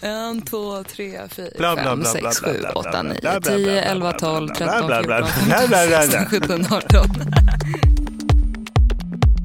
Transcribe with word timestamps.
En, 0.00 0.42
två, 0.42 0.82
tre, 0.84 1.20
fyra, 1.28 1.76
fem, 1.76 2.04
sex, 2.04 2.40
sju, 2.40 2.62
åtta, 2.74 3.02
nio, 3.02 3.40
tio, 3.44 3.70
elva, 3.70 4.12
tolv, 4.12 4.48
tretton, 4.48 4.88
fjorton, 4.88 5.26
femton, 5.26 5.68
sexton, 5.68 6.26
sjutton, 6.26 6.66
arton. 6.70 7.06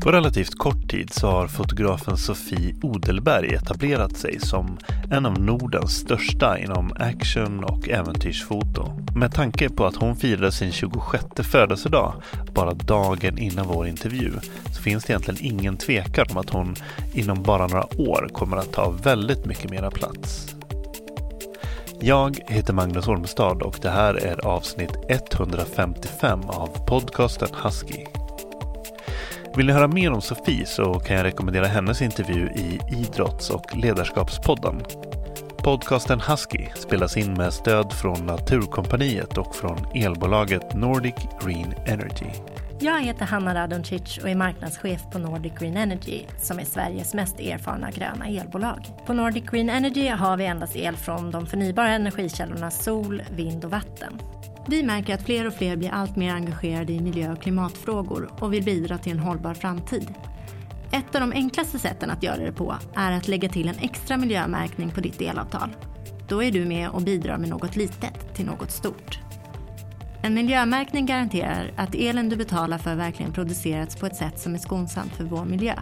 På 0.01 0.11
relativt 0.11 0.57
kort 0.57 0.89
tid 0.89 1.13
så 1.13 1.27
har 1.27 1.47
fotografen 1.47 2.17
Sofie 2.17 2.75
Odelberg 2.81 3.53
etablerat 3.53 4.17
sig 4.17 4.39
som 4.39 4.77
en 5.11 5.25
av 5.25 5.39
Nordens 5.39 5.91
största 5.91 6.59
inom 6.59 6.93
action 6.99 7.63
och 7.63 7.89
äventyrsfoto. 7.89 8.91
Med 9.15 9.33
tanke 9.33 9.69
på 9.69 9.85
att 9.85 9.95
hon 9.95 10.15
firade 10.15 10.51
sin 10.51 10.71
26 10.71 11.25
födelsedag 11.37 12.13
bara 12.53 12.73
dagen 12.73 13.37
innan 13.37 13.67
vår 13.67 13.87
intervju 13.87 14.31
så 14.75 14.81
finns 14.81 15.03
det 15.03 15.11
egentligen 15.11 15.45
ingen 15.45 15.77
tvekan 15.77 16.25
om 16.29 16.37
att 16.37 16.49
hon 16.49 16.75
inom 17.13 17.43
bara 17.43 17.67
några 17.67 18.01
år 18.01 18.29
kommer 18.33 18.57
att 18.57 18.73
ta 18.73 18.89
väldigt 18.89 19.45
mycket 19.45 19.71
mera 19.71 19.91
plats. 19.91 20.55
Jag 22.01 22.39
heter 22.47 22.73
Magnus 22.73 23.07
Ormstad 23.07 23.61
och 23.61 23.79
det 23.81 23.89
här 23.89 24.13
är 24.13 24.45
avsnitt 24.45 24.91
155 25.09 26.41
av 26.41 26.67
podcasten 26.87 27.49
Husky. 27.63 28.05
Vill 29.57 29.65
ni 29.65 29.73
höra 29.73 29.87
mer 29.87 30.11
om 30.11 30.21
Sofie 30.21 30.65
så 30.65 30.93
kan 30.93 31.15
jag 31.15 31.23
rekommendera 31.23 31.65
hennes 31.65 32.01
intervju 32.01 32.49
i 32.49 32.79
Idrotts 32.91 33.49
och 33.49 33.75
ledarskapspodden. 33.75 34.81
Podcasten 35.57 36.21
Husky 36.21 36.65
spelas 36.75 37.17
in 37.17 37.33
med 37.33 37.53
stöd 37.53 37.93
från 37.93 38.25
Naturkompaniet 38.25 39.37
och 39.37 39.55
från 39.55 39.77
elbolaget 39.95 40.73
Nordic 40.73 41.15
Green 41.43 41.73
Energy. 41.85 42.25
Jag 42.79 43.01
heter 43.01 43.25
Hanna 43.25 43.55
Radoncic 43.55 44.17
och 44.17 44.29
är 44.29 44.35
marknadschef 44.35 45.01
på 45.11 45.19
Nordic 45.19 45.53
Green 45.59 45.77
Energy 45.77 46.21
som 46.41 46.59
är 46.59 46.65
Sveriges 46.65 47.13
mest 47.13 47.39
erfarna 47.39 47.91
gröna 47.91 48.27
elbolag. 48.27 48.85
På 49.05 49.13
Nordic 49.13 49.43
Green 49.43 49.69
Energy 49.69 50.07
har 50.07 50.37
vi 50.37 50.45
endast 50.45 50.75
el 50.75 50.95
från 50.95 51.31
de 51.31 51.45
förnybara 51.45 51.89
energikällorna 51.89 52.71
sol, 52.71 53.21
vind 53.35 53.65
och 53.65 53.71
vatten. 53.71 54.19
Vi 54.69 54.83
märker 54.83 55.13
att 55.13 55.23
fler 55.23 55.47
och 55.47 55.53
fler 55.53 55.75
blir 55.75 55.89
allt 55.89 56.15
mer 56.15 56.33
engagerade 56.33 56.93
i 56.93 56.99
miljö 56.99 57.31
och 57.31 57.41
klimatfrågor 57.41 58.29
och 58.39 58.53
vill 58.53 58.63
bidra 58.63 58.97
till 58.97 59.11
en 59.11 59.19
hållbar 59.19 59.53
framtid. 59.53 60.13
Ett 60.91 61.15
av 61.15 61.21
de 61.21 61.31
enklaste 61.31 61.79
sätten 61.79 62.09
att 62.09 62.23
göra 62.23 62.45
det 62.45 62.51
på 62.51 62.75
är 62.95 63.11
att 63.11 63.27
lägga 63.27 63.49
till 63.49 63.67
en 63.67 63.77
extra 63.79 64.17
miljömärkning 64.17 64.89
på 64.89 65.01
ditt 65.01 65.21
elavtal. 65.21 65.75
Då 66.27 66.43
är 66.43 66.51
du 66.51 66.65
med 66.65 66.89
och 66.89 67.01
bidrar 67.01 67.37
med 67.37 67.49
något 67.49 67.75
litet 67.75 68.35
till 68.35 68.45
något 68.45 68.71
stort. 68.71 69.19
En 70.23 70.33
miljömärkning 70.33 71.05
garanterar 71.05 71.71
att 71.75 71.95
elen 71.95 72.29
du 72.29 72.35
betalar 72.35 72.77
för 72.77 72.95
verkligen 72.95 73.33
producerats 73.33 73.95
på 73.95 74.05
ett 74.05 74.15
sätt 74.15 74.39
som 74.39 74.53
är 74.53 74.59
skonsamt 74.59 75.15
för 75.15 75.23
vår 75.23 75.45
miljö. 75.45 75.75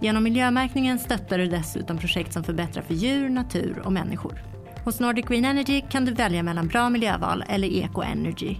Genom 0.00 0.24
miljömärkningen 0.24 0.98
stöttar 0.98 1.38
du 1.38 1.46
dessutom 1.46 1.98
projekt 1.98 2.32
som 2.32 2.44
förbättrar 2.44 2.82
för 2.82 2.94
djur, 2.94 3.28
natur 3.28 3.82
och 3.84 3.92
människor. 3.92 4.49
Hos 4.84 5.00
Nordic 5.00 5.26
Green 5.26 5.44
Energy 5.44 5.82
kan 5.90 6.04
du 6.04 6.12
välja 6.12 6.42
mellan 6.42 6.68
bra 6.68 6.90
miljöval 6.90 7.44
eller 7.48 7.68
Eco 7.68 8.02
Energy. 8.02 8.56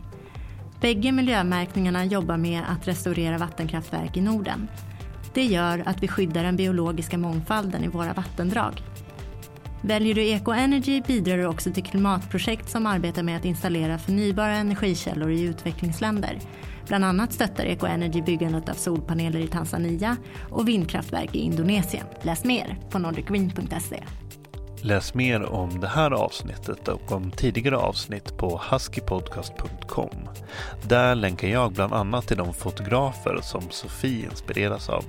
Bägge 0.80 1.12
miljömärkningarna 1.12 2.04
jobbar 2.04 2.36
med 2.36 2.62
att 2.68 2.88
restaurera 2.88 3.38
vattenkraftverk 3.38 4.16
i 4.16 4.20
Norden. 4.20 4.68
Det 5.34 5.44
gör 5.44 5.82
att 5.86 6.02
vi 6.02 6.08
skyddar 6.08 6.42
den 6.42 6.56
biologiska 6.56 7.18
mångfalden 7.18 7.84
i 7.84 7.88
våra 7.88 8.12
vattendrag. 8.12 8.82
Väljer 9.82 10.14
du 10.14 10.28
Eco 10.28 10.52
Energy 10.52 11.02
bidrar 11.06 11.36
du 11.36 11.46
också 11.46 11.72
till 11.72 11.84
klimatprojekt 11.84 12.70
som 12.70 12.86
arbetar 12.86 13.22
med 13.22 13.36
att 13.36 13.44
installera 13.44 13.98
förnybara 13.98 14.52
energikällor 14.52 15.30
i 15.30 15.42
utvecklingsländer. 15.42 16.38
Bland 16.86 17.04
annat 17.04 17.32
stöttar 17.32 17.64
Eco 17.64 17.86
Energy 17.86 18.22
byggandet 18.22 18.68
av 18.68 18.74
solpaneler 18.74 19.40
i 19.40 19.46
Tanzania 19.46 20.16
och 20.50 20.68
vindkraftverk 20.68 21.34
i 21.34 21.38
Indonesien. 21.38 22.06
Läs 22.22 22.44
mer 22.44 22.78
på 22.90 22.98
nordicgreen.se. 22.98 24.04
Läs 24.82 25.14
mer 25.14 25.42
om 25.42 25.80
det 25.80 25.88
här 25.88 26.10
avsnittet 26.10 26.88
och 26.88 27.12
om 27.12 27.30
tidigare 27.30 27.76
avsnitt 27.76 28.36
på 28.36 28.60
huskypodcast.com. 28.70 30.28
Där 30.82 31.14
länkar 31.14 31.48
jag 31.48 31.72
bland 31.72 31.92
annat 31.92 32.26
till 32.28 32.36
de 32.36 32.54
fotografer 32.54 33.40
som 33.42 33.70
Sofie 33.70 34.24
inspireras 34.24 34.88
av. 34.88 35.04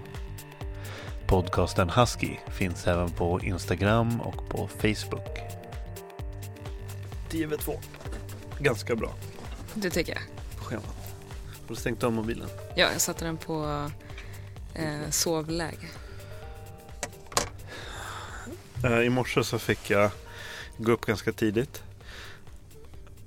Podcasten 1.27 1.89
Husky 1.89 2.35
finns 2.47 2.87
även 2.87 3.09
på 3.11 3.39
Instagram 3.41 4.21
och 4.21 4.49
på 4.49 4.67
Facebook. 4.67 5.37
10 7.29 7.45
över 7.45 7.57
2. 7.57 7.73
Ganska 8.59 8.95
bra 8.95 9.09
Det 9.73 9.89
tycker 9.89 10.13
jag. 10.13 10.21
på 10.57 10.63
schemat. 10.63 10.95
Har 11.61 11.67
du 11.67 11.75
stängt 11.75 12.03
av 12.03 12.11
mobilen? 12.11 12.47
Ja, 12.75 12.87
jag 12.91 13.01
satte 13.01 13.25
den 13.25 13.37
på 13.37 13.89
eh, 14.73 15.09
sovläge. 15.09 15.87
Eh, 18.83 18.99
I 19.01 19.09
morse 19.09 19.43
så 19.43 19.59
fick 19.59 19.89
jag 19.89 20.11
gå 20.77 20.91
upp 20.91 21.05
ganska 21.05 21.31
tidigt. 21.31 21.83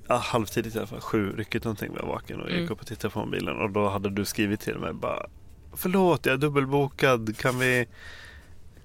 Ja, 0.07 0.15
halvtidigt 0.15 0.75
i 0.75 0.77
alla 0.77 0.87
fall. 0.87 1.01
Sju 1.01 1.31
rycket 1.37 1.63
någonting 1.63 1.91
var 1.91 1.99
jag 1.99 2.07
vaken 2.07 2.41
och 2.41 2.49
Mm. 2.49 2.61
gick 2.61 2.71
upp 2.71 2.81
och 2.81 2.87
tittade 2.87 3.13
på 3.13 3.19
mobilen. 3.25 3.57
Och 3.57 3.71
då 3.71 3.89
hade 3.89 4.09
du 4.09 4.25
skrivit 4.25 4.59
till 4.59 4.77
mig 4.77 4.93
bara 4.93 5.25
Förlåt, 5.77 6.25
jag 6.25 6.33
är 6.33 6.37
dubbelbokad. 6.37 7.37
Kan 7.37 7.59
vi, 7.59 7.87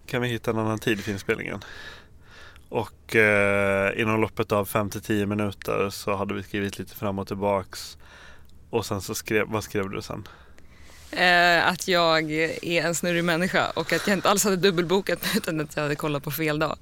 kan 0.07 0.23
vi 0.23 0.29
hitta 0.29 0.51
en 0.51 0.59
annan 0.59 0.79
tid 0.79 1.01
för 1.05 1.13
inspelningen? 1.13 1.61
Och 2.69 3.17
eh, 3.17 4.01
inom 4.01 4.21
loppet 4.21 4.53
av 4.53 4.69
5-10 4.69 5.27
minuter 5.27 5.91
så 5.91 6.17
hade 6.17 6.35
vi 6.35 6.43
skrivit 6.43 6.79
lite 6.79 6.95
fram 6.95 7.19
och 7.19 7.27
tillbaks. 7.29 7.99
Och 8.71 8.87
sen 8.87 9.01
så 9.01 9.15
skrev, 9.15 9.47
vad 9.49 9.65
skrev 9.65 9.91
du 9.91 10.03
sen? 10.03 10.29
Eh, 11.13 11.67
att 11.69 11.89
jag 11.89 12.33
är 12.33 12.83
en 12.83 12.95
snurrig 12.95 13.25
människa 13.25 13.71
och 13.71 13.93
att 13.93 14.07
jag 14.07 14.17
inte 14.17 14.31
alls 14.31 14.45
hade 14.45 14.57
dubbelbokat 14.57 15.23
mig 15.23 15.31
utan 15.37 15.61
att 15.61 15.77
jag 15.77 15.83
hade 15.83 15.97
kollat 15.97 16.23
på 16.23 16.31
fel 16.31 16.59
dag. 16.59 16.77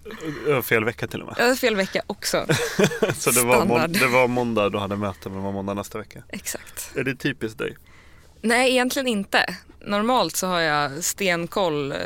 Eh, 0.49 0.63
Fel 0.63 0.85
vecka 0.85 1.07
till 1.07 1.21
och 1.23 1.27
med. 1.27 1.37
Hade 1.37 1.57
fel 1.57 1.77
vecka 1.77 2.03
också. 2.07 2.47
Så 3.19 3.31
det 3.31 3.43
var, 3.43 3.65
må- 3.65 3.87
det 3.87 4.07
var 4.07 4.29
måndag 4.29 4.69
du 4.71 4.79
hade 4.79 4.97
möte 4.97 5.29
men 5.29 5.39
det 5.39 5.45
var 5.45 5.53
måndag 5.53 5.75
nästa 5.75 5.99
vecka. 5.99 6.23
Exakt. 6.29 6.91
Är 6.97 7.05
det 7.05 7.15
typiskt 7.15 7.59
dig? 7.59 7.77
Nej, 8.43 8.71
egentligen 8.71 9.07
inte. 9.09 9.55
Normalt 9.81 10.37
så 10.37 10.47
har 10.47 10.61
jag 10.61 11.05
stenkoll 11.05 11.93
eh, 11.93 11.99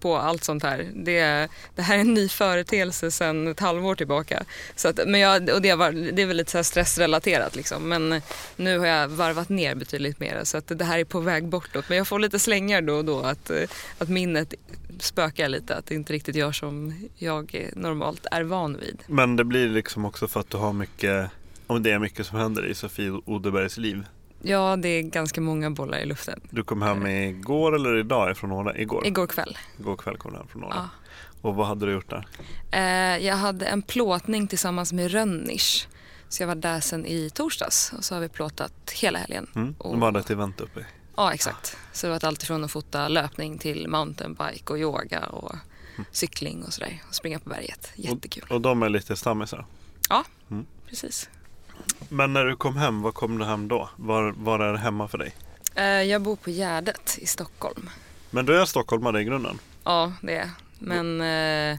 på 0.00 0.16
allt 0.16 0.44
sånt 0.44 0.62
här. 0.62 0.90
Det, 0.94 1.48
det 1.74 1.82
här 1.82 1.96
är 1.96 2.00
en 2.00 2.14
ny 2.14 2.28
företeelse 2.28 3.10
sedan 3.10 3.48
ett 3.48 3.60
halvår 3.60 3.94
tillbaka. 3.94 4.44
Så 4.76 4.88
att, 4.88 5.00
men 5.06 5.20
jag, 5.20 5.50
och 5.50 5.62
det, 5.62 5.74
var, 5.74 5.92
det 5.92 6.22
är 6.22 6.26
väl 6.26 6.36
lite 6.36 6.50
så 6.50 6.58
här 6.58 6.62
stressrelaterat 6.62 7.56
liksom. 7.56 7.88
Men 7.88 8.22
nu 8.56 8.78
har 8.78 8.86
jag 8.86 9.08
varvat 9.08 9.48
ner 9.48 9.74
betydligt 9.74 10.20
mer 10.20 10.40
så 10.44 10.56
att 10.56 10.78
det 10.78 10.84
här 10.84 10.98
är 10.98 11.04
på 11.04 11.20
väg 11.20 11.48
bortåt. 11.48 11.88
Men 11.88 11.98
jag 11.98 12.08
får 12.08 12.18
lite 12.18 12.38
slängar 12.38 12.82
då 12.82 12.94
och 12.94 13.04
då 13.04 13.20
att, 13.20 13.50
eh, 13.50 13.62
att 13.98 14.08
minnet 14.08 14.54
spökar 14.98 15.48
lite. 15.48 15.76
Att 15.76 15.86
det 15.86 15.94
inte 15.94 16.12
riktigt 16.12 16.36
gör 16.36 16.52
som 16.52 17.08
jag 17.16 17.54
eh, 17.54 17.68
normalt 17.76 18.26
är 18.30 18.42
van 18.42 18.76
vid. 18.80 18.98
Men 19.06 19.36
det 19.36 19.44
blir 19.44 19.68
liksom 19.68 20.04
också 20.04 20.28
för 20.28 20.40
att 20.40 20.50
du 20.50 20.56
har 20.56 20.72
mycket 20.72 21.30
om 21.66 21.82
det 21.82 21.90
är 21.90 21.98
mycket 21.98 22.26
som 22.26 22.38
händer 22.38 22.66
i 22.66 22.74
Sofie 22.74 23.20
Odebergs 23.24 23.76
liv. 23.76 24.04
Ja, 24.46 24.76
det 24.76 24.88
är 24.88 25.02
ganska 25.02 25.40
många 25.40 25.70
bollar 25.70 25.98
i 25.98 26.06
luften. 26.06 26.40
Du 26.50 26.64
kom 26.64 26.82
hem 26.82 27.06
igår 27.06 27.74
eller 27.74 27.96
idag 27.96 28.30
ifrån 28.30 28.52
Åre? 28.52 28.80
Igår? 28.82 29.06
Igår 29.06 29.26
kväll. 29.26 29.58
Igår 29.78 29.96
kväll 29.96 30.16
kom 30.16 30.32
du 30.32 30.38
hem 30.38 30.48
från 30.48 30.64
Åre. 30.64 30.72
Ja. 30.76 30.88
Och 31.42 31.54
vad 31.54 31.66
hade 31.66 31.86
du 31.86 31.92
gjort 31.92 32.10
där? 32.10 32.26
Eh, 32.70 33.26
jag 33.26 33.36
hade 33.36 33.66
en 33.66 33.82
plåtning 33.82 34.48
tillsammans 34.48 34.92
med 34.92 35.10
Rönnisch. 35.10 35.88
Så 36.28 36.42
jag 36.42 36.46
var 36.48 36.54
där 36.54 36.80
sen 36.80 37.06
i 37.06 37.30
torsdags 37.30 37.92
och 37.98 38.04
så 38.04 38.14
har 38.14 38.20
vi 38.20 38.28
plåtat 38.28 38.90
hela 38.90 39.18
helgen. 39.18 39.46
Mm? 39.54 39.74
Och- 39.78 39.90
De 39.92 40.02
hade 40.02 40.20
ett 40.20 40.30
event 40.30 40.60
uppe 40.60 40.80
i. 40.80 40.84
Ja, 41.16 41.32
exakt. 41.34 41.76
Så 41.92 42.06
det 42.06 42.10
var 42.12 42.24
allt 42.28 42.42
ifrån 42.42 42.64
att 42.64 42.70
fota 42.70 43.08
löpning 43.08 43.58
till 43.58 43.88
mountainbike 43.88 44.72
och 44.72 44.78
yoga 44.78 45.26
och 45.26 45.54
Mm. 45.94 46.04
cykling 46.10 46.62
och 46.64 46.72
sådär. 46.72 47.02
Och 47.08 47.14
springa 47.14 47.38
på 47.38 47.48
berget. 47.48 47.90
Jättekul. 47.94 48.44
Och 48.50 48.60
de 48.60 48.82
är 48.82 48.88
lite 48.88 49.16
stammisar. 49.16 49.66
Ja, 50.08 50.24
Mm. 50.50 50.66
precis. 50.88 51.28
Men 52.08 52.32
när 52.32 52.44
du 52.44 52.56
kom 52.56 52.76
hem, 52.76 53.02
var 53.02 53.12
kom 53.12 53.38
du 53.38 53.44
hem 53.44 53.68
då? 53.68 53.88
Var, 53.96 54.34
var 54.36 54.58
är 54.60 54.72
det 54.72 54.78
hemma 54.78 55.08
för 55.08 55.18
dig? 55.18 55.34
Eh, 55.74 55.84
jag 55.84 56.22
bor 56.22 56.36
på 56.36 56.50
Gärdet 56.50 57.18
i 57.20 57.26
Stockholm. 57.26 57.90
Men 58.30 58.46
du 58.46 58.60
är 58.60 58.64
stockholmare 58.64 59.20
i 59.20 59.24
grunden? 59.24 59.58
Ja, 59.84 60.12
det 60.22 60.36
är. 60.36 60.50
Men 60.78 61.20
eh, 61.20 61.78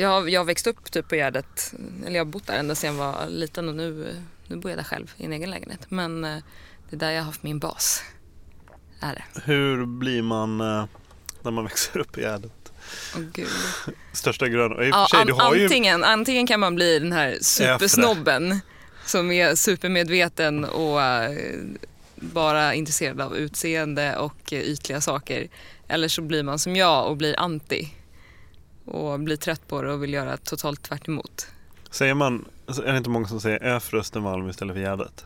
jag, 0.00 0.30
jag 0.30 0.44
växt 0.44 0.66
upp 0.66 0.90
typ 0.92 1.08
på 1.08 1.14
Gärdet. 1.16 1.74
Eller 2.06 2.16
jag 2.16 2.24
har 2.24 2.30
bott 2.32 2.46
där 2.46 2.58
ända 2.58 2.74
sedan 2.74 2.96
jag 2.96 3.04
var 3.04 3.26
liten 3.28 3.68
och 3.68 3.74
nu, 3.74 4.14
nu 4.46 4.56
bor 4.56 4.70
jag 4.70 4.78
där 4.78 4.84
själv 4.84 5.12
i 5.16 5.24
en 5.24 5.32
egen 5.32 5.50
lägenhet. 5.50 5.86
Men 5.88 6.24
eh, 6.24 6.36
det 6.90 6.96
är 6.96 7.00
där 7.00 7.10
jag 7.10 7.20
har 7.20 7.26
haft 7.26 7.42
min 7.42 7.58
bas. 7.58 8.02
Är 9.00 9.14
det. 9.14 9.40
Hur 9.44 9.86
blir 9.86 10.22
man 10.22 10.58
när 10.58 11.50
man 11.50 11.64
växer 11.64 11.98
upp 12.00 12.18
i 12.18 12.20
Gärdet? 12.20 12.72
Åh 13.16 13.22
gud. 13.32 13.48
Största 14.12 14.48
gröna. 14.48 14.74
Och 14.74 14.84
I 14.84 14.90
och 14.90 14.94
Ja, 14.94 15.06
för 15.10 15.16
sig, 15.16 15.26
du 15.26 15.32
an, 15.32 15.40
har 15.40 15.54
ju... 15.54 15.64
antingen, 15.64 16.04
antingen 16.04 16.46
kan 16.46 16.60
man 16.60 16.74
bli 16.74 16.98
den 16.98 17.12
här 17.12 17.38
supersnobben 17.40 18.60
som 19.06 19.30
är 19.30 19.54
supermedveten 19.54 20.64
och 20.64 21.02
eh, 21.02 21.58
bara 22.14 22.74
intresserad 22.74 23.20
av 23.20 23.36
utseende 23.36 24.16
och 24.16 24.52
eh, 24.52 24.60
ytliga 24.60 25.00
saker. 25.00 25.48
Eller 25.88 26.08
så 26.08 26.22
blir 26.22 26.42
man 26.42 26.58
som 26.58 26.76
jag 26.76 27.10
och 27.10 27.16
blir 27.16 27.40
anti 27.40 27.88
och 28.84 29.20
blir 29.20 29.36
trött 29.36 29.68
på 29.68 29.82
det 29.82 29.92
och 29.92 30.02
vill 30.02 30.12
göra 30.12 30.36
totalt 30.36 30.82
tvärt 30.82 31.08
emot. 31.08 31.46
Säger 31.90 32.14
man, 32.14 32.44
alltså, 32.66 32.82
är 32.84 32.92
det 32.92 32.98
inte 32.98 33.10
många 33.10 33.28
som 33.28 33.40
säger 33.40 33.58
är 33.58 33.80
för 33.80 33.96
Östermalm 33.96 34.48
istället 34.48 34.74
för 34.74 34.80
Gärdet? 34.80 35.24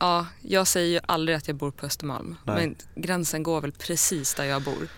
Ja, 0.00 0.26
jag 0.42 0.66
säger 0.66 0.88
ju 0.88 1.00
aldrig 1.06 1.36
att 1.36 1.48
jag 1.48 1.56
bor 1.56 1.70
på 1.70 1.86
Östermalm. 1.86 2.36
Nej. 2.44 2.56
Men 2.56 2.76
gränsen 3.02 3.42
går 3.42 3.60
väl 3.60 3.72
precis 3.72 4.34
där 4.34 4.44
jag 4.44 4.62
bor. 4.62 4.88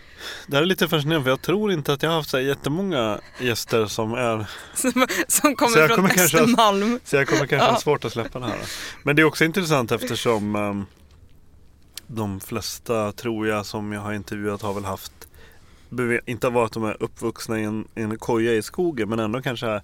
Det 0.46 0.56
här 0.56 0.62
är 0.62 0.67
lite 0.67 0.88
fascinerande 0.88 1.25
för 1.25 1.31
jag 1.31 1.43
tror 1.43 1.72
inte 1.72 1.93
att 1.93 2.02
jag 2.02 2.11
har 2.11 2.17
haft 2.17 2.31
så 2.31 2.37
här 2.37 2.44
jättemånga 2.44 3.20
gäster 3.40 3.87
som 3.87 4.14
är 4.14 4.46
Som, 5.28 5.55
kommer 5.56 5.87
från 5.87 5.96
kommer 5.96 6.08
kanske 6.08 6.37
att- 6.37 6.43
Östermalm. 6.43 7.00
Så 7.05 7.17
jag 7.17 7.28
kommer 7.28 7.46
kanske 7.46 7.67
ha 7.67 7.72
Ja. 7.72 7.81
svårt 7.81 8.05
att 8.05 8.12
släppa 8.12 8.38
det 8.38 8.46
här. 8.46 8.58
Men 9.02 9.17
det 9.17 9.22
är 9.22 9.25
också 9.26 9.44
intressant 9.44 9.93
eftersom 9.93 10.56
ehm, 10.56 10.87
de 12.06 12.40
flesta 12.40 13.12
tror 13.12 13.46
jag 13.49 13.67
som 13.67 13.93
jag 13.93 14.00
har 14.00 14.12
intervjuat 14.12 14.62
har 14.62 14.75
väl 14.75 14.84
haft 14.84 15.12
inte 16.26 16.46
av 16.46 16.58
att 16.58 16.73
de 16.73 16.84
är 16.84 16.96
uppvuxna 17.02 17.61
i 17.61 17.64
en, 17.64 17.88
i 17.94 18.02
en 18.02 18.19
koja 18.19 18.52
i 18.52 18.62
skogen 18.62 19.08
men 19.08 19.19
ändå 19.19 19.43
kanske 19.43 19.81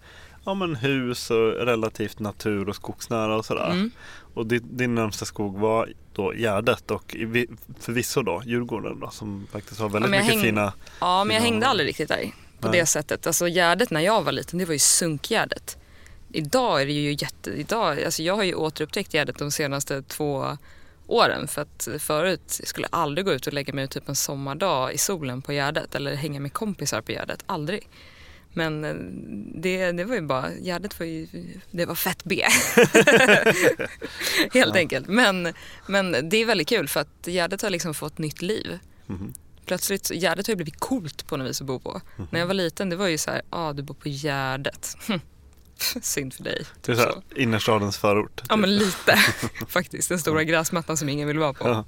ja, 0.47 0.55
men 0.55 0.77
hus 0.77 1.31
och 1.31 1.53
relativt 1.53 2.19
natur 2.19 2.69
och 2.69 2.77
skogsnära 2.77 3.37
och 3.37 3.45
sådär. 3.47 3.71
Mm. 3.71 3.91
Och 4.35 4.47
din, 4.47 4.77
din 4.77 4.95
närmsta 4.95 5.25
skog 5.25 5.59
var 5.59 5.93
då 6.13 6.33
Gärdet 6.35 6.91
och 6.91 7.17
förvisso 7.81 8.23
då 8.23 8.43
Djurgården 8.47 9.01
då 9.01 9.11
som 9.11 9.47
faktiskt 9.53 9.81
har 9.81 9.89
väldigt 9.89 10.13
jag 10.15 10.21
mycket 10.23 10.35
häng- 10.37 10.43
fina 10.45 10.73
Ja, 11.01 11.25
men 11.25 11.35
jag 11.37 11.41
Ja. 11.43 11.45
hängde 11.45 11.67
aldrig 11.67 11.89
riktigt 11.89 12.09
där 12.09 12.31
på 12.61 12.69
Nej. 12.69 12.81
det 12.81 12.87
sättet. 12.87 13.27
Alltså 13.27 13.49
Gärdet 13.49 13.91
när 13.91 14.01
jag 14.01 14.23
var 14.23 14.33
liten, 14.33 14.59
det 14.59 14.65
var 14.65 14.73
ju 14.73 14.79
sunkgärdet. 14.79 15.79
Idag 16.33 16.83
är 16.83 16.87
det 16.87 16.93
ju 16.93 17.11
jätte... 17.13 17.51
Idag, 17.51 18.03
alltså 18.05 18.23
jag 18.23 18.37
har 18.37 18.43
ju 18.45 18.55
återupptäckt 18.55 19.13
Gärdet 19.15 19.39
de 19.39 19.51
senaste 19.51 20.03
två 20.03 20.57
åren. 21.07 21.49
För 21.49 21.63
att 21.63 21.89
förut 21.99 22.61
skulle 22.65 22.89
jag 22.93 23.01
aldrig 23.01 23.25
gå 23.25 23.33
ut 23.33 23.47
och 23.47 23.53
lägga 23.53 23.73
mig 23.73 23.85
ut 23.85 23.91
typ 23.91 24.09
en 24.09 24.17
sommardag 24.17 24.93
i 24.93 24.99
solen 24.99 25.43
på 25.43 25.53
Gärdet 25.53 25.95
eller 25.95 26.15
hänga 26.15 26.41
med 26.41 26.53
kompisar 26.53 27.01
på 27.01 27.13
Gärdet. 27.13 27.43
Aldrig. 27.47 27.89
Men 28.57 28.85
eh, 28.85 28.95
det, 29.61 29.93
det 29.93 30.05
var 30.05 30.15
ju 30.15 30.21
bara, 30.21 30.51
Gärdet 30.55 30.99
var 31.01 31.07
ju, 31.07 31.27
det 31.71 31.87
var 31.87 31.95
fett 31.95 32.25
B. 32.25 32.45
Helt 34.53 34.77
enkelt. 34.77 35.09
Men, 35.09 35.53
men 35.87 36.29
det 36.29 36.37
är 36.37 36.47
väldigt 36.47 36.69
kul 36.69 36.89
för 36.89 37.01
att 37.01 37.27
Gärdet 37.27 37.63
har 37.63 37.71
liksom 37.71 37.95
fått 37.95 38.19
nytt 38.19 38.43
liv. 38.43 38.79
Mhm. 39.07 39.35
Plötsligt, 39.67 40.11
Gärdet 40.11 40.47
har 40.47 40.53
ju 40.53 40.57
blivit 40.57 40.81
coolt 40.81 41.27
på 41.27 41.37
något 41.37 41.49
vis 41.49 41.61
att 41.61 41.67
bo 41.67 41.81
på. 41.81 42.01
När 42.31 42.41
jag 42.41 42.47
var 42.47 42.55
liten 42.55 42.91
det 42.91 42.97
var 42.97 43.07
ju 43.07 43.19
så 43.19 43.31
här, 43.31 43.43
ja 43.51 43.59
ah, 43.59 43.73
du 43.73 43.83
bor 43.83 43.95
på 43.95 44.09
Gärdet. 44.09 44.97
Synd 46.03 46.35
för 46.35 46.45
dig. 46.45 46.65
Det 46.83 46.93
är 46.93 46.97
så 46.97 47.03
här, 47.03 47.15
innerstadens 47.37 47.99
förort. 47.99 48.41
Ja 48.49 48.55
typ. 48.55 48.61
men 48.61 48.77
lite 48.77 49.17
faktiskt. 49.69 50.09
Den 50.09 50.19
stora 50.19 50.45
gräsmattan 50.45 50.97
som 50.97 51.09
ingen 51.09 51.29
vill 51.29 51.39
vara 51.39 51.53
på. 51.53 51.69
Ja. 51.69 51.85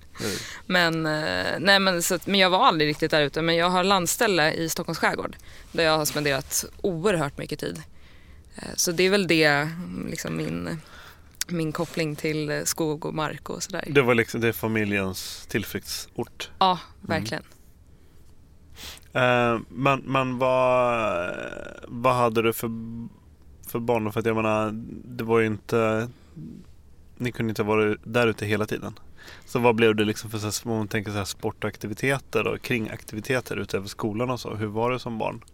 Men, 0.67 1.06
eh, 1.06 1.46
nej, 1.58 1.79
men, 1.81 2.02
så 2.02 2.19
men 2.25 2.40
jag 2.40 2.50
var 2.50 2.67
aldrig 2.67 2.90
riktigt 2.90 3.11
där 3.11 3.23
ute. 3.23 3.43
Men 3.43 3.56
jag 3.56 3.70
har 3.70 3.85
landställe 3.85 4.52
i 4.52 4.69
Stockholms 4.69 4.99
skärgård. 4.99 5.37
Där 5.73 5.85
jag 5.85 5.99
har 5.99 6.05
spenderat 6.05 6.64
oerhört 6.81 7.38
mycket 7.38 7.58
tid. 7.61 7.82
Eh, 8.56 8.69
Så 8.76 8.93
det 8.93 9.02
är 9.02 9.11
väl 9.11 9.26
det, 9.26 9.44
mm, 9.44 10.06
liksom 10.11 10.37
min, 10.37 10.81
min 11.46 11.73
koppling 11.73 12.17
till 12.17 12.50
eh, 12.50 12.62
skog 12.64 13.05
och 13.06 13.14
mark 13.14 13.50
och 13.50 13.62
sådär. 13.62 13.85
det 13.90 14.02
var 14.02 14.14
liksom 14.14 14.40
det 14.40 14.52
familjens 14.52 15.46
tillflyktsort. 15.49 16.50
Ja, 16.58 16.79
verkligen. 17.00 17.43
Eh, 19.12 19.58
men 19.69 19.99
men 20.05 20.38
vad, 20.38 21.31
vad 21.88 22.14
hade 22.14 22.43
du 22.43 22.52
för, 22.52 22.70
för 23.68 23.78
barn? 23.78 24.12
För 24.12 24.20
att 24.20 24.26
jag 24.26 24.36
menar, 24.36 24.70
det 25.04 25.24
var 25.24 25.38
ju 25.38 25.46
inte... 25.46 26.08
Ni 27.16 27.32
kunde 27.32 27.50
inte 27.50 27.62
vara 27.62 27.96
där 28.04 28.26
ute 28.26 28.46
hela 28.46 28.66
tiden. 28.66 28.98
Så 29.46 29.58
vad 29.58 29.74
blev 29.74 29.96
det 29.96 30.04
liksom 30.04 30.30
för, 30.30 30.38
så 30.38 30.46
här, 30.46 30.76
man 30.76 30.88
tänker 30.88 31.10
så 31.10 31.16
här, 31.18 31.24
sportaktiviteter 31.24 32.46
och 32.46 32.62
kringaktiviteter 32.62 33.56
utöver 33.56 33.88
skolan 33.88 34.30
och 34.30 34.40
så? 34.40 34.54
Hur 34.54 34.66
var 34.66 34.90
det 34.90 34.98
som 34.98 35.18
barn? 35.18 35.44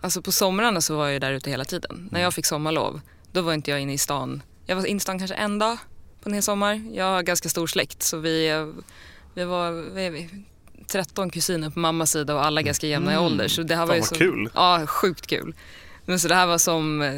Alltså 0.00 0.22
på 0.22 0.32
somrarna 0.32 0.80
så 0.80 0.96
var 0.96 1.08
jag 1.08 1.20
där 1.20 1.32
ute 1.32 1.50
hela 1.50 1.64
tiden. 1.64 2.08
När 2.12 2.20
jag 2.20 2.34
fick 2.34 2.46
sommarlov, 2.46 3.00
då 3.32 3.42
var 3.42 3.54
inte 3.54 3.70
jag 3.70 3.80
inne 3.80 3.92
i 3.92 3.98
stan. 3.98 4.42
Jag 4.66 4.76
var 4.76 4.86
inne 4.86 4.96
i 4.96 5.00
stan 5.00 5.18
kanske 5.18 5.34
en 5.34 5.58
dag 5.58 5.78
på 6.22 6.28
en 6.28 6.32
hel 6.34 6.42
sommar. 6.42 6.82
Jag 6.92 7.04
har 7.04 7.22
ganska 7.22 7.48
stor 7.48 7.66
släkt 7.66 8.02
så 8.02 8.18
vi, 8.18 8.66
vi 9.34 9.44
var 9.44 9.72
vi, 9.94 10.28
13 10.86 11.30
kusiner 11.30 11.70
på 11.70 11.78
mammas 11.78 12.10
sida 12.10 12.34
och 12.34 12.44
alla 12.44 12.62
ganska 12.62 12.86
jämna 12.86 13.10
i 13.12 13.14
Mm. 13.14 13.26
ålder. 13.26 13.48
Så 13.48 13.62
det 13.62 13.74
här 13.74 13.82
Fan, 13.82 13.88
var 13.88 13.96
ju 13.96 14.02
som, 14.02 14.18
kul. 14.18 14.50
Ja, 14.54 14.86
sjukt 14.86 15.26
kul. 15.26 15.54
Men 16.06 16.18
så 16.18 16.28
det 16.28 16.34
här 16.34 16.46
var 16.46 16.58
som, 16.58 17.02
eh, 17.02 17.12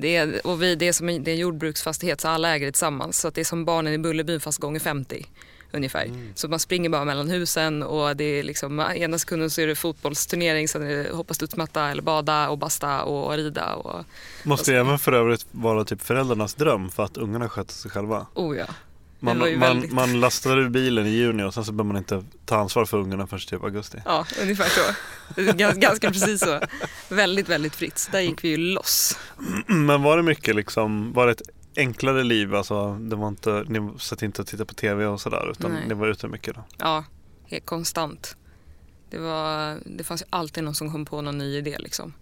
det, 0.00 0.16
är- 0.16 0.46
och 0.46 0.62
vi, 0.62 0.74
det, 0.74 0.88
är 0.88 0.92
som 0.92 1.08
en, 1.08 1.24
det 1.24 1.30
är 1.30 1.32
en 1.32 1.40
jordbruksfastighet 1.40 2.20
så 2.20 2.28
alla 2.28 2.54
äger 2.54 2.66
det 2.66 2.72
tillsammans. 2.72 3.18
Så 3.20 3.28
att 3.28 3.34
det 3.34 3.40
är 3.40 3.44
som 3.44 3.64
barnen 3.64 3.92
i 3.92 3.98
Bullerbyn 3.98 4.40
fast 4.40 4.58
gånger 4.58 4.80
50 4.80 5.26
ungefär. 5.72 6.04
Mm. 6.04 6.32
Så 6.34 6.48
man 6.48 6.58
springer 6.58 6.88
bara 6.90 7.04
mellan 7.04 7.30
husen 7.30 7.82
och 7.82 8.16
det 8.16 8.24
är 8.24 8.42
liksom, 8.42 8.80
ena 8.80 9.18
sekunden 9.18 9.50
så 9.50 9.60
är 9.60 9.66
det 9.66 9.74
fotbollsturnering, 9.74 10.68
sen 10.68 10.82
är 10.82 11.04
det 11.04 11.10
hoppa 11.16 11.34
studsmatta 11.34 11.88
eller 11.90 12.02
bada 12.02 12.48
och 12.48 12.58
basta 12.58 13.02
och 13.02 13.32
rida 13.36 13.74
och 13.74 14.04
Måste 14.44 14.74
även 14.76 14.98
för 14.98 15.12
övrigt 15.12 15.46
vara 15.50 15.84
typ 15.84 16.02
föräldrarnas 16.02 16.54
dröm 16.54 16.90
för 16.90 17.02
att 17.04 17.16
ungarna 17.16 17.48
sköter 17.48 17.74
sig 17.74 17.90
själva. 17.90 18.26
oh 18.34 18.56
ja. 18.56 18.66
Man, 19.22 19.38
man, 19.38 19.60
väldigt- 19.60 19.92
man 19.92 20.20
lastar 20.20 20.56
ur 20.56 20.68
bilen 20.68 21.06
i 21.06 21.10
juni 21.10 21.42
och 21.42 21.54
sen 21.54 21.64
så 21.64 21.72
behöver 21.72 21.92
man 21.92 21.96
inte 21.96 22.24
ta 22.44 22.56
ansvar 22.56 22.84
för 22.84 22.98
ungarna 22.98 23.26
förrän 23.26 23.40
typ 23.40 23.64
augusti. 23.64 23.98
Ja, 24.04 24.26
ungefär 24.42 24.68
så. 24.68 24.94
Ganska, 25.52 25.80
ganska 25.80 26.10
precis 26.10 26.40
så. 26.40 26.60
Väldigt, 27.08 27.48
väldigt 27.48 27.76
fritt. 27.76 27.98
Så 27.98 28.10
där 28.10 28.20
gick 28.20 28.44
vi 28.44 28.48
ju 28.48 28.56
loss. 28.56 29.18
Men 29.66 30.02
var 30.02 30.16
det 30.16 30.22
mycket 30.22 30.56
liksom, 30.56 31.12
var 31.12 31.26
det 31.26 31.32
ett 31.32 31.42
enklare 31.76 32.24
liv? 32.24 32.54
Alltså, 32.54 32.94
det 32.94 33.16
var 33.16 33.28
inte, 33.28 33.64
ni 33.68 33.92
satt 33.98 34.22
inte 34.22 34.42
och 34.42 34.46
tittade 34.48 34.66
på 34.66 34.74
tv 34.74 35.06
och 35.06 35.20
sådär 35.20 35.50
utan 35.50 35.72
Nej. 35.72 35.84
ni 35.88 35.94
var 35.94 36.08
ute 36.08 36.28
mycket 36.28 36.54
då? 36.54 36.64
Ja, 36.78 37.04
helt 37.46 37.66
konstant. 37.66 38.36
Det, 39.10 39.18
var, 39.18 39.78
det 39.86 40.04
fanns 40.04 40.22
ju 40.22 40.26
alltid 40.30 40.64
någon 40.64 40.74
som 40.74 40.92
kom 40.92 41.04
på 41.04 41.20
någon 41.22 41.38
ny 41.38 41.56
idé 41.56 41.76
liksom. 41.78 42.12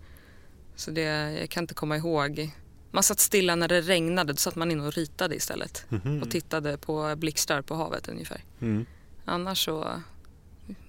Så 0.76 0.90
det, 0.90 1.02
jag 1.40 1.50
kan 1.50 1.64
inte 1.64 1.74
komma 1.74 1.96
ihåg. 1.96 2.50
Man 2.90 3.02
satt 3.02 3.20
stilla 3.20 3.54
när 3.54 3.68
det 3.68 3.80
regnade, 3.80 4.32
då 4.32 4.36
satt 4.36 4.56
man 4.56 4.70
in 4.70 4.80
och 4.80 4.92
ritade 4.92 5.36
istället. 5.36 5.86
Mhm. 5.88 6.22
Och 6.22 6.30
tittade 6.30 6.78
på 6.78 7.16
blixtar 7.16 7.62
på 7.62 7.74
havet 7.74 8.08
ungefär. 8.08 8.44
Mm. 8.60 8.86
Annars 9.24 9.64
så 9.64 10.02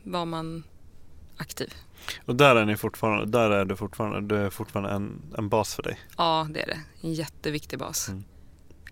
var 0.04 0.26
man 0.26 0.64
aktiv. 1.38 1.74
Och 2.26 2.36
där 2.36 2.56
är 2.56 2.66
ni 2.66 2.78
fortfarande, 2.78 3.26
där 3.26 3.50
är 3.50 3.66
du 3.66 3.76
fortfarande, 3.76 4.36
du 4.36 4.42
är 4.42 4.50
fortfarande 4.50 4.92
en, 4.92 5.22
en 5.38 5.50
bas 5.50 5.76
för 5.76 5.84
dig. 5.84 6.00
Ja, 6.18 6.48
det 6.52 6.62
är 6.62 6.68
det. 6.68 6.82
En 7.02 7.14
jätteviktig 7.14 7.80
bas. 7.80 8.10
Mm. 8.10 8.24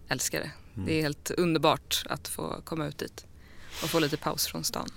Älskar 0.08 0.40
det. 0.40 0.52
Mm. 0.76 0.86
Det 0.86 0.94
är 0.94 1.02
helt 1.02 1.32
underbart 1.32 2.04
att 2.10 2.28
få 2.28 2.62
komma 2.64 2.88
ut 2.88 2.98
dit 2.98 3.26
och 3.84 3.90
få 3.90 4.00
lite 4.00 4.18
paus 4.18 4.48
från 4.48 4.64
stan. 4.64 4.90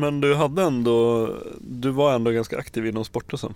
Men 0.00 0.20
du 0.20 0.34
hade 0.34 0.62
ändå, 0.62 1.28
du 1.60 1.90
var 1.90 2.14
ändå 2.14 2.30
ganska 2.30 2.58
aktiv 2.58 2.86
inom 2.86 3.04
sporten 3.04 3.38
sen. 3.38 3.54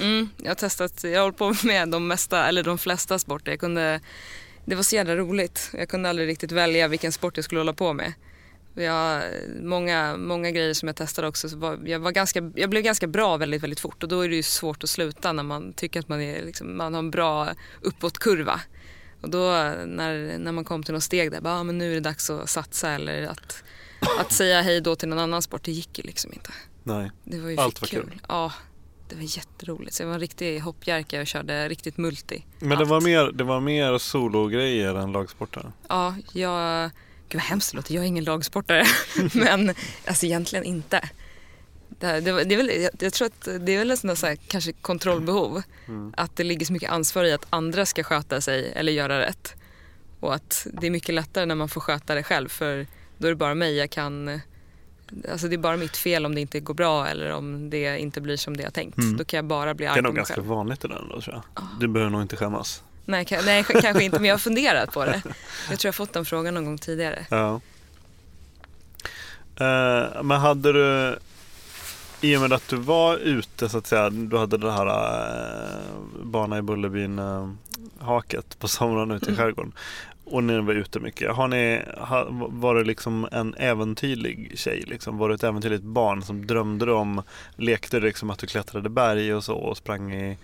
Mm, 0.00 0.28
jag 0.36 0.50
har 0.50 0.54
testat, 0.54 1.04
jag 1.04 1.10
har 1.10 1.22
hållit 1.22 1.38
på 1.38 1.54
med 1.66 1.88
de 1.88 2.06
mesta, 2.06 2.48
eller 2.48 2.62
de 2.62 2.78
flesta 2.78 3.18
sporter. 3.18 3.52
Jag 3.52 3.60
kunde, 3.60 4.00
det 4.64 4.74
var 4.74 4.82
så 4.82 4.96
jävla 4.96 5.16
roligt. 5.16 5.70
Jag 5.72 5.88
kunde 5.88 6.08
aldrig 6.08 6.28
riktigt 6.28 6.52
välja 6.52 6.88
vilken 6.88 7.12
sport 7.12 7.36
jag 7.36 7.44
skulle 7.44 7.60
hålla 7.60 7.72
på 7.72 7.92
med. 7.92 8.12
Jag, 8.74 9.22
många, 9.62 10.16
många 10.16 10.50
grejer 10.50 10.74
som 10.74 10.86
jag 10.86 10.96
testade 10.96 11.28
också, 11.28 11.48
så 11.48 11.56
var, 11.56 11.78
jag, 11.84 11.98
var 11.98 12.10
ganska, 12.10 12.50
jag 12.54 12.70
blev 12.70 12.82
ganska 12.82 13.06
bra 13.06 13.36
väldigt, 13.36 13.62
väldigt 13.62 13.80
fort 13.80 14.02
och 14.02 14.08
då 14.08 14.20
är 14.20 14.28
det 14.28 14.36
ju 14.36 14.42
svårt 14.42 14.84
att 14.84 14.90
sluta 14.90 15.32
när 15.32 15.42
man 15.42 15.72
tycker 15.72 16.00
att 16.00 16.08
man, 16.08 16.20
är, 16.20 16.44
liksom, 16.44 16.76
man 16.76 16.94
har 16.94 16.98
en 16.98 17.10
bra 17.10 17.48
uppåtkurva. 17.82 18.60
Och 19.20 19.30
då 19.30 19.38
när, 19.86 20.38
när 20.38 20.52
man 20.52 20.64
kom 20.64 20.82
till 20.82 20.94
något 20.94 21.02
steg 21.02 21.30
där, 21.30 21.40
bara, 21.40 21.54
ah, 21.54 21.62
men 21.62 21.78
nu 21.78 21.90
är 21.90 21.94
det 21.94 22.00
dags 22.00 22.30
att 22.30 22.48
satsa 22.48 22.90
eller 22.90 23.26
att, 23.26 23.64
att 24.18 24.32
säga 24.32 24.62
hej 24.62 24.80
då 24.80 24.96
till 24.96 25.08
någon 25.08 25.18
annan 25.18 25.42
sport, 25.42 25.62
det 25.64 25.72
gick 25.72 25.98
ju 25.98 26.04
liksom 26.04 26.32
inte. 26.32 26.50
Nej, 26.82 27.10
Det 27.24 27.38
var 27.40 27.48
ju 27.50 27.56
Allt 27.56 27.80
var 27.80 27.88
kul. 27.88 28.20
Ja, 28.28 28.52
det 29.08 29.14
var 29.16 29.22
jätteroligt. 29.36 29.94
Så 29.94 30.02
jag 30.02 30.06
var 30.08 30.14
en 30.14 30.20
riktig 30.20 30.60
hoppjerka 30.60 31.20
och 31.20 31.26
körde 31.26 31.68
riktigt 31.68 31.96
multi. 31.96 32.44
men 32.58 32.78
det 32.78 32.84
var 32.84 33.00
mer, 33.00 33.32
det 33.32 33.44
var 33.44 33.60
mer 33.60 33.98
sologrejer 33.98 34.94
än 34.94 35.12
lagsporter. 35.12 35.72
Ja, 35.88 36.14
jag... 36.32 36.90
Gud 37.28 37.40
vad 37.40 37.48
hemskt 37.48 37.70
det 37.70 37.76
låter, 37.76 37.94
jag 37.94 38.04
är 38.04 38.08
ingen 38.08 38.24
lagsportare. 38.24 38.84
Men 39.34 39.74
alltså 40.06 40.26
egentligen 40.26 40.64
inte. 40.64 41.08
Det, 41.88 42.06
här, 42.06 42.20
det, 42.20 42.32
var- 42.32 42.44
det 42.44 42.54
är 42.54 42.56
väl, 42.56 42.82
jag, 42.82 42.90
jag 42.98 43.12
tror 43.12 43.26
att 43.26 43.44
det 43.66 43.72
är 43.74 43.78
väl 43.78 43.90
en 43.90 43.96
sån 43.96 44.08
där, 44.08 44.14
så 44.14 44.26
här, 44.26 44.36
kanske 44.48 44.72
kontrollbehov. 44.72 45.62
Att 46.16 46.36
det 46.36 46.44
ligger 46.44 46.66
så 46.66 46.72
mycket 46.72 46.90
ansvar 46.90 47.24
i 47.24 47.32
att 47.32 47.46
andra 47.50 47.86
ska 47.86 48.04
sköta 48.04 48.40
sig 48.40 48.72
eller 48.76 48.92
göra 48.92 49.20
rätt. 49.20 49.54
Och 50.20 50.34
att 50.34 50.66
det 50.72 50.86
är 50.86 50.90
mycket 50.90 51.14
lättare 51.14 51.46
när 51.46 51.54
man 51.54 51.68
får 51.68 51.80
sköta 51.80 52.14
det 52.14 52.22
själv 52.22 52.48
för 52.48 52.86
då 53.18 53.26
är 53.26 53.30
det 53.30 53.36
bara 53.36 53.54
mig 53.54 53.76
jag 53.76 53.90
kan... 53.90 54.40
Alltså 55.30 55.48
det 55.48 55.56
är 55.56 55.58
bara 55.58 55.76
mitt 55.76 55.96
fel 55.96 56.26
om 56.26 56.34
det 56.34 56.40
inte 56.40 56.60
går 56.60 56.74
bra 56.74 57.06
eller 57.08 57.32
om 57.32 57.70
det 57.70 57.98
inte 57.98 58.20
blir 58.20 58.36
som 58.36 58.56
det 58.56 58.62
jag 58.62 58.74
tänkt. 58.74 58.98
Mm. 58.98 59.16
Då 59.16 59.24
kan 59.24 59.38
jag 59.38 59.44
bara 59.44 59.74
bli 59.74 59.86
Det 59.86 59.92
arg 59.92 59.98
är 59.98 60.02
på 60.02 60.06
nog 60.06 60.14
mig 60.14 60.18
ganska 60.20 60.34
själv. 60.34 60.46
vanligt 60.46 60.84
i 60.84 60.88
den 60.88 61.08
då 61.08 61.20
tror 61.20 61.34
jag. 61.34 61.64
Du 61.80 61.88
behöver 61.88 62.10
nog 62.12 62.22
inte 62.22 62.36
skämmas. 62.36 62.82
Nej, 63.04 63.26
nej, 63.44 63.64
kanske 63.64 64.04
inte, 64.04 64.18
men 64.18 64.28
jag 64.28 64.34
har 64.34 64.38
funderat 64.50 64.92
på 64.92 65.04
det. 65.04 65.22
Jag 65.70 65.78
tror 65.78 65.88
jag 65.88 65.88
har 65.88 65.92
fått 65.92 66.12
den 66.12 66.24
frågan 66.24 66.54
någon 66.54 66.64
gång 66.64 66.78
tidigare. 66.78 67.26
Ja. 67.30 67.60
Eh, 69.56 70.22
men 70.22 70.40
hade 70.40 70.72
du, 70.72 71.18
i 72.20 72.36
och 72.36 72.40
med 72.40 72.52
att 72.52 72.68
du 72.68 72.76
var 72.76 73.16
ute 73.16 73.68
så 73.68 73.78
att 73.78 73.86
säga, 73.86 74.10
du 74.10 74.38
hade 74.38 74.58
det 74.58 74.72
här 74.72 74.86
uh, 74.86 75.80
bana 76.22 76.58
i 76.58 76.62
Bullerbyn 76.62 77.18
eh, 77.18 77.50
haket 78.00 78.58
på 78.58 78.68
somrarna 78.68 79.14
ute 79.16 79.26
i 79.26 79.28
Mm. 79.28 79.38
skärgården. 79.38 79.72
Och 80.28 80.44
ni 80.44 80.60
var 80.60 80.74
ute 80.74 81.00
mycket. 81.00 81.32
Har 81.34 81.48
ni, 81.48 81.82
var 82.48 82.74
du 82.74 82.84
liksom 82.84 83.28
en 83.32 83.54
äventyrlig 83.54 84.52
tjej? 84.54 84.84
Liksom? 84.86 85.18
Var 85.18 85.28
du 85.28 85.34
ett 85.34 85.44
äventyrligt 85.44 85.82
barn 85.82 86.22
som 86.22 86.46
drömde 86.46 86.92
om, 86.92 87.22
lekte 87.56 88.00
liksom 88.00 88.30
att 88.30 88.38
du 88.38 88.46
klättrade 88.46 88.88
berg 88.88 89.34
och 89.34 89.44
så 89.44 89.54
och 89.54 89.76
sprang 89.76 90.14
i 90.14 90.38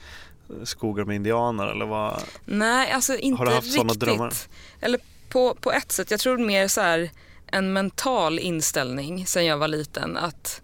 skogar 0.65 1.05
med 1.05 1.17
indianer 1.17 1.67
eller 1.67 1.85
vad? 1.85 2.23
Nej, 2.45 2.93
alltså 2.93 3.17
inte 3.17 3.39
Har 3.39 3.47
du 3.47 3.53
haft 3.53 3.77
riktigt. 3.77 4.01
drömmar? 4.01 4.33
Eller 4.81 5.01
på, 5.29 5.55
på 5.55 5.73
ett 5.73 5.93
sätt. 5.93 6.11
Jag 6.11 6.21
tror 6.21 6.39
mer 6.39 6.69
så 6.69 6.81
här 6.81 7.11
en 7.47 7.73
mental 7.73 8.39
inställning 8.39 9.27
sen 9.27 9.47
jag 9.47 9.59
var 9.59 9.69
liten. 9.69 10.17
Att 10.17 10.62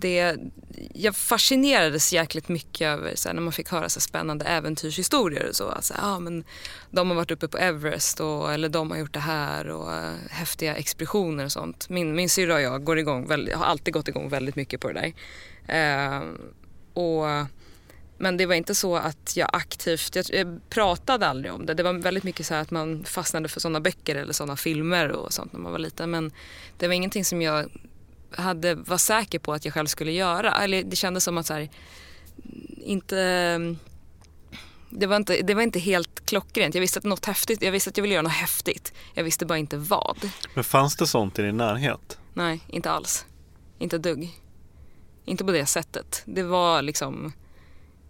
det, 0.00 0.36
jag 0.94 1.16
fascinerades 1.16 2.12
jäkligt 2.12 2.48
mycket 2.48 2.86
över 2.86 3.12
så 3.14 3.28
här, 3.28 3.34
när 3.34 3.42
man 3.42 3.52
fick 3.52 3.70
höra 3.70 3.88
så 3.88 3.98
här 3.98 4.02
spännande 4.02 4.44
äventyrshistorier 4.44 5.48
och 5.48 5.56
så. 5.56 5.68
Alltså, 5.68 5.94
ah, 5.98 6.18
men 6.18 6.44
de 6.90 7.08
har 7.08 7.16
varit 7.16 7.30
uppe 7.30 7.48
på 7.48 7.58
Everest 7.58 8.20
och, 8.20 8.52
eller 8.52 8.68
de 8.68 8.90
har 8.90 8.98
gjort 8.98 9.14
det 9.14 9.20
här 9.20 9.68
och 9.68 9.88
uh, 9.88 10.14
häftiga 10.30 10.76
expeditioner 10.76 11.44
och 11.44 11.52
sånt. 11.52 11.88
Min, 11.88 12.14
min 12.14 12.28
syrra 12.28 12.54
och 12.54 12.60
jag 12.60 12.84
går 12.84 12.98
igång, 12.98 13.26
väldigt, 13.26 13.54
har 13.54 13.64
alltid 13.64 13.94
gått 13.94 14.08
igång 14.08 14.28
väldigt 14.28 14.56
mycket 14.56 14.80
på 14.80 14.92
det 14.92 15.12
där. 15.68 16.18
Uh, 16.18 16.28
och 16.92 17.48
men 18.18 18.36
det 18.36 18.46
var 18.46 18.54
inte 18.54 18.74
så 18.74 18.96
att 18.96 19.36
jag 19.36 19.50
aktivt, 19.52 20.16
jag, 20.16 20.24
jag 20.32 20.60
pratade 20.70 21.26
aldrig 21.26 21.52
om 21.52 21.66
det. 21.66 21.74
Det 21.74 21.82
var 21.82 21.92
väldigt 21.92 22.24
mycket 22.24 22.46
så 22.46 22.54
här 22.54 22.62
att 22.62 22.70
man 22.70 23.04
fastnade 23.04 23.48
för 23.48 23.60
sådana 23.60 23.80
böcker 23.80 24.16
eller 24.16 24.32
sådana 24.32 24.56
filmer 24.56 25.08
och 25.08 25.32
sånt 25.32 25.52
när 25.52 25.60
man 25.60 25.72
var 25.72 25.78
liten. 25.78 26.10
Men 26.10 26.32
det 26.78 26.86
var 26.86 26.94
ingenting 26.94 27.24
som 27.24 27.42
jag 27.42 27.70
hade, 28.30 28.74
var 28.74 28.98
säker 28.98 29.38
på 29.38 29.52
att 29.52 29.64
jag 29.64 29.74
själv 29.74 29.86
skulle 29.86 30.12
göra. 30.12 30.52
Eller 30.52 30.82
det 30.82 30.96
kändes 30.96 31.24
som 31.24 31.38
att 31.38 31.46
så 31.46 31.54
här, 31.54 31.70
inte... 32.76 33.76
Det 34.90 35.06
var, 35.06 35.16
inte, 35.16 35.42
det 35.42 35.54
var 35.54 35.62
inte 35.62 35.78
helt 35.78 36.26
klockrent. 36.26 36.74
Jag 36.74 36.80
visste 36.80 36.98
att 36.98 37.04
något 37.04 37.24
häftigt, 37.24 37.62
jag 37.62 37.72
visste 37.72 37.90
att 37.90 37.96
jag 37.96 38.02
ville 38.02 38.14
göra 38.14 38.22
något 38.22 38.32
häftigt. 38.32 38.92
Jag 39.14 39.24
visste 39.24 39.46
bara 39.46 39.58
inte 39.58 39.76
vad. 39.76 40.30
Men 40.54 40.64
fanns 40.64 40.96
det 40.96 41.06
sånt 41.06 41.38
i 41.38 41.42
din 41.42 41.56
närhet? 41.56 42.18
Nej, 42.34 42.60
inte 42.68 42.90
alls. 42.90 43.26
Inte 43.78 43.98
dugg. 43.98 44.30
Inte 45.24 45.44
på 45.44 45.52
det 45.52 45.66
sättet. 45.66 46.22
Det 46.24 46.42
var 46.42 46.82
liksom... 46.82 47.32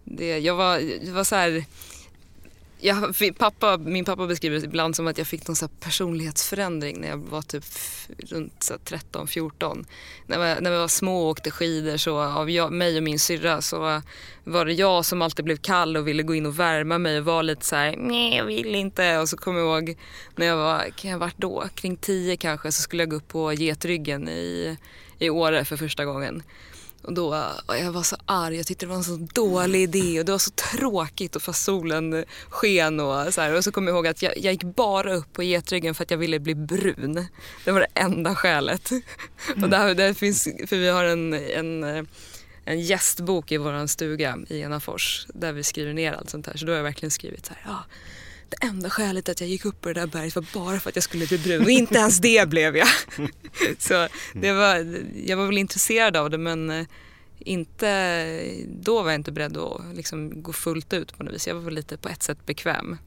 Det, 0.04 0.38
jag 0.38 0.54
var, 0.54 0.78
det 1.04 1.10
var 1.10 1.24
så 1.24 1.34
här... 1.34 1.64
Jag, 2.80 3.14
pappa, 3.38 3.76
min 3.78 4.04
pappa 4.04 4.26
beskriver 4.26 4.58
det 4.58 4.64
ibland 4.64 4.96
som 4.96 5.06
att 5.06 5.18
jag 5.18 5.26
fick 5.26 5.48
någon 5.48 5.56
så 5.56 5.64
här 5.64 5.72
personlighetsförändring 5.80 7.00
när 7.00 7.08
jag 7.08 7.16
var 7.16 7.42
typ 7.42 7.64
runt 8.18 8.70
13-14. 8.84 9.84
När, 10.26 10.38
vi- 10.54 10.60
när 10.60 10.70
vi 10.70 10.76
var 10.76 10.88
små 10.88 11.22
och 11.22 11.28
åkte 11.28 11.50
skidor 11.50 11.96
så 11.96 12.18
av 12.20 12.50
jag, 12.50 12.72
mig 12.72 12.96
och 12.96 13.02
min 13.02 13.18
syrra 13.18 13.60
så 13.62 14.02
var 14.44 14.64
det 14.64 14.72
jag 14.72 15.04
som 15.04 15.22
alltid 15.22 15.44
blev 15.44 15.56
kall 15.56 15.96
och 15.96 16.08
ville 16.08 16.22
gå 16.22 16.34
in 16.34 16.46
och 16.46 16.58
värma 16.60 16.98
mig 16.98 17.18
och 17.18 17.24
var 17.24 17.42
lite 17.42 17.66
så 17.66 17.76
här, 17.76 17.94
nej 17.98 18.36
jag 18.36 18.44
vill 18.44 18.74
inte. 18.74 19.18
Och 19.18 19.28
så 19.28 19.36
kommer 19.36 19.60
jag 19.60 19.68
ihåg 19.68 19.96
när 20.36 20.46
jag 20.46 20.56
var, 20.56 20.90
kan 20.96 21.10
jag 21.10 21.18
varit 21.18 21.38
då? 21.38 21.64
Kring 21.74 21.96
10 21.96 22.36
kanske 22.36 22.72
så 22.72 22.82
skulle 22.82 23.02
jag 23.02 23.10
gå 23.10 23.16
upp 23.16 23.28
på 23.28 23.52
getryggen 23.52 24.28
i, 24.28 24.76
i 25.18 25.30
Åre 25.30 25.64
för 25.64 25.76
första 25.76 26.04
gången. 26.04 26.42
Och 27.02 27.12
då, 27.12 27.52
och 27.66 27.78
jag 27.78 27.92
var 27.92 28.02
så 28.02 28.16
arg, 28.26 28.56
jag 28.56 28.66
tyckte 28.66 28.86
det 28.86 28.90
var 28.90 28.96
en 28.96 29.04
så 29.04 29.16
dålig 29.34 29.82
idé 29.82 30.20
och 30.20 30.26
det 30.26 30.32
var 30.32 30.38
så 30.38 30.50
tråkigt 30.50 31.36
och 31.36 31.42
fast 31.42 31.64
solen 31.64 32.24
sken 32.48 33.00
och 33.00 33.34
så 33.34 33.40
här. 33.40 33.54
Och 33.54 33.64
så 33.64 33.72
kommer 33.72 33.88
jag 33.88 33.96
ihåg 33.96 34.06
att 34.06 34.22
jag, 34.22 34.38
jag 34.38 34.52
gick 34.52 34.64
bara 34.64 35.14
upp 35.14 35.32
på 35.32 35.42
getryggen 35.42 35.94
för 35.94 36.02
att 36.02 36.10
jag 36.10 36.18
ville 36.18 36.38
bli 36.38 36.54
brun. 36.54 37.26
Det 37.64 37.70
var 37.70 37.80
det 37.80 38.00
enda 38.00 38.34
skälet. 38.34 38.90
Och 39.62 39.68
där, 39.68 39.94
där 39.94 40.14
finns, 40.14 40.48
för 40.66 40.76
vi 40.76 40.88
har 40.88 41.04
en, 41.04 41.34
en, 41.34 41.84
en 42.64 42.80
gästbok 42.80 43.52
i 43.52 43.56
vår 43.56 43.86
stuga 43.86 44.38
i 44.48 44.60
Enafors 44.60 45.26
där 45.34 45.52
vi 45.52 45.64
skriver 45.64 45.92
ner 45.92 46.12
allt 46.12 46.30
sånt 46.30 46.46
här. 46.46 46.56
Så 46.56 46.66
då 46.66 46.72
har 46.72 46.76
jag 46.76 46.84
verkligen 46.84 47.10
skrivit 47.10 47.46
så 47.46 47.52
här, 47.54 47.72
ja. 47.72 47.84
Det 48.48 48.66
enda 48.66 48.90
skälet 48.90 49.28
att 49.28 49.40
jag 49.40 49.50
gick 49.50 49.64
upp 49.64 49.80
på 49.80 49.88
det 49.88 50.00
där 50.00 50.06
berget 50.06 50.36
var 50.36 50.44
bara 50.54 50.80
för 50.80 50.88
att 50.88 50.96
jag 50.96 51.02
skulle 51.02 51.26
bli 51.26 51.38
brun 51.38 51.62
och 51.64 51.70
inte 51.70 51.98
ens 51.98 52.18
det 52.18 52.48
blev 52.48 52.76
jag. 52.76 52.88
Så 53.78 54.08
det 54.34 54.52
var, 54.52 54.96
jag 55.26 55.36
var 55.36 55.46
väl 55.46 55.58
intresserad 55.58 56.16
av 56.16 56.30
det 56.30 56.38
men 56.38 56.70
eh, 56.70 56.86
inte, 57.38 58.40
då 58.66 59.02
var 59.02 59.10
jag 59.10 59.14
inte 59.18 59.32
beredd 59.32 59.56
att 59.56 59.80
liksom 59.94 60.42
gå 60.42 60.52
fullt 60.52 60.92
ut 60.92 61.16
på 61.18 61.22
något 61.24 61.34
vis. 61.34 61.46
Jag 61.48 61.54
var 61.54 61.62
väl 61.62 61.74
lite 61.74 61.96
på 61.96 62.08
ett 62.08 62.22
sätt 62.22 62.46
bekväm. 62.46 62.98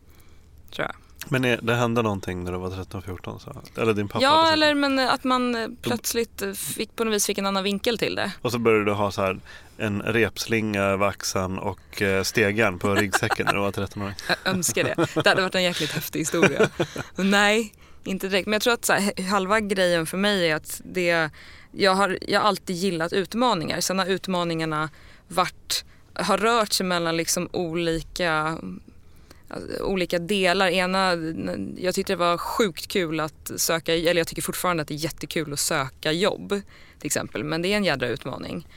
Tror 0.76 0.88
jag. 0.88 0.96
Men 1.30 1.46
är- 1.46 1.60
det 1.64 1.76
hände 1.76 2.02
någonting 2.02 2.44
när 2.44 2.52
du 2.52 2.58
var 2.58 2.70
13-14? 2.70 3.40
så- 3.40 3.82
Eller 3.82 3.94
din 3.94 4.08
pappa? 4.08 4.24
ja, 4.24 4.52
eller 4.54 4.74
men 4.76 5.00
att 5.00 5.24
man 5.24 5.56
eh, 5.56 5.68
plötsligt 5.82 6.42
eh, 6.42 6.52
fick, 6.54 6.96
på 6.96 7.04
något 7.04 7.14
vis 7.14 7.26
fick 7.26 7.38
en 7.38 7.46
annan 7.46 7.64
vinkel 7.64 7.98
till 7.98 8.16
det. 8.16 8.32
Och 8.42 8.52
så 8.52 8.60
började 8.60 8.86
du 8.86 8.92
ha 8.92 9.12
så 9.12 9.22
här 9.22 9.40
en 9.82 10.02
repslinga 10.02 10.82
över 10.82 11.08
axeln 11.08 11.58
och 11.58 12.02
eh, 12.02 12.24
stegen 12.24 12.80
på 12.80 12.96
ryggsäcken 12.96 13.46
när 13.46 13.54
du 13.54 13.60
var 13.60 13.72
13 13.72 14.04
år. 14.04 14.14
Jag 14.28 14.54
önskar 14.54 14.84
det. 14.84 15.24
Det 15.24 15.30
hade 15.30 15.42
varit 15.42 15.56
en 15.56 15.64
jäkligt 15.64 15.92
häftig 15.92 16.20
historia. 16.20 16.70
Nej, 17.16 17.74
inte 18.04 18.28
direkt. 18.28 18.48
Men 18.48 18.54
jag 18.54 18.62
tror 18.62 18.74
att 18.74 18.86
så 18.86 18.94
här, 18.94 19.30
halva 19.30 19.60
grejen 19.60 20.06
för 20.06 20.18
mig 20.18 20.50
är 20.50 20.56
att 20.56 20.82
det, 20.86 21.30
jag, 21.72 21.96
har, 21.96 22.18
jag 22.22 22.40
har 22.40 22.48
alltid 22.48 22.76
gillat 22.76 23.14
utmaningar. 23.14 23.80
Sen 23.82 24.00
har 24.00 24.06
utmaningarna 24.06 24.90
varit, 25.28 25.86
har 26.14 26.38
rört 26.38 26.74
sig 26.74 26.86
mellan 26.86 27.18
liksom 27.18 27.50
olika 27.52 28.58
olika 29.82 30.20
delar. 30.20 30.68
Ena, 30.68 31.14
jag 31.78 31.96
tyckte 31.96 32.14
det 32.14 32.18
var 32.18 32.38
sjukt 32.38 32.88
kul 32.88 33.20
att 33.20 33.52
söka, 33.56 33.96
eller 33.96 34.16
jag 34.16 34.28
tycker 34.28 34.42
fortfarande 34.42 34.82
att 34.82 34.88
det 34.88 34.94
är 34.94 35.04
jättekul 35.04 35.54
att 35.54 35.60
söka 35.60 36.12
jobb 36.12 36.50
till 37.00 37.06
exempel. 37.06 37.44
Men 37.44 37.62
det 37.62 37.74
är 37.74 37.78
en 37.78 37.84
jädra 37.84 38.08
utmaning. 38.08 38.68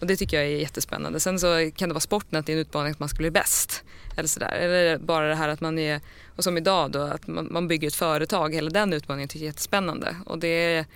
Och 0.00 0.06
det 0.06 0.16
tycker 0.16 0.36
jag 0.36 0.46
är 0.46 0.56
jättespännande. 0.56 1.20
Sen 1.20 1.38
så 1.38 1.70
kan 1.76 1.88
det 1.88 1.92
vara 1.92 2.00
sporten 2.00 2.38
att 2.38 2.46
det 2.46 2.52
är 2.52 2.54
en 2.54 2.60
utmaning 2.60 2.92
att 2.92 2.98
man 2.98 3.08
ska 3.08 3.18
bli 3.18 3.30
bäst. 3.30 3.84
Eller 4.16 4.28
sådär. 4.28 4.52
Eller 4.52 4.98
bara 4.98 5.28
det 5.28 5.34
här 5.34 5.48
att 5.48 5.60
man 5.60 5.78
är, 5.78 6.00
och 6.36 6.44
som 6.44 6.56
idag 6.56 6.90
då, 6.90 7.00
att 7.00 7.26
man, 7.26 7.48
man 7.50 7.68
bygger 7.68 7.88
ett 7.88 7.94
företag. 7.94 8.54
Hela 8.54 8.70
den 8.70 8.92
utmaningen 8.92 9.28
tycker 9.28 9.44
jag 9.44 9.48
är 9.48 9.52
jättespännande. 9.52 10.16
Och 10.26 10.38
det 10.38 10.48
är, 10.48 10.86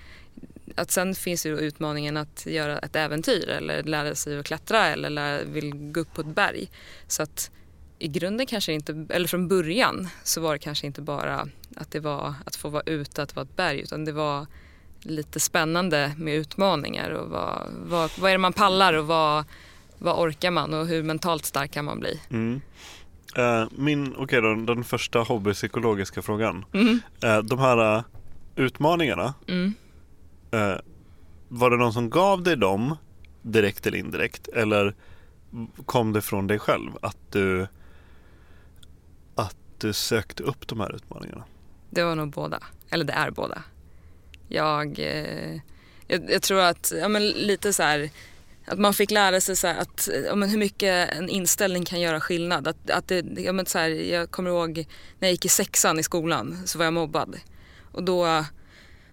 att 0.76 0.90
sen 0.90 1.14
finns 1.14 1.46
ju 1.46 1.58
utmaningen 1.58 2.16
att 2.16 2.46
göra 2.46 2.78
ett 2.78 2.96
äventyr 2.96 3.48
eller 3.48 3.82
lära 3.82 4.14
sig 4.14 4.38
att 4.38 4.46
klättra 4.46 4.86
eller 4.86 5.10
lära, 5.10 5.44
vill 5.44 5.92
gå 5.92 6.00
upp 6.00 6.14
på 6.14 6.20
ett 6.20 6.26
berg. 6.26 6.70
Så 7.06 7.22
att 7.22 7.50
i 7.98 8.08
grunden 8.08 8.46
kanske 8.46 8.72
inte, 8.72 9.06
eller 9.08 9.28
från 9.28 9.48
början 9.48 10.08
så 10.24 10.40
var 10.40 10.52
det 10.52 10.58
kanske 10.58 10.86
inte 10.86 11.00
bara 11.00 11.48
att 11.76 11.90
det 11.90 12.00
var 12.00 12.34
att 12.46 12.56
få 12.56 12.68
vara 12.68 12.82
ute, 12.86 13.22
att 13.22 13.28
det 13.28 13.36
var 13.36 13.42
ett 13.42 13.56
berg 13.56 13.80
utan 13.80 14.04
det 14.04 14.12
var 14.12 14.46
lite 15.02 15.40
spännande 15.40 16.14
med 16.16 16.34
utmaningar 16.34 17.10
och 17.10 17.30
vad, 17.30 17.68
vad, 17.84 18.10
vad 18.18 18.30
är 18.30 18.34
det 18.34 18.38
man 18.38 18.52
pallar 18.52 18.92
och 18.94 19.06
vad, 19.06 19.44
vad 19.98 20.18
orkar 20.18 20.50
man 20.50 20.74
och 20.74 20.86
hur 20.86 21.02
mentalt 21.02 21.44
stark 21.44 21.70
kan 21.70 21.84
man 21.84 22.00
bli? 22.00 22.20
Mm. 22.30 22.60
Min, 23.70 24.14
okej 24.16 24.40
då, 24.42 24.54
den 24.54 24.84
första 24.84 25.18
hobbypsykologiska 25.18 26.22
frågan. 26.22 26.64
Mm. 26.72 27.00
Eh, 27.22 27.38
de 27.38 27.58
här 27.58 27.96
eh, 27.96 28.02
utmaningarna, 28.56 29.34
Mm. 29.48 29.74
var 31.48 31.70
det 31.70 31.76
någon 31.76 31.92
som 31.92 32.10
gav 32.10 32.42
dig 32.42 32.56
dem 32.56 32.96
direkt 33.42 33.86
eller 33.86 33.98
indirekt? 33.98 34.48
Eller 34.48 34.94
kom 35.86 36.12
det 36.12 36.20
från 36.22 36.46
dig 36.46 36.58
själv 36.58 36.90
att 37.02 37.16
du, 37.30 37.66
att 39.34 39.56
du 39.78 39.92
sökte 39.92 40.42
upp 40.42 40.68
de 40.68 40.80
här 40.80 40.94
utmaningarna? 40.94 41.44
Det 41.90 42.04
var 42.04 42.14
nog 42.16 42.30
båda, 42.30 42.58
eller 42.90 43.04
det 43.04 43.12
är 43.12 43.30
båda. 43.30 43.62
Jag, 44.54 44.98
eh, 44.98 45.60
jag, 46.06 46.30
jag 46.30 46.42
tror 46.42 46.60
att, 46.60 46.92
ja 47.00 47.08
men 47.08 47.28
lite 47.28 47.72
så 47.72 47.82
här, 47.82 48.10
att 48.66 48.78
man 48.78 48.94
fick 48.94 49.10
lära 49.10 49.40
sig 49.40 49.56
så 49.56 49.66
att, 49.66 50.08
ja, 50.26 50.34
men 50.34 50.48
hur 50.48 50.58
mycket 50.58 51.14
en 51.16 51.28
inställning 51.28 51.84
kan 51.84 52.00
göra 52.00 52.20
skillnad. 52.20 52.68
Att, 52.68 52.90
att 52.90 53.08
det, 53.08 53.24
ja, 53.36 53.52
men 53.52 53.66
så 53.66 53.78
här, 53.78 53.88
jag 53.88 54.30
kommer 54.30 54.50
ihåg 54.50 54.86
när 55.18 55.28
jag 55.28 55.30
gick 55.30 55.44
i 55.44 55.48
sexan 55.48 55.98
i 55.98 56.02
skolan 56.02 56.62
så 56.66 56.78
var 56.78 56.84
jag 56.84 56.94
mobbad. 56.94 57.36
Och 57.92 58.02
då 58.02 58.44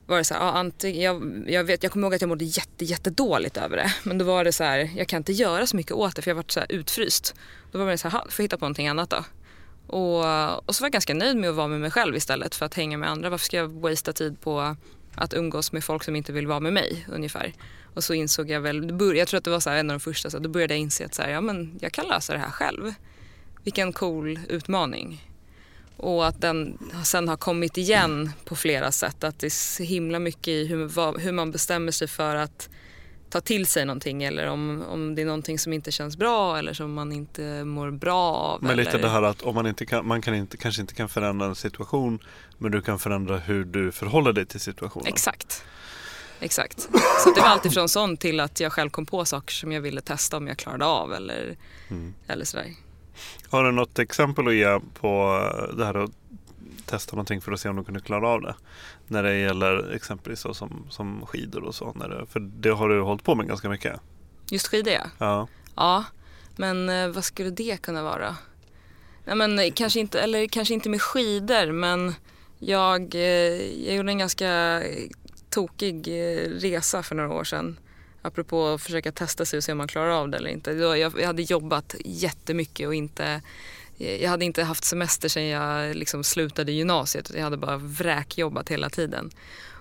var 0.05 0.17
det 0.17 0.23
så 0.23 0.33
här, 0.33 0.41
ja, 0.41 0.51
antingen, 0.51 1.01
jag, 1.01 1.45
jag, 1.47 1.63
vet, 1.63 1.83
jag 1.83 1.91
kommer 1.91 2.07
ihåg 2.07 2.15
att 2.15 2.21
jag 2.21 2.27
mådde 2.27 2.45
jätte, 2.45 2.85
jättedåligt 2.85 3.57
över 3.57 3.77
det. 3.77 3.93
Men 4.03 4.17
då 4.17 4.25
var 4.25 4.43
det 4.43 4.51
så 4.51 4.63
här, 4.63 4.89
jag 4.95 5.07
kan 5.07 5.17
inte 5.17 5.33
göra 5.33 5.67
så 5.67 5.75
mycket 5.75 5.91
åt 5.91 6.15
det 6.15 6.21
för 6.21 6.31
jag 6.31 6.35
varit 6.35 6.51
så 6.51 6.59
här 6.59 6.71
utfryst. 6.71 7.35
Då 7.71 7.79
var 7.79 7.91
det 7.91 7.97
så 7.97 8.09
här, 8.09 8.19
får 8.19 8.33
jag 8.37 8.43
hitta 8.43 8.57
på 8.57 8.65
någonting 8.65 8.87
annat 8.87 9.09
då. 9.09 9.23
Och, 9.87 10.67
och 10.67 10.75
så 10.75 10.81
var 10.81 10.85
jag 10.85 10.91
ganska 10.91 11.13
nöjd 11.13 11.37
med 11.37 11.49
att 11.49 11.55
vara 11.55 11.67
med 11.67 11.79
mig 11.79 11.91
själv 11.91 12.15
istället 12.15 12.55
för 12.55 12.65
att 12.65 12.73
hänga 12.73 12.97
med 12.97 13.09
andra. 13.09 13.29
Varför 13.29 13.45
ska 13.45 13.57
jag 13.57 13.69
wastea 13.69 14.13
tid 14.13 14.41
på 14.41 14.75
att 15.19 15.33
umgås 15.33 15.71
med 15.71 15.83
folk 15.83 16.03
som 16.03 16.15
inte 16.15 16.31
vill 16.31 16.47
vara 16.47 16.59
med 16.59 16.73
mig 16.73 17.05
ungefär. 17.09 17.53
Och 17.93 18.03
så 18.03 18.13
insåg 18.13 18.49
jag 18.49 18.61
väl, 18.61 18.97
jag 19.15 19.27
tror 19.27 19.37
att 19.37 19.43
det 19.43 19.49
var 19.49 19.59
så 19.59 19.69
en 19.69 19.89
av 19.89 19.93
de 19.93 19.99
första, 19.99 20.29
så 20.29 20.39
då 20.39 20.49
började 20.49 20.73
jag 20.73 20.81
inse 20.81 21.05
att 21.05 21.15
så 21.15 21.21
här, 21.21 21.29
ja, 21.29 21.41
men 21.41 21.79
jag 21.81 21.91
kan 21.91 22.07
lösa 22.07 22.33
det 22.33 22.39
här 22.39 22.51
själv. 22.51 22.93
Vilken 23.63 23.93
cool 23.93 24.39
utmaning. 24.49 25.29
Och 25.97 26.27
att 26.27 26.41
den 26.41 26.77
sen 27.03 27.27
har 27.27 27.37
kommit 27.37 27.77
igen 27.77 28.31
på 28.45 28.55
flera 28.55 28.91
sätt. 28.91 29.23
Att 29.23 29.39
det 29.39 29.47
är 29.47 29.49
så 29.49 29.83
himla 29.83 30.19
mycket 30.19 30.47
i 30.47 30.65
hur, 30.65 31.19
hur 31.19 31.31
man 31.31 31.51
bestämmer 31.51 31.91
sig 31.91 32.07
för 32.07 32.35
att 32.35 32.69
ta 33.29 33.41
till 33.41 33.65
sig 33.65 33.85
någonting 33.85 34.23
eller 34.23 34.47
om, 34.47 34.83
om 34.89 35.15
det 35.15 35.21
är 35.21 35.25
någonting 35.25 35.59
som 35.59 35.73
inte 35.73 35.91
känns 35.91 36.17
bra 36.17 36.57
eller 36.57 36.73
som 36.73 36.93
man 36.93 37.11
inte 37.11 37.63
mår 37.63 37.91
bra 37.91 38.33
av. 38.33 38.63
Men 38.63 38.77
lite 38.77 38.91
eller... 38.91 39.01
det 39.01 39.09
här 39.09 39.21
att 39.21 39.41
om 39.41 39.55
man, 39.55 39.67
inte 39.67 39.85
kan, 39.85 40.07
man 40.07 40.21
kan 40.21 40.35
inte, 40.35 40.57
kanske 40.57 40.81
inte 40.81 40.93
kan 40.93 41.09
förändra 41.09 41.47
en 41.47 41.55
situation 41.55 42.19
men 42.57 42.71
du 42.71 42.81
kan 42.81 42.99
förändra 42.99 43.37
hur 43.37 43.65
du 43.65 43.91
förhåller 43.91 44.33
dig 44.33 44.45
till 44.45 44.59
situationen. 44.59 45.07
Exakt. 45.07 45.63
Exakt. 46.39 46.81
Så 47.23 47.31
det 47.35 47.41
var 47.41 47.47
alltifrån 47.47 47.89
sånt 47.89 48.19
till 48.19 48.39
att 48.39 48.59
jag 48.59 48.73
själv 48.73 48.89
kom 48.89 49.05
på 49.05 49.25
saker 49.25 49.53
som 49.53 49.71
jag 49.71 49.81
ville 49.81 50.01
testa 50.01 50.37
om 50.37 50.47
jag 50.47 50.57
klarade 50.57 50.85
av 50.85 51.13
eller, 51.13 51.57
mm. 51.89 52.13
eller 52.27 52.45
sådär. 52.45 52.65
Har 53.49 53.63
du 53.63 53.71
något 53.71 53.99
exempel 53.99 54.47
att 54.47 54.53
ge 54.53 54.79
på 54.99 55.41
det 55.77 55.85
här 55.85 56.03
att 56.03 56.11
testa 56.89 57.15
någonting 57.15 57.41
för 57.41 57.51
att 57.51 57.59
se 57.59 57.69
om 57.69 57.75
du 57.75 57.83
kunde 57.83 57.99
klara 57.99 58.27
av 58.27 58.41
det? 58.41 58.55
När 59.07 59.23
det 59.23 59.37
gäller 59.37 59.91
exempelvis 59.91 60.39
så 60.39 60.53
som, 60.53 60.85
som 60.89 61.25
skidor 61.25 61.63
och 61.63 61.75
så. 61.75 61.93
När 61.95 62.09
det, 62.09 62.25
för 62.25 62.39
det 62.39 62.69
har 62.69 62.89
du 62.89 63.01
hållit 63.01 63.23
på 63.23 63.35
med 63.35 63.47
ganska 63.47 63.69
mycket. 63.69 63.99
Just 64.51 64.67
skidor 64.67 64.93
ja. 64.93 65.05
Ja. 65.17 65.47
Ja, 65.75 66.05
men 66.55 66.89
eh, 66.89 67.07
vad 67.07 67.23
skulle 67.23 67.49
det 67.49 67.81
kunna 67.81 68.03
vara? 68.03 68.35
Ja, 69.25 69.35
men, 69.35 69.59
eh, 69.59 69.71
kanske, 69.75 69.99
inte, 69.99 70.21
eller 70.21 70.47
kanske 70.47 70.73
inte 70.73 70.89
med 70.89 71.01
skidor 71.01 71.71
men 71.71 72.13
jag, 72.59 73.15
eh, 73.15 73.21
jag 73.85 73.95
gjorde 73.95 74.11
en 74.11 74.17
ganska 74.17 74.81
tokig 75.49 76.07
resa 76.47 77.03
för 77.03 77.15
några 77.15 77.33
år 77.33 77.43
sedan. 77.43 77.79
Apropå 78.21 78.67
att 78.67 78.81
försöka 78.81 79.11
testa 79.11 79.45
sig 79.45 79.57
och 79.57 79.63
se 79.63 79.71
om 79.71 79.77
man 79.77 79.87
klarar 79.87 80.09
av 80.09 80.29
det 80.29 80.37
eller 80.37 80.49
inte. 80.49 80.71
Jag 80.71 81.25
hade 81.25 81.41
jobbat 81.41 81.95
jättemycket 82.05 82.87
och 82.87 82.95
inte 82.95 83.41
Eh, 83.99 84.23
jag 84.23 84.29
hade 84.29 84.45
inte 84.45 84.63
haft 84.63 84.83
semester 84.83 85.29
sedan 85.29 85.45
jag 85.45 85.95
liksom 85.95 86.23
slutade 86.23 86.71
gymnasiet. 86.71 87.31
Jag 87.35 87.43
hade 87.43 87.57
bara 87.57 87.77
vräkjobbat 87.77 88.69
hela 88.69 88.89
tiden. 88.89 89.29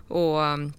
Och 0.08 0.44
ehm, 0.44 0.72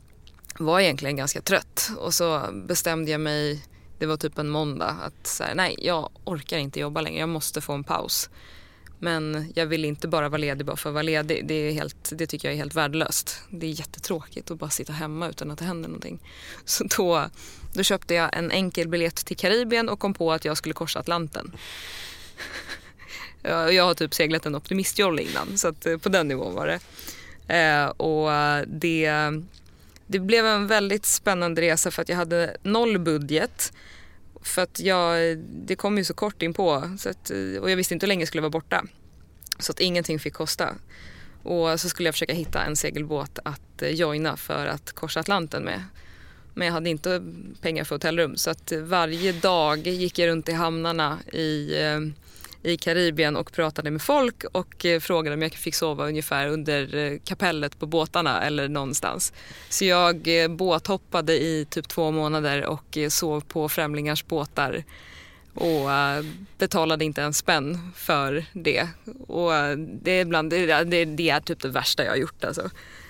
var 0.60 0.80
egentligen 0.80 1.16
ganska 1.16 1.42
trött. 1.42 1.92
Och 1.98 2.14
så 2.14 2.50
bestämde 2.54 3.12
jag 3.12 3.22
mig, 3.22 3.66
det 4.00 4.06
var 4.06 4.18
typ 4.18 4.38
en 4.38 4.50
måndag, 4.50 4.98
att 5.04 5.28
så 5.28 5.44
här, 5.44 5.56
nej 5.56 5.76
jag 5.78 6.10
orkar 6.24 6.58
inte 6.58 6.80
jobba 6.80 7.02
längre. 7.02 7.20
Jag 7.20 7.30
måste 7.30 7.62
få 7.62 7.74
en 7.74 7.84
paus. 7.84 8.30
Men 9.02 9.52
jag 9.56 9.66
vill 9.66 9.86
inte 9.86 10.08
bara 10.08 10.30
vara 10.30 10.38
ledig 10.38 10.66
bara 10.66 10.78
för 10.78 10.90
att 10.90 10.94
vara 10.94 11.04
ledig. 11.04 11.48
Det, 11.48 11.54
är 11.54 11.72
helt, 11.72 12.10
det 12.12 12.28
tycker 12.28 12.48
jag 12.48 12.54
är 12.54 12.58
helt 12.58 12.76
värdelöst. 12.76 13.42
Det 13.50 13.66
är 13.66 13.72
jättetråkigt 13.72 14.52
att 14.52 14.58
bara 14.58 14.70
sitta 14.70 14.94
hemma 14.94 15.30
utan 15.30 15.52
att 15.52 15.60
det 15.60 15.66
händer 15.66 15.90
någonting. 15.90 16.20
Så 16.66 16.84
då, 16.84 17.30
då 17.74 17.84
köpte 17.84 18.14
jag 18.14 18.38
en 18.38 18.52
enkel 18.52 18.88
biljett 18.88 19.26
till 19.26 19.38
Karibien 19.38 19.90
och 19.90 20.00
kom 20.00 20.14
på 20.14 20.32
att 20.32 20.46
jag 20.46 20.58
skulle 20.58 20.74
korsa 20.74 21.00
Atlanten. 21.00 21.52
Jag 23.44 23.84
har 23.84 23.94
typ 23.94 24.14
seglat 24.14 24.46
en 24.46 24.56
optimistjolle 24.56 25.22
innan 25.22 25.58
så 25.58 25.68
att 25.68 25.86
eh, 25.86 25.98
på 25.98 26.10
den 26.10 26.28
nivån 26.28 26.54
var 26.56 26.68
det. 26.68 26.80
Eh, 27.56 27.88
och 27.88 28.30
det, 28.68 29.12
det 30.08 30.20
blev 30.20 30.46
en 30.46 30.68
väldigt 30.68 31.06
spännande 31.06 31.62
resa 31.62 31.92
för 31.92 32.02
att 32.02 32.10
jag 32.10 32.16
hade 32.16 32.58
noll 32.64 33.00
budget. 33.00 33.74
För 34.42 34.62
att 34.62 34.80
jag, 34.80 35.38
det 35.38 35.76
kom 35.76 35.98
ju 35.98 36.04
så 36.04 36.14
kort 36.14 36.42
in 36.42 36.54
på 36.54 36.98
så 37.00 37.10
att, 37.10 37.32
eh, 37.32 37.62
och 37.62 37.72
jag 37.72 37.76
visste 37.76 37.94
inte 37.94 38.06
hur 38.06 38.08
länge 38.08 38.22
jag 38.22 38.28
skulle 38.28 38.42
vara 38.42 38.50
borta. 38.50 38.86
Så 39.60 39.72
att 39.72 39.80
ingenting 39.80 40.20
fick 40.20 40.34
kosta. 40.34 40.76
Och 41.44 41.80
så 41.80 41.90
skulle 41.90 42.08
jag 42.08 42.16
försöka 42.16 42.34
hitta 42.34 42.64
en 42.64 42.76
segelbåt 42.76 43.40
att 43.44 43.82
eh, 43.82 43.90
joina 43.90 44.38
för 44.38 44.66
att 44.66 44.92
korsa 44.92 45.20
Atlanten 45.20 45.64
med. 45.64 45.84
Men 46.54 46.68
jag 46.68 46.74
hade 46.74 46.90
inte 46.90 47.24
pengar 47.62 47.84
för 47.84 47.96
hotellrum 47.96 48.38
så 48.38 48.50
att 48.50 48.72
varje 48.82 49.32
dag 49.32 49.88
gick 49.88 50.20
jag 50.20 50.28
runt 50.28 50.50
i 50.50 50.52
hamnarna 50.52 51.20
i 51.24 51.74
i 52.64 52.78
Karibien 52.78 53.36
och 53.36 53.52
pratade 53.52 53.92
med 53.92 54.02
folk 54.02 54.44
och 54.52 54.86
eh, 54.86 55.00
frågade 55.00 55.34
om 55.34 55.42
jag 55.42 55.54
fick 55.54 55.76
sova 55.76 56.08
ungefär 56.08 56.48
under 56.48 56.96
eh, 56.96 57.20
kapellet 57.24 57.80
på 57.80 57.86
båtarna 57.86 58.42
eller 58.42 58.68
någonstans. 58.68 59.34
Så 59.70 59.86
jag 59.86 60.44
eh, 60.44 60.48
båthoppade 60.48 61.34
i 61.34 61.68
typ 61.70 61.88
två 61.88 62.12
månader 62.12 62.66
och 62.66 62.98
sov 63.10 63.42
på 63.42 63.70
främlingars 63.70 64.26
båtar 64.26 64.84
och 65.54 65.90
betalade 66.58 67.06
inte 67.06 67.22
en 67.22 67.34
spänn 67.34 67.92
för 67.96 68.46
det. 68.54 68.88
Och 69.28 69.52
det, 69.78 70.12
är 70.12 70.26
bland, 70.26 70.50
det, 70.50 71.06
det 71.06 71.30
är 71.30 71.40
typ 71.40 71.60
det 71.60 71.68
värsta 71.68 72.04
jag 72.04 72.12
har 72.12 72.18
gjort 72.18 72.44
alltså. 72.44 72.70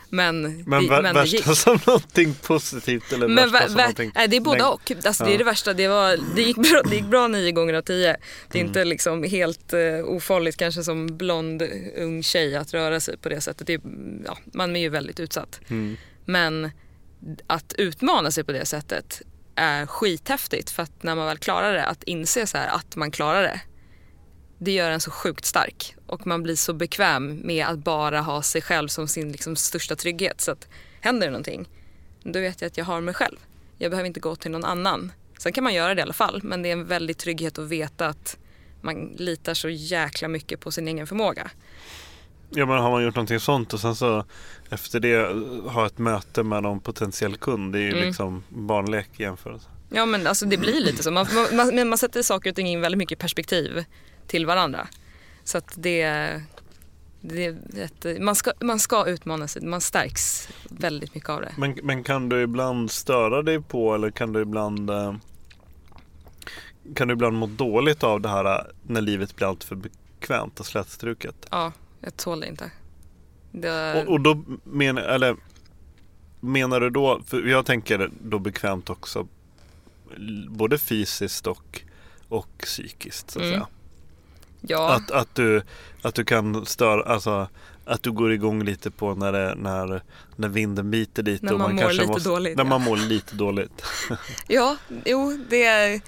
Men, 0.10 0.64
men, 0.66 0.88
det, 0.88 1.02
men 1.02 1.04
värsta 1.04 1.22
det 1.22 1.28
gick. 1.28 1.58
som 1.58 1.80
någonting 1.88 2.34
positivt 2.34 3.14
eller 3.14 3.28
men 3.28 3.52
värsta 3.52 3.68
som 3.68 3.78
någonting 3.78 4.12
Nej 4.16 4.28
det 4.28 4.36
är 4.36 4.42
både 4.42 4.64
och. 4.64 4.92
Alltså, 5.06 5.24
Det 5.24 5.34
är 5.34 5.38
det 5.38 5.44
värsta. 5.44 5.74
Det, 5.74 5.88
var, 5.88 6.18
det, 6.36 6.42
gick 6.42 6.58
bra, 6.58 6.82
det 6.82 6.96
gick 6.96 7.06
bra 7.06 7.28
nio 7.28 7.52
gånger 7.52 7.74
av 7.74 7.82
tio. 7.82 8.18
Det 8.52 8.58
är 8.58 8.62
mm. 8.62 8.68
inte 8.68 8.86
liksom 8.86 9.24
helt 9.24 9.74
uh, 9.74 10.06
ofarligt 10.06 10.58
kanske 10.58 10.84
som 10.84 11.18
blond 11.18 11.64
ung 11.98 12.24
tjej 12.24 12.56
att 12.56 12.74
röra 12.74 13.00
sig 13.00 13.18
på 13.18 13.30
det 13.30 13.42
sättet. 13.42 13.68
Det 13.68 13.82
ja, 14.26 14.38
man 14.46 14.76
är 14.76 14.80
ju 14.80 14.90
väldigt 14.90 15.20
utsatt. 15.20 15.60
Mm. 15.68 15.98
Men 16.26 16.72
att 17.48 17.74
utmana 17.78 18.32
sig 18.32 18.44
på 18.44 18.52
det 18.52 18.66
sättet 18.66 19.22
är 19.56 19.86
skithäftigt 19.86 20.70
för 20.70 20.84
att 20.84 21.04
när 21.04 21.16
man 21.16 21.26
väl 21.26 21.38
klarar 21.38 21.74
det, 21.74 21.86
att 21.86 22.04
inse 22.04 22.48
så 22.48 22.58
här 22.58 22.68
att 22.68 22.96
man 22.96 23.12
klarar 23.12 23.44
det 23.44 23.60
det 24.60 24.72
gör 24.72 24.92
en 24.92 25.00
så 25.00 25.12
sjukt 25.12 25.46
stark 25.46 25.96
och 26.06 26.28
man 26.28 26.44
blir 26.44 26.56
så 26.56 26.74
bekväm 26.74 27.42
med 27.44 27.66
att 27.66 27.80
bara 27.80 28.22
ha 28.22 28.42
sig 28.42 28.62
själv 28.62 28.88
som 28.88 29.08
sin 29.08 29.32
liksom, 29.32 29.56
största 29.56 29.96
trygghet. 29.96 30.42
Så 30.42 30.52
att 30.52 30.68
händer 31.02 31.28
det 31.28 31.32
någonting, 31.32 31.70
då 32.24 32.40
vet 32.40 32.62
jag 32.62 32.68
att 32.68 32.78
jag 32.78 32.86
har 32.86 33.02
mig 33.02 33.14
själv. 33.14 33.38
Jag 33.78 33.92
behöver 33.92 34.08
inte 34.08 34.20
gå 34.20 34.36
till 34.36 34.52
någon 34.52 34.66
annan. 34.66 35.12
Sen 35.40 35.54
kan 35.54 35.64
man 35.64 35.74
göra 35.74 35.96
det 35.96 36.00
i 36.00 36.02
alla 36.02 36.14
fall, 36.14 36.40
men 36.44 36.62
det 36.62 36.70
är 36.70 36.74
en 36.74 36.86
väldig 36.86 37.18
trygghet 37.18 37.60
att 37.60 37.68
veta 37.68 38.08
att 38.08 38.38
man 38.82 39.16
litar 39.18 39.54
så 39.54 39.70
jäkla 39.70 40.28
mycket 40.28 40.60
på 40.60 40.72
sin 40.72 40.88
egen 40.88 41.08
förmåga. 41.08 41.52
Ja 42.50 42.66
men 42.66 42.80
har 42.80 42.92
man 42.92 43.04
gjort 43.04 43.16
någonting 43.16 43.40
sånt 43.40 43.74
och 43.74 43.80
sen 43.80 43.96
så 43.96 44.26
efter 44.70 45.00
det 45.00 45.18
ha 45.72 45.86
ett 45.86 45.98
möte 45.98 46.44
med 46.44 46.64
någon 46.64 46.80
potentiell 46.80 47.38
kund. 47.38 47.74
Det 47.74 47.80
är 47.80 47.84
ju 47.84 47.92
mm. 47.92 48.06
liksom 48.06 48.44
barnlek 48.50 49.10
i 49.18 49.24
jämförelse. 49.24 49.68
Ja 49.90 50.06
men 50.06 50.28
alltså 50.28 50.46
det 50.46 50.58
blir 50.58 50.82
lite 50.82 51.04
så. 51.04 51.12
Man, 51.12 51.28
man, 51.54 51.90
man 51.90 51.98
sätter 51.98 52.22
saker 52.22 52.50
och 52.50 52.56
ting 52.56 52.68
in 52.68 52.82
väldigt 52.82 52.98
mycket 52.98 53.20
perspektiv 53.20 53.86
till 54.30 54.46
varandra. 54.46 54.88
Så 55.44 55.58
att 55.58 55.74
det, 55.78 56.42
det 57.22 57.46
ett, 57.78 58.22
man, 58.22 58.36
ska, 58.36 58.52
man 58.60 58.80
ska 58.80 59.06
utmana 59.06 59.48
sig, 59.48 59.62
man 59.62 59.82
stärks 59.82 60.50
väldigt 60.70 61.16
mycket 61.16 61.30
av 61.30 61.42
det. 61.42 61.54
Men, 61.58 61.80
men 61.84 62.04
kan 62.04 62.30
du 62.30 62.42
ibland 62.42 62.92
störa 62.92 63.42
dig 63.42 63.62
på 63.62 63.96
eller 63.96 64.12
kan 64.12 64.34
du 64.34 64.42
ibland 64.42 64.90
eh, 64.90 65.16
kan 66.96 67.08
du 67.08 67.14
ibland 67.14 67.38
må 67.38 67.48
dåligt 67.48 68.04
av 68.04 68.22
det 68.22 68.30
här 68.30 68.46
eh, 68.46 68.66
när 68.84 69.02
livet 69.02 69.36
blir 69.36 69.48
alltför 69.48 69.76
bekvämt 69.76 70.60
och 70.60 70.66
slätstruket? 70.66 71.48
Ja, 71.52 71.72
jag 72.00 72.18
tål 72.18 72.40
det 72.40 72.48
inte. 72.48 72.72
Det... 73.52 74.04
Och, 74.04 74.14
och, 74.14 74.22
då 74.22 74.44
menar, 74.64 75.02
eller, 75.02 75.36
menar 76.40 76.80
du 76.80 76.90
då, 76.90 77.22
för 77.26 77.48
jag 77.48 77.66
tänker 77.66 78.12
då 78.22 78.40
bekvämt 78.40 78.90
också 78.90 79.28
både 80.50 80.78
fysiskt 80.78 81.48
och, 81.48 81.82
och 82.28 82.48
psykiskt 82.58 83.32
så 83.32 83.40
att 83.40 83.46
mm. 83.46 83.54
säga. 83.54 83.68
Ja. 84.62 84.94
Att, 84.94 85.12
att, 85.12 85.36
du, 85.36 85.62
att 86.02 86.16
du 86.16 86.24
kan 86.24 86.66
störa, 86.66 87.04
alltså 87.04 87.48
att 87.86 88.04
du 88.04 88.12
går 88.12 88.34
igång 88.34 88.64
lite 88.64 88.92
på 88.92 89.16
när, 89.16 89.32
det, 89.32 89.56
när, 89.56 90.02
när 90.36 90.48
vinden 90.48 90.92
biter 90.92 91.24
lite. 91.24 91.46
När 91.46 91.52
man, 91.52 91.76
man 91.76 91.76
mår 91.76 91.92
lite 91.92 92.08
måste, 92.08 92.30
dåligt. 92.30 92.58
När 92.58 92.64
ja. 92.64 92.70
man 92.70 92.82
mår 92.82 92.98
lite 92.98 93.36
dåligt. 93.36 93.84
ja, 94.48 94.78
jo 95.06 95.38
det 95.50 95.66
är, 95.66 96.02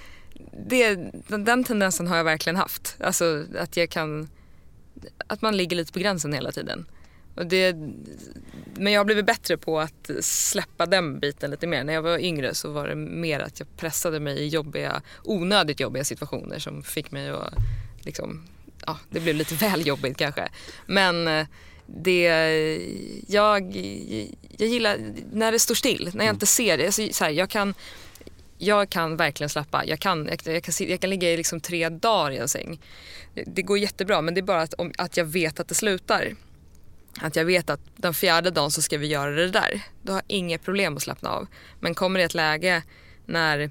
det, 0.68 0.96
den 1.28 1.64
tendensen 1.64 2.08
har 2.08 2.18
jag 2.18 2.24
verkligen 2.24 2.56
haft. 2.56 2.98
Alltså 3.00 3.46
att 3.60 3.78
jag 3.78 3.90
kan, 3.90 4.30
att 5.28 5.42
man 5.42 5.58
ligger 5.58 5.78
lite 5.78 5.94
på 5.94 6.00
gränsen 6.00 6.34
hela 6.34 6.52
tiden. 6.52 6.86
Och 7.36 7.46
det, 7.46 7.76
men 8.76 8.94
jag 8.94 9.00
har 9.00 9.06
blivit 9.06 9.26
bättre 9.26 9.58
på 9.58 9.80
att 9.80 10.10
släppa 10.22 10.86
den 10.86 11.20
biten 11.20 11.52
lite 11.52 11.68
mer. 11.68 11.84
När 11.84 11.94
jag 11.94 12.02
var 12.02 12.18
yngre 12.18 12.56
så 12.56 12.72
var 12.72 12.88
det 12.88 12.96
mer 12.96 13.40
att 13.40 13.60
jag 13.60 13.78
pressade 13.78 14.20
mig 14.20 14.38
i 14.38 14.48
jobbiga, 14.48 15.02
onödigt 15.24 15.80
jobbiga 15.80 16.04
situationer 16.04 16.60
som 16.60 16.84
fick 16.84 17.12
mig 17.12 17.30
att 17.30 17.54
liksom, 18.06 18.48
ja, 18.86 19.00
det 19.10 19.20
blev 19.20 19.36
lite 19.36 19.56
väl 19.66 19.88
jobbigt 19.88 20.18
kanske. 20.18 20.50
Men 20.86 21.28
eh, 21.28 21.48
det, 21.86 22.24
jag, 23.28 23.76
jag 24.58 24.70
gillar 24.70 24.98
när 25.32 25.52
det 25.52 25.60
står 25.60 25.76
still, 25.76 26.12
när 26.14 26.26
jag 26.26 26.36
inte 26.36 26.46
ser 26.46 26.78
det. 26.78 26.86
Alltså, 26.86 27.08
så 27.12 27.24
här, 27.24 27.32
jag, 27.32 27.50
kan, 27.50 27.74
jag 28.58 28.90
kan 28.90 29.18
verkligen 29.18 29.50
släppa. 29.50 29.86
Jag 29.86 30.00
kan, 30.00 30.26
jag, 30.26 30.56
jag 30.56 30.64
kan, 30.64 30.88
jag 30.88 31.00
kan 31.00 31.10
ligga 31.10 31.32
i 31.32 31.38
liksom 31.38 31.60
tre 31.60 31.90
dagar 31.90 32.32
i 32.32 32.38
en 32.38 32.48
säng. 32.48 32.80
Det 33.46 33.62
går 33.62 33.78
jättebra 33.78 34.22
men 34.22 34.34
det 34.34 34.40
är 34.40 34.44
bara 34.44 34.62
att, 34.62 34.74
om, 34.74 34.92
att 34.98 35.18
jag 35.18 35.26
vet 35.26 35.60
att 35.60 35.68
det 35.68 35.76
slutar. 35.76 36.36
Att 37.22 37.36
jag 37.36 37.46
vet 37.46 37.70
att 37.70 37.82
den 37.96 38.14
fjärde 38.14 38.52
dagen 38.52 38.72
så 38.72 38.82
ska 38.82 38.98
vi 38.98 39.08
göra 39.08 39.32
det 39.32 39.50
där. 39.50 39.82
Då 40.02 40.14
har 40.14 40.18
jag 40.28 40.38
inget 40.38 40.64
problem 40.64 40.98
att 40.98 41.04
slappna 41.04 41.30
av. 41.30 41.48
Men 41.80 41.96
kommer 41.96 42.20
det 42.20 42.26
ett 42.26 42.34
läge 42.34 42.84
när 43.26 43.70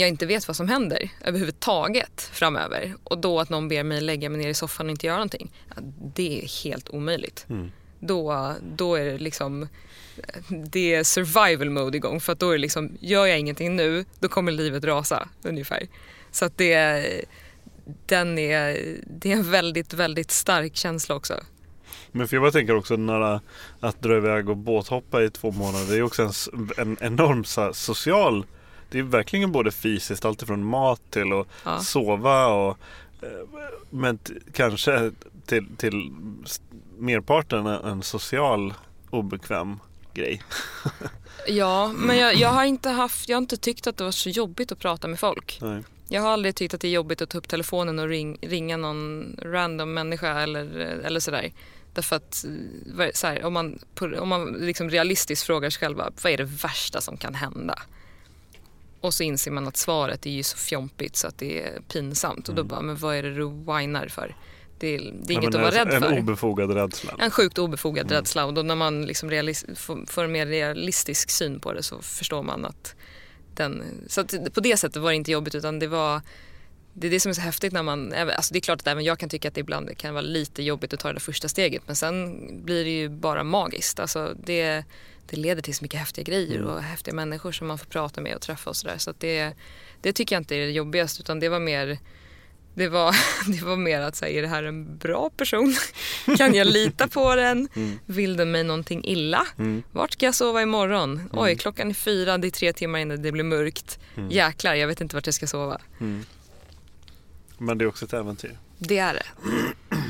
jag 0.00 0.08
inte 0.08 0.26
vet 0.26 0.48
vad 0.48 0.56
som 0.56 0.68
händer 0.68 1.10
överhuvudtaget 1.24 2.30
framöver 2.32 2.94
och 3.04 3.18
då 3.18 3.40
att 3.40 3.48
någon 3.48 3.68
ber 3.68 3.82
mig 3.82 4.00
lägga 4.00 4.30
mig 4.30 4.38
ner 4.38 4.48
i 4.48 4.54
soffan 4.54 4.86
och 4.86 4.90
inte 4.90 5.06
göra 5.06 5.16
någonting. 5.16 5.52
det 6.14 6.42
är 6.42 6.64
helt 6.64 6.88
omöjligt. 6.88 7.46
Mm. 7.48 7.70
Då, 8.00 8.54
då 8.76 8.94
är 8.94 9.04
det 9.04 9.18
liksom 9.18 9.68
det 10.48 10.94
är 10.94 11.04
survival 11.04 11.70
mode 11.70 11.96
igång 11.96 12.20
för 12.20 12.32
att 12.32 12.40
då 12.40 12.48
är 12.48 12.52
det 12.52 12.58
liksom, 12.58 12.96
gör 13.00 13.26
jag 13.26 13.38
ingenting 13.38 13.76
nu 13.76 14.04
då 14.20 14.28
kommer 14.28 14.52
livet 14.52 14.84
rasa 14.84 15.28
ungefär. 15.42 15.88
Så 16.30 16.44
att 16.44 16.58
det, 16.58 17.06
den 18.06 18.38
är, 18.38 18.78
det 19.06 19.32
är 19.32 19.36
en 19.36 19.50
väldigt, 19.50 19.94
väldigt 19.94 20.30
stark 20.30 20.76
känsla 20.76 21.14
också. 21.14 21.34
Men 22.12 22.28
för 22.28 22.36
jag 22.36 22.42
bara 22.42 22.52
tänker 22.52 22.76
också 22.76 22.96
när, 22.96 23.40
att 23.80 24.02
dra 24.02 24.16
iväg 24.16 24.48
och 24.48 24.56
båthoppa 24.56 25.22
i 25.22 25.30
två 25.30 25.50
månader. 25.50 25.86
Det 25.90 25.96
är 25.96 26.02
också 26.02 26.22
en, 26.22 26.32
en 26.76 26.96
enorm 27.00 27.72
social 27.74 28.46
det 28.90 28.98
är 28.98 29.02
verkligen 29.02 29.52
både 29.52 29.70
fysiskt, 29.70 30.24
alltifrån 30.24 30.64
mat 30.64 31.00
till 31.10 31.32
att 31.32 31.46
ja. 31.64 31.80
sova 31.80 32.46
och 32.46 32.78
eh, 33.22 33.28
men 33.90 34.18
kanske 34.52 35.12
till, 35.46 35.76
till 35.76 36.12
merparten 36.98 37.66
en 37.66 38.02
social 38.02 38.74
obekväm 39.10 39.78
grej. 40.14 40.42
ja, 41.46 41.92
men 41.96 42.16
jag, 42.16 42.34
jag, 42.34 42.48
har 42.48 42.64
inte 42.64 42.90
haft, 42.90 43.28
jag 43.28 43.36
har 43.36 43.42
inte 43.42 43.56
tyckt 43.56 43.86
att 43.86 43.96
det 43.96 44.04
var 44.04 44.10
så 44.10 44.28
jobbigt 44.28 44.72
att 44.72 44.78
prata 44.78 45.08
med 45.08 45.20
folk. 45.20 45.58
Nej. 45.62 45.82
Jag 46.08 46.22
har 46.22 46.30
aldrig 46.30 46.56
tyckt 46.56 46.74
att 46.74 46.80
det 46.80 46.88
är 46.88 46.92
jobbigt 46.92 47.22
att 47.22 47.30
ta 47.30 47.38
upp 47.38 47.48
telefonen 47.48 47.98
och 47.98 48.08
ring, 48.08 48.38
ringa 48.42 48.76
någon 48.76 49.36
random 49.42 49.94
människa 49.94 50.40
eller, 50.40 50.66
eller 51.04 51.20
sådär. 51.20 51.52
Därför 51.94 52.16
att 52.16 52.44
så 53.14 53.26
här, 53.26 53.44
om 53.44 53.52
man, 53.52 53.78
om 54.20 54.28
man 54.28 54.52
liksom 54.52 54.90
realistiskt 54.90 55.46
frågar 55.46 55.70
sig 55.70 55.80
själva, 55.80 56.10
vad 56.22 56.32
är 56.32 56.36
det 56.36 56.44
värsta 56.44 57.00
som 57.00 57.16
kan 57.16 57.34
hända? 57.34 57.78
Och 59.00 59.14
så 59.14 59.22
inser 59.22 59.50
man 59.50 59.68
att 59.68 59.76
svaret 59.76 60.26
är 60.26 60.30
ju 60.30 60.42
så 60.42 60.56
fjompigt 60.56 61.16
så 61.16 61.26
att 61.26 61.38
det 61.38 61.62
är 61.62 61.80
pinsamt. 61.80 62.48
Och 62.48 62.54
då 62.54 62.62
mm. 62.62 62.68
bara, 62.68 62.80
men 62.80 62.96
vad 62.96 63.16
är 63.16 63.22
det 63.22 63.34
du 63.34 63.44
whinar 63.44 64.08
för? 64.08 64.36
Det 64.78 64.94
är, 64.94 65.14
det 65.22 65.32
är 65.32 65.36
inget 65.38 65.54
att 65.54 65.60
vara 65.60 65.70
rädd 65.70 65.92
en 65.92 66.00
för. 66.00 66.12
En 66.12 66.18
obefogad 66.18 66.70
rädsla. 66.70 67.14
En 67.18 67.30
sjukt 67.30 67.58
obefogad 67.58 68.06
mm. 68.06 68.18
rädsla. 68.18 68.44
Och 68.44 68.54
då 68.54 68.62
när 68.62 68.74
man 68.74 69.06
liksom 69.06 69.54
får, 69.76 70.06
får 70.06 70.24
en 70.24 70.32
mer 70.32 70.46
realistisk 70.46 71.30
syn 71.30 71.60
på 71.60 71.72
det 71.72 71.82
så 71.82 72.02
förstår 72.02 72.42
man 72.42 72.64
att 72.64 72.94
den... 73.54 73.82
Så 74.08 74.20
att 74.20 74.54
på 74.54 74.60
det 74.60 74.76
sättet 74.76 75.02
var 75.02 75.10
det 75.10 75.16
inte 75.16 75.30
jobbigt 75.30 75.54
utan 75.54 75.78
det 75.78 75.86
var... 75.86 76.22
Det 76.92 77.06
är 77.06 77.10
det 77.10 77.20
som 77.20 77.30
är 77.30 77.34
så 77.34 77.40
häftigt 77.40 77.72
när 77.72 77.82
man... 77.82 78.12
Alltså 78.12 78.52
det 78.52 78.58
är 78.58 78.60
klart 78.60 78.80
att 78.80 78.86
även 78.86 79.04
jag 79.04 79.18
kan 79.18 79.28
tycka 79.28 79.48
att 79.48 79.54
det 79.54 79.60
ibland 79.60 79.98
kan 79.98 80.14
vara 80.14 80.22
lite 80.22 80.62
jobbigt 80.62 80.92
att 80.92 81.00
ta 81.00 81.08
det 81.08 81.14
där 81.14 81.20
första 81.20 81.48
steget 81.48 81.82
men 81.86 81.96
sen 81.96 82.40
blir 82.64 82.84
det 82.84 82.90
ju 82.90 83.08
bara 83.08 83.44
magiskt. 83.44 84.00
Alltså 84.00 84.34
det, 84.44 84.84
det 85.30 85.36
leder 85.36 85.62
till 85.62 85.74
så 85.74 85.84
mycket 85.84 86.00
häftiga 86.00 86.24
grejer 86.24 86.56
mm. 86.56 86.68
och 86.68 86.82
häftiga 86.82 87.14
människor 87.14 87.52
som 87.52 87.66
man 87.66 87.78
får 87.78 87.86
prata 87.86 88.20
med 88.20 88.34
och 88.34 88.40
träffa 88.42 88.70
och 88.70 88.76
sådär. 88.76 88.98
Så, 88.98 89.10
så 89.10 89.14
det, 89.18 89.54
det 90.00 90.12
tycker 90.12 90.36
jag 90.36 90.40
inte 90.40 90.56
är 90.56 90.66
det 90.66 90.72
jobbigaste 90.72 91.22
utan 91.22 91.40
det 91.40 91.48
var 91.48 91.60
mer 91.60 91.98
det 92.78 92.88
var, 92.88 93.16
det 93.52 93.62
var 93.62 93.76
mer 93.76 94.00
att 94.00 94.16
säga, 94.16 94.38
är 94.38 94.42
det 94.42 94.48
här 94.48 94.62
en 94.62 94.98
bra 94.98 95.30
person? 95.30 95.74
kan 96.36 96.54
jag 96.54 96.66
lita 96.66 97.08
på 97.08 97.34
den? 97.34 97.68
Mm. 97.76 97.98
Vill 98.06 98.36
den 98.36 98.50
mig 98.50 98.64
någonting 98.64 99.04
illa? 99.04 99.46
Mm. 99.58 99.82
Vart 99.92 100.12
ska 100.12 100.26
jag 100.26 100.34
sova 100.34 100.62
imorgon? 100.62 101.12
Mm. 101.12 101.28
Oj, 101.32 101.56
klockan 101.56 101.90
är 101.90 101.94
fyra, 101.94 102.38
det 102.38 102.46
är 102.46 102.50
tre 102.50 102.72
timmar 102.72 102.98
innan 102.98 103.22
det 103.22 103.32
blir 103.32 103.44
mörkt. 103.44 103.98
Mm. 104.16 104.30
Jäklar, 104.30 104.74
jag 104.74 104.88
vet 104.88 105.00
inte 105.00 105.16
vart 105.16 105.26
jag 105.26 105.34
ska 105.34 105.46
sova. 105.46 105.80
Mm. 106.00 106.24
Men 107.58 107.78
det 107.78 107.84
är 107.84 107.86
också 107.86 108.04
ett 108.04 108.12
äventyr. 108.12 108.58
Det 108.78 108.98
är 108.98 109.14
det. 109.14 109.26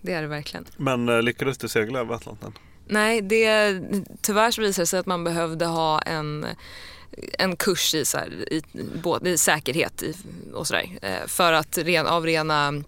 Det 0.00 0.12
är 0.12 0.22
det 0.22 0.28
verkligen. 0.28 0.64
Men 0.76 1.08
äh, 1.08 1.22
lyckades 1.22 1.58
du 1.58 1.68
segla 1.68 1.98
över 1.98 2.14
Atlanten? 2.14 2.52
Nej, 2.86 3.22
det, 3.22 3.80
tyvärr 4.20 4.50
så 4.50 4.60
visade 4.60 4.82
det 4.82 4.86
sig 4.86 5.00
att 5.00 5.06
man 5.06 5.24
behövde 5.24 5.66
ha 5.66 5.98
en, 5.98 6.46
en 7.38 7.56
kurs 7.56 7.94
i, 7.94 8.04
så 8.04 8.18
här, 8.18 8.52
i, 8.52 8.62
både, 9.02 9.30
i 9.30 9.38
säkerhet 9.38 10.02
i, 10.02 10.14
och 10.54 10.66
sådär. 10.66 10.98
Eh, 11.02 11.26
för 11.26 11.52
att 11.52 11.78
ren, 11.78 12.06
av 12.06 12.26
rena 12.26 12.82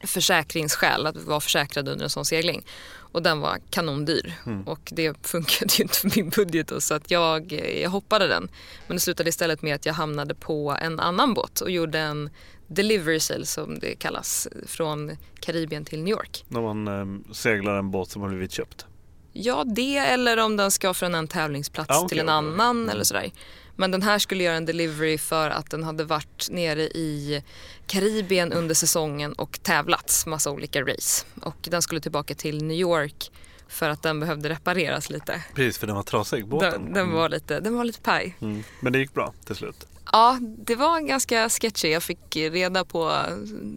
försäkringsskäl, 0.00 1.06
att 1.06 1.16
vara 1.16 1.40
försäkrad 1.40 1.88
under 1.88 2.04
en 2.04 2.10
sån 2.10 2.24
segling. 2.24 2.64
Och 3.12 3.22
den 3.22 3.40
var 3.40 3.58
kanondyr 3.70 4.34
mm. 4.46 4.62
och 4.62 4.80
det 4.92 5.26
funkade 5.26 5.74
ju 5.74 5.82
inte 5.82 5.98
för 5.98 6.16
min 6.16 6.28
budget 6.28 6.68
då, 6.68 6.80
så 6.80 6.94
att 6.94 7.10
jag, 7.10 7.52
jag 7.82 7.90
hoppade 7.90 8.28
den. 8.28 8.48
Men 8.86 8.96
det 8.96 9.00
slutade 9.00 9.28
istället 9.28 9.62
med 9.62 9.74
att 9.74 9.86
jag 9.86 9.94
hamnade 9.94 10.34
på 10.34 10.76
en 10.80 11.00
annan 11.00 11.34
båt 11.34 11.60
och 11.60 11.70
gjorde 11.70 11.98
en 11.98 12.30
delivery 12.66 13.20
sail 13.20 13.46
som 13.46 13.78
det 13.78 13.94
kallas 13.94 14.48
från 14.66 15.16
Karibien 15.40 15.84
till 15.84 16.02
New 16.02 16.12
York. 16.12 16.44
När 16.48 16.60
man 16.60 16.88
eh, 16.88 17.32
seglar 17.32 17.78
en 17.78 17.90
båt 17.90 18.10
som 18.10 18.22
har 18.22 18.28
blivit 18.28 18.52
köpt? 18.52 18.86
Ja, 19.32 19.64
det 19.64 19.96
eller 19.96 20.36
om 20.36 20.56
den 20.56 20.70
ska 20.70 20.94
från 20.94 21.14
en 21.14 21.28
tävlingsplats 21.28 21.90
ah, 21.90 21.98
okay, 21.98 22.08
till 22.08 22.18
en 22.18 22.28
annan 22.28 22.76
mm. 22.76 22.88
eller 22.88 23.04
sådär. 23.04 23.32
Men 23.76 23.90
den 23.90 24.02
här 24.02 24.18
skulle 24.18 24.44
göra 24.44 24.56
en 24.56 24.66
delivery 24.66 25.18
för 25.18 25.50
att 25.50 25.70
den 25.70 25.84
hade 25.84 26.04
varit 26.04 26.48
nere 26.50 26.82
i 26.82 27.42
Karibien 27.86 28.52
under 28.52 28.74
säsongen 28.74 29.32
och 29.32 29.62
tävlats 29.62 30.26
massa 30.26 30.50
olika 30.50 30.82
race. 30.82 31.26
Och 31.42 31.56
den 31.60 31.82
skulle 31.82 32.00
tillbaka 32.00 32.34
till 32.34 32.64
New 32.64 32.76
York 32.76 33.30
för 33.68 33.90
att 33.90 34.02
den 34.02 34.20
behövde 34.20 34.48
repareras 34.48 35.10
lite. 35.10 35.42
Precis, 35.54 35.78
för 35.78 35.86
den 35.86 35.96
var 35.96 36.02
trasig, 36.02 36.46
båten. 36.46 36.84
Den, 36.84 36.92
den 36.92 37.12
var, 37.12 37.26
mm. 37.26 37.32
lite, 37.32 37.60
den 37.60 37.76
var 37.76 37.84
lite 37.84 38.00
paj. 38.00 38.36
Mm. 38.40 38.64
Men 38.80 38.92
det 38.92 38.98
gick 38.98 39.14
bra 39.14 39.32
till 39.44 39.56
slut? 39.56 39.86
Ja, 40.12 40.38
det 40.40 40.76
var 40.76 41.00
ganska 41.00 41.48
sketchy. 41.48 41.88
Jag 41.88 42.02
fick 42.02 42.36
reda 42.36 42.84
på 42.84 43.12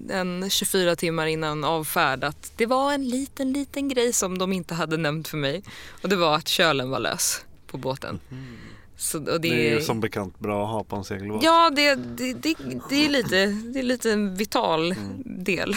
en 0.10 0.50
24 0.50 0.96
timmar 0.96 1.26
innan 1.26 1.63
avfärd 1.63 2.24
att 2.24 2.52
det 2.58 2.65
var 2.65 2.94
en 2.94 3.10
liten, 3.10 3.54
liten 3.54 3.89
grej 3.89 4.13
som 4.13 4.38
de 4.38 4.54
inte 4.54 4.74
hade 4.74 4.98
nämnt 4.98 5.28
för 5.28 5.38
mig. 5.38 5.63
Och 6.04 6.10
det 6.10 6.15
var 6.15 6.36
att 6.36 6.48
kölen 6.48 6.89
var 6.89 7.00
lös 7.00 7.46
på 7.67 7.78
båten. 7.78 8.20
Mm. 8.32 8.58
Så, 8.98 9.20
det, 9.20 9.38
det, 9.38 9.70
är 9.70 9.76
ju 9.76 9.82
som 9.82 10.00
bekant 10.00 10.39
bra 10.39 10.63
att 10.63 10.72
ha 10.72 10.84
på 10.84 10.96
en 10.96 11.04
segelbåt. 11.04 11.44
Ja, 11.44 11.70
det, 11.76 11.96
det, 11.96 12.34
det, 12.34 12.56
det, 12.89 13.06
är, 13.06 13.10
lite, 13.10 13.46
det 13.46 13.80
är 13.80 13.84
lite 13.84 14.12
en 14.12 14.36
vital 14.36 14.91
mm. 14.91 15.44
del. 15.44 15.76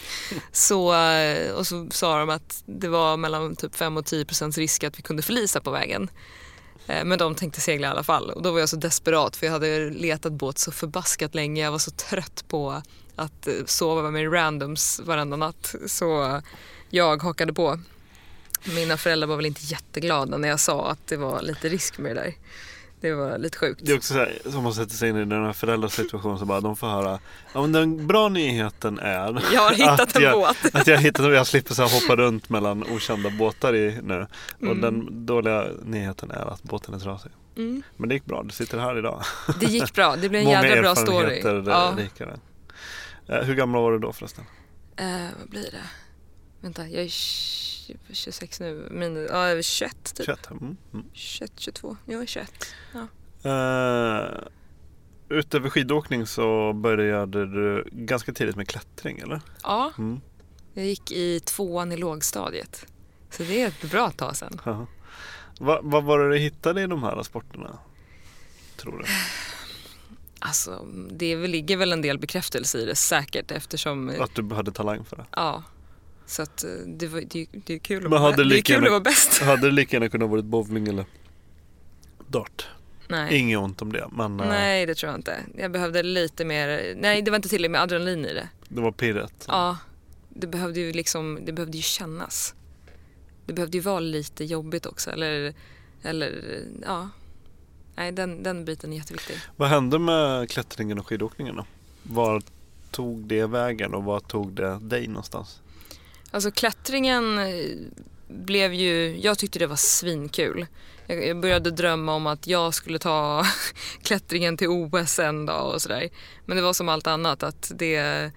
Så, 0.52 0.94
och 1.56 1.66
så 1.66 1.86
sa 1.90 2.18
de 2.18 2.30
att 2.30 2.62
det 2.66 2.88
var 2.88 3.16
mellan 3.16 3.56
typ 3.56 3.74
5 3.74 3.96
och 3.96 4.06
10 4.06 4.24
procents 4.24 4.58
risk 4.58 4.84
att 4.84 4.98
vi 4.98 5.02
kunde 5.02 5.22
förlisa 5.22 5.60
på 5.60 5.70
vägen. 5.70 6.10
Eh, 6.86 7.04
men 7.04 7.18
de 7.18 7.34
tänkte 7.34 7.60
segla 7.60 7.88
i 7.88 7.90
alla 7.90 8.02
fall 8.02 8.30
och 8.30 8.42
då 8.42 8.52
var 8.52 8.60
jag 8.60 8.68
så 8.68 8.76
desperat 8.76 9.36
för 9.36 9.46
jag 9.46 9.52
hade 9.52 9.90
letat 9.90 10.32
båt 10.32 10.58
så 10.58 10.72
förbaskat 10.72 11.34
länge. 11.34 11.62
Jag 11.62 11.70
var 11.70 11.78
så 11.78 11.90
trött 11.90 12.44
på 12.48 12.82
att 13.16 13.46
eh, 13.46 13.54
sova 13.66 14.10
med 14.10 14.32
randoms 14.32 15.00
varenda 15.04 15.36
natt. 15.36 15.74
Så 15.86 16.40
jag 16.90 17.22
hakade 17.22 17.52
på. 17.52 17.80
Mina 18.74 18.96
föräldrar 18.96 19.28
var 19.28 19.36
väl 19.36 19.46
inte 19.46 19.60
jätteglada 19.64 20.36
när 20.36 20.48
jag 20.48 20.60
sa 20.60 20.90
att 20.90 21.06
det 21.06 21.16
var 21.16 21.42
lite 21.42 21.68
risk 21.68 21.98
med 21.98 22.16
det 22.16 22.20
där. 22.20 22.34
Det 23.00 23.14
var 23.14 23.38
lite 23.38 23.58
sjukt. 23.58 23.80
Det 23.84 23.92
är 23.92 23.96
också 23.96 24.14
så 24.14 24.18
här, 24.18 24.38
som 24.50 24.62
man 24.62 24.74
sätter 24.74 24.94
sig 24.94 25.10
in 25.10 25.16
i 25.16 25.24
den 25.24 25.44
här 25.44 25.52
föräldrasituationen 25.52 26.38
så 26.38 26.44
bara 26.44 26.60
de 26.60 26.76
får 26.76 26.86
höra. 26.86 27.18
Ja 27.52 27.60
men 27.60 27.72
den 27.72 28.06
bra 28.06 28.28
nyheten 28.28 28.98
är. 28.98 29.42
Jag 29.52 29.60
har 29.60 29.74
hittat 29.74 30.16
en 30.16 30.22
jag, 30.22 30.32
båt. 30.32 30.74
Att 30.74 30.86
jag 30.86 30.98
hittat 30.98 31.26
och 31.26 31.32
jag 31.32 31.46
slipper 31.46 31.74
så 31.74 31.82
här 31.82 32.00
hoppa 32.00 32.16
runt 32.16 32.48
mellan 32.48 32.82
okända 32.82 33.30
båtar 33.30 33.74
i, 33.74 33.98
nu. 34.02 34.26
Och 34.56 34.62
mm. 34.62 34.80
den 34.80 35.26
dåliga 35.26 35.66
nyheten 35.84 36.30
är 36.30 36.52
att 36.52 36.62
båten 36.62 36.94
är 36.94 36.98
trasig. 36.98 37.32
Mm. 37.56 37.82
Men 37.96 38.08
det 38.08 38.14
gick 38.14 38.24
bra, 38.24 38.42
du 38.42 38.50
sitter 38.50 38.78
här 38.78 38.98
idag. 38.98 39.22
Det 39.60 39.66
gick 39.66 39.94
bra, 39.94 40.16
det 40.16 40.28
blev 40.28 40.42
en 40.42 40.48
jävla 40.50 40.82
bra 40.82 40.94
story. 40.94 41.42
Många 41.44 41.70
ja. 41.70 41.94
rikare. 41.98 42.38
Eh, 43.28 43.42
hur 43.42 43.54
gammal 43.54 43.82
var 43.82 43.92
du 43.92 43.98
då 43.98 44.12
förresten? 44.12 44.44
Uh, 45.00 45.28
vad 45.38 45.48
blir 45.48 45.62
det? 45.70 45.88
Vänta, 46.60 46.88
jag 46.88 47.04
är 47.04 47.08
26 48.12 48.60
nu. 48.60 48.88
Min, 48.90 49.26
ja, 49.30 49.62
21 49.62 50.14
typ. 50.14 50.26
21, 50.26 50.50
mm. 50.50 50.76
Mm. 50.92 51.06
21, 51.12 51.52
22. 51.56 51.96
Jag 52.04 52.22
är 52.22 52.26
21. 52.26 52.52
Ja. 52.92 53.06
Uh, 53.50 54.38
utöver 55.28 55.70
skidåkning 55.70 56.26
så 56.26 56.72
började 56.72 57.46
du 57.46 57.88
ganska 57.92 58.32
tidigt 58.32 58.56
med 58.56 58.68
klättring 58.68 59.18
eller? 59.18 59.40
Ja, 59.62 59.92
mm. 59.98 60.20
jag 60.74 60.84
gick 60.84 61.12
i 61.12 61.40
tvåan 61.40 61.92
i 61.92 61.96
lågstadiet. 61.96 62.86
Så 63.30 63.42
det 63.42 63.62
är 63.62 63.68
ett 63.68 63.90
bra 63.90 64.10
tag 64.10 64.36
sedan. 64.36 64.60
Uh 64.66 64.84
vad, 65.60 65.84
vad 65.84 66.04
var 66.04 66.18
det 66.18 66.30
du 66.30 66.38
hittade 66.38 66.82
i 66.82 66.86
de 66.86 67.02
här 67.02 67.22
sporterna? 67.22 67.78
Tror 68.76 68.98
du? 68.98 69.04
Alltså, 70.38 70.86
det 71.10 71.36
ligger 71.36 71.76
väl 71.76 71.92
en 71.92 72.02
del 72.02 72.18
bekräftelse 72.18 72.78
i 72.78 72.84
det 72.84 72.94
säkert 72.94 73.50
eftersom... 73.50 74.12
Att 74.20 74.34
du 74.34 74.54
hade 74.54 74.72
talang 74.72 75.04
för 75.04 75.16
det? 75.16 75.26
Ja. 75.30 75.62
Så 76.26 76.42
att 76.42 76.64
eh, 76.64 76.70
det, 76.70 77.06
var, 77.06 77.20
det, 77.20 77.46
det 77.52 77.74
är 77.74 77.78
kul, 77.78 78.04
att, 78.04 78.10
vara, 78.10 78.36
det 78.36 78.58
är 78.58 78.62
kul 78.62 78.84
att 78.84 78.90
vara 78.90 79.00
bäst. 79.00 79.38
Hade 79.42 79.66
det 79.66 79.70
lika 79.72 79.96
gärna 79.96 80.08
kunnat 80.08 80.30
vara 80.30 80.42
bowling 80.42 80.88
eller 80.88 81.04
dart? 82.28 82.68
Nej. 83.08 83.38
Inget 83.38 83.58
ont 83.58 83.82
om 83.82 83.92
det. 83.92 84.08
Men, 84.12 84.40
eh, 84.40 84.48
nej 84.48 84.86
det 84.86 84.94
tror 84.94 85.10
jag 85.10 85.18
inte. 85.18 85.40
Jag 85.56 85.70
behövde 85.70 86.02
lite 86.02 86.44
mer, 86.44 86.94
nej 86.96 87.22
det 87.22 87.30
var 87.30 87.36
inte 87.36 87.48
tillräckligt 87.48 87.70
med 87.70 87.82
adrenalin 87.82 88.24
i 88.24 88.34
det. 88.34 88.48
Det 88.68 88.80
var 88.80 88.92
pirret? 88.92 89.44
Ja. 89.48 89.78
Det 90.28 90.46
behövde 90.46 90.80
ju 90.80 90.92
liksom, 90.92 91.38
det 91.44 91.52
behövde 91.52 91.76
ju 91.76 91.82
kännas. 91.82 92.54
Det 93.46 93.52
behövde 93.52 93.76
ju 93.76 93.82
vara 93.82 94.00
lite 94.00 94.44
jobbigt 94.44 94.86
också 94.86 95.10
eller, 95.10 95.54
eller 96.02 96.60
ja. 96.82 97.08
nej, 97.96 98.12
den, 98.12 98.42
den 98.42 98.64
biten 98.64 98.92
är 98.92 98.96
jätteviktig. 98.96 99.36
Vad 99.56 99.68
hände 99.68 99.98
med 99.98 100.50
klättringen 100.50 100.98
och 100.98 101.06
skidåkningen 101.06 101.56
då? 101.56 101.66
Var 102.02 102.42
tog 102.90 103.18
det 103.26 103.46
vägen 103.46 103.94
och 103.94 104.04
var 104.04 104.20
tog 104.20 104.52
det 104.52 104.78
dig 104.80 105.06
någonstans? 105.08 105.60
Alltså 106.30 106.50
klättringen 106.50 107.38
eh, 107.38 107.76
blev 108.28 108.74
ju, 108.74 109.16
jag 109.20 109.38
tyckte 109.38 109.58
det 109.58 109.66
var 109.66 109.76
svinkul. 109.76 110.66
Jag, 111.06 111.40
började 111.40 111.70
drömma 111.70 112.14
om 112.14 112.26
att 112.26 112.46
jag 112.46 112.74
skulle 112.74 112.98
ta 112.98 113.46
klättringen 114.02 114.56
till 114.56 114.68
OS 114.68 115.18
en 115.18 115.46
dag 115.46 115.74
och 115.74 115.82
sådär. 115.82 116.08
Men 116.44 116.56
det 116.56 116.62
var 116.62 116.72
som 116.72 116.88
allt 116.88 117.06
annat 117.06 117.42
att 117.42 117.72
det 117.74 118.30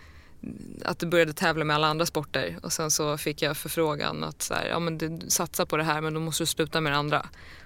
att 0.86 1.00
du 1.00 1.06
började 1.06 1.34
tävla 1.34 1.66
med 1.66 1.76
alla 1.76 1.88
andra 1.88 2.06
sporter 2.06 2.58
och 2.64 2.74
sen 2.74 2.92
så 2.92 3.18
fick 3.18 3.42
jag 3.42 3.58
förfrågan 3.58 4.24
att 4.24 4.42
så 4.42 4.54
här, 4.54 4.68
ja, 4.68 4.80
men 4.80 4.98
du 4.98 5.20
satsar 5.28 5.66
på 5.66 5.78
det 5.78 5.84
här 5.84 6.02
men 6.02 6.14
då 6.14 6.20
måste 6.20 6.44
du 6.44 6.48
sluta 6.48 6.82
med 6.82 6.92
det 6.92 6.98
andra. 6.98 7.20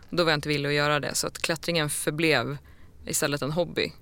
Och 0.09 0.15
då 0.15 0.23
var 0.23 0.31
jag 0.31 0.38
inte 0.38 0.49
villig 0.49 0.69
att 0.69 0.75
göra 0.75 0.99
det 0.99 1.15
så 1.15 1.27
att 1.27 1.39
klättringen 1.39 1.89
förblev 1.89 2.57
istället 3.05 3.41
en 3.41 3.51
hobby. 3.51 3.93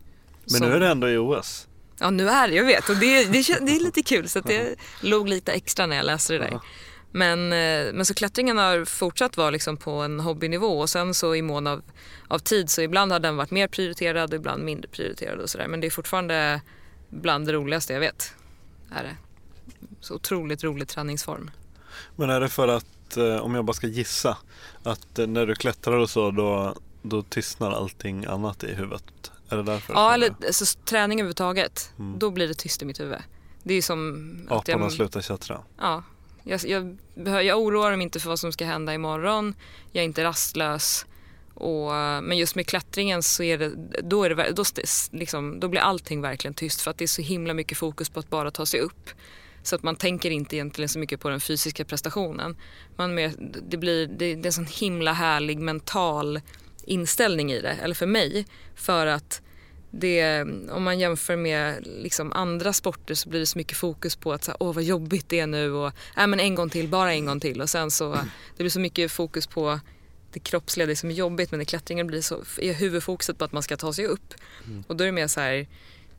Men 0.43 0.49
Som- 0.49 0.67
nu 0.67 0.73
är 0.75 0.79
det 0.79 0.88
ändå 0.88 1.10
i 1.10 1.17
OS. 1.17 1.67
Ja 2.02 2.10
nu 2.10 2.30
är 2.30 2.48
det, 2.48 2.56
jag 2.56 2.66
vet 2.66 2.90
och 2.90 2.96
det, 2.96 3.26
det, 3.26 3.60
det 3.62 3.76
är 3.76 3.84
lite 3.84 4.02
kul 4.02 4.30
så 4.30 4.40
att 4.40 4.46
det 4.46 4.76
låg 5.02 5.30
lite 5.30 5.52
extra 5.52 5.86
när 5.86 5.96
jag 5.96 6.06
läste 6.06 6.34
det 6.34 6.40
där. 6.40 6.60
Men, 7.12 7.40
eh, 7.54 7.94
men 7.94 8.06
så 8.06 8.14
klättringen 8.14 8.58
har 8.58 8.86
fortsatt 8.86 9.38
vara 9.38 9.50
liksom 9.50 9.78
på 9.78 9.92
en 9.92 10.20
hobbynivå 10.20 10.80
och 10.80 10.90
sen 10.90 11.14
så 11.14 11.36
i 11.36 11.42
mån 11.42 11.68
av, 11.68 11.82
av 12.28 12.40
tid 12.40 12.70
så 12.70 12.82
ibland 12.82 13.12
har 13.12 13.20
den 13.20 13.38
varit 13.38 13.52
mer 13.52 13.68
prioriterad 13.68 14.30
och 14.30 14.36
ibland 14.36 14.64
mindre 14.64 14.90
prioriterad 14.90 15.40
och 15.40 15.50
sådär. 15.50 15.68
Men 15.68 15.82
det 15.82 15.88
är 15.88 15.92
fortfarande 15.92 16.62
bland 17.10 17.48
det 17.48 17.54
roligaste 17.54 17.94
jag 17.94 18.00
vet. 18.00 18.34
Är 18.92 19.04
det. 19.04 19.18
Så 20.00 20.16
otroligt 20.16 20.64
rolig 20.64 20.88
träningsform. 20.88 21.52
Men 22.16 22.30
är 22.30 22.40
det 22.40 22.50
för 22.50 22.68
att, 22.68 23.18
eh, 23.18 23.36
om 23.36 23.56
jag 23.56 23.66
bara 23.66 23.74
ska 23.74 23.88
gissa, 23.88 24.38
att 24.84 25.18
när 25.28 25.46
du 25.46 25.56
klättrar 25.56 25.98
och 25.98 26.10
så 26.10 26.32
då, 26.32 26.76
då 27.02 27.22
tystnar 27.22 27.72
allting 27.72 28.26
annat 28.26 28.64
i 28.64 28.74
huvudet? 28.74 29.32
Är 29.52 29.58
det 29.58 29.64
därför? 29.64 29.94
Ja 29.94 30.14
eller 30.14 30.36
alltså, 30.46 30.80
träning 30.86 31.20
överhuvudtaget. 31.20 31.94
Mm. 32.00 32.20
Då 32.20 32.32
blir 32.32 32.48
det 32.48 32.54
tyst 32.54 32.82
i 32.82 32.86
mitt 32.86 33.00
huvud. 33.00 33.18
Det 33.64 33.74
är 33.74 33.82
som 33.82 34.48
att 34.50 34.70
Aporna 34.70 34.86
jag, 34.86 34.92
slutar 34.92 35.22
tjattra. 35.22 35.62
Ja, 35.78 36.04
jag, 36.44 36.60
jag, 36.66 36.98
jag 37.44 37.60
oroar 37.60 37.96
mig 37.96 38.04
inte 38.04 38.20
för 38.20 38.30
vad 38.30 38.40
som 38.40 38.52
ska 38.52 38.66
hända 38.66 38.94
imorgon. 38.94 39.56
Jag 39.92 40.02
är 40.02 40.06
inte 40.06 40.24
rastlös. 40.24 41.06
Och, 41.54 41.96
eh, 41.96 42.22
men 42.22 42.38
just 42.38 42.56
med 42.56 42.68
klättringen 42.68 43.24
så 43.24 43.44
är 43.44 43.58
det, 43.58 43.72
då, 44.04 44.24
är 44.24 44.30
det, 44.30 44.52
då, 44.52 44.64
liksom, 45.12 45.60
då 45.60 45.68
blir 45.68 45.82
allting 45.82 46.22
verkligen 46.22 46.54
tyst 46.54 46.82
för 46.82 46.92
att 46.92 46.98
det 46.98 47.06
är 47.06 47.08
så 47.08 47.22
himla 47.22 47.54
mycket 47.54 47.78
fokus 47.78 48.10
på 48.10 48.20
att 48.20 48.30
bara 48.30 48.52
ta 48.52 48.66
sig 48.66 48.80
upp. 48.80 49.10
Så 49.64 49.76
att 49.76 49.84
man 49.84 49.96
tänker 49.96 50.32
inte 50.32 50.56
egentligen 50.56 50.90
så 50.90 51.00
mycket 51.00 51.20
på 51.20 51.30
den 51.30 51.42
fysiska 51.42 51.86
prestationen. 51.86 52.58
Man 52.96 53.14
mer, 53.14 53.34
det, 53.70 53.78
blir, 53.78 54.08
det, 54.08 54.36
det 54.36 54.42
är 54.42 54.46
en 54.46 54.54
sån 54.54 54.66
himla 54.66 55.14
härlig 55.14 55.60
mental 55.60 56.42
inställning 56.84 57.52
i 57.52 57.62
det, 57.62 57.78
eller 57.84 57.96
för 57.96 58.06
mig. 58.06 58.46
För 58.76 59.08
att 59.08 59.41
det, 59.91 60.41
om 60.70 60.84
man 60.84 61.00
jämför 61.00 61.36
med 61.36 61.88
liksom 61.88 62.34
andra 62.34 62.74
sporter 62.74 63.15
så 63.15 63.30
blir 63.30 63.39
det 63.39 63.46
så 63.46 63.58
mycket 63.58 63.78
fokus 63.78 64.15
på 64.15 64.34
att 64.34 64.44
så 64.44 64.52
här, 64.52 64.58
åh 64.60 64.74
vad 64.74 64.84
jobbigt 64.84 65.30
det 65.30 65.39
är 65.39 65.48
nu 65.48 65.72
och 65.72 65.91
äh, 66.17 66.28
men 66.28 66.39
en 66.39 66.56
gång 66.56 66.70
till, 66.70 66.88
bara 66.88 67.13
en 67.13 67.26
gång 67.26 67.39
till 67.39 67.62
och 67.62 67.70
sen 67.70 67.91
så 67.91 68.12
det 68.58 68.63
blir 68.63 68.70
så 68.70 68.80
mycket 68.80 69.12
fokus 69.12 69.48
på 69.48 69.80
det 70.34 70.39
kroppsliga, 70.39 70.88
det 70.88 70.96
som 70.96 71.10
är 71.10 71.13
jobbigt 71.13 71.52
men 71.52 71.62
i 71.62 71.65
klättringen 71.65 72.08
blir 72.08 72.22
så, 72.22 72.44
är 72.58 72.74
huvudfokuset 72.74 73.38
på 73.38 73.46
att 73.46 73.52
man 73.52 73.63
ska 73.63 73.78
ta 73.78 73.94
sig 73.94 74.06
upp. 74.06 74.34
Och 74.88 74.96
då 74.96 75.04
är 75.04 75.06
det 75.06 75.12
mer 75.12 75.28
så 75.28 75.39
här, 75.39 75.67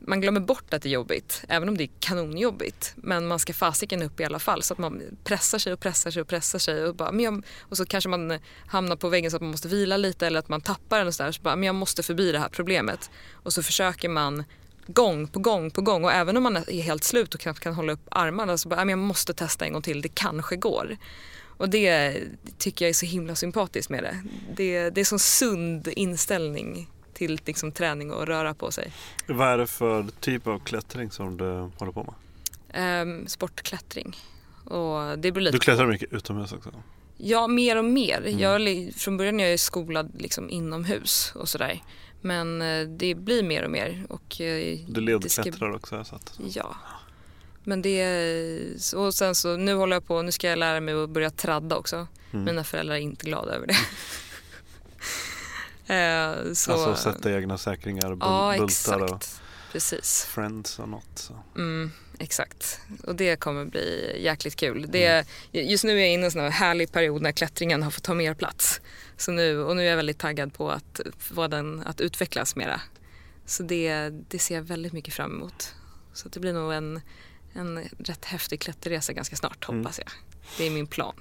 man 0.07 0.21
glömmer 0.21 0.39
bort 0.39 0.73
att 0.73 0.81
det 0.81 0.89
är 0.89 0.93
jobbigt, 0.93 1.43
även 1.47 1.69
om 1.69 1.77
det 1.77 1.83
är 1.83 1.89
kanonjobbigt. 1.99 2.93
Men 2.95 3.27
man 3.27 3.39
ska 3.39 3.53
fasiken 3.53 4.01
upp 4.01 4.19
i 4.19 4.23
alla 4.23 4.39
fall 4.39 4.63
så 4.63 4.73
att 4.73 4.77
man 4.77 5.01
pressar 5.23 5.57
sig 5.57 5.73
och 5.73 5.79
pressar 5.79 6.11
sig 6.11 6.21
och 6.21 6.27
pressar 6.27 6.59
sig. 6.59 6.85
Och, 6.85 6.95
bara, 6.95 7.11
men 7.11 7.25
jag, 7.25 7.45
och 7.59 7.77
så 7.77 7.85
kanske 7.85 8.09
man 8.09 8.39
hamnar 8.67 8.95
på 8.95 9.09
väggen 9.09 9.31
så 9.31 9.37
att 9.37 9.41
man 9.41 9.51
måste 9.51 9.67
vila 9.67 9.97
lite 9.97 10.27
eller 10.27 10.39
att 10.39 10.49
man 10.49 10.61
tappar 10.61 10.97
den 10.97 11.07
och 11.07 11.15
sådär. 11.15 11.31
Så 11.31 11.41
bara, 11.41 11.55
men 11.55 11.67
jag 11.67 11.75
måste 11.75 12.03
förbi 12.03 12.31
det 12.31 12.39
här 12.39 12.49
problemet. 12.49 13.09
Och 13.31 13.53
så 13.53 13.63
försöker 13.63 14.09
man 14.09 14.43
gång 14.87 15.27
på 15.27 15.39
gång 15.39 15.71
på 15.71 15.81
gång 15.81 16.03
och 16.03 16.11
även 16.11 16.37
om 16.37 16.43
man 16.43 16.57
är 16.57 16.81
helt 16.81 17.03
slut 17.03 17.33
och 17.33 17.39
knappt 17.39 17.59
kan 17.59 17.73
hålla 17.73 17.93
upp 17.93 18.07
armarna 18.11 18.57
så 18.57 18.69
bara, 18.69 18.85
men 18.85 18.89
jag 18.89 18.99
måste 18.99 19.33
testa 19.33 19.65
en 19.65 19.73
gång 19.73 19.81
till, 19.81 20.01
det 20.01 20.09
kanske 20.09 20.55
går. 20.55 20.97
Och 21.57 21.69
det 21.69 22.17
tycker 22.57 22.85
jag 22.85 22.89
är 22.89 22.93
så 22.93 23.05
himla 23.05 23.35
sympatiskt 23.35 23.89
med 23.89 24.03
det. 24.03 24.23
Det, 24.55 24.89
det 24.89 25.01
är 25.01 25.05
sån 25.05 25.19
sund 25.19 25.87
inställning 25.87 26.89
till 27.13 27.39
liksom, 27.45 27.71
träning 27.71 28.11
och 28.11 28.27
röra 28.27 28.53
på 28.53 28.71
sig. 28.71 28.93
Vad 29.27 29.47
är 29.47 29.57
det 29.57 29.67
för 29.67 30.05
typ 30.19 30.47
av 30.47 30.59
klättring 30.59 31.11
som 31.11 31.37
du 31.37 31.69
håller 31.77 31.91
på 31.91 32.03
med? 32.03 32.13
Ehm, 32.73 33.27
sportklättring. 33.27 34.17
Och 34.65 35.19
det 35.19 35.31
beror 35.31 35.41
lite 35.41 35.55
Du 35.57 35.59
klättrar 35.59 35.87
mycket 35.87 36.13
utomhus 36.13 36.53
också? 36.53 36.71
Ja, 37.17 37.47
mer 37.47 37.77
och 37.77 37.85
mer. 37.85 38.17
Mm. 38.27 38.39
Jag, 38.39 38.93
från 38.95 39.17
början 39.17 39.39
är 39.39 39.49
jag 39.49 39.59
skolad 39.59 40.11
liksom 40.21 40.49
inomhus 40.49 41.31
och 41.35 41.49
sådär. 41.49 41.81
Men 42.21 42.61
eh, 42.61 42.87
det 42.87 43.15
blir 43.15 43.43
mer 43.43 43.63
och 43.63 43.71
mer. 43.71 44.05
Och, 44.09 44.41
eh, 44.41 44.79
Du 44.87 45.01
det 45.17 45.29
ska- 45.29 45.41
ledklättrar 45.43 45.75
också 45.75 46.03
så 46.03 46.15
att... 46.15 46.39
Ja. 46.49 46.75
Men 47.63 47.81
det... 47.81 48.93
Och 48.95 49.13
sen 49.13 49.35
så, 49.35 49.57
nu 49.57 49.73
håller 49.73 49.95
jag 49.95 50.05
på, 50.07 50.21
nu 50.21 50.31
ska 50.31 50.49
jag 50.49 50.59
lära 50.59 50.79
mig 50.79 51.03
att 51.03 51.09
börja 51.09 51.29
tradda 51.29 51.75
också. 51.75 52.07
Mm. 52.31 52.45
Mina 52.45 52.63
föräldrar 52.63 52.95
är 52.95 52.99
inte 52.99 53.25
glada 53.25 53.51
över 53.55 53.67
det. 53.67 53.75
Eh, 55.93 56.53
så, 56.53 56.71
Alltså 56.71 56.95
sätta 56.95 57.31
egna 57.31 57.57
säkringar, 57.57 58.09
bul- 58.15 58.17
Ja, 58.21 58.55
bultar 58.57 59.13
och. 59.13 59.23
Precis. 59.71 60.25
friends 60.25 60.79
och 60.79 60.89
något. 60.89 61.03
Så. 61.15 61.33
Mm, 61.55 61.91
exakt. 62.19 62.79
Och 63.07 63.15
det 63.15 63.35
kommer 63.35 63.65
bli 63.65 64.15
jäkligt 64.23 64.55
kul. 64.55 64.85
Det, 64.89 65.25
just 65.51 65.83
nu 65.83 65.91
är 65.91 65.97
jag 65.99 66.09
inne 66.11 66.21
i 66.23 66.25
en 66.25 66.31
sån 66.31 66.41
här 66.41 66.49
härlig 66.49 66.91
period 66.91 67.21
när 67.21 67.31
klättringen 67.31 67.83
har 67.83 67.91
fått 67.91 68.03
ta 68.03 68.13
mer 68.13 68.33
plats. 68.33 68.81
Så 69.17 69.31
nu, 69.31 69.59
och 69.63 69.75
nu 69.75 69.81
är 69.85 69.89
jag 69.89 69.95
väldigt 69.97 70.19
taggad 70.19 70.53
på 70.53 70.71
att, 70.71 70.99
få 71.19 71.47
den 71.47 71.83
att 71.85 72.01
utvecklas 72.01 72.55
mera. 72.55 72.81
Så 73.45 73.63
det, 73.63 74.09
det 74.09 74.39
ser 74.39 74.55
jag 74.55 74.61
väldigt 74.61 74.93
mycket 74.93 75.13
fram 75.13 75.31
emot. 75.31 75.75
Så 76.13 76.29
det 76.29 76.39
blir 76.39 76.53
nog 76.53 76.73
en, 76.73 77.01
en 77.53 77.79
rätt 77.99 78.25
häftig 78.25 78.61
klätterresa 78.61 79.13
ganska 79.13 79.35
snart 79.35 79.69
Mm. 79.69 79.81
hoppas 79.81 79.99
jag. 79.99 80.07
Det 80.57 80.67
är 80.67 80.71
min 80.71 80.87
plan. 80.87 81.15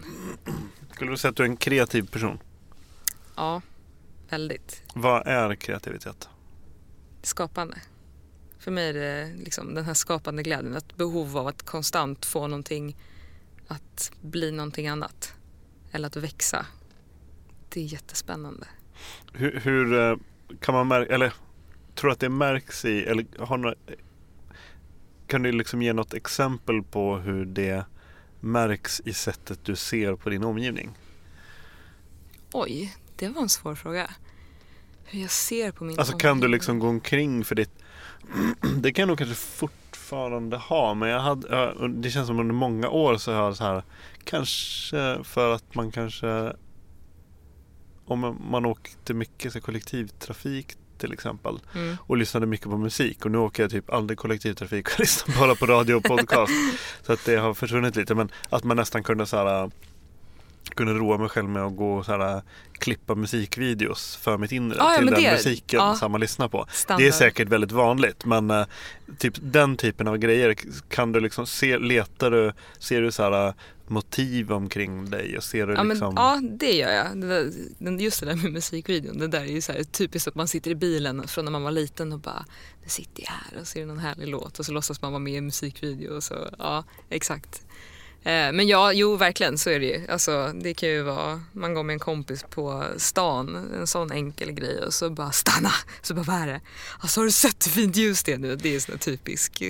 Skulle 0.95 1.11
du 1.11 1.17
säga 1.17 1.31
att 1.31 1.37
du 1.37 1.43
är 1.43 1.49
en 1.49 1.57
kreativ 1.57 2.07
person? 2.11 2.39
Ja, 3.37 3.63
väldigt. 4.33 4.83
Vad 4.95 5.27
är 5.27 5.55
kreativitet? 5.55 6.29
skapande. 7.27 7.77
För 8.59 8.71
mig 8.71 8.89
är 8.89 8.95
det 8.95 9.33
liksom 9.45 9.75
den 9.75 9.85
här 9.85 9.95
skapande 9.95 10.43
glädjen, 10.43 10.77
ett 10.77 10.97
behov 10.97 11.39
av 11.39 11.47
att 11.47 11.63
konstant 11.63 12.27
få 12.27 12.47
någonting 12.47 12.97
att 13.69 14.13
bli 14.21 14.51
någonting 14.53 14.89
annat. 14.89 15.35
Eller 15.93 16.07
att 16.07 16.17
växa. 16.17 16.67
Det 17.69 17.81
är 17.81 17.85
jättespännande. 17.85 18.67
Hur, 19.33 19.61
hur 19.61 20.01
eh, 20.01 20.17
kan 20.61 20.75
man 20.75 20.89
märka, 20.89 21.15
eller 21.15 21.33
tror 21.95 22.09
du 22.09 22.13
att 22.13 22.21
det 22.21 22.29
märks 22.29 22.85
i, 22.85 23.03
eller 23.03 23.27
har 23.39 23.59
några, 23.59 23.75
kan 25.27 25.43
du 25.43 25.53
liksom 25.53 25.83
ge 25.83 25.93
något 25.93 26.15
exempel 26.15 26.83
på 26.83 27.17
hur 27.17 27.45
det 27.45 27.85
märks 28.41 29.03
i 29.05 29.13
sättet 29.13 29.65
du 29.65 29.77
ser 29.77 30.15
på 30.15 30.31
din 30.31 30.45
omgivning? 30.45 30.91
Oj, 32.53 32.95
det 33.27 33.29
var 33.29 33.43
en 33.43 33.49
svår 33.49 33.75
fråga. 33.75 34.11
Hur 35.05 35.21
jag 35.21 35.31
ser 35.31 35.71
på 35.73 35.85
min 35.85 35.99
Alltså 35.99 36.17
kan 36.17 36.41
du 36.41 36.49
liksom 36.49 36.79
gå 36.79 36.89
omkring 36.89 37.45
för 37.45 37.55
ditt 37.55 37.71
Det 38.77 38.93
kan 38.93 39.03
jag 39.03 39.09
nog 39.09 39.19
kanske 39.19 39.37
fortfarande 39.37 40.57
ha 40.57 40.95
men 40.95 41.09
jag 41.09 41.21
hade, 41.21 41.75
det 41.89 42.11
känns 42.11 42.27
som 42.27 42.41
under 42.41 42.55
många 42.55 42.89
år 42.89 43.17
så 43.17 43.33
har 43.33 43.45
jag 43.45 43.57
så 43.57 43.65
här 43.65 43.83
Kanske 44.25 45.19
för 45.25 45.55
att 45.55 45.75
man 45.75 45.91
kanske 45.93 46.53
Om 48.05 48.37
man 48.51 48.67
åkte 48.67 49.15
mycket 49.15 49.53
så 49.53 49.61
kollektivtrafik 49.61 50.77
till 50.99 51.13
exempel 51.13 51.61
Mm. 51.75 51.97
och 52.01 52.17
lyssnade 52.17 52.47
mycket 52.47 52.67
på 52.71 52.77
musik 52.77 53.25
och 53.25 53.31
nu 53.31 53.39
åker 53.39 53.63
jag 53.63 53.71
typ 53.71 53.91
aldrig 53.91 54.19
kollektivtrafik 54.19 54.89
och 54.89 54.99
lyssnar 55.01 55.39
bara 55.39 55.55
på 55.55 55.67
radio 55.67 55.95
och 55.95 56.05
podcast. 56.05 56.53
så 57.03 57.13
att 57.13 57.25
det 57.25 57.37
har 57.37 57.55
försvunnit 57.55 57.97
lite 57.97 58.15
men 58.15 58.31
att 58.51 58.65
man 58.65 58.77
nästan 58.77 59.03
kunde 59.03 59.27
så 59.27 59.37
här 59.37 59.71
kunde 60.75 60.93
roa 60.93 61.19
mig 61.19 61.29
själv 61.29 61.49
med 61.49 61.63
att 61.63 61.77
gå 61.77 61.95
och 61.95 62.05
så 62.05 62.13
här, 62.19 62.43
klippa 62.73 63.15
musikvideos 63.15 64.17
för 64.17 64.39
mitt 64.39 64.53
inre 64.53 64.77
Ja, 64.79 64.91
ja, 64.91 64.97
till 64.97 65.05
men 65.05 65.15
den 65.15 65.23
det- 65.23 65.33
musiken 65.33 65.81
ja. 65.81 65.95
som 65.95 66.13
man 66.13 66.21
lyssnar 66.21 66.49
på. 66.49 66.67
Standard. 66.73 67.03
Det 67.03 67.09
är 67.09 67.13
säkert 67.13 67.49
väldigt 67.49 67.73
vanligt 67.73 68.25
men 68.25 68.51
eh, 68.51 68.65
typ 69.19 69.35
den 69.41 69.77
typen 69.77 70.09
av 70.09 70.17
grejer 70.17 70.57
kan 70.89 71.13
du 71.13 71.21
liksom 71.21 71.47
se, 71.47 71.79
letar 71.79 72.31
du, 72.31 72.53
ser 72.79 73.01
du 73.03 73.13
så 73.13 73.23
här 73.23 73.47
eh, 73.49 73.55
motiv 73.87 74.53
omkring 74.53 75.11
dig 75.11 75.37
och 75.37 75.45
ser 75.45 75.67
du 75.67 75.73
Ja, 75.73 75.79
men, 75.83 75.89
liksom 75.89 76.13
ja, 76.17 76.41
det 76.59 76.73
gör 76.73 76.91
jag. 76.91 77.21
Det 77.21 77.27
där, 77.29 77.51
den- 77.79 77.99
just 78.01 78.21
det 78.21 78.27
där 78.27 78.35
med 78.37 78.53
musikvideon, 78.53 79.19
det 79.19 79.29
där 79.29 79.41
är 79.41 79.45
ju 79.47 79.61
så 79.61 79.73
här, 79.73 79.83
typiskt 79.85 80.29
att 80.29 80.35
man 80.35 80.49
sitter 80.49 80.71
i 80.71 80.75
bilen 80.75 81.29
från 81.29 81.45
när 81.45 81.53
man 81.53 81.63
var 81.63 81.71
liten 81.71 82.13
och 82.13 82.19
bara 82.19 82.45
nu 82.83 82.89
sitter 82.89 83.23
jag 83.23 83.31
här 83.31 83.61
och 83.61 83.77
är 83.77 83.81
det 83.81 83.87
någon 83.87 83.99
härlig 83.99 84.29
låt 84.29 84.59
och 84.59 84.67
så 84.67 84.73
låtsas 84.73 85.03
man 85.03 85.13
vara 85.13 85.21
med 85.21 85.33
i 85.33 85.37
en 85.37 85.45
musikvideo. 85.47 86.17
Och 86.17 86.23
så, 86.23 86.49
ja, 86.59 86.85
exakt. 87.11 87.63
Eh, 88.25 88.53
men 88.53 88.67
ja, 88.67 88.93
jo 88.93 89.17
verkligen 89.17 89.59
så 89.59 89.71
är 89.71 89.81
det 89.81 89.87
ju. 89.87 90.07
Alltså, 90.09 90.53
det 90.55 90.75
kan 90.75 90.89
ju 90.89 91.03
vara, 91.03 91.41
man 91.53 91.75
går 91.75 91.83
med 91.83 91.95
en 91.95 92.01
kompis 92.01 92.45
på 92.51 92.85
stan, 92.97 93.71
en 93.75 93.87
sån 93.87 94.13
enkel 94.13 94.53
grej 94.53 94.83
och 94.83 94.95
så 94.95 95.11
bara 95.11 95.31
stanna. 95.31 95.73
Så 96.03 96.15
bara 96.15 96.23
vad 96.23 96.37
är 96.37 96.47
det? 96.47 96.61
Alltså 96.99 97.21
har 97.21 97.25
du 97.25 97.33
sett 97.33 97.67
hur 97.67 97.73
fint 97.73 97.97
ljus 97.97 98.23
det 98.23 98.33
är 98.33 98.39
nu? 98.39 98.57
Det 98.57 98.75
är 98.75 98.81
sån 98.81 98.99
typisk, 98.99 99.63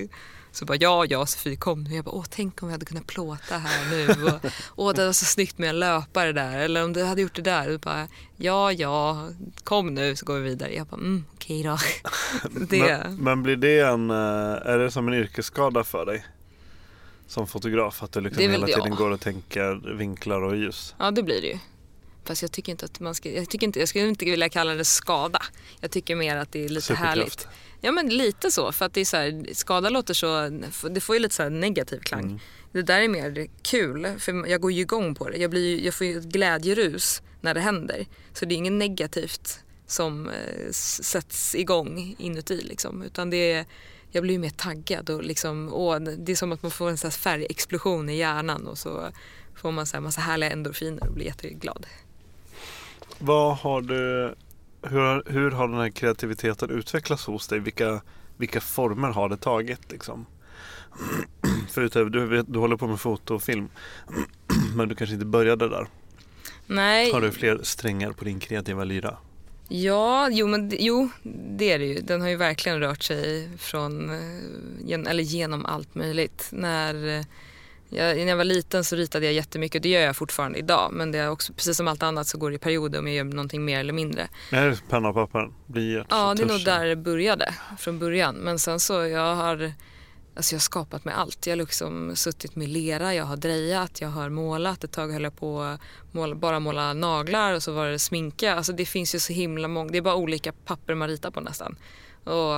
Så 0.53 0.65
bara 0.65 0.77
ja, 0.81 1.05
ja 1.05 1.27
Sofie 1.27 1.57
kom 1.57 1.85
nu. 1.85 1.95
Jag 1.95 2.05
bara 2.05 2.15
åh 2.15 2.25
tänk 2.31 2.62
om 2.62 2.69
vi 2.69 2.73
hade 2.73 2.87
kunnat 2.87 3.07
plåta 3.07 3.59
här 3.59 3.91
nu. 3.91 4.09
Och, 4.25 4.51
åh 4.77 4.95
det 4.95 5.07
var 5.07 5.12
så 5.12 5.25
snyggt 5.25 5.59
med 5.59 5.69
en 5.69 5.79
löpare 5.79 6.33
där. 6.33 6.59
Eller 6.59 6.85
om 6.85 6.93
du 6.93 7.05
hade 7.05 7.23
gjort 7.23 7.37
det 7.37 7.43
där. 7.43 7.75
Och 7.75 7.81
bara 7.81 8.09
ja, 8.37 8.73
ja, 8.73 9.29
kom 9.65 9.95
nu 9.95 10.17
så 10.17 10.27
går 10.27 10.35
vi 10.35 10.49
vidare. 10.49 10.75
Jag 10.75 10.87
bara 10.87 11.01
mm, 11.01 11.25
okej 11.35 11.62
då. 11.62 11.79
det. 12.67 13.03
Men, 13.05 13.17
men, 13.17 13.43
blir 13.43 13.57
det 13.57 13.81
en, 13.81 14.11
eh, 14.11 14.17
är 14.73 14.79
det 14.79 14.91
som 14.91 15.09
en 15.09 15.15
yrkesskada 15.15 15.85
för 15.85 16.07
dig? 16.07 16.25
Som 17.33 17.47
fotograf, 17.47 18.03
att 18.03 18.12
du 18.12 18.21
liksom 18.21 18.42
hela 18.42 18.66
tiden 18.66 18.83
ja. 18.87 18.95
går 18.95 19.11
och 19.11 19.21
tänker 19.21 19.97
vinklar 19.97 20.42
och 20.42 20.57
ljus? 20.57 20.95
Ja 20.99 21.11
det 21.11 21.23
blir 21.23 21.40
det 21.40 21.47
ju. 21.47 21.59
Fast 22.25 22.42
jag 22.42 22.53
tycker 22.53 22.73
inte 22.73 22.85
att 22.85 23.01
man 23.01 23.14
ska, 23.14 23.31
jag, 23.31 23.49
tycker 23.49 23.66
inte, 23.66 23.79
jag 23.79 23.88
skulle 23.88 24.09
inte 24.09 24.25
vilja 24.25 24.49
kalla 24.49 24.75
det 24.75 24.85
skada. 24.85 25.42
Jag 25.81 25.90
tycker 25.90 26.16
mer 26.16 26.37
att 26.37 26.53
det 26.53 26.64
är 26.64 26.68
lite 26.68 26.95
härligt. 26.95 27.49
Ja 27.81 27.92
men 27.92 28.09
lite 28.09 28.51
så, 28.51 28.73
för 28.73 28.85
att 28.85 28.95
det 28.95 29.01
är 29.01 29.05
så 29.05 29.16
här, 29.16 29.55
skada 29.55 29.88
låter 29.88 30.14
så, 30.14 30.49
det 30.88 31.01
får 31.01 31.16
ju 31.16 31.21
lite 31.23 31.35
så 31.35 31.49
negativ 31.49 31.99
klang. 31.99 32.25
Mm. 32.25 32.38
Det 32.73 32.83
där 32.83 33.01
är 33.01 33.09
mer 33.09 33.47
kul, 33.62 34.07
för 34.18 34.47
jag 34.47 34.61
går 34.61 34.73
ju 34.73 34.81
igång 34.81 35.14
på 35.14 35.29
det. 35.29 35.37
Jag, 35.37 35.51
blir, 35.51 35.85
jag 35.85 35.95
får 35.95 36.07
ju 36.07 36.18
ett 36.18 36.25
glädjerus 36.25 37.23
när 37.40 37.55
det 37.55 37.61
händer. 37.61 38.07
Så 38.33 38.45
det 38.45 38.55
är 38.55 38.57
inget 38.57 38.73
negativt 38.73 39.61
som 39.87 40.29
eh, 40.29 40.71
sätts 40.71 41.55
igång 41.55 42.14
inuti 42.18 42.61
liksom. 42.62 43.03
Utan 43.03 43.31
det 43.31 43.53
är, 43.53 43.66
jag 44.12 44.22
blir 44.22 44.35
ju 44.35 44.40
mer 44.40 44.51
taggad 44.51 45.11
och 45.11 45.22
liksom, 45.22 45.70
åh, 45.72 45.98
det 45.98 46.33
är 46.33 46.37
som 46.37 46.53
att 46.53 46.62
man 46.62 46.70
får 46.70 46.90
en 46.90 46.98
sån 46.98 47.11
färgexplosion 47.11 48.09
i 48.09 48.16
hjärnan 48.16 48.66
och 48.66 48.79
så 48.79 49.09
får 49.55 49.72
man 49.72 49.87
så 49.87 49.96
här 49.96 50.01
massa 50.03 50.20
härliga 50.20 50.51
endorfiner 50.51 51.07
och 51.07 51.14
blir 51.14 51.27
jätteglad. 51.27 51.87
Vad 53.18 53.57
har 53.57 53.81
du, 53.81 54.35
hur, 54.83 55.33
hur 55.33 55.51
har 55.51 55.68
den 55.68 55.77
här 55.77 55.90
kreativiteten 55.90 56.70
utvecklats 56.70 57.27
hos 57.27 57.48
dig? 57.48 57.59
Vilka, 57.59 58.03
vilka 58.37 58.61
former 58.61 59.09
har 59.09 59.29
det 59.29 59.37
tagit? 59.37 59.92
Liksom? 59.92 60.27
Förutom 61.70 62.11
du, 62.11 62.42
du 62.42 62.59
håller 62.59 62.77
på 62.77 62.87
med 62.87 63.01
foto 63.01 63.35
och 63.35 63.42
film. 63.42 63.68
Men 64.77 64.88
du 64.88 64.94
kanske 64.94 65.14
inte 65.14 65.27
började 65.27 65.68
där. 65.68 65.87
Nej. 66.66 67.12
Har 67.12 67.20
du 67.20 67.33
fler 67.33 67.61
strängar 67.62 68.12
på 68.12 68.25
din 68.25 68.40
kreativa 68.40 68.85
lyra? 68.85 69.16
Ja, 69.75 70.29
jo, 70.31 70.47
men, 70.47 70.73
jo 70.79 71.09
det 71.57 71.73
är 71.73 71.79
det 71.79 71.85
ju. 71.85 72.01
Den 72.01 72.21
har 72.21 72.29
ju 72.29 72.37
verkligen 72.37 72.81
rört 72.81 73.03
sig 73.03 73.49
från, 73.59 74.11
eh, 74.11 75.11
eller 75.11 75.23
genom 75.23 75.67
allt 75.67 75.95
möjligt. 75.95 76.49
När 76.51 77.25
jag, 77.89 78.17
när 78.17 78.27
jag 78.27 78.37
var 78.37 78.45
liten 78.45 78.85
så 78.85 78.97
ritade 78.97 79.25
jag 79.25 79.35
jättemycket, 79.35 79.83
det 79.83 79.89
gör 79.89 80.01
jag 80.01 80.17
fortfarande 80.17 80.59
idag. 80.59 80.91
Men 80.93 81.13
det 81.13 81.19
är 81.19 81.31
också, 81.31 81.53
precis 81.53 81.77
som 81.77 81.89
allt 81.89 82.03
annat 82.03 82.27
så 82.27 82.39
går 82.39 82.51
det 82.51 82.57
i 82.57 82.59
perioder 82.59 82.99
om 82.99 83.07
jag 83.07 83.17
gör 83.17 83.25
någonting 83.25 83.65
mer 83.65 83.81
eller 83.81 83.93
mindre. 83.93 84.29
Är 84.51 84.67
det 84.67 84.83
penna 84.89 85.09
och 85.09 85.15
papper? 85.15 85.51
Ja, 86.11 86.35
det 86.35 86.43
är 86.43 86.47
nog 86.47 86.65
där 86.65 86.87
det 86.87 86.97
började 86.97 87.55
från 87.79 87.99
början. 87.99 88.35
Men 88.35 88.59
sen 88.59 88.81
så 88.81 89.07
jag 89.07 89.35
har 89.35 89.73
Alltså 90.35 90.55
jag 90.55 90.59
har 90.59 90.62
skapat 90.62 91.05
med 91.05 91.18
allt. 91.18 91.47
Jag 91.47 91.53
har 91.53 91.57
liksom 91.57 92.16
suttit 92.16 92.57
med 92.57 92.68
lera, 92.68 93.14
jag 93.14 93.25
har 93.25 93.37
drejat, 93.37 94.01
jag 94.01 94.09
har 94.09 94.29
målat. 94.29 94.85
Ett 94.85 94.92
tag 94.92 95.12
höll 95.12 95.23
jag 95.23 95.37
på 95.37 95.61
att 95.61 95.81
måla, 96.12 96.35
bara 96.35 96.61
måla 96.61 96.92
naglar 96.92 97.55
och 97.55 97.62
så 97.62 97.73
var 97.73 97.87
det 97.87 97.99
sminka. 97.99 98.55
Alltså 98.55 98.73
det 98.73 98.87
finns 98.87 99.14
ju 99.14 99.18
så 99.18 99.33
himla 99.33 99.68
många, 99.68 99.90
det 99.90 99.99
är 99.99 100.03
bara 100.03 100.16
olika 100.16 100.53
papper 100.53 100.95
man 100.95 101.09
ritar 101.09 101.31
på 101.31 101.40
nästan. 101.40 101.77
Och 102.25 102.55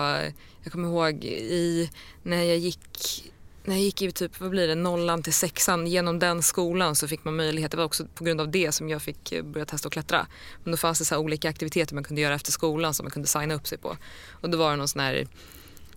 jag 0.62 0.72
kommer 0.72 0.88
ihåg 0.88 1.24
i, 1.24 1.90
när 2.22 2.42
jag 2.42 2.58
gick 2.58 3.24
när 3.66 3.74
jag 3.74 3.82
gick 3.82 4.02
i 4.02 4.12
typ, 4.12 4.40
vad 4.40 4.50
blir 4.50 4.68
det, 4.68 4.74
nollan 4.74 5.22
till 5.22 5.32
sexan, 5.32 5.86
genom 5.86 6.18
den 6.18 6.42
skolan 6.42 6.96
så 6.96 7.08
fick 7.08 7.24
man 7.24 7.36
möjlighet, 7.36 7.70
det 7.70 7.76
var 7.76 7.84
också 7.84 8.06
på 8.14 8.24
grund 8.24 8.40
av 8.40 8.50
det 8.50 8.72
som 8.72 8.88
jag 8.88 9.02
fick 9.02 9.32
eh, 9.32 9.42
börja 9.42 9.66
testa 9.66 9.86
att 9.86 9.92
klättra. 9.92 10.26
Men 10.64 10.70
då 10.70 10.76
fanns 10.76 10.98
det 10.98 11.04
så 11.04 11.18
olika 11.18 11.48
aktiviteter 11.48 11.94
man 11.94 12.04
kunde 12.04 12.22
göra 12.22 12.34
efter 12.34 12.52
skolan 12.52 12.94
som 12.94 13.04
man 13.04 13.10
kunde 13.10 13.28
signa 13.28 13.54
upp 13.54 13.66
sig 13.66 13.78
på. 13.78 13.96
Och 14.30 14.50
då 14.50 14.58
var 14.58 14.70
det 14.70 14.76
någon 14.76 14.88
sån 14.88 15.00
här, 15.00 15.26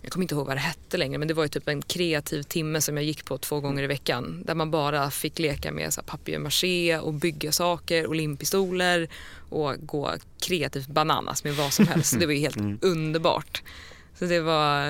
jag 0.02 0.12
kommer 0.12 0.24
inte 0.24 0.36
ihåg 0.36 0.48
vad 0.48 0.56
det 0.56 0.62
hette 0.62 0.98
längre, 0.98 1.18
men 1.18 1.28
det 1.28 1.34
var 1.34 1.44
ju 1.44 1.50
typ 1.50 1.68
en 1.68 1.82
kreativ 1.82 2.44
timme 2.44 2.82
som 2.82 2.98
jag 2.98 3.04
gick 3.04 3.26
på 3.26 3.38
två 3.38 3.60
gånger 3.60 3.84
i 3.84 3.88
veckan. 3.88 4.44
Där 4.46 4.56
man 4.56 4.72
bara 4.72 5.12
fick 5.12 5.40
leka 5.40 5.72
med 5.72 5.94
papier-maché 6.06 7.00
och 7.00 7.14
bygga 7.14 7.52
saker 7.52 8.06
och 8.06 8.16
limpistoler 8.16 9.08
och 9.50 9.76
gå 9.80 10.14
kreativt 10.42 10.88
bananas 10.88 11.44
med 11.44 11.56
vad 11.56 11.74
som 11.74 11.88
helst. 11.94 12.20
Det 12.20 12.26
var 12.26 12.34
ju 12.34 12.40
helt 12.40 12.58
mm. 12.58 12.80
underbart. 12.82 13.64
Så 14.20 14.26
det 14.26 14.40
var, 14.40 14.88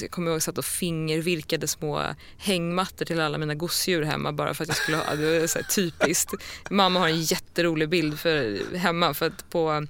jag 0.00 0.10
kommer 0.10 0.30
ihåg 0.30 0.36
att 0.36 0.36
jag 0.36 0.42
satt 0.42 0.58
och 0.58 0.64
fingervirkade 0.64 1.66
små 1.66 2.04
hängmattor 2.36 3.04
till 3.04 3.20
alla 3.20 3.38
mina 3.38 3.54
gosedjur 3.54 4.02
hemma 4.02 4.32
bara 4.32 4.54
för 4.54 4.64
att 4.64 4.68
jag 4.68 4.76
skulle 4.76 4.96
ha, 4.96 5.14
det 5.14 5.40
var 5.40 5.46
så 5.46 5.58
typiskt. 5.74 6.34
Mamma 6.70 7.00
har 7.00 7.08
en 7.08 7.22
jätterolig 7.22 7.88
bild 7.88 8.18
för, 8.18 8.58
hemma 8.76 9.14
för 9.14 9.26
att 9.26 9.50
på, 9.50 9.86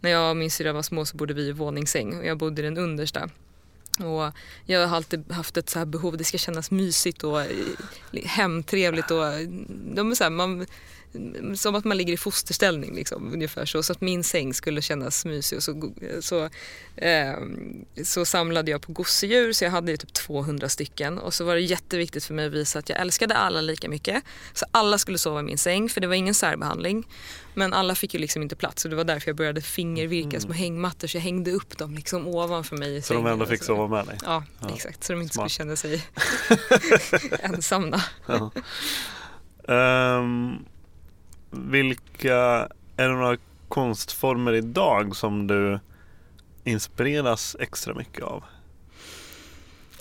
när 0.00 0.10
jag 0.10 0.30
och 0.30 0.36
min 0.36 0.50
syrra 0.50 0.72
var 0.72 0.82
små 0.82 1.04
så 1.04 1.16
bodde 1.16 1.34
vi 1.34 1.42
i 1.42 1.52
våningssäng 1.52 2.18
och 2.18 2.26
jag 2.26 2.38
bodde 2.38 2.62
i 2.62 2.64
den 2.64 2.78
understa. 2.78 3.30
Och 4.02 4.32
jag 4.64 4.86
har 4.86 4.96
alltid 4.96 5.32
haft 5.32 5.56
ett 5.56 5.70
så 5.70 5.86
behov, 5.86 6.16
det 6.16 6.24
ska 6.24 6.38
kännas 6.38 6.70
mysigt 6.70 7.24
och 7.24 7.42
eh, 7.42 7.48
hemtrevligt 8.24 9.10
och 9.10 9.24
de 9.68 10.10
är 10.10 10.14
så 10.14 10.24
här, 10.24 10.30
man 10.30 10.66
som 11.54 11.74
att 11.74 11.84
man 11.84 11.96
ligger 11.96 12.12
i 12.12 12.16
fosterställning 12.16 12.94
liksom, 12.94 13.32
ungefär 13.32 13.66
så. 13.66 13.82
Så 13.82 13.92
att 13.92 14.00
min 14.00 14.24
säng 14.24 14.54
skulle 14.54 14.82
kännas 14.82 15.24
mysig. 15.24 15.56
Och 15.56 15.62
så, 15.62 15.92
så, 16.20 16.44
eh, 16.96 17.34
så 18.04 18.24
samlade 18.24 18.70
jag 18.70 18.82
på 18.82 18.92
gosedjur 18.92 19.52
så 19.52 19.64
jag 19.64 19.70
hade 19.70 19.96
typ 19.96 20.12
200 20.12 20.68
stycken. 20.68 21.18
Och 21.18 21.34
så 21.34 21.44
var 21.44 21.54
det 21.54 21.60
jätteviktigt 21.60 22.24
för 22.24 22.34
mig 22.34 22.46
att 22.46 22.52
visa 22.52 22.78
att 22.78 22.88
jag 22.88 23.00
älskade 23.00 23.36
alla 23.36 23.60
lika 23.60 23.88
mycket. 23.88 24.24
Så 24.52 24.66
alla 24.70 24.98
skulle 24.98 25.18
sova 25.18 25.40
i 25.40 25.42
min 25.42 25.58
säng 25.58 25.88
för 25.88 26.00
det 26.00 26.06
var 26.06 26.14
ingen 26.14 26.34
särbehandling. 26.34 27.06
Men 27.54 27.72
alla 27.72 27.94
fick 27.94 28.14
ju 28.14 28.20
liksom 28.20 28.42
inte 28.42 28.56
plats 28.56 28.84
och 28.84 28.90
det 28.90 28.96
var 28.96 29.04
därför 29.04 29.28
jag 29.28 29.36
började 29.36 29.60
fingervirka 29.60 30.28
mm. 30.28 30.40
små 30.40 30.52
hängmattor 30.52 31.08
så 31.08 31.16
jag 31.16 31.22
hängde 31.22 31.52
upp 31.52 31.78
dem 31.78 31.94
liksom 31.94 32.26
ovanför 32.26 32.76
mig 32.76 32.96
i 32.96 33.02
Så 33.02 33.14
de 33.14 33.26
ändå 33.26 33.46
fick 33.46 33.62
sova 33.62 33.88
med 33.88 34.06
dig? 34.06 34.18
Ja, 34.24 34.44
ja. 34.60 34.70
exakt. 34.74 35.04
Så 35.04 35.12
de 35.12 35.22
inte 35.22 35.34
Smart. 35.34 35.52
skulle 35.52 35.64
känna 35.64 35.76
sig 35.76 36.02
ensamma. 37.54 38.02
Ja. 38.26 38.50
Um, 39.64 40.64
vilka, 41.52 42.68
är 42.96 43.08
det 43.08 43.14
några 43.14 43.36
konstformer 43.68 44.52
idag 44.52 45.16
som 45.16 45.46
du 45.46 45.80
inspireras 46.64 47.56
extra 47.60 47.94
mycket 47.94 48.24
av? 48.24 48.44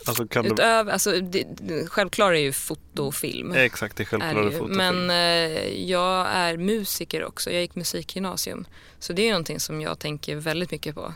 Alltså 0.06 0.28
kan 0.28 0.46
Utöver, 0.46 0.84
du... 0.84 0.92
alltså, 0.92 1.20
det, 1.22 1.46
självklart 1.90 2.32
är 2.32 2.40
ju 2.40 2.52
foto 2.52 3.04
och 3.04 3.16
film. 3.16 3.54
Exakt, 3.54 3.98
det 3.98 4.04
är 4.04 4.06
självklart 4.06 4.54
är 4.54 4.58
foto 4.58 4.74
Men 4.74 5.10
eh, 5.10 5.90
jag 5.90 6.28
är 6.28 6.58
musiker 6.58 7.26
också, 7.26 7.52
jag 7.52 7.62
gick 7.62 7.76
musikgymnasium. 7.76 8.66
Så 9.00 9.14
det 9.14 9.28
är 9.28 9.32
någonting 9.32 9.60
som 9.60 9.82
jag 9.82 10.00
tänker 10.00 10.36
väldigt 10.36 10.72
mycket 10.72 10.96
på. 10.96 11.14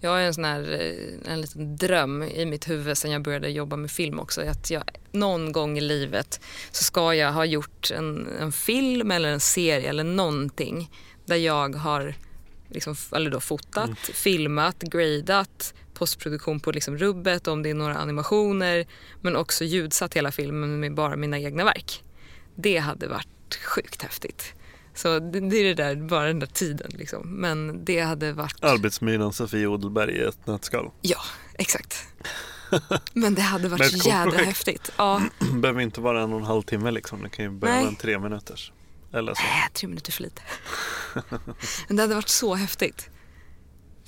Jag 0.00 0.10
har 0.10 0.18
en 0.18 0.34
sån 0.34 0.44
här 0.44 0.72
eh, 0.72 1.32
en 1.32 1.40
liten 1.40 1.76
dröm 1.76 2.22
i 2.22 2.46
mitt 2.46 2.68
huvud 2.68 2.98
sen 2.98 3.10
jag 3.10 3.22
började 3.22 3.48
jobba 3.48 3.76
med 3.76 3.90
film 3.90 4.20
också. 4.20 4.40
Att 4.40 4.70
jag, 4.70 4.82
någon 5.12 5.52
gång 5.52 5.78
i 5.78 5.80
livet 5.80 6.40
så 6.70 6.84
ska 6.84 7.14
jag 7.14 7.32
ha 7.32 7.44
gjort 7.44 7.90
en, 7.90 8.28
en 8.40 8.52
film 8.52 9.10
eller 9.10 9.28
en 9.28 9.40
serie 9.40 9.88
eller 9.88 10.04
någonting 10.04 10.90
där 11.26 11.36
jag 11.36 11.76
har 11.76 12.14
liksom, 12.68 12.94
eller 13.12 13.30
då 13.30 13.40
fotat, 13.40 13.84
mm. 13.84 13.96
filmat, 14.14 14.82
gradat, 14.82 15.74
postproduktion 15.94 16.60
på 16.60 16.72
liksom 16.72 16.98
rubbet 16.98 17.48
om 17.48 17.62
det 17.62 17.70
är 17.70 17.74
några 17.74 17.96
animationer 17.96 18.86
men 19.20 19.36
också 19.36 19.64
ljudsatt 19.64 20.14
hela 20.14 20.32
filmen 20.32 20.80
med 20.80 20.94
bara 20.94 21.16
mina 21.16 21.38
egna 21.38 21.64
verk. 21.64 22.04
Det 22.54 22.78
hade 22.78 23.08
varit 23.08 23.58
sjukt 23.64 24.02
häftigt. 24.02 24.54
Så 24.98 25.18
det, 25.18 25.40
det 25.40 25.56
är 25.56 25.64
det 25.64 25.74
där, 25.74 25.96
bara 25.96 26.26
den 26.26 26.38
där 26.38 26.46
tiden 26.46 26.90
liksom. 26.94 27.40
Men 27.40 27.84
det 27.84 28.00
hade 28.00 28.32
varit... 28.32 28.64
Arbetsmyran 28.64 29.32
Sofie 29.32 29.66
Odelberg 29.66 30.12
i 30.16 30.20
ett 30.20 30.46
nötskal. 30.46 30.90
Ja, 31.00 31.20
exakt. 31.54 32.06
Men 33.12 33.34
det 33.34 33.42
hade 33.42 33.68
varit 33.68 33.90
så 34.02 34.08
jävla 34.08 34.30
projekt. 34.30 34.46
häftigt. 34.46 34.90
Ja. 34.96 35.22
Behöver 35.52 35.80
inte 35.80 36.00
vara 36.00 36.22
en 36.22 36.32
och 36.32 36.38
en 36.38 36.44
halv 36.46 36.62
timme 36.62 36.90
liksom. 36.90 37.22
Det 37.22 37.28
kan 37.28 37.44
ju 37.44 37.50
behöva 37.50 37.88
en 37.88 37.96
tre 37.96 38.18
minuters. 38.18 38.72
Eller 39.12 39.34
så. 39.34 39.42
Nej, 39.42 39.68
tre 39.72 39.88
minuter 39.88 40.12
för 40.12 40.22
lite. 40.22 40.42
Men 41.88 41.96
det 41.96 42.02
hade 42.02 42.14
varit 42.14 42.28
så 42.28 42.54
häftigt. 42.54 43.10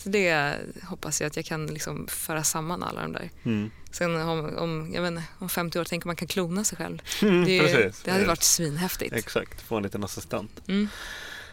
Så 0.02 0.08
det 0.08 0.56
hoppas 0.82 1.20
jag 1.20 1.28
att 1.28 1.36
jag 1.36 1.44
kan 1.44 1.66
liksom 1.66 2.06
föra 2.08 2.44
samman 2.44 2.82
alla 2.82 3.02
de 3.02 3.12
där. 3.12 3.30
Mm. 3.42 3.70
Sen 3.90 4.16
om, 4.16 4.56
om, 4.56 4.90
jag 4.94 5.02
vet 5.02 5.10
inte, 5.10 5.24
om 5.38 5.48
50 5.48 5.80
år 5.80 5.84
tänker 5.84 6.06
man 6.06 6.16
kan 6.16 6.28
klona 6.28 6.64
sig 6.64 6.78
själv. 6.78 7.02
Mm, 7.22 7.44
det, 7.44 7.60
precis. 7.60 8.02
det 8.02 8.10
hade 8.10 8.26
varit 8.26 8.42
svinhäftigt. 8.42 9.12
Exakt, 9.14 9.62
få 9.62 9.76
en 9.76 9.82
liten 9.82 10.04
assistent. 10.04 10.62
Mm. 10.68 10.88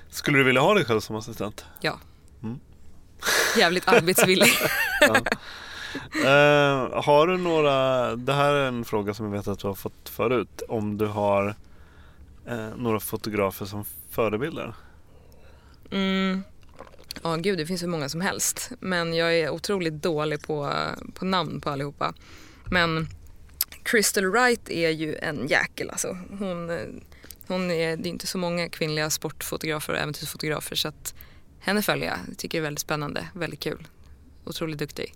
Skulle 0.10 0.38
du 0.38 0.44
vilja 0.44 0.62
ha 0.62 0.74
dig 0.74 0.86
själv 0.86 1.00
som 1.00 1.16
assistent? 1.16 1.66
Ja. 1.82 2.00
Mm. 2.44 2.60
Jävligt 3.58 3.88
arbetsvillig. 3.88 4.50
ja. 5.02 5.16
uh, 6.16 7.04
har 7.04 7.28
du 7.28 7.38
några, 7.38 8.16
det 8.16 8.34
här 8.34 8.54
är 8.54 8.68
en 8.68 8.86
fråga 8.86 9.14
som 9.14 9.26
jag 9.26 9.32
vet 9.32 9.48
att 9.48 9.60
du 9.60 9.68
har 9.68 9.76
fått 9.76 10.10
förut. 10.10 10.62
Om 10.70 10.98
du 10.98 11.06
har 11.06 11.56
uh, 12.52 12.70
några 12.78 13.00
fotografer 13.00 13.66
som 13.66 13.86
förebilder? 14.10 14.74
Mm. 15.92 16.44
Ja, 17.24 17.36
oh, 17.36 17.38
gud, 17.42 17.58
det 17.58 17.66
finns 17.66 17.84
hur 17.84 17.88
många 17.88 18.10
som 18.10 18.22
helst. 18.22 18.72
Men 18.80 19.14
jag 19.14 19.36
är 19.40 19.50
otroligt 19.50 19.94
dålig 19.94 20.42
på, 20.42 20.74
på 21.14 21.26
namn 21.26 21.62
på 21.62 21.70
allihopa. 21.70 22.14
Men 22.72 23.08
Crystal 23.84 24.26
Wright 24.26 24.70
är 24.70 24.90
ju 24.90 25.16
en 25.16 25.48
jäkel 25.48 25.90
alltså. 25.90 26.18
Hon, 26.40 26.70
hon 27.48 27.72
är, 27.72 27.98
det 27.98 28.10
är 28.10 28.12
inte 28.12 28.28
så 28.28 28.38
många 28.38 28.70
kvinnliga 28.70 29.10
sportfotografer 29.10 29.94
och 29.94 30.00
äventyrsfotografer 30.00 30.76
så 30.76 30.88
att 30.88 31.14
henne 31.60 31.82
följer 31.82 32.08
jag. 32.08 32.18
jag 32.28 32.38
tycker 32.38 32.58
det 32.58 32.62
är 32.62 32.64
väldigt 32.64 32.80
spännande, 32.82 33.28
väldigt 33.34 33.60
kul. 33.60 33.88
Otroligt 34.46 34.78
duktig. 34.80 35.14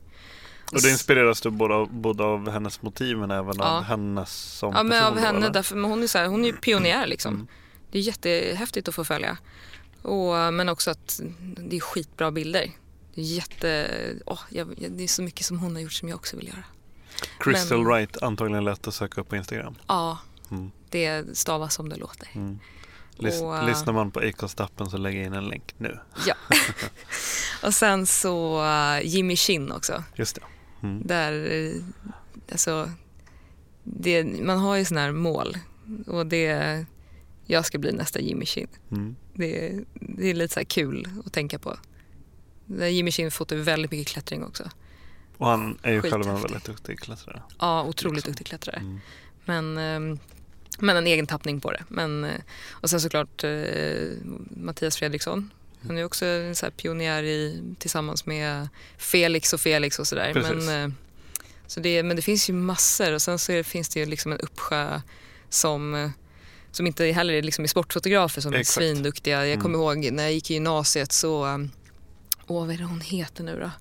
Och 0.71 0.81
det 0.81 0.89
inspireras 0.89 1.41
du 1.41 1.49
både 1.49 1.73
av, 1.73 1.93
både 1.93 2.23
av 2.23 2.49
hennes 2.49 2.81
motiv 2.81 3.17
men 3.17 3.31
även 3.31 3.55
Ja. 3.57 3.77
av 3.77 3.83
hennes 3.83 4.31
som 4.31 4.73
Ja, 4.75 4.83
men 4.83 4.91
person? 4.91 5.05
av 5.07 5.15
då, 5.15 5.21
henne, 5.21 5.37
eller? 5.37 5.49
därför, 5.49 5.75
men 5.75 5.91
hon 5.91 6.03
är, 6.03 6.07
så 6.07 6.17
här, 6.17 6.27
hon 6.27 6.41
är 6.43 6.47
ju 6.47 6.53
pionjär 6.53 7.07
liksom. 7.07 7.33
Mm. 7.33 7.47
Det 7.91 7.97
är 7.97 8.01
jättehäftigt 8.01 8.87
att 8.87 8.95
få 8.95 9.03
följa. 9.03 9.37
Och, 10.01 10.53
men 10.53 10.69
också 10.69 10.91
att 10.91 11.21
det 11.57 11.75
är 11.75 11.79
skitbra 11.79 12.31
bilder. 12.31 12.71
Det 13.15 13.21
är 13.21 13.25
jätte... 13.25 13.89
åh, 14.25 14.39
jag, 14.49 14.67
det 14.89 15.03
är 15.03 15.07
så 15.07 15.21
mycket 15.23 15.45
som 15.45 15.59
hon 15.59 15.75
har 15.75 15.81
gjort 15.81 15.93
som 15.93 16.09
jag 16.09 16.15
också 16.15 16.37
vill 16.37 16.47
göra. 16.47 16.63
Crystal 17.39 17.77
men- 17.77 17.87
Wright, 17.87 18.21
antagligen 18.23 18.63
lätt 18.63 18.87
att 18.87 18.93
söka 18.93 19.21
upp 19.21 19.29
på 19.29 19.35
Instagram. 19.35 19.75
Ja, 19.87 20.17
Mm. 20.51 20.71
det 20.89 21.37
stavas 21.37 21.73
som 21.73 21.89
det 21.89 21.95
låter. 21.95 22.27
Mm. 22.33 22.59
Lys- 23.17 23.41
Och, 23.43 23.57
äh, 23.57 23.65
Lyssnar 23.65 23.93
man 23.93 24.11
på 24.11 24.19
Acast-appen 24.19 24.85
så 24.89 24.97
lägger 24.97 25.17
jag 25.19 25.27
in 25.27 25.33
en 25.33 25.47
länk 25.47 25.73
nu. 25.77 25.99
Ja. 26.27 26.35
och 27.67 27.73
sen 27.73 28.05
så 28.05 28.61
uh, 28.63 29.05
Jimmy 29.07 29.35
Shin 29.35 29.71
också. 29.71 30.03
Just 30.15 30.35
det. 30.35 30.41
Mm. 30.87 31.07
Där, 31.07 31.51
eh, 31.51 31.73
alltså, 32.51 32.91
det, 33.83 34.23
man 34.23 34.59
har 34.59 34.75
ju 34.75 34.85
sådana 34.85 35.05
här 35.05 35.11
mål. 35.11 35.57
Och 36.07 36.25
det, 36.25 36.85
jag 37.51 37.65
ska 37.65 37.77
bli 37.77 37.91
nästa 37.91 38.19
Jimmy 38.19 38.45
Shin. 38.45 38.67
Mm. 38.91 39.15
Det, 39.33 39.79
det 39.93 40.29
är 40.29 40.33
lite 40.33 40.53
så 40.53 40.65
kul 40.65 41.07
att 41.25 41.33
tänka 41.33 41.59
på. 41.59 41.77
Jimmy 42.89 43.11
Shin 43.11 43.31
fotar 43.31 43.55
ju 43.55 43.61
väldigt 43.61 43.91
mycket 43.91 44.07
klättring 44.07 44.43
också. 44.43 44.69
Och 45.37 45.47
han 45.47 45.77
är 45.81 45.91
ju 45.93 46.01
själv 46.01 46.27
en 46.27 46.41
väldigt 46.41 46.63
duktig 46.63 46.99
klättrare. 46.99 47.41
Ja, 47.59 47.83
otroligt 47.83 48.15
Liksom. 48.15 48.31
duktig 48.31 48.47
klättrare. 48.47 48.77
Mm. 48.77 48.99
Men, 49.45 49.77
ehm, 49.77 50.19
men 50.79 50.97
en 50.97 51.07
egen 51.07 51.27
tappning 51.27 51.61
på 51.61 51.71
det. 51.71 51.83
Men, 51.87 52.23
eh, 52.23 52.41
och 52.69 52.89
sen 52.89 53.01
såklart 53.01 53.43
eh, 53.43 54.09
Mattias 54.49 54.97
Fredriksson. 54.97 55.51
Han 55.87 55.97
är 55.97 56.03
också 56.03 56.25
en 56.25 56.55
så 56.55 56.71
pionjär 56.71 57.23
i, 57.23 57.63
tillsammans 57.79 58.25
med 58.25 58.67
Felix 58.97 59.53
och 59.53 59.59
Felix 59.59 59.99
och 59.99 60.07
sådär. 60.07 60.33
Men, 60.33 60.83
eh, 60.83 60.95
så 61.67 61.79
det, 61.79 62.03
men 62.03 62.15
det 62.15 62.21
finns 62.21 62.49
ju 62.49 62.53
massor 62.53 63.13
och 63.13 63.21
sen 63.21 63.39
så 63.39 63.51
är, 63.51 63.63
finns 63.63 63.89
det 63.89 63.99
ju 63.99 64.05
liksom 64.05 64.31
en 64.31 64.39
uppsjö 64.39 65.01
som 65.49 66.11
som 66.71 66.87
inte 66.87 67.05
heller 67.05 67.33
är 67.33 67.41
liksom 67.41 67.63
är 67.63 67.67
sportfotografer 67.67 68.41
som 68.41 68.53
Exakt. 68.53 68.77
är 68.77 68.81
svinduktiga. 68.81 69.37
Jag 69.37 69.47
Mm. 69.47 69.61
kommer 69.61 69.77
ihåg 69.79 70.11
när 70.11 70.23
jag 70.23 70.33
gick 70.33 70.51
i 70.51 70.53
gymnasiet 70.53 71.11
så, 71.11 71.45
um, 71.45 71.71
åh 72.47 72.65
vad 72.65 72.73
är 72.73 72.77
det 72.77 72.83
hon 72.83 73.01
heter 73.01 73.43
nu 73.43 73.59
då? 73.59 73.71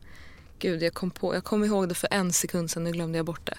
Gud, 0.59 0.83
jag 0.83 0.95
kom, 0.95 1.11
på, 1.11 1.35
jag 1.35 1.45
kom 1.45 1.65
ihåg 1.65 1.89
det 1.89 1.95
för 1.95 2.09
en 2.11 2.33
sekund 2.33 2.71
sedan, 2.71 2.85
nu 2.85 2.93
glömde 2.93 3.19
jag 3.19 3.27
bort 3.27 3.47
det. 3.47 3.57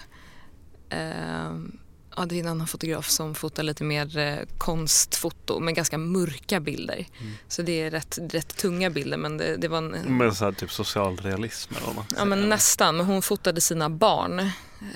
Ehm, 0.96 1.78
ja, 2.16 2.26
det 2.26 2.34
är 2.36 2.40
en 2.40 2.46
annan 2.48 2.66
fotograf 2.66 3.08
som 3.08 3.34
fotar 3.34 3.62
lite 3.62 3.84
mer 3.84 4.18
eh, 4.18 4.38
konstfoto 4.58 5.60
med 5.60 5.74
ganska 5.74 5.98
mörka 5.98 6.60
bilder. 6.60 7.06
Mm. 7.20 7.32
Så 7.48 7.62
det 7.62 7.80
är 7.82 7.90
rätt, 7.90 8.18
rätt 8.30 8.56
tunga 8.56 8.90
bilder 8.90 9.16
men 9.16 9.36
det, 9.36 9.56
det 9.56 9.68
var 9.68 9.78
en, 9.78 9.90
Med 9.90 10.36
så 10.36 10.44
här 10.44 10.52
typ 10.52 10.72
social 10.72 11.16
realism 11.16 11.74
eller 11.76 11.86
vad 11.86 11.94
man 11.96 12.04
Ja 12.16 12.24
men 12.24 12.48
nästan, 12.48 12.96
men 12.96 13.06
hon 13.06 13.22
fotade 13.22 13.60
sina 13.60 13.90
barn. 13.90 14.50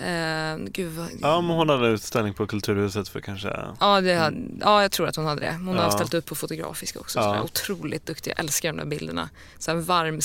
Eh, 0.05 0.57
gud 0.73 0.93
vad... 0.93 1.09
Ja 1.21 1.41
men 1.41 1.51
hon 1.57 1.69
hade 1.69 1.89
utställning 1.89 2.35
på 2.35 2.47
Kulturhuset 2.47 3.09
för 3.09 3.21
kanske 3.21 3.57
Ja, 3.81 4.01
det 4.01 4.15
hade, 4.15 4.37
ja, 4.61 4.83
jag 4.83 4.93
tror 4.93 5.09
att 5.09 5.17
hon 5.17 5.25
hade 5.27 5.41
det. 5.41 5.53
Hon 5.53 5.69
har 5.77 5.85
Ja. 5.85 5.91
ställt 5.91 6.15
upp 6.15 6.27
på 6.27 6.35
Fotografiska 6.35 6.99
också. 7.01 7.19
Ja. 7.19 7.43
Otroligt 7.43 8.07
duktig. 8.07 8.31
Jag 8.31 8.41
älskar 8.41 8.69
de 8.73 8.77
där 8.79 8.85
bilderna. 8.87 9.29
Så 9.59 9.71
här 9.71 9.79
varm, 9.79 10.21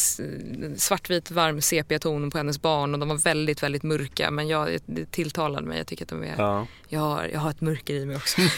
svartvit 0.77 1.31
varm 1.31 1.61
sepia-ton 1.61 2.31
på 2.31 2.37
hennes 2.37 2.61
barn 2.61 2.93
och 2.93 2.99
de 2.99 3.09
var 3.09 3.15
väldigt, 3.17 3.63
väldigt 3.63 3.83
mörka. 3.83 4.31
Men 4.31 4.47
jag, 4.47 4.77
det 4.85 5.11
tilltalade 5.11 5.67
mig. 5.67 5.77
Jag 5.77 5.87
tycker 5.87 6.05
att 6.05 6.09
de 6.09 6.23
är, 6.23 6.35
Ja, 6.37 6.67
jag, 6.87 6.99
har, 6.99 7.23
jag 7.33 7.39
har 7.39 7.49
ett 7.49 7.61
mörker 7.61 7.93
i 7.93 8.05
mig 8.05 8.15
också. 8.15 8.41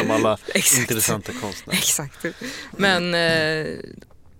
som 0.00 0.10
alla 0.10 0.38
Exakt. 0.54 0.78
intressanta 0.90 1.32
konstnärer. 1.40 1.76
Exakt. 1.78 2.24
Men 2.70 3.14
eh, 3.14 3.66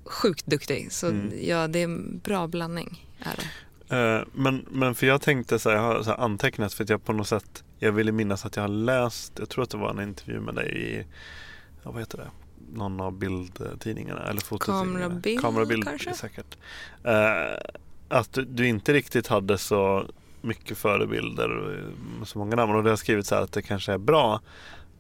sjukt 0.05 0.47
duktig. 0.47 0.93
Så 0.93 1.07
Mm. 1.07 1.33
ja, 1.43 1.67
det 1.69 1.79
är 1.79 1.85
en 1.85 2.19
bra 2.25 2.47
blandning. 2.47 3.09
Är 3.21 3.37
det. 3.37 3.47
Eh, 3.95 4.21
Men, 4.33 4.65
men 4.71 4.95
för 4.95 5.07
jag 5.07 5.21
tänkte 5.23 5.59
så 5.59 5.69
här, 5.71 5.77
jag 5.77 5.83
har 5.83 6.03
så 6.03 6.13
antecknat 6.13 6.75
för 6.75 6.85
att 6.85 6.91
jag 6.91 7.05
på 7.05 7.13
något 7.13 7.29
sätt 7.29 7.65
Jag 7.79 7.93
ville 7.93 8.13
minnas 8.13 8.45
att 8.47 8.57
jag 8.57 8.63
har 8.63 8.69
läst 8.69 9.33
Jag 9.39 9.49
tror 9.49 9.63
att 9.65 9.71
det 9.71 9.77
var 9.77 9.91
en 9.91 10.01
intervju 10.01 10.41
med 10.41 10.55
dig 10.55 10.69
i 10.83 11.05
ja, 11.83 11.91
Vad 11.91 12.01
heter 12.03 12.19
det? 12.19 12.29
Någon 12.75 13.01
av 13.01 13.13
bildtidningarna 13.13 14.23
eller 14.29 14.41
fototidningarna 14.41 14.99
Kamerabild, 15.03 15.41
Kamerabild 15.41 15.85
kanske? 15.85 16.13
säkert 16.15 16.57
Eh, 17.05 17.59
Att 18.09 18.33
du, 18.33 18.45
du 18.45 18.67
inte 18.69 18.93
riktigt 18.93 19.27
hade 19.27 19.59
så 19.59 20.05
mycket 20.41 20.79
förebilder 20.79 21.75
eh, 21.79 22.19
med 22.19 22.29
så 22.29 22.39
många 22.39 22.57
namn 22.57 22.75
och 22.75 22.85
det 22.85 22.91
har 22.91 22.97
skrivit 22.97 23.27
så 23.27 23.35
här 23.35 23.43
att 23.43 23.53
det 23.53 23.63
kanske 23.63 23.93
är 23.93 23.99
bra 23.99 24.41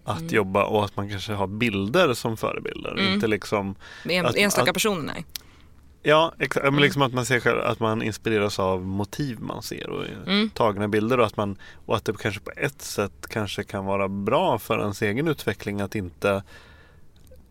att 0.05 0.21
Mm. 0.21 0.35
jobba 0.35 0.65
och 0.65 0.85
att 0.85 0.97
man 0.97 1.09
kanske 1.11 1.33
har 1.33 1.47
bilder 1.47 2.15
som 2.15 2.37
förebilder. 2.37 2.93
Mm. 2.93 3.15
Inte 3.15 3.27
liksom 3.27 3.75
Med 4.05 4.27
Att- 4.27 4.37
en, 4.37 4.43
enstaka 4.45 4.73
personer, 4.73 5.03
nej. 5.15 5.25
Ja, 6.07 6.33
exakt. 6.39 6.65
Men 6.65 6.83
liksom 6.83 7.03
att 7.03 7.13
man 7.13 7.27
ser 7.27 7.41
själv, 7.41 7.61
att 7.61 7.81
man 7.81 8.03
inspireras 8.03 8.59
av 8.59 8.87
motiv 8.87 9.41
man 9.41 9.63
ser 9.63 9.91
och 9.91 10.05
Mm. 10.27 10.51
tagna 10.51 10.89
bilder 10.89 11.21
och 11.21 11.27
att, 11.27 11.37
man, 11.37 11.57
och 11.87 11.97
att 11.97 12.05
det 12.05 12.19
kanske 12.19 12.41
på 12.41 12.51
ett 12.57 12.83
sätt 12.83 13.27
kanske 13.29 13.65
kan 13.65 13.85
vara 13.85 14.09
bra 14.09 14.59
för 14.59 14.79
ens 14.81 15.03
egen 15.03 15.29
utveckling 15.29 15.81
att 15.81 15.95
inte 15.95 16.43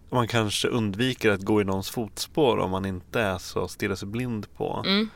man 0.09 0.27
kanske 0.27 0.67
undviker 0.67 1.31
att 1.31 1.41
gå 1.41 1.61
i 1.61 1.63
någons 1.63 1.89
fotspår 1.89 2.57
om 2.57 2.71
man 2.71 2.85
inte 2.85 3.21
är 3.21 3.37
så 3.37 3.67
stirrar 3.67 3.95
sig 3.95 4.07
blind 4.07 4.47
på. 4.55 4.83
Mm. 4.85 5.09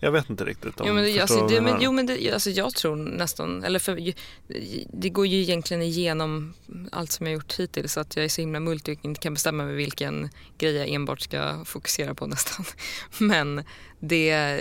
Jag 0.00 0.12
vet 0.12 0.30
inte 0.30 0.44
riktigt 0.44 0.80
om 0.80 0.88
Jo 0.88 0.94
men, 0.94 1.04
det, 1.04 1.20
alltså, 1.20 1.46
det, 1.46 1.60
men, 1.60 1.76
jo, 1.80 1.92
men 1.92 2.06
det, 2.06 2.32
alltså, 2.32 2.50
jag 2.50 2.74
tror 2.74 2.96
nästan, 2.96 3.64
eller 3.64 3.78
för, 3.78 4.12
det 4.92 5.08
går 5.08 5.26
ju 5.26 5.40
egentligen 5.40 5.82
igenom 5.82 6.54
allt 6.92 7.12
som 7.12 7.26
jag 7.26 7.34
gjort 7.34 7.60
hittills 7.60 7.92
så 7.92 8.00
att 8.00 8.16
jag 8.16 8.24
är 8.24 8.28
så 8.28 8.40
himla 8.40 8.60
multi 8.60 8.94
och 8.94 9.04
inte 9.04 9.20
kan 9.20 9.34
bestämma 9.34 9.64
mig 9.64 9.74
vilken 9.74 10.28
grej 10.58 10.74
jag 10.74 10.88
enbart 10.88 11.20
ska 11.20 11.64
fokusera 11.64 12.14
på 12.14 12.26
nästan. 12.26 12.64
Men 13.18 13.64
det, 14.00 14.60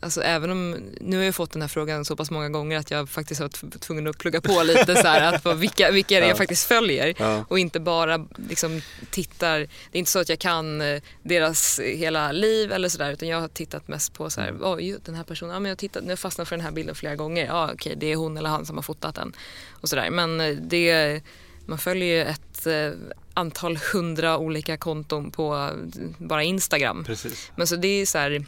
alltså 0.00 0.22
även 0.22 0.50
om, 0.50 0.76
nu 1.00 1.16
har 1.16 1.24
jag 1.24 1.34
fått 1.34 1.52
den 1.52 1.62
här 1.62 1.68
frågan 1.68 2.04
så 2.04 2.16
pass 2.16 2.30
många 2.30 2.48
gånger 2.48 2.78
att 2.78 2.90
jag 2.90 3.08
faktiskt 3.08 3.40
har 3.40 3.78
tvungen 3.78 4.06
att 4.06 4.18
plugga 4.18 4.40
på 4.40 4.62
lite 4.62 4.96
så 4.96 5.06
här 5.08 5.34
att 5.34 5.56
vilka, 5.58 5.90
vilka 5.90 6.16
är 6.16 6.20
det 6.20 6.26
jag 6.26 6.34
Ja. 6.34 6.38
faktiskt 6.38 6.64
följer. 6.66 7.14
Ja. 7.18 7.44
och 7.48 7.58
inte 7.58 7.80
bara 7.80 8.26
liksom 8.48 8.80
tittar, 9.10 9.58
det 9.58 9.68
är 9.92 9.98
inte 9.98 10.10
så 10.10 10.18
att 10.18 10.28
jag 10.28 10.38
kan 10.38 10.80
eh, 10.80 11.02
deras 11.22 11.80
hela 11.80 12.32
liv 12.32 12.72
eller 12.72 12.88
sådär 12.88 13.12
utan 13.12 13.28
jag 13.28 13.40
har 13.40 13.48
tittat 13.48 13.88
mest 13.88 14.12
på 14.12 14.30
så 14.30 14.40
här, 14.40 14.54
oj 14.60 14.96
den 15.04 15.14
här 15.14 15.24
personen, 15.24 15.54
ja, 15.54 15.60
men 15.60 15.68
jag 15.68 15.76
har 15.76 15.78
tittat, 15.78 16.02
nu 16.04 16.08
har 16.10 16.16
fastnat 16.16 16.48
för 16.48 16.56
den 16.56 16.64
här 16.64 16.72
bilden 16.72 16.94
flera 16.94 17.16
gånger, 17.16 17.46
ja 17.46 17.70
okej 17.74 17.94
det 17.96 18.12
är 18.12 18.16
hon 18.16 18.36
eller 18.36 18.48
han 18.50 18.66
som 18.66 18.76
har 18.76 18.82
fotat 18.82 19.14
den. 19.14 19.32
Och 19.70 19.88
sådär 19.88 20.10
men 20.10 20.40
eh, 20.40 20.56
det, 20.56 21.20
man 21.66 21.78
följer 21.78 22.06
ju 22.16 22.22
ett 22.30 22.66
eh, 22.66 22.90
antal 23.34 23.76
hundra 23.92 24.38
olika 24.38 24.76
konton 24.76 25.30
på 25.30 25.70
bara 26.18 26.42
Instagram. 26.42 27.04
Precis. 27.04 27.50
men 27.56 27.66
så 27.66 27.76
det 27.76 27.88
är 27.88 28.06
så 28.06 28.18
här, 28.18 28.44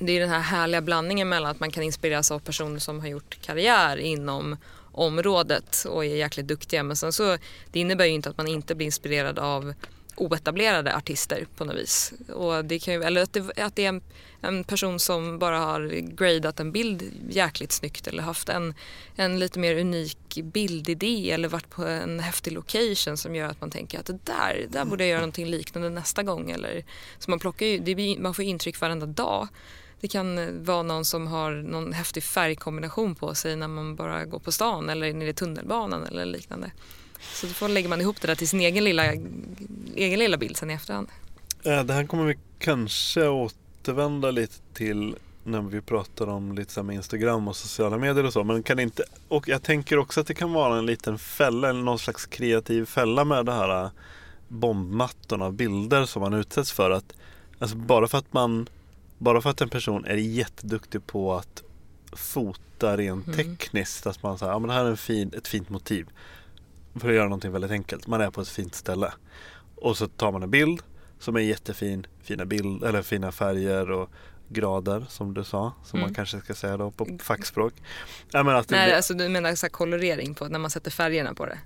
det 0.00 0.12
är 0.12 0.20
den 0.20 0.28
här 0.28 0.40
härliga 0.40 0.80
blandningen 0.80 1.28
mellan 1.28 1.50
att 1.50 1.60
man 1.60 1.70
kan 1.70 1.82
inspireras 1.82 2.30
av 2.30 2.38
personer 2.38 2.78
som 2.78 3.00
har 3.00 3.08
gjort 3.08 3.38
karriär 3.42 3.96
inom 3.96 4.56
området 4.92 5.84
och 5.88 6.04
är 6.04 6.16
jäkligt 6.16 6.46
duktiga. 6.46 6.82
Men 6.82 6.96
sen 6.96 7.12
så, 7.12 7.36
det 7.72 7.80
innebär 7.80 8.04
ju 8.04 8.12
inte 8.12 8.30
att 8.30 8.36
man 8.36 8.48
inte 8.48 8.74
blir 8.74 8.86
inspirerad 8.86 9.38
av 9.38 9.74
oetablerade 10.16 10.96
artister 10.96 11.46
på 11.56 11.64
något 11.64 11.76
vis. 11.76 12.12
Och 12.32 12.64
det 12.64 12.78
kan 12.78 12.94
ju, 12.94 13.02
eller 13.02 13.22
att 13.22 13.32
det, 13.32 13.58
att 13.58 13.76
det 13.76 13.84
är 13.84 13.88
en, 13.88 14.02
en 14.40 14.64
person 14.64 14.98
som 14.98 15.38
bara 15.38 15.58
har 15.58 15.88
gradat 16.16 16.60
en 16.60 16.72
bild 16.72 17.12
jäkligt 17.30 17.72
snyggt 17.72 18.06
eller 18.06 18.22
haft 18.22 18.48
en, 18.48 18.74
en 19.16 19.38
lite 19.38 19.58
mer 19.58 19.78
unik 19.78 20.38
bildidé 20.42 21.30
eller 21.30 21.48
varit 21.48 21.70
på 21.70 21.84
en 21.84 22.20
häftig 22.20 22.52
location 22.52 23.16
som 23.16 23.34
gör 23.34 23.48
att 23.48 23.60
man 23.60 23.70
tänker 23.70 23.98
att 23.98 24.06
det 24.06 24.24
där, 24.24 24.66
där 24.68 24.84
borde 24.84 25.04
jag 25.04 25.10
göra 25.10 25.20
någonting 25.20 25.46
liknande 25.46 25.90
nästa 25.90 26.22
gång. 26.22 26.50
Eller, 26.50 26.84
så 27.18 27.30
man, 27.30 27.38
plockar 27.38 27.66
ju, 27.66 27.78
det 27.78 28.18
man 28.18 28.34
får 28.34 28.44
intryck 28.44 28.80
varenda 28.80 29.06
dag. 29.06 29.48
Det 30.00 30.08
kan 30.08 30.38
eh, 30.38 30.52
vara 30.52 30.82
någon 30.82 31.04
som 31.04 31.26
har 31.26 31.50
någon 31.50 31.92
häftig 31.92 32.22
färgkombination 32.22 33.14
på 33.14 33.34
sig 33.34 33.56
när 33.56 33.68
man 33.68 33.96
bara 33.96 34.24
går 34.24 34.38
på 34.38 34.52
stan 34.52 34.88
eller 34.88 35.12
nere 35.12 35.28
i 35.28 35.34
tunnelbanan 35.34 36.06
eller 36.06 36.24
liknande. 36.24 36.70
Så 37.20 37.46
då 37.60 37.68
lägger 37.68 37.88
man 37.88 38.00
ihop 38.00 38.20
det 38.20 38.26
där 38.26 38.34
till 38.34 38.48
sin 38.48 38.60
egen 38.60 38.84
lilla, 38.84 39.04
egen 39.94 40.18
lilla 40.18 40.36
bild 40.36 40.56
sen 40.56 40.70
i 40.70 40.74
efterhand. 40.74 41.08
Eh, 41.62 41.84
det 41.84 41.94
här 41.94 42.06
kommer 42.06 42.24
vi 42.24 42.38
kanske 42.58 43.28
återvända 43.28 44.30
lite 44.30 44.54
till 44.74 45.16
när 45.44 45.60
vi 45.60 45.80
pratar 45.80 46.26
om 46.26 46.54
lite 46.54 46.72
så 46.72 46.82
med 46.82 46.96
Instagram 46.96 47.48
och 47.48 47.56
sociala 47.56 47.98
medier 47.98 48.24
och 48.24 48.32
så. 48.32 48.44
Men 48.44 48.62
kan 48.62 48.78
inte, 48.78 49.04
och 49.28 49.48
jag 49.48 49.62
tänker 49.62 49.98
också 49.98 50.20
att 50.20 50.26
det 50.26 50.34
kan 50.34 50.52
vara 50.52 50.78
en 50.78 50.86
liten 50.86 51.18
fälla 51.18 51.68
eller 51.68 51.82
någon 51.82 51.98
slags 51.98 52.26
kreativ 52.26 52.84
fälla 52.84 53.24
med 53.24 53.46
det 53.46 53.52
här 53.52 53.84
eh, 53.84 53.90
bombmattorna 54.48 55.44
av 55.44 55.52
bilder 55.52 56.04
som 56.04 56.22
man 56.22 56.34
utsätts 56.34 56.72
för. 56.72 56.90
Att, 56.90 57.12
alltså 57.58 57.76
bara 57.76 58.08
för 58.08 58.18
att 58.18 58.32
man 58.32 58.68
bara 59.20 59.40
för 59.40 59.50
att 59.50 59.60
en 59.60 59.68
person 59.68 60.04
är 60.04 60.16
jätteduktig 60.16 61.06
på 61.06 61.34
att 61.34 61.62
fota 62.12 62.96
rent 62.96 63.26
Mm. 63.26 63.36
tekniskt. 63.36 64.06
Att 64.06 64.22
man 64.22 64.38
säger, 64.38 64.52
ja 64.52 64.58
men 64.58 64.68
det 64.68 64.74
här 64.74 64.84
är 64.84 64.90
en 64.90 64.96
fin, 64.96 65.32
ett 65.36 65.48
fint 65.48 65.68
motiv. 65.68 66.06
För 67.00 67.08
att 67.08 67.14
göra 67.14 67.24
någonting 67.24 67.52
väldigt 67.52 67.70
enkelt. 67.70 68.06
Man 68.06 68.20
är 68.20 68.30
på 68.30 68.40
ett 68.40 68.48
fint 68.48 68.74
ställe. 68.74 69.12
Och 69.76 69.96
så 69.96 70.06
tar 70.06 70.32
man 70.32 70.42
en 70.42 70.50
bild 70.50 70.82
som 71.18 71.36
är 71.36 71.40
jättefin. 71.40 72.06
Fina, 72.22 72.44
bild, 72.44 72.84
eller 72.84 73.02
fina 73.02 73.32
färger 73.32 73.90
och 73.90 74.10
grader 74.48 75.04
som 75.08 75.34
du 75.34 75.44
sa. 75.44 75.72
Som 75.84 75.98
Mm. 75.98 76.08
man 76.08 76.14
kanske 76.14 76.40
ska 76.40 76.54
säga 76.54 76.76
då 76.76 76.90
på 76.90 77.06
fackspråk. 77.22 77.72
Ja, 78.30 78.42
men 78.42 78.56
att 78.56 78.68
det 78.68 78.76
Nej, 78.76 78.86
blir, 78.86 78.96
alltså 78.96 79.14
du 79.14 79.28
menar 79.28 79.54
så 79.54 79.68
kolorering 79.68 80.34
på 80.34 80.48
när 80.48 80.58
man 80.58 80.70
sätter 80.70 80.90
färgerna 80.90 81.34
på 81.34 81.46
det? 81.46 81.58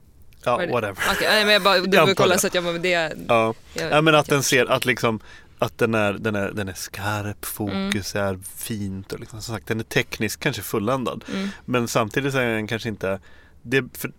ja, 0.44 0.56
det- 0.58 0.66
whatever. 0.66 0.98
Nej, 1.22 1.44
men 1.44 1.52
jag 1.52 1.62
bara, 1.62 1.74
du 1.78 1.80
vill 1.82 1.92
kolla 1.92 2.34
antar 2.34 2.36
så 2.36 2.46
att 2.46 2.54
jag, 2.54 2.64
men 2.64 2.82
det, 2.82 2.88
Ja. 3.28 3.54
jag, 3.74 3.92
ja 3.92 4.00
men 4.00 4.14
att 4.14 4.26
den 4.26 4.42
ser 4.42 4.66
att 4.66 4.84
liksom 4.84 5.20
att 5.64 5.78
den 5.78 5.94
är, 5.94 6.12
den 6.12 6.34
är, 6.34 6.50
den 6.50 6.68
är 6.68 6.74
skarp, 6.74 7.44
fokus 7.44 8.14
är 8.16 8.38
fint 8.56 9.12
och 9.12 9.20
liksom, 9.20 9.42
som 9.42 9.54
sagt 9.54 9.66
den 9.66 9.80
är 9.80 9.84
tekniskt 9.84 10.40
kanske 10.40 10.62
fulländad. 10.62 11.24
Mm. 11.34 11.48
Men 11.64 11.88
samtidigt 11.88 12.32
så 12.32 12.38
är 12.38 12.54
den 12.54 12.66
kanske 12.66 12.88
inte, 12.88 13.20
det, 13.62 13.84
för, 13.98 14.12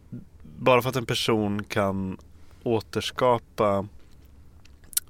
bara 0.60 0.82
för 0.82 0.90
att 0.90 0.96
en 0.96 1.06
person 1.06 1.64
kan 1.64 2.18
återskapa 2.64 3.88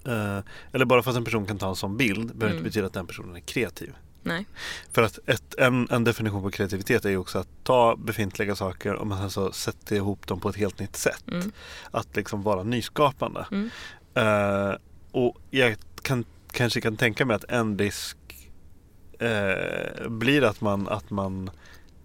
eh, 0.05 0.39
eller 0.71 0.85
bara 0.85 1.03
för 1.03 1.11
att 1.11 1.17
en 1.17 1.23
person 1.25 1.45
kan 1.45 1.57
ta 1.57 1.69
en 1.69 1.75
sån 1.75 1.97
bild 1.97 2.27
behöver 2.27 2.45
Mm. 2.45 2.57
inte 2.57 2.63
betyda 2.63 2.87
att 2.87 2.93
den 2.93 3.07
personen 3.07 3.35
är 3.35 3.39
kreativ. 3.39 3.93
Nej. 4.23 4.45
För 4.91 5.01
att 5.01 5.19
ett, 5.25 5.55
en, 5.57 5.87
en 5.91 6.03
definition 6.03 6.41
på 6.41 6.51
kreativitet 6.51 7.05
är 7.05 7.09
ju 7.09 7.17
också 7.17 7.39
att 7.39 7.47
ta 7.63 7.95
befintliga 7.95 8.55
saker 8.55 8.93
och 8.93 9.07
man 9.07 9.23
alltså 9.23 9.51
sätter 9.51 9.95
ihop 9.95 10.27
dem 10.27 10.39
på 10.39 10.49
ett 10.49 10.55
helt 10.55 10.79
nytt 10.79 10.95
sätt. 10.95 11.23
Mm. 11.31 11.51
Att 11.91 12.15
liksom 12.15 12.43
vara 12.43 12.63
nyskapande. 12.63 13.45
Mm. 13.51 13.69
Eh, 14.13 14.75
och 15.11 15.37
jag 15.51 15.69
kan, 16.05 16.25
kanske 16.51 16.81
kan 16.81 16.97
tänka 16.97 17.25
mig 17.25 17.35
att 17.35 17.43
en 17.43 17.77
risk 17.79 18.17
eh, 19.19 20.07
blir 20.09 20.43
att 20.43 20.61
man, 20.61 20.87
att 20.87 21.09
man 21.09 21.49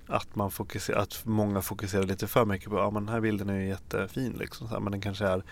att, 0.07 0.37
man 0.37 0.51
fokuserar, 0.51 0.99
att 0.99 1.21
många 1.25 1.63
fokuserar 1.63 2.03
lite 2.03 2.27
för 2.27 2.45
mycket 2.45 2.71
på 2.71 2.77
ja 2.79 2.91
men 2.91 3.07
den 3.07 3.15
här 3.15 3.21
bilden 3.21 3.49
är 3.49 3.55
ju 3.55 3.69
jättefin 3.69 4.33
liksom, 4.39 4.69
så 4.69 4.75
här, 4.75 4.81
men 4.81 4.93
den 4.93 5.01
kanske 5.01 5.27
är 5.27 5.43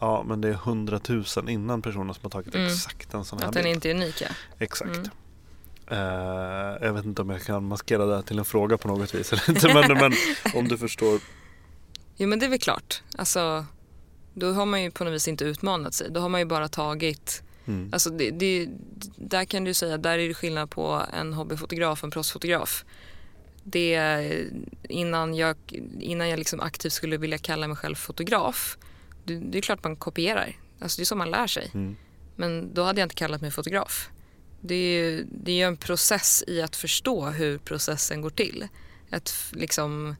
ja 0.00 0.24
men 0.28 0.40
det 0.40 0.48
är 0.48 0.52
hundratusen 0.52 1.48
innan 1.48 1.82
personen 1.82 2.14
som 2.14 2.22
har 2.22 2.30
tagit 2.30 2.54
Mm. 2.54 2.66
exakt 2.66 3.14
en 3.14 3.24
sån 3.24 3.38
här 3.38 3.48
Att 3.48 3.54
den 3.54 3.62
bild. 3.62 3.74
inte 3.74 3.90
är 3.90 3.94
unik 3.94 4.20
ja. 4.20 4.28
Exakt. 4.58 4.96
Mm. 4.96 5.10
Eh, 5.90 6.86
jag 6.86 6.92
vet 6.92 7.04
inte 7.04 7.22
om 7.22 7.30
jag 7.30 7.42
kan 7.42 7.64
maskera 7.68 8.06
det 8.06 8.14
här 8.14 8.22
till 8.22 8.38
en 8.38 8.44
fråga 8.44 8.78
på 8.78 8.88
något 8.88 9.14
vis 9.14 9.32
eller 9.32 9.50
inte 9.50 9.74
men, 9.74 9.98
men 9.98 10.12
om 10.54 10.68
du 10.68 10.78
förstår. 10.78 11.20
Jo 12.16 12.28
men 12.28 12.38
det 12.38 12.46
är 12.46 12.50
väl 12.50 12.58
klart. 12.58 13.02
Alltså, 13.18 13.64
då 14.34 14.52
har 14.52 14.66
man 14.66 14.82
ju 14.82 14.90
på 14.90 15.04
något 15.04 15.12
vis 15.14 15.28
inte 15.28 15.44
utmanat 15.44 15.94
sig. 15.94 16.10
Då 16.10 16.20
har 16.20 16.28
man 16.28 16.40
ju 16.40 16.44
bara 16.46 16.68
tagit 16.68 17.42
Mm. 17.68 17.90
Alltså 17.92 18.10
det, 18.10 18.30
det, 18.30 18.68
där 19.16 19.44
kan 19.44 19.64
du 19.64 19.74
säga, 19.74 19.98
där 19.98 20.18
är 20.18 20.28
det 20.28 20.34
skillnad 20.34 20.70
på 20.70 21.06
en 21.12 21.32
hobbyfotograf 21.32 22.00
och 22.00 22.04
en 22.04 22.10
proffsfotograf. 22.10 22.84
Det, 23.64 24.22
innan 24.88 25.34
jag, 25.34 25.56
innan 26.00 26.28
jag 26.28 26.38
liksom 26.38 26.60
aktivt 26.60 26.92
skulle 26.92 27.16
vilja 27.16 27.38
kalla 27.38 27.68
mig 27.68 27.76
själv 27.76 27.94
fotograf, 27.94 28.78
det, 29.24 29.34
det 29.34 29.58
är 29.58 29.62
klart 29.62 29.84
man 29.84 29.96
kopierar. 29.96 30.56
Alltså 30.80 30.96
det 30.96 31.02
är 31.02 31.04
så 31.04 31.16
man 31.16 31.30
lär 31.30 31.46
sig. 31.46 31.70
Mm. 31.74 31.96
Men 32.36 32.74
då 32.74 32.82
hade 32.82 33.00
jag 33.00 33.06
inte 33.06 33.14
kallat 33.14 33.40
mig 33.40 33.50
fotograf. 33.50 34.10
Det 34.60 34.74
är 34.74 35.02
ju 35.02 35.26
det 35.30 35.52
är 35.52 35.56
ju 35.56 35.62
en 35.62 35.76
process 35.76 36.44
i 36.46 36.62
att 36.62 36.76
förstå 36.76 37.26
hur 37.26 37.58
processen 37.58 38.20
går 38.20 38.30
till. 38.30 38.68
Att 39.10 39.34
liksom, 39.52 40.16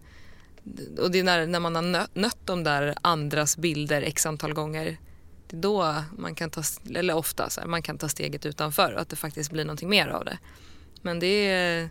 och 0.98 1.10
det 1.10 1.18
är 1.18 1.24
när, 1.24 1.46
när 1.46 1.60
man 1.60 1.74
har 1.74 1.82
nö, 1.82 2.06
nött 2.14 2.38
de 2.44 2.64
där 2.64 2.94
andras 3.02 3.56
bilder 3.56 4.02
x 4.02 4.26
antal 4.26 4.52
gånger. 4.52 4.98
Det 5.48 5.56
är 5.56 5.60
då 5.60 5.94
man 6.18 6.34
kan 6.34 6.50
ta, 6.50 6.62
eller 6.94 7.14
ofta 7.14 7.50
så 7.50 7.60
här, 7.60 7.68
man 7.68 7.82
kan 7.82 7.98
ta 7.98 8.08
steget 8.08 8.46
utanför 8.46 8.92
och 8.92 9.00
att 9.00 9.08
det 9.08 9.16
faktiskt 9.16 9.50
blir 9.50 9.64
någonting 9.64 9.88
mer 9.88 10.08
av 10.08 10.24
det. 10.24 10.38
Men 11.02 11.20
det 11.20 11.26
är, 11.26 11.90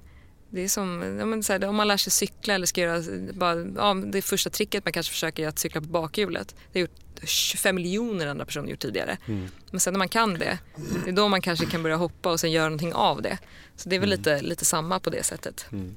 det 0.50 0.62
är 0.62 0.68
som, 0.68 1.18
ja, 1.20 1.26
men 1.26 1.44
så 1.44 1.54
här, 1.54 1.66
om 1.66 1.76
man 1.76 1.88
lär 1.88 1.98
sig 1.98 2.12
cykla 2.12 2.54
eller 2.54 2.66
ska 2.66 2.82
göra, 2.82 3.04
bara, 3.34 3.66
ja, 3.76 3.94
det 3.94 4.22
första 4.22 4.50
tricket 4.50 4.86
man 4.86 4.94
kanske 4.94 5.12
försöker 5.12 5.44
är 5.44 5.48
att 5.48 5.60
cykla 5.60 5.82
på 5.82 5.88
bakhjulet. 5.88 6.56
Det 6.72 6.80
har 6.80 6.82
gjort 6.82 7.00
25 7.24 7.76
miljoner 7.76 8.28
andra 8.28 8.46
personer 8.46 8.70
gjort 8.70 8.80
tidigare. 8.80 9.18
Mm. 9.26 9.48
Men 9.72 9.80
sen 9.80 9.94
när 9.94 9.98
man 9.98 10.10
kan 10.10 10.34
det, 10.34 10.58
det 11.04 11.10
är 11.10 11.14
då 11.14 11.28
man 11.28 11.42
kanske 11.42 11.66
kan 11.66 11.84
börja 11.84 11.96
hoppa 11.96 12.32
och 12.32 12.40
sen 12.40 12.52
göra 12.52 12.66
någonting 12.66 12.94
av 12.94 13.22
det. 13.22 13.38
Så 13.76 13.90
det 13.90 13.96
är 13.96 14.00
väl 14.00 14.10
lite, 14.10 14.42
lite 14.42 14.66
samma 14.66 15.00
på 15.00 15.10
det 15.10 15.24
sättet. 15.24 15.66
Mm. 15.72 15.96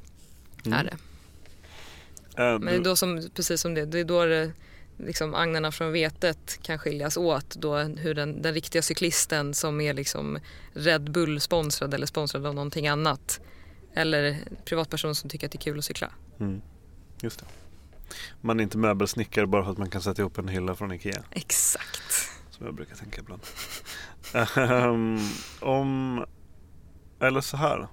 Är 0.64 0.84
det. 0.84 0.96
Eh, 2.42 2.58
Men 2.58 2.66
det 2.66 2.74
är 2.74 2.84
då 2.84 2.96
som, 2.96 3.30
precis 3.34 3.60
som 3.60 3.74
det, 3.74 3.86
det 3.86 3.98
är 3.98 4.04
då 4.04 4.24
det, 4.24 4.52
liksom 5.06 5.34
agnarna 5.34 5.72
från 5.72 5.92
vetet 5.92 6.58
kan 6.62 6.78
skiljas 6.78 7.16
åt. 7.16 7.50
Då 7.54 7.76
hur 7.78 8.14
den, 8.14 8.42
den 8.42 8.54
riktiga 8.54 8.82
cyklisten 8.82 9.54
som 9.54 9.80
är 9.80 9.94
liksom 9.94 10.38
Red 10.72 11.10
Bull 11.10 11.40
sponsrad 11.40 11.94
eller 11.94 12.06
sponsrad 12.06 12.46
av 12.46 12.54
någonting 12.54 12.88
annat. 12.88 13.40
Eller 13.94 14.38
privatperson 14.64 15.14
som 15.14 15.30
tycker 15.30 15.46
att 15.46 15.52
det 15.52 15.58
är 15.58 15.60
kul 15.62 15.78
att 15.78 15.84
cykla. 15.84 16.12
Mm. 16.40 16.60
Just 17.22 17.38
det. 17.40 17.46
Man 18.40 18.60
är 18.60 18.64
inte 18.64 18.78
möbelsnickare 18.78 19.46
bara 19.46 19.64
för 19.64 19.72
att 19.72 19.78
man 19.78 19.90
kan 19.90 20.02
sätta 20.02 20.22
ihop 20.22 20.38
en 20.38 20.48
hylla 20.48 20.74
från 20.74 20.92
Ikea. 20.92 21.22
Exakt. 21.30 22.12
Som 22.50 22.66
jag 22.66 22.74
brukar 22.74 22.94
tänka 22.96 23.20
ibland. 23.20 23.42
Ehm, 24.56 25.18
om, 25.60 26.24
eller 27.20 27.40
så 27.40 27.56
här. 27.56 27.88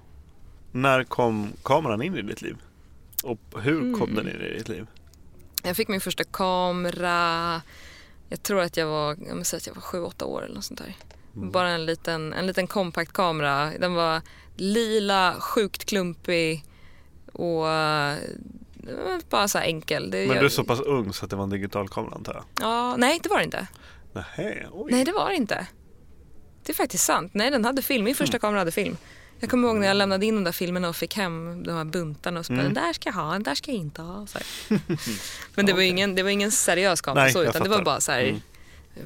När 0.72 1.04
kom 1.04 1.52
kameran 1.62 2.02
in 2.02 2.16
i 2.16 2.22
ditt 2.22 2.42
liv? 2.42 2.56
Och 3.24 3.40
hur 3.62 3.94
kom 3.94 4.10
Mm. 4.10 4.14
den 4.14 4.28
in 4.34 4.42
i 4.42 4.58
ditt 4.58 4.68
liv? 4.68 4.86
Jag 5.68 5.76
fick 5.76 5.88
min 5.88 6.00
första 6.00 6.24
kamera, 6.24 7.62
jag 8.28 8.42
tror 8.42 8.60
att 8.60 8.76
jag 8.76 8.86
var, 8.86 9.16
jag 9.28 9.46
säga 9.46 9.58
att 9.58 9.66
jag 9.66 9.74
var 9.74 9.82
sju, 9.82 10.00
åtta 10.02 10.24
år 10.24 10.44
eller 10.44 10.54
något 10.54 10.64
sånt 10.64 10.80
där. 10.80 10.96
Mm. 11.36 11.50
Bara 11.50 11.70
en 11.70 11.86
liten, 11.86 12.32
en 12.32 12.46
liten 12.46 12.66
kompakt 12.66 13.12
kamera. 13.12 13.72
Den 13.80 13.94
var 13.94 14.22
lila, 14.56 15.34
sjukt 15.40 15.84
klumpig 15.84 16.64
och 17.32 17.68
eh, 17.68 18.16
bara 19.30 19.48
så 19.48 19.58
enkel. 19.58 20.10
Det, 20.10 20.18
Men 20.18 20.28
jag- 20.28 20.42
du 20.42 20.44
är 20.46 20.50
så 20.50 20.64
pass 20.64 20.80
ung 20.80 21.12
så 21.12 21.24
att 21.24 21.30
det 21.30 21.36
var 21.36 21.44
en 21.44 21.50
digital 21.50 21.88
kamera 21.88 22.14
antar 22.14 22.34
jag? 22.34 22.44
Ja, 22.60 22.96
nej 22.96 23.20
det 23.22 23.28
var 23.28 23.38
det 23.38 23.44
inte. 23.44 23.66
Nähä, 24.12 24.66
oj. 24.72 24.92
Nej 24.92 25.04
det 25.04 25.12
var 25.12 25.28
det 25.30 25.36
inte. 25.36 25.66
Det 26.62 26.72
är 26.72 26.76
faktiskt 26.76 27.04
sant. 27.04 27.30
Nej 27.34 27.50
den 27.50 27.64
hade 27.64 27.82
film. 27.82 28.04
Min 28.04 28.14
första 28.14 28.36
Mm. 28.36 28.40
kamera 28.40 28.58
hade 28.60 28.72
film. 28.72 28.96
Jag 29.40 29.50
kommer 29.50 29.68
ihåg 29.68 29.76
när 29.76 29.86
jag 29.86 29.96
lämnade 29.96 30.26
in 30.26 30.34
de 30.34 30.44
där 30.44 30.52
filmerna 30.52 30.88
och 30.88 30.96
fick 30.96 31.16
hem 31.16 31.62
de 31.62 31.76
här 31.76 31.84
buntarna 31.84 32.40
och 32.40 32.46
så 32.46 32.52
bara, 32.52 32.60
Mm. 32.60 32.74
den 32.74 32.84
där 32.84 32.92
ska 32.92 33.08
jag 33.08 33.14
ha, 33.14 33.32
den 33.32 33.42
där 33.42 33.54
ska 33.54 33.70
jag 33.70 33.80
inte 33.80 34.02
ha. 34.02 34.26
Men 35.54 35.66
det 35.66 35.72
var, 35.72 35.80
ingen, 35.80 36.14
det 36.14 36.22
var 36.22 36.30
ingen 36.30 36.50
seriös 36.52 37.00
Nej, 37.14 37.32
så, 37.32 37.42
utan 37.44 37.62
det 37.62 37.68
var 37.68 37.82
bara 37.82 38.00
så 38.00 38.12
här, 38.12 38.22
Mm. 38.24 38.40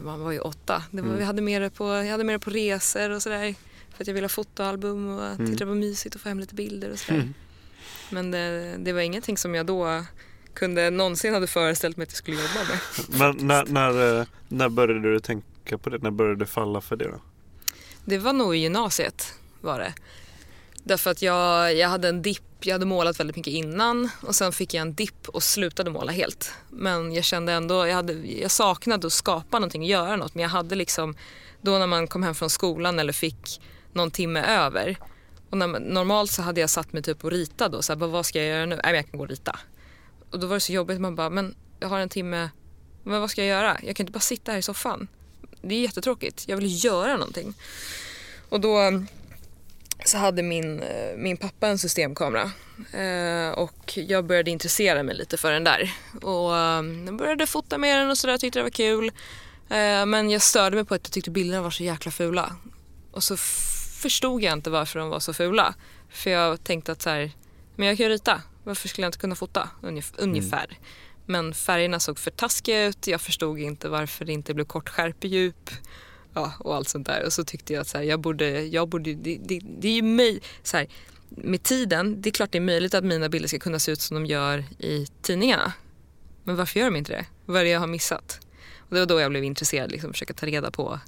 man 0.05 0.21
var 0.21 0.33
ju 0.33 0.39
åtta. 0.39 0.83
Var, 0.91 1.01
Mm. 1.01 1.17
vi 1.19 1.25
hade 1.25 1.43
med 1.43 1.63
det 1.63 1.71
på, 1.71 1.85
jag 1.89 2.05
hade 2.11 2.25
med 2.25 2.35
det 2.35 2.39
på 2.39 2.51
resor 2.51 3.11
och 3.11 3.23
sådär. 3.23 3.55
För 3.97 4.03
att 4.05 4.07
jag 4.07 4.15
ville 4.15 4.25
ha 4.25 4.29
fotoalbum 4.29 5.19
och 5.19 5.25
Mm. 5.27 5.37
tyckte 5.47 5.65
det 5.65 5.69
var 5.69 5.75
mysigt 5.75 6.17
att 6.17 6.23
få 6.23 6.29
hem 6.29 6.41
lite 6.41 6.55
bilder 6.55 6.91
och 6.91 6.99
sådär. 6.99 7.19
Mm. 7.21 7.35
Men 8.11 8.31
det, 8.31 8.77
det 8.79 8.93
var 8.93 9.01
ingenting 9.01 9.37
som 9.39 9.55
jag 9.55 9.67
då 9.67 10.05
kunde 10.55 10.91
någonsin 10.91 11.35
hade 11.35 11.47
föreställt 11.47 11.97
mig 11.97 12.05
att 12.05 12.11
jag 12.11 12.17
skulle 12.17 12.37
jobba 12.37 12.61
med. 12.69 12.79
Men 13.37 13.47
när, 13.47 13.65
när, 13.65 14.21
eh, 14.21 14.27
när 14.49 14.69
började 14.69 15.13
du 15.13 15.21
tänka 15.21 15.79
på 15.79 15.91
det? 15.91 15.99
När 15.99 16.11
började 16.11 16.39
det 16.39 16.47
falla 16.47 16.81
för 16.81 16.97
det 16.97 17.05
då? 17.09 17.21
Det 18.05 18.19
var 18.19 18.33
nog 18.33 18.57
i 18.57 18.59
gymnasiet 18.59 19.35
var 19.61 19.79
det. 19.79 19.93
Därför 20.85 21.11
att 21.11 21.23
jag, 21.23 21.75
jag 21.75 21.89
hade 21.89 22.09
en 22.09 22.23
dipp, 22.23 22.43
jag 22.61 22.75
hade 22.75 22.87
målat 22.87 23.21
väldigt 23.21 23.37
mycket 23.37 23.53
innan 23.53 24.11
och 24.21 24.35
sen 24.35 24.53
fick 24.53 24.75
jag 24.75 24.81
en 24.81 24.95
dipp 24.95 25.29
och 25.29 25.43
slutade 25.43 25.91
måla 25.91 26.13
helt. 26.13 26.53
Men 26.71 27.13
jag 27.13 27.25
kände 27.25 27.53
ändå, 27.53 27.87
jag, 27.87 27.95
hade, 27.95 28.13
jag 28.13 28.51
saknade 28.51 29.07
att 29.07 29.13
skapa 29.13 29.59
någonting, 29.59 29.85
göra 29.85 30.17
något. 30.17 30.35
Men 30.35 30.43
jag 30.43 30.51
hade 30.51 30.75
liksom, 30.75 31.17
då 31.61 31.79
när 31.79 31.87
man 31.87 32.07
kom 32.07 32.23
hem 32.23 32.35
från 32.35 32.51
skolan 32.51 32.99
eller 32.99 33.13
fick 33.13 33.61
någon 33.93 34.11
timme 34.11 34.43
över. 34.43 34.97
Och 35.51 35.59
när, 35.59 35.67
normalt 35.67 36.31
så 36.31 36.43
hade 36.43 36.61
jag 36.61 36.71
satt 36.71 36.93
mig 36.93 37.03
typ 37.03 37.25
och 37.25 37.31
rita 37.31 37.69
då, 37.69 37.83
så 37.83 37.93
här, 37.93 38.07
vad 38.07 38.27
ska 38.27 38.39
jag 38.39 38.49
göra 38.49 38.67
nu? 38.67 38.75
Nej 38.75 38.85
men 38.85 38.95
jag 38.95 39.11
kan 39.11 39.19
gå 39.19 39.25
och 39.25 39.31
rita. 39.31 39.59
Och 40.31 40.41
då 40.41 40.47
var 40.47 40.55
det 40.55 40.61
så 40.61 40.73
jobbigt, 40.73 41.01
man 41.01 41.15
bara, 41.15 41.31
men 41.31 41.55
jag 41.81 41.89
har 41.89 41.99
en 41.99 42.09
timme, 42.09 42.51
men 43.03 43.21
vad 43.21 43.31
ska 43.31 43.45
jag 43.45 43.49
göra? 43.49 43.79
Jag 43.83 43.97
kan 43.97 44.05
inte 44.05 44.13
bara 44.13 44.21
sitta 44.21 44.53
här 44.53 44.59
i 44.59 44.63
soffan. 44.63 45.09
Det 45.63 45.75
är 45.75 45.81
jättetråkigt, 45.81 46.45
jag 46.49 46.57
vill 46.57 46.85
göra 46.85 47.17
någonting. 47.17 47.55
Och 48.49 48.61
då 48.61 49.05
så 50.05 50.19
hade 50.19 50.43
min, 50.43 50.83
eh, 50.83 51.17
min 51.17 51.37
pappa 51.37 51.69
en 51.69 51.79
systemkamera 51.79 52.51
eh, 52.93 53.51
och 53.51 53.93
jag 53.95 54.25
började 54.25 54.51
intressera 54.51 55.03
mig 55.03 55.15
lite 55.15 55.37
för 55.37 55.53
den 55.53 55.65
där. 55.65 55.93
Och 56.23 56.57
eh, 56.57 56.85
jag 57.07 57.17
började 57.17 57.47
fota 57.47 57.79
med 57.79 57.99
den 58.01 58.11
och 58.11 58.19
sådär, 58.19 58.39
tyckte 58.39 58.59
det 58.59 58.63
var 58.63 58.71
kul. 58.71 59.07
Eh, 59.69 60.07
men 60.07 60.31
jag 60.31 60.43
störde 60.43 60.77
mig 60.77 60.85
på 60.85 60.95
att 60.95 61.07
jag 61.07 61.13
tyckte 61.13 61.31
bilderna 61.31 61.63
var 61.63 61.71
så 61.71 61.83
jäkla 61.83 62.11
fula. 62.11 62.57
Och 63.11 63.23
så 63.23 63.37
förstod 64.03 64.43
jag 64.43 64.53
inte 64.53 64.71
varför 64.71 64.99
de 64.99 65.09
var 65.09 65.21
så 65.21 65.35
fula. 65.35 65.75
För 66.11 66.31
jag 66.31 66.65
tänkte 66.65 66.93
att 66.93 67.03
så 67.03 67.11
här, 67.11 67.31
men 67.77 67.89
jag 67.89 67.97
kan 67.97 68.07
ju 68.07 68.13
rita, 68.13 68.43
varför 68.65 68.89
skulle 68.89 69.05
jag 69.05 69.09
inte 69.09 69.19
kunna 69.19 69.35
fota? 69.35 69.69
Ungef- 69.83 70.15
ungefär. 70.19 70.79
Men 71.27 71.55
färgerna 71.55 72.01
såg 72.01 72.19
för 72.19 72.31
taskiga 72.31 72.85
ut, 72.85 73.07
jag 73.07 73.21
förstod 73.21 73.59
inte 73.59 73.89
varför 73.89 74.25
det 74.25 74.33
inte 74.33 74.55
blev 74.55 74.65
kort 74.65 74.89
skärpedjup 74.89 75.71
ja, 76.35 76.53
och 76.59 76.75
allt 76.75 76.89
sånt 76.89 77.07
där. 77.07 77.25
Och 77.27 77.33
så 77.33 77.45
tyckte 77.45 77.73
jag 77.73 77.81
att 77.81 77.89
så 77.89 77.99
här, 77.99 78.05
jag 78.05 78.21
borde, 78.21 78.63
jag 78.63 78.89
borde, 78.89 79.15
det, 79.15 79.39
det, 79.45 79.61
det 79.79 79.89
är 79.89 79.93
ju 79.93 80.03
mig, 80.03 80.41
så 80.63 80.77
här, 80.77 80.87
med 81.29 81.63
tiden, 81.63 82.23
det 82.23 82.29
är 82.29 82.33
klart 82.33 82.53
det 82.53 82.59
är 82.59 82.63
möjligt 82.63 82.95
att 82.95 83.05
mina 83.05 83.29
bilder 83.29 83.49
ska 83.49 83.59
kunna 83.59 83.79
se 83.79 83.93
ut 83.93 84.01
som 84.01 84.15
de 84.15 84.27
gör 84.27 84.65
i 84.79 85.07
tidningarna. 85.23 85.73
Men 86.45 86.57
varför 86.57 86.81
gör 86.81 86.87
de 86.87 86.97
inte 86.97 87.13
det? 87.13 87.27
Vad 87.47 87.61
är 87.61 87.65
det 87.65 87.71
jag 87.71 87.81
har 87.81 87.87
missat? 87.87 88.41
Och 88.79 88.95
det 88.95 89.01
var 89.01 89.07
då 89.07 89.21
jag 89.21 89.31
blev 89.31 89.45
intresserad, 89.45 89.93
liksom, 89.93 90.13
försöka 90.13 90.35
ta 90.35 90.47
reda 90.47 90.71
på 90.71 91.01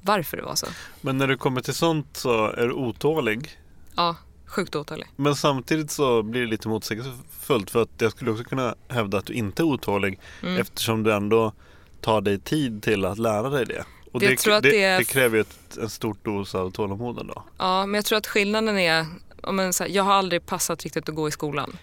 varför 0.00 0.36
det 0.36 0.42
var 0.42 0.54
så. 0.54 0.66
Men 1.00 1.18
när 1.18 1.26
du 1.26 1.36
kommer 1.36 1.60
till 1.60 1.74
sånt 1.74 2.16
så 2.16 2.46
är 2.46 2.66
du 2.66 2.72
otålig. 2.72 3.58
Ja, 3.96 4.16
sjukt 4.46 4.76
otålig. 4.76 5.06
Men 5.16 5.36
samtidigt 5.36 5.90
så 5.90 6.22
blir 6.22 6.40
det 6.40 6.46
lite 6.46 6.68
motsägelsefullt 6.68 7.70
för 7.70 7.82
att 7.82 7.90
jag 7.98 8.12
skulle 8.12 8.30
också 8.30 8.44
kunna 8.44 8.74
hävda 8.88 9.18
att 9.18 9.26
du 9.26 9.32
inte 9.32 9.62
är 9.62 9.64
otålig 9.64 10.20
Mm. 10.42 10.60
eftersom 10.60 11.02
du 11.02 11.12
ändå 11.12 11.52
tar 12.00 12.20
dig 12.20 12.38
tid 12.38 12.82
till 12.82 13.04
att 13.04 13.18
lära 13.18 13.50
dig 13.50 13.66
det. 13.66 13.84
Och 14.12 14.20
det, 14.20 14.26
det, 14.44 14.60
det 14.70 14.82
är- 14.82 14.98
det 14.98 15.04
kräver 15.04 15.36
ju 15.36 15.40
ett, 15.40 15.76
en 15.76 15.90
stor 15.90 16.16
dos 16.22 16.54
av 16.54 16.70
tålamod 16.70 17.18
ändå. 17.18 17.44
Ja, 17.58 17.86
men 17.86 17.94
jag 17.94 18.04
tror 18.04 18.18
att 18.18 18.26
skillnaden 18.26 18.78
är, 18.78 19.06
om 19.42 19.60
en, 19.60 19.72
så 19.72 19.84
här, 19.84 19.90
jag 19.90 20.02
har 20.02 20.12
aldrig 20.12 20.46
passat 20.46 20.82
riktigt 20.84 21.08
att 21.08 21.14
gå 21.14 21.28
i 21.28 21.30
skolan. 21.30 21.76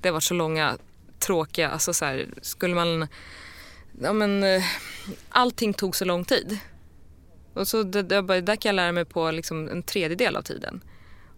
Det 0.00 0.08
har 0.08 0.12
varit 0.12 0.22
så 0.22 0.34
långa, 0.34 0.78
tråkiga, 1.18 1.70
alltså 1.70 1.92
så 1.94 2.04
här, 2.04 2.28
skulle 2.42 2.74
man, 2.74 3.06
ja 4.02 4.12
men, 4.12 4.42
eh, 4.44 4.62
allting 5.28 5.74
tog 5.74 5.96
så 5.96 6.04
lång 6.04 6.24
tid. 6.24 6.58
Och 7.54 7.68
så 7.68 7.82
det, 7.82 8.02
det, 8.02 8.40
där 8.40 8.56
kan 8.56 8.68
jag 8.68 8.74
lära 8.76 8.92
mig 8.92 9.04
på 9.04 9.30
liksom 9.30 9.68
en 9.68 9.82
tredjedel 9.82 10.36
av 10.36 10.42
tiden. 10.42 10.80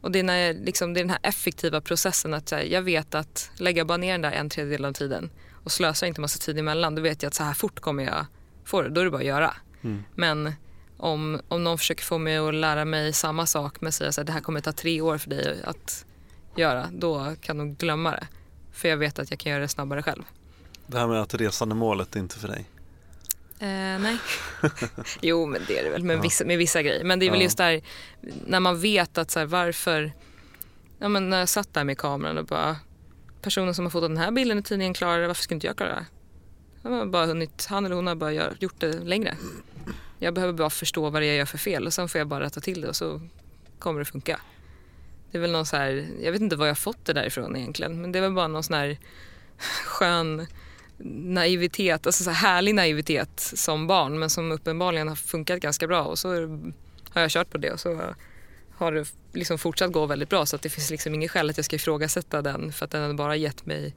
Och 0.00 0.10
det 0.12 0.18
är, 0.18 0.22
när 0.22 0.36
jag, 0.38 0.56
liksom, 0.56 0.94
det 0.94 1.00
är 1.00 1.02
den 1.04 1.10
här 1.10 1.18
effektiva 1.22 1.80
processen 1.80 2.34
att 2.34 2.50
här, 2.50 2.60
jag 2.62 2.82
vet 2.82 3.14
att 3.14 3.50
lägga 3.56 3.84
bara 3.84 3.96
ner 3.98 4.12
den 4.12 4.22
där 4.22 4.32
en 4.32 4.50
tredjedel 4.50 4.84
av 4.84 4.92
tiden 4.92 5.30
och 5.64 5.72
slösa 5.72 6.06
inte 6.06 6.20
massa 6.20 6.38
tid 6.38 6.58
emellan, 6.58 6.94
då 6.94 7.02
vet 7.02 7.22
jag 7.22 7.28
att 7.28 7.34
så 7.34 7.42
här 7.42 7.54
fort 7.54 7.80
kommer 7.80 8.04
jag 8.04 8.26
få 8.64 8.82
det. 8.82 8.88
Då 8.88 9.00
är 9.00 9.04
det 9.04 9.10
bara 9.10 9.18
att 9.18 9.24
göra. 9.24 9.54
Mm. 9.82 10.04
Men 10.14 10.52
om, 10.96 11.40
om 11.48 11.64
någon 11.64 11.78
försöker 11.78 12.04
få 12.04 12.18
mig 12.18 12.36
att 12.36 12.54
lära 12.54 12.84
mig 12.84 13.12
samma 13.12 13.46
sak 13.46 13.80
men 13.80 13.92
säger 13.92 14.20
att 14.20 14.26
det 14.26 14.32
här 14.32 14.40
kommer 14.40 14.60
ta 14.60 14.72
tre 14.72 15.00
år 15.00 15.18
för 15.18 15.30
dig 15.30 15.62
att 15.64 16.04
göra, 16.56 16.88
då 16.92 17.34
kan 17.40 17.58
de 17.58 17.74
glömma 17.74 18.10
det. 18.10 18.26
För 18.72 18.88
jag 18.88 18.96
vet 18.96 19.18
att 19.18 19.30
jag 19.30 19.38
kan 19.40 19.52
göra 19.52 19.62
det 19.62 19.68
snabbare 19.68 20.02
själv. 20.02 20.22
Det 20.86 20.98
här 20.98 21.06
med 21.06 21.20
att 21.20 21.34
resande 21.34 21.74
målet 21.74 22.16
är 22.16 22.20
inte 22.20 22.38
för 22.38 22.48
dig? 22.48 22.64
Eh, 23.58 23.68
nej. 24.00 24.18
jo, 25.20 25.46
men 25.46 25.60
det 25.68 25.78
är 25.78 25.84
det 25.84 25.90
väl 25.90 26.04
med, 26.04 26.16
Ja. 26.16 26.20
vissa, 26.22 26.44
med 26.44 26.58
vissa 26.58 26.82
grejer. 26.82 27.04
Men 27.04 27.18
det 27.18 27.26
är 27.26 27.30
väl 27.30 27.40
Ja. 27.40 27.44
just 27.44 27.58
där 27.58 27.82
när 28.46 28.60
man 28.60 28.80
vet 28.80 29.18
att 29.18 29.30
så 29.30 29.38
här, 29.38 29.46
varför... 29.46 30.12
Ja, 30.98 31.08
men 31.08 31.30
när 31.30 31.38
jag 31.38 31.48
satt 31.48 31.74
där 31.74 31.84
med 31.84 31.98
kameran 31.98 32.38
och 32.38 32.44
bara 32.46 32.76
personen 33.42 33.74
som 33.74 33.84
har 33.84 33.90
fotat 33.90 34.10
den 34.10 34.16
här 34.18 34.30
bilden 34.30 34.58
i 34.58 34.62
tidningen 34.62 34.94
klarar 34.94 35.20
det, 35.20 35.26
varför 35.26 35.42
ska 35.42 35.54
inte 35.54 35.66
jag 35.66 35.76
klara 35.76 35.94
det? 35.94 36.06
Han, 36.82 36.92
har 36.92 37.06
bara 37.06 37.26
hunnit, 37.26 37.66
han 37.70 37.86
eller 37.86 37.96
hon 37.96 38.06
har 38.06 38.14
bara 38.14 38.32
gjort 38.32 38.80
det 38.80 38.92
längre. 38.92 39.36
Jag 40.22 40.34
behöver 40.34 40.52
bara 40.52 40.70
förstå 40.70 41.10
vad 41.10 41.22
det 41.22 41.26
är 41.26 41.28
jag 41.28 41.36
gör 41.36 41.44
för 41.44 41.58
fel 41.58 41.86
och 41.86 41.92
sen 41.92 42.08
får 42.08 42.18
jag 42.18 42.28
bara 42.28 42.44
rätta 42.44 42.60
till 42.60 42.80
det 42.80 42.88
och 42.88 42.96
så 42.96 43.20
kommer 43.78 43.98
det 43.98 44.04
funka. 44.04 44.40
Det 45.30 45.38
är 45.38 45.42
väl 45.42 45.52
någon 45.52 45.66
så 45.66 45.76
här, 45.76 46.08
jag 46.22 46.32
vet 46.32 46.40
inte 46.40 46.56
var 46.56 46.66
jag 46.66 46.78
fått 46.78 47.04
det 47.04 47.12
därifrån 47.12 47.56
egentligen 47.56 48.00
men 48.00 48.12
det 48.12 48.18
är 48.18 48.20
väl 48.20 48.32
bara 48.32 48.48
någon 48.48 48.62
sån 48.62 48.76
här 48.76 48.98
skön 49.84 50.46
naivitet, 51.24 52.06
alltså 52.06 52.24
så 52.24 52.30
här 52.30 52.48
härlig 52.48 52.74
naivitet 52.74 53.40
som 53.40 53.86
barn 53.86 54.18
men 54.18 54.30
som 54.30 54.52
uppenbarligen 54.52 55.08
har 55.08 55.16
funkat 55.16 55.60
ganska 55.60 55.86
bra 55.86 56.02
och 56.02 56.18
så 56.18 56.28
har 57.10 57.20
jag 57.20 57.30
kört 57.30 57.50
på 57.50 57.58
det 57.58 57.70
och 57.70 57.80
så 57.80 58.14
har 58.76 58.92
det 58.92 59.06
liksom 59.32 59.58
fortsatt 59.58 59.92
gå 59.92 60.06
väldigt 60.06 60.28
bra 60.28 60.46
så 60.46 60.56
att 60.56 60.62
det 60.62 60.68
finns 60.68 60.90
liksom 60.90 61.14
inget 61.14 61.30
skäl 61.30 61.50
att 61.50 61.56
jag 61.56 61.64
ska 61.64 61.76
ifrågasätta 61.76 62.42
den 62.42 62.72
för 62.72 62.84
att 62.84 62.90
den 62.90 63.02
har 63.02 63.14
bara 63.14 63.36
gett 63.36 63.66
mig 63.66 63.94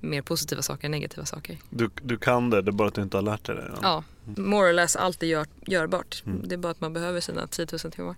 mer 0.00 0.22
positiva 0.22 0.62
saker 0.62 0.84
än 0.84 0.90
negativa 0.90 1.24
saker. 1.26 1.58
Du, 1.70 1.90
du 2.02 2.18
kan 2.18 2.50
det, 2.50 2.62
det 2.62 2.70
är 2.70 2.72
bara 2.72 2.88
att 2.88 2.94
du 2.94 3.02
inte 3.02 3.16
har 3.16 3.22
lärt 3.22 3.44
dig 3.44 3.56
det. 3.56 3.72
Ja, 3.82 4.04
more 4.24 4.70
or 4.70 4.72
less 4.72 4.96
allt 4.96 5.22
är 5.22 5.26
gör, 5.26 5.46
görbart. 5.66 6.22
Mm. 6.26 6.48
Det 6.48 6.54
är 6.54 6.58
bara 6.58 6.70
att 6.70 6.80
man 6.80 6.92
behöver 6.92 7.20
sina 7.20 7.46
10 7.46 7.66
000 7.84 7.92
timmar. 7.92 8.14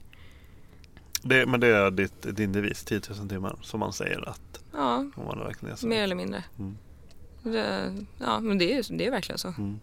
Det, 1.22 1.46
men 1.46 1.60
det 1.60 1.66
är 1.66 1.90
ditt, 1.90 2.36
din 2.36 2.52
devis, 2.52 2.84
10 2.84 3.00
000 3.18 3.28
timmar, 3.28 3.56
som 3.62 3.80
man 3.80 3.92
säger 3.92 4.28
att 4.28 4.60
Ja, 4.72 4.96
om 4.96 5.24
man 5.26 5.38
verkligen 5.38 5.72
är 5.72 5.76
så. 5.76 5.86
mer 5.86 6.02
eller 6.02 6.14
mindre. 6.14 6.44
Mm. 6.58 6.76
Det, 7.42 7.94
ja, 8.18 8.40
men 8.40 8.58
det 8.58 8.72
är, 8.74 8.98
det 8.98 9.06
är 9.06 9.10
verkligen 9.10 9.38
så. 9.38 9.48
Mm. 9.58 9.80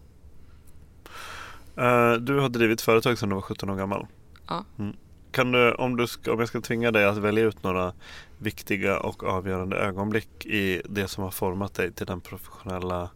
Eh, 1.76 2.12
du 2.20 2.38
har 2.38 2.48
drivit 2.48 2.80
företag 2.80 3.18
sedan 3.18 3.28
du 3.28 3.34
var 3.34 3.42
17 3.42 3.70
år 3.70 3.76
gammal. 3.76 4.06
Ja. 4.48 4.64
Mm. 4.78 4.96
Kan 5.36 5.52
du, 5.52 5.72
om, 5.72 5.96
du 5.96 6.06
ska, 6.06 6.32
om 6.32 6.38
jag 6.38 6.48
ska 6.48 6.60
tvinga 6.60 6.90
dig 6.90 7.04
att 7.04 7.16
välja 7.16 7.44
ut 7.44 7.62
några 7.62 7.92
viktiga 8.38 9.00
och 9.00 9.24
avgörande 9.24 9.76
ögonblick 9.76 10.46
i 10.46 10.82
det 10.88 11.08
som 11.08 11.24
har 11.24 11.30
format 11.30 11.74
dig 11.74 11.92
till 11.92 12.06
den 12.06 12.20
professionella 12.20 13.10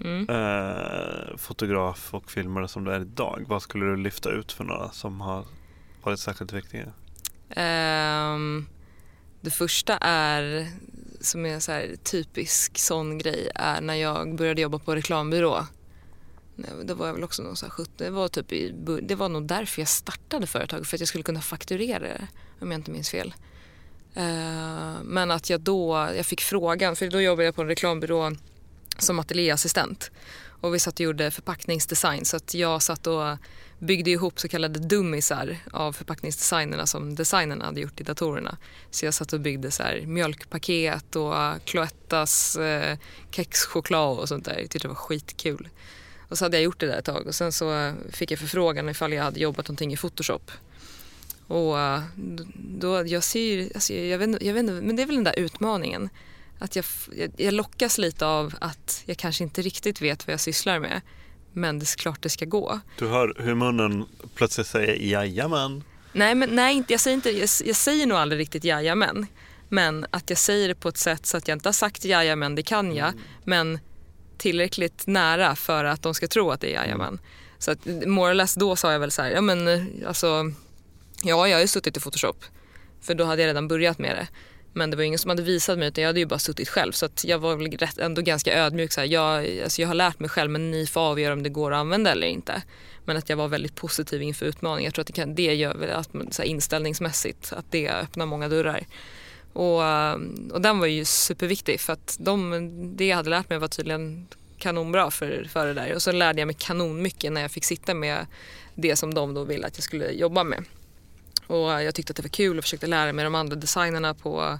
Mm. 0.00 0.28
eh, 0.28 1.36
fotograf 1.36 2.14
och 2.14 2.30
filmare 2.30 2.68
som 2.68 2.84
du 2.84 2.92
är 2.92 3.00
idag. 3.00 3.44
Vad 3.48 3.62
skulle 3.62 3.84
du 3.84 3.96
lyfta 3.96 4.30
ut 4.30 4.52
för 4.52 4.64
några 4.64 4.90
som 4.90 5.20
har 5.20 5.44
varit 6.02 6.20
särskilt 6.20 6.52
viktiga? 6.52 6.92
Ehm, 7.50 8.66
det 9.40 9.50
första 9.50 9.96
är, 9.96 10.68
som 11.20 11.46
är 11.46 11.60
så 11.60 11.72
här 11.72 11.96
typisk 12.02 12.78
sån 12.78 13.18
grej, 13.18 13.50
är 13.54 13.80
när 13.80 13.94
jag 13.94 14.36
började 14.36 14.62
jobba 14.62 14.78
på 14.78 14.94
reklambyrå. 14.94 15.66
Det 16.84 16.94
var 16.94 17.06
jag 17.06 17.14
väl 17.14 17.24
också 17.24 17.42
någon 17.42 17.56
så 17.56 17.66
här 17.66 17.70
70, 17.70 17.90
det 17.96 18.10
var, 18.10 18.28
typ 18.28 18.52
i, 18.52 18.74
det 19.02 19.14
var 19.14 19.28
nog 19.28 19.46
därför 19.46 19.80
jag 19.80 19.88
startade 19.88 20.46
företaget, 20.46 20.86
för 20.86 20.96
att 20.96 21.00
jag 21.00 21.08
skulle 21.08 21.24
kunna 21.24 21.40
fakturera 21.40 21.98
det, 21.98 22.28
om 22.60 22.70
jag 22.70 22.78
inte 22.78 22.90
minns 22.90 23.10
fel. 23.10 23.34
Eh, 24.14 25.02
men 25.02 25.30
att 25.30 25.50
jag 25.50 25.60
då, 25.60 26.08
jag 26.16 26.26
fick 26.26 26.40
frågan, 26.40 26.96
för 26.96 27.10
då 27.10 27.20
jobbade 27.20 27.44
jag 27.44 27.54
på 27.54 27.62
en 27.62 27.68
reklambyrå 27.68 28.32
som 28.98 29.18
ateljéassistent. 29.18 30.10
Och 30.60 30.74
vi 30.74 30.78
satt 30.78 30.94
och 30.94 31.00
gjorde 31.00 31.30
förpackningsdesign 31.30 32.24
så 32.24 32.36
att 32.36 32.54
jag 32.54 32.82
satt 32.82 33.06
och 33.06 33.36
byggde 33.78 34.10
ihop 34.10 34.40
så 34.40 34.48
kallade 34.48 34.78
dummisar 34.78 35.56
av 35.72 35.92
förpackningsdesignerna 35.92 36.86
som 36.86 37.14
designerna 37.14 37.64
hade 37.64 37.80
gjort 37.80 38.00
i 38.00 38.04
datorerna. 38.04 38.56
Så 38.90 39.04
jag 39.04 39.14
satt 39.14 39.32
och 39.32 39.40
byggde 39.40 39.70
så 39.70 39.82
här 39.82 40.00
mjölkpaket 40.06 41.16
och 41.16 41.34
Cloettas 41.64 42.56
eh, 42.56 42.98
kexchoklad 43.30 44.18
och 44.18 44.28
sånt 44.28 44.44
där. 44.44 44.58
Jag 44.58 44.70
tyckte 44.70 44.88
det 44.88 44.88
var 44.88 44.94
skitkul. 44.94 45.68
Och 46.28 46.38
så 46.38 46.44
hade 46.44 46.56
jag 46.56 46.64
gjort 46.64 46.80
det 46.80 46.86
där 46.86 46.98
ett 46.98 47.04
tag 47.04 47.26
och 47.26 47.34
sen 47.34 47.52
så 47.52 47.94
fick 48.12 48.30
jag 48.30 48.38
förfrågan 48.38 48.88
ifall 48.88 49.12
jag 49.12 49.24
hade 49.24 49.40
jobbat 49.40 49.68
någonting 49.68 49.92
i 49.92 49.96
Photoshop. 49.96 50.50
Och 51.46 51.80
eh, 51.80 52.02
då, 52.54 53.06
jag 53.06 53.24
ser 53.24 53.70
alltså 53.74 53.92
jag, 53.92 54.18
vet, 54.18 54.42
jag 54.42 54.54
vet 54.54 54.60
inte, 54.60 54.72
men 54.72 54.96
det 54.96 55.02
är 55.02 55.06
väl 55.06 55.14
den 55.14 55.24
där 55.24 55.38
utmaningen. 55.38 56.08
Att 56.58 56.76
jag, 56.76 56.84
jag, 57.36 57.54
lockas 57.54 57.98
lite 57.98 58.26
av 58.26 58.54
att 58.60 59.02
jag 59.06 59.16
kanske 59.16 59.44
inte 59.44 59.62
riktigt 59.62 60.02
vet 60.02 60.26
vad 60.26 60.32
jag 60.32 60.40
sysslar 60.40 60.78
med. 60.78 61.00
Men 61.52 61.78
det 61.78 61.84
är 61.84 61.98
klart 61.98 62.22
det 62.22 62.28
ska 62.28 62.44
gå. 62.44 62.80
Du 62.98 63.08
hör 63.08 63.34
hur 63.38 63.54
munnen 63.54 64.04
plötsligt 64.34 64.66
säger 64.66 64.94
jajamän. 64.94 65.84
Nej, 66.12 66.34
men, 66.34 66.56
nej 66.56 66.76
inte, 66.76 66.92
jag, 66.92 67.00
säger 67.00 67.14
inte, 67.14 67.30
jag, 67.30 67.48
jag 67.64 67.76
säger 67.76 68.06
nog 68.06 68.18
aldrig 68.18 68.40
riktigt 68.40 68.64
jajamän. 68.64 69.26
Men 69.68 70.06
att 70.10 70.30
jag 70.30 70.38
säger 70.38 70.68
det 70.68 70.74
på 70.74 70.88
ett 70.88 70.96
sätt 70.96 71.26
så 71.26 71.36
att 71.36 71.48
jag 71.48 71.56
inte 71.56 71.68
har 71.68 71.72
sagt 71.72 72.04
jajamän, 72.04 72.54
det 72.54 72.62
kan 72.62 72.94
jag. 72.94 73.12
Men 73.44 73.78
tillräckligt 74.38 75.06
nära 75.06 75.56
för 75.56 75.84
att 75.84 76.02
de 76.02 76.14
ska 76.14 76.28
tro 76.28 76.50
att 76.50 76.60
det 76.60 76.70
är 76.70 76.74
jajamän. 76.74 77.18
Så 77.58 77.70
att 77.70 77.86
more 78.06 78.30
or 78.30 78.34
less 78.34 78.54
då 78.54 78.76
sa 78.76 78.92
jag 78.92 79.00
väl 79.00 79.10
så 79.10 79.22
här, 79.22 79.30
ja 79.30 79.40
men 79.40 79.88
alltså, 80.06 80.52
ja 81.22 81.48
jag 81.48 81.56
har 81.56 81.60
ju 81.60 81.66
suttit 81.66 81.96
i 81.96 82.00
Photoshop. 82.00 82.44
För 83.00 83.14
då 83.14 83.24
hade 83.24 83.42
jag 83.42 83.48
redan 83.48 83.68
börjat 83.68 83.98
med 83.98 84.16
det. 84.16 84.26
Men 84.72 84.90
det 84.90 84.96
var 84.96 85.04
ingen 85.04 85.18
som 85.18 85.28
hade 85.28 85.42
visat 85.42 85.78
mig 85.78 85.88
utan 85.88 86.02
jag 86.02 86.08
hade 86.08 86.20
ju 86.20 86.26
bara 86.26 86.38
suttit 86.38 86.68
själv. 86.68 86.92
Så 86.92 87.06
att 87.06 87.24
jag 87.24 87.38
var 87.38 87.56
väl 87.56 87.70
rätt, 87.70 87.98
ändå 87.98 88.22
ganska 88.22 88.54
ödmjuk. 88.54 88.92
Så 88.92 89.00
här, 89.00 89.08
jag, 89.08 89.60
alltså 89.62 89.82
jag 89.82 89.88
har 89.88 89.94
lärt 89.94 90.20
mig 90.20 90.30
själv 90.30 90.50
men 90.50 90.70
ni 90.70 90.86
får 90.86 91.00
avgöra 91.00 91.32
om 91.32 91.42
det 91.42 91.48
går 91.48 91.72
att 91.72 91.78
använda 91.78 92.12
eller 92.12 92.26
inte. 92.26 92.62
Men 93.04 93.16
att 93.16 93.28
jag 93.28 93.36
var 93.36 93.48
väldigt 93.48 93.74
positiv 93.74 94.22
inför 94.22 94.46
utmaningen. 94.46 94.84
Jag 94.84 94.94
tror 94.94 95.02
att 95.02 95.06
det, 95.06 95.12
kan, 95.12 95.34
det 95.34 95.54
gör 95.54 95.74
väl 95.74 95.90
att 95.90 96.10
så 96.30 96.42
här, 96.42 96.48
inställningsmässigt 96.48 97.52
att 97.52 97.64
det 97.70 97.88
öppnar 97.88 98.26
många 98.26 98.48
dörrar. 98.48 98.86
Och, 99.52 99.84
eh, 99.84 100.18
och 100.50 100.60
den 100.60 100.78
var 100.78 100.86
ju 100.86 101.04
superviktig 101.04 101.80
för 101.80 101.92
att 101.92 102.16
de, 102.20 102.96
det 102.96 103.06
jag 103.06 103.16
hade 103.16 103.30
lärt 103.30 103.50
mig 103.50 103.58
var 103.58 103.68
tydligen 103.68 104.26
kanonbra 104.58 105.10
för, 105.10 105.48
för 105.52 105.66
det 105.66 105.74
där. 105.74 105.94
Och 105.94 106.02
så 106.02 106.12
lärde 106.12 106.40
jag 106.40 106.46
mig 106.46 106.56
kanonmycket 106.58 107.32
när 107.32 107.40
jag 107.40 107.50
fick 107.50 107.64
sitta 107.64 107.94
med 107.94 108.26
det 108.74 108.96
som 108.96 109.14
de 109.14 109.34
då 109.34 109.44
ville 109.44 109.66
att 109.66 109.76
jag 109.76 109.84
skulle 109.84 110.10
jobba 110.10 110.44
med. 110.44 110.64
Och 111.46 111.82
jag 111.82 111.94
tyckte 111.94 112.10
att 112.10 112.16
det 112.16 112.22
var 112.22 112.28
kul 112.28 112.58
och 112.58 112.64
försökte 112.64 112.86
lära 112.86 113.12
mig 113.12 113.24
de 113.24 113.34
andra 113.34 113.56
designerna 113.56 114.14
på 114.14 114.58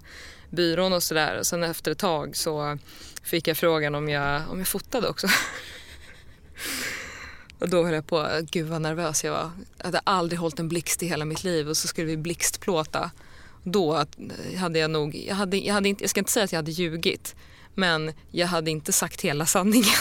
byrån 0.50 0.92
och 0.92 1.02
sådär. 1.02 1.38
Och 1.38 1.46
sen 1.46 1.62
efter 1.62 1.90
ett 1.90 1.98
tag 1.98 2.36
så 2.36 2.78
fick 3.22 3.48
jag 3.48 3.56
frågan 3.56 3.94
om 3.94 4.08
jag, 4.08 4.42
om 4.50 4.58
jag 4.58 4.68
fotade 4.68 5.08
också. 5.08 5.26
och 7.58 7.68
då 7.68 7.84
höll 7.84 7.94
jag 7.94 8.06
på, 8.06 8.28
gud 8.50 8.66
vad 8.66 8.82
nervös 8.82 9.24
jag 9.24 9.32
var. 9.32 9.50
Jag 9.78 9.84
hade 9.84 10.00
aldrig 10.04 10.40
hållit 10.40 10.58
en 10.58 10.68
blixt 10.68 11.02
i 11.02 11.06
hela 11.06 11.24
mitt 11.24 11.44
liv 11.44 11.68
och 11.68 11.76
så 11.76 11.88
skulle 11.88 12.06
vi 12.06 12.16
blixtplåta. 12.16 13.10
Då 13.72 13.96
eh, 13.96 14.58
hade 14.58 14.78
jag 14.78 14.90
nog, 14.90 15.16
jag, 15.28 15.34
hade, 15.34 15.56
jag, 15.56 15.74
hade 15.74 15.88
inte, 15.88 16.04
jag 16.04 16.10
ska 16.10 16.20
inte 16.20 16.32
säga 16.32 16.44
att 16.44 16.52
jag 16.52 16.58
hade 16.58 16.70
ljugit. 16.70 17.34
Men 17.74 18.12
jag 18.30 18.46
hade 18.46 18.70
inte 18.70 18.92
sagt 18.92 19.20
hela 19.20 19.46
sanningen. 19.46 19.98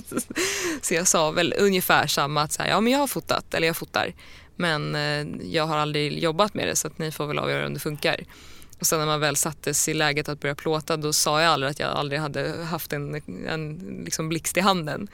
så 0.82 0.94
jag 0.94 1.08
sa 1.08 1.30
väl 1.30 1.54
ungefär 1.58 2.06
samma 2.06 2.42
att 2.42 2.52
så 2.52 2.62
här, 2.62 2.70
ja 2.70 2.80
men 2.80 2.92
jag 2.92 2.98
har 2.98 3.06
fotat, 3.06 3.54
eller 3.54 3.66
jag 3.66 3.76
fotar. 3.76 4.14
Men 4.56 4.94
eh, 4.94 5.26
jag 5.52 5.66
har 5.66 5.76
aldrig 5.76 6.18
jobbat 6.18 6.54
med 6.54 6.68
det 6.68 6.76
så 6.76 6.86
att 6.86 6.98
ni 6.98 7.10
får 7.10 7.26
väl 7.26 7.38
avgöra 7.38 7.66
om 7.66 7.74
det 7.74 7.80
funkar. 7.80 8.24
Och 8.80 8.86
sen 8.86 8.98
när 8.98 9.06
man 9.06 9.20
väl 9.20 9.36
sattes 9.36 9.88
i 9.88 9.94
läget 9.94 10.28
att 10.28 10.40
börja 10.40 10.54
plåta 10.54 10.96
då 10.96 11.12
sa 11.12 11.42
jag 11.42 11.52
aldrig 11.52 11.70
att 11.70 11.80
jag 11.80 11.90
aldrig 11.90 12.20
hade 12.20 12.64
haft 12.64 12.92
en, 12.92 13.22
en 13.48 13.78
liksom 14.04 14.28
blixt 14.28 14.56
i 14.56 14.60
handen. 14.60 15.08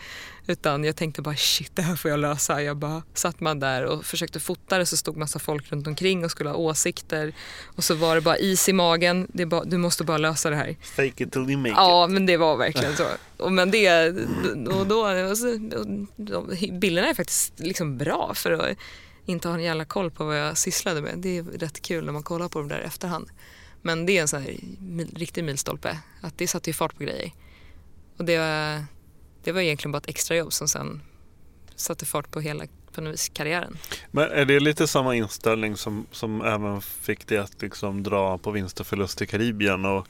Utan 0.46 0.84
jag 0.84 0.96
tänkte 0.96 1.22
bara 1.22 1.36
shit 1.36 1.70
det 1.74 1.82
här 1.82 1.96
får 1.96 2.10
jag 2.10 2.20
lösa. 2.20 2.62
Jag 2.62 2.76
bara 2.76 3.02
satt 3.14 3.40
man 3.40 3.60
där 3.60 3.84
och 3.84 4.04
försökte 4.04 4.40
fota 4.40 4.78
det 4.78 4.86
så 4.86 4.96
stod 4.96 5.16
massa 5.16 5.38
folk 5.38 5.72
runt 5.72 5.86
omkring 5.86 6.24
och 6.24 6.30
skulle 6.30 6.50
ha 6.50 6.56
åsikter. 6.56 7.32
Och 7.76 7.84
så 7.84 7.94
var 7.94 8.14
det 8.14 8.20
bara 8.20 8.38
is 8.38 8.68
i 8.68 8.72
magen. 8.72 9.26
Det 9.32 9.46
bara, 9.46 9.64
du 9.64 9.78
måste 9.78 10.04
bara 10.04 10.18
lösa 10.18 10.50
det 10.50 10.56
här. 10.56 10.76
Fake 10.82 11.24
it 11.24 11.32
till 11.32 11.50
you 11.50 11.56
make 11.56 11.70
it. 11.70 11.76
Ja, 11.76 12.06
men 12.06 12.26
det 12.26 12.36
var 12.36 12.56
verkligen 12.56 12.96
så. 12.96 13.06
Och, 13.36 13.52
men 13.52 13.70
det, 13.70 14.08
och 14.68 14.86
då, 14.86 15.28
och 15.30 15.38
så, 15.38 15.48
och, 15.48 15.86
de, 16.16 16.56
bilderna 16.80 17.08
är 17.08 17.14
faktiskt 17.14 17.52
liksom 17.56 17.98
bra 17.98 18.32
för 18.34 18.52
att 18.52 18.76
inte 19.26 19.48
ha 19.48 19.54
en 19.54 19.62
jävla 19.62 19.84
koll 19.84 20.10
på 20.10 20.24
vad 20.24 20.38
jag 20.38 20.58
sysslade 20.58 21.00
med. 21.00 21.18
Det 21.18 21.38
är 21.38 21.42
rätt 21.42 21.82
kul 21.82 22.04
när 22.04 22.12
man 22.12 22.22
kollar 22.22 22.48
på 22.48 22.58
dem 22.58 22.68
där 22.68 22.80
efterhand. 22.80 23.28
Men 23.86 24.06
det 24.06 24.18
är 24.18 24.22
en 24.22 24.28
sån 24.28 24.42
här 24.42 24.56
riktig 25.14 25.44
milstolpe. 25.44 25.98
Att 26.20 26.38
det 26.38 26.48
satte 26.48 26.70
ju 26.70 26.74
fart 26.74 26.96
på 26.96 27.04
grejer. 27.04 27.32
Och 28.16 28.24
det, 28.24 28.38
var- 28.38 28.84
det 29.44 29.52
var 29.52 29.60
egentligen 29.60 29.92
bara 29.92 29.98
ett 29.98 30.08
extrajobb 30.08 30.52
som 30.52 30.68
sen 30.68 31.02
satte 31.76 32.06
fart 32.06 32.30
på 32.30 32.40
hela 32.40 32.64
på 32.92 33.00
vis 33.02 33.28
karriären. 33.28 33.76
Men 34.10 34.30
är 34.30 34.44
det 34.44 34.60
lite 34.60 34.86
samma 34.86 35.14
inställning 35.14 35.76
som, 35.76 36.06
som 36.12 36.40
även 36.42 36.80
fick 36.82 37.26
dig 37.26 37.38
att 37.38 37.62
liksom 37.62 38.02
dra 38.02 38.38
på 38.38 38.50
vinst 38.50 38.80
och 38.80 38.86
förlust 38.86 39.22
i 39.22 39.26
Karibien 39.26 39.84
och, 39.84 40.06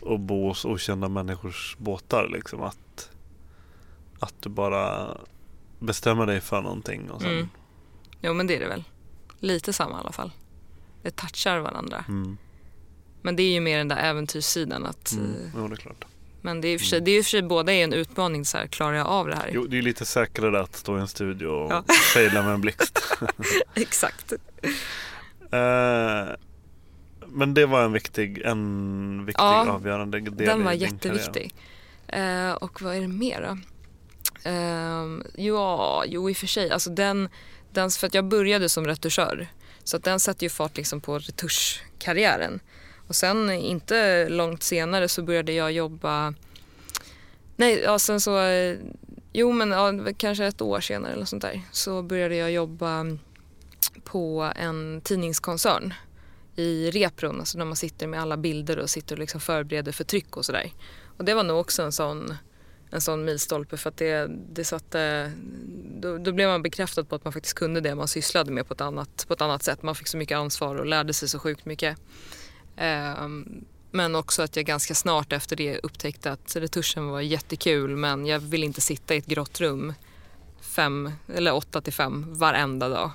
och 0.00 0.20
bo 0.20 0.48
hos 0.48 0.64
okända 0.64 1.08
människors 1.08 1.76
båtar? 1.78 2.28
Liksom 2.32 2.62
att, 2.62 3.10
att 4.20 4.34
du 4.40 4.48
bara 4.48 5.16
bestämmer 5.78 6.26
dig 6.26 6.40
för 6.40 6.62
någonting 6.62 7.10
och 7.10 7.20
sen 7.20 7.30
Mm. 7.30 7.48
Jo 8.20 8.34
men 8.34 8.46
det 8.46 8.56
är 8.56 8.60
det 8.60 8.68
väl. 8.68 8.84
Lite 9.38 9.72
samma 9.72 9.96
i 9.96 10.00
alla 10.00 10.12
fall. 10.12 10.30
Det 11.02 11.10
touchar 11.16 11.58
varandra. 11.58 12.04
Mm. 12.08 12.36
Men 13.24 13.36
det 13.36 13.42
är 13.42 13.52
ju 13.52 13.60
mer 13.60 13.78
den 13.78 13.88
där 13.88 13.96
äventyrssidan. 13.96 14.86
Att, 14.86 15.12
Mm. 15.12 15.24
eh, 15.34 15.50
Jo, 15.56 15.68
det 15.68 15.74
är 15.74 15.76
klart. 15.76 16.04
Men 16.42 16.60
det 16.60 16.68
är 16.68 16.72
ju 16.72 16.78
för 16.78 16.86
sig, 16.86 17.00
det 17.00 17.10
är 17.10 17.14
ju 17.14 17.22
för 17.22 17.30
sig 17.30 17.42
båda 17.42 17.72
är 17.72 17.84
en 17.84 17.92
utmaning. 17.92 18.44
Så 18.44 18.58
här, 18.58 18.66
klarar 18.66 18.94
jag 18.96 19.06
av 19.06 19.26
det 19.26 19.36
här? 19.36 19.50
Jo, 19.52 19.66
det 19.66 19.78
är 19.78 19.82
lite 19.82 20.04
säkrare 20.04 20.60
att 20.60 20.76
stå 20.76 20.98
i 20.98 21.00
en 21.00 21.08
studio 21.08 21.46
och 21.46 21.72
Ja. 21.72 21.84
fejla 22.14 22.42
med 22.42 22.54
en 22.54 22.60
blixt. 22.60 22.98
Exakt. 23.74 24.32
Eh, 25.52 26.28
men 27.26 27.54
det 27.54 27.66
var 27.66 27.84
en 27.84 27.92
viktig, 27.92 28.38
en 28.44 29.24
viktig 29.26 29.42
Ja, 29.42 29.70
avgörande 29.70 30.20
del 30.20 30.34
Den 30.36 30.64
var 30.64 30.72
i 30.72 30.76
din 30.76 30.88
jätteviktig. 30.88 31.54
Eh, 32.08 32.52
och 32.52 32.82
vad 32.82 32.96
är 32.96 33.00
det 33.00 33.08
mer 33.08 33.40
då? 33.42 33.58
Eh, 34.50 35.44
ja, 35.46 36.04
jo 36.06 36.30
i 36.30 36.32
och 36.32 36.36
för 36.36 36.46
sig. 36.46 36.70
Alltså 36.70 36.90
den, 36.90 37.28
den, 37.72 37.90
för 37.90 38.06
att 38.06 38.14
jag 38.14 38.24
började 38.24 38.68
som 38.68 38.86
retuschör. 38.86 39.46
Så 39.84 39.96
att 39.96 40.04
den 40.04 40.20
satte 40.20 40.44
ju 40.44 40.48
fart 40.48 40.76
liksom 40.76 41.00
på 41.00 41.18
retuschkarriären. 41.18 42.60
Och 43.06 43.16
sen 43.16 43.50
inte 43.50 44.28
långt 44.28 44.62
senare 44.62 45.08
så 45.08 45.22
började 45.22 45.52
jag 45.52 45.72
jobba... 45.72 46.34
Nej, 47.56 47.80
ja, 47.84 47.98
sen 47.98 48.20
så... 48.20 48.40
Eh, 48.40 48.76
jo 49.32 49.52
men 49.52 49.70
ja, 49.70 50.12
kanske 50.16 50.46
ett 50.46 50.60
år 50.60 50.80
senare 50.80 51.12
eller 51.12 51.24
sånt 51.24 51.42
där. 51.42 51.62
Så 51.72 52.02
började 52.02 52.36
jag 52.36 52.52
jobba 52.52 53.06
på 54.04 54.52
en 54.56 55.00
tidningskoncern 55.04 55.94
i 56.56 56.90
repron, 56.90 57.40
alltså 57.40 57.58
när 57.58 57.64
man 57.64 57.76
sitter 57.76 58.06
med 58.06 58.20
alla 58.20 58.36
bilder 58.36 58.78
och 58.78 58.90
sitter 58.90 59.14
och 59.14 59.18
liksom 59.18 59.40
förbereder 59.40 59.92
för 59.92 60.04
tryck 60.04 60.36
och 60.36 60.44
sådär. 60.44 60.72
Och 61.16 61.24
det 61.24 61.34
var 61.34 61.44
nog 61.44 61.60
också 61.60 61.82
en 61.82 61.92
sån, 61.92 62.34
en 62.90 63.00
sån 63.00 63.24
milstolpe 63.24 63.76
för 63.76 63.90
att 63.90 63.96
det, 63.96 64.30
det 64.52 64.64
satte, 64.64 65.32
då, 66.00 66.18
då 66.18 66.32
blev 66.32 66.48
man 66.48 66.62
bekräftad 66.62 67.04
på 67.04 67.14
att 67.14 67.24
man 67.24 67.32
faktiskt 67.32 67.54
kunde 67.54 67.80
det 67.80 67.94
man 67.94 68.08
sysslade 68.08 68.50
med 68.50 68.68
på 68.68 68.74
ett 68.74 68.80
annat, 68.80 69.24
på 69.28 69.34
ett 69.34 69.40
annat 69.40 69.62
sätt. 69.62 69.82
Man 69.82 69.94
fick 69.94 70.08
så 70.08 70.16
mycket 70.16 70.38
ansvar 70.38 70.76
och 70.76 70.86
lärde 70.86 71.12
sig 71.12 71.28
så 71.28 71.38
sjukt 71.38 71.64
mycket. 71.64 71.98
Ehm, 72.76 73.64
men 73.90 74.14
också 74.14 74.42
att 74.42 74.56
jag 74.56 74.64
ganska 74.64 74.94
snart 74.94 75.32
efter 75.32 75.56
det 75.56 75.78
upptäckte 75.78 76.32
att 76.32 76.56
retuschen 76.56 77.08
var 77.08 77.20
jättekul 77.20 77.96
men 77.96 78.26
jag 78.26 78.38
vill 78.40 78.64
inte 78.64 78.80
sitta 78.80 79.14
i 79.14 79.18
ett 79.18 79.26
grått 79.26 79.60
rum 79.60 79.92
fem 80.60 81.12
eller 81.34 81.54
åtta 81.54 81.80
till 81.80 81.92
fem 81.92 82.26
varenda 82.28 82.88
dag. 82.88 83.10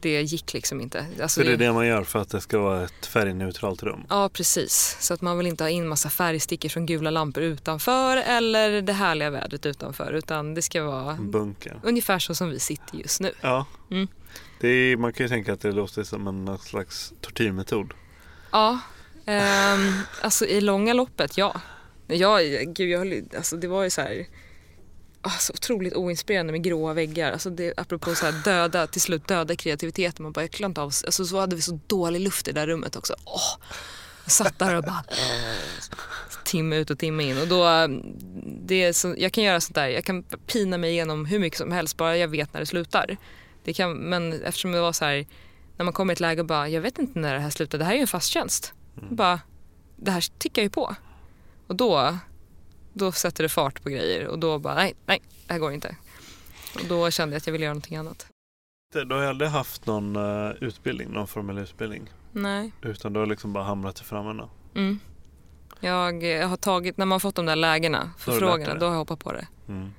Det 0.00 0.22
gick 0.22 0.52
liksom 0.52 0.80
inte. 0.80 1.06
Alltså, 1.22 1.40
Så 1.40 1.46
det 1.46 1.52
är 1.52 1.56
det 1.56 1.72
man 1.72 1.86
gör 1.86 2.04
för 2.04 2.18
att 2.18 2.28
det 2.28 2.40
ska 2.40 2.58
vara 2.58 2.84
ett 2.84 3.06
färgneutralt 3.06 3.82
rum? 3.82 4.04
Ja, 4.08 4.28
precis. 4.28 4.96
Så 5.00 5.14
att 5.14 5.20
man 5.20 5.38
vill 5.38 5.46
inte 5.46 5.64
ha 5.64 5.68
in 5.70 5.88
massa 5.88 6.10
färgstickor 6.10 6.68
från 6.68 6.86
gula 6.86 7.10
lampor 7.10 7.42
utanför 7.42 8.16
eller 8.16 8.82
det 8.82 8.92
härliga 8.92 9.30
vädret 9.30 9.66
utanför 9.66 10.12
utan 10.12 10.54
det 10.54 10.62
ska 10.62 10.82
vara 10.82 11.14
bunker? 11.14 11.80
ungefär 11.82 12.18
så 12.18 12.34
som 12.34 12.50
vi 12.50 12.58
sitter 12.60 12.96
just 12.96 13.20
nu. 13.20 13.32
Ja. 13.40 13.66
Mm. 13.90 14.08
Det 14.60 14.68
är, 14.68 14.96
man 14.96 15.12
kan 15.12 15.24
ju 15.24 15.28
tänka 15.28 15.52
att 15.52 15.60
det 15.60 15.72
låter 15.72 16.02
som 16.02 16.26
en 16.26 16.58
slags 16.58 17.12
tortyrmetod. 17.20 17.94
Ja, 18.56 18.78
um, 19.26 20.00
alltså 20.22 20.46
i 20.46 20.60
långa 20.60 20.92
loppet, 20.92 21.38
ja. 21.38 21.60
Jag, 22.06 22.42
gud, 22.74 22.88
jag, 22.90 22.98
höll- 22.98 23.28
alltså 23.36 23.56
det 23.56 23.68
var 23.68 23.84
ju 23.84 23.90
så 23.90 24.00
här 24.00 24.26
alltså, 25.20 25.52
otroligt 25.52 25.94
oinspirerande 25.94 26.52
med 26.52 26.62
gråa 26.64 26.92
väggar. 26.92 27.32
Alltså 27.32 27.50
det, 27.50 27.74
apropå 27.76 28.14
så 28.14 28.26
här 28.26 28.32
döda, 28.44 28.86
till 28.86 29.00
slut 29.00 29.28
döda 29.28 29.56
kreativiteten. 29.56 30.22
Man 30.22 30.32
bara, 30.32 30.40
jag 30.40 30.50
klarar 30.50 30.68
inte 30.68 30.80
av, 30.80 30.92
alltså 31.06 31.24
så 31.24 31.40
hade 31.40 31.56
vi 31.56 31.62
så 31.62 31.80
dålig 31.86 32.20
luft 32.20 32.48
i 32.48 32.52
det 32.52 32.60
där 32.60 32.66
rummet 32.66 32.96
också. 32.96 33.14
Åh, 33.24 33.66
jag 34.24 34.32
satt 34.32 34.58
där 34.58 34.74
och 34.74 34.82
bara 34.84 35.04
timme 36.44 36.76
ut 36.76 36.90
och 36.90 36.98
timme 36.98 37.22
in. 37.24 37.38
Och 37.40 37.48
då, 37.48 37.64
ehm, 37.64 38.02
det 38.66 38.82
är 38.84 38.92
så, 38.92 39.14
jag 39.18 39.32
kan 39.32 39.44
göra 39.44 39.60
sånt 39.60 39.74
där, 39.74 39.88
jag 39.88 40.04
kan 40.04 40.22
pina 40.22 40.78
mig 40.78 40.90
igenom 40.90 41.26
hur 41.26 41.38
mycket 41.38 41.58
som 41.58 41.72
helst 41.72 41.96
bara 41.96 42.16
jag 42.16 42.28
vet 42.28 42.52
när 42.52 42.60
det 42.60 42.66
slutar. 42.66 43.16
Det 43.64 43.72
kan, 43.72 43.92
men 43.96 44.42
eftersom 44.42 44.72
det 44.72 44.80
var 44.80 44.92
så 44.92 45.04
här, 45.04 45.26
när 45.76 45.84
man 45.84 45.92
kommer 45.92 46.12
i 46.12 46.14
ett 46.14 46.20
läge 46.20 46.40
och 46.40 46.46
bara, 46.46 46.68
jag 46.68 46.80
vet 46.80 46.98
inte 46.98 47.18
när 47.18 47.34
det 47.34 47.40
här 47.40 47.50
slutar, 47.50 47.78
det 47.78 47.84
här 47.84 47.92
är 47.92 47.96
ju 47.96 48.00
en 48.00 48.06
fast 48.06 48.28
tjänst. 48.30 48.74
Bara, 49.10 49.40
det 49.96 50.10
här 50.10 50.24
tickar 50.38 50.62
ju 50.62 50.70
på. 50.70 50.94
Och 51.66 51.76
då, 51.76 52.18
då 52.92 53.12
sätter 53.12 53.42
det 53.42 53.48
fart 53.48 53.82
på 53.82 53.88
grejer 53.88 54.26
och 54.26 54.38
då 54.38 54.58
bara, 54.58 54.74
nej, 54.74 54.94
nej, 55.06 55.22
det 55.46 55.52
här 55.52 55.60
går 55.60 55.72
inte. 55.72 55.96
Och 56.74 56.86
då 56.88 57.10
kände 57.10 57.34
jag 57.34 57.38
att 57.38 57.46
jag 57.46 57.52
ville 57.52 57.64
göra 57.64 57.74
någonting 57.74 57.96
annat. 57.96 58.26
Du 58.92 59.14
har 59.14 59.22
aldrig 59.22 59.50
haft 59.50 59.86
någon 59.86 60.16
eh, 60.16 60.50
utbildning, 60.60 61.10
någon 61.10 61.26
formell 61.26 61.58
utbildning. 61.58 62.10
Nej. 62.32 62.72
Utan 62.82 63.12
du 63.12 63.20
har 63.20 63.26
liksom 63.26 63.52
bara 63.52 63.64
hamnat 63.64 64.00
i 64.00 64.04
framme. 64.04 64.48
Mm. 64.74 64.98
Jag, 65.80 66.22
jag 66.22 66.48
har 66.48 66.56
tagit, 66.56 66.96
när 66.96 67.06
man 67.06 67.20
fått 67.20 67.34
de 67.34 67.46
där 67.46 67.56
lägena, 67.56 68.10
förfrågorna, 68.18 68.70
dig. 68.70 68.78
då 68.80 68.86
har 68.86 68.92
jag 68.92 68.98
hoppat 68.98 69.18
på 69.18 69.32
det. 69.32 69.46
Mm. 69.68 69.90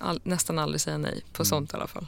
All, 0.00 0.20
nästan 0.24 0.58
aldrig 0.58 0.80
säga 0.80 0.98
nej 0.98 1.24
på 1.32 1.40
Mm. 1.40 1.44
sånt 1.44 1.72
i 1.72 1.76
alla 1.76 1.86
fall. 1.86 2.06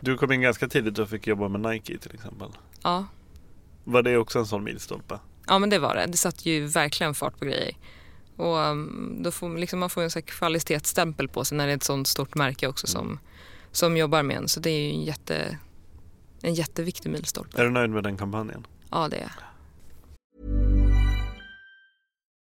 Du 0.00 0.16
kom 0.16 0.32
in 0.32 0.40
ganska 0.40 0.68
tidigt 0.68 0.98
och 0.98 1.08
fick 1.08 1.26
jobba 1.26 1.48
med 1.48 1.60
Nike 1.60 1.98
till 1.98 2.14
exempel. 2.14 2.48
Ja. 2.82 3.06
Var 3.84 4.02
det 4.02 4.16
också 4.16 4.38
en 4.38 4.46
sån 4.46 4.64
milstolpe? 4.64 5.18
ja, 5.46 5.58
men 5.58 5.70
det 5.70 5.78
var 5.78 5.94
det. 5.94 6.06
Det 6.06 6.16
satte 6.16 6.50
ju 6.50 6.66
verkligen 6.66 7.14
fart 7.14 7.38
på 7.38 7.44
grejer. 7.44 7.76
Och 8.36 8.56
um, 8.56 9.18
då 9.22 9.30
får 9.30 9.48
man 9.48 9.60
liksom, 9.60 9.78
man 9.78 9.90
får 9.90 10.02
en 10.02 10.22
kvalitetsstämpel 10.22 11.28
på 11.28 11.44
sig 11.44 11.58
när 11.58 11.66
det 11.66 11.72
är 11.72 11.76
ett 11.76 11.82
sånt 11.82 12.08
stort 12.08 12.34
märke 12.34 12.68
också 12.68 12.86
som, 12.86 13.18
som 13.72 13.96
jobbar 13.96 14.22
med 14.22 14.36
en. 14.36 14.48
Så 14.48 14.60
det 14.60 14.70
är 14.70 14.80
ju 14.80 14.90
en, 14.90 15.04
jätte, 15.04 15.58
en 16.42 16.54
jätteviktig 16.54 17.10
milstolpe. 17.10 17.60
Är 17.60 17.64
du 17.64 17.70
nöjd 17.70 17.90
med 17.90 18.02
den 18.02 18.16
kampanjen? 18.16 18.66
Ja, 18.90 19.08
det 19.08 19.16
är 19.16 19.20
jag. 19.20 19.30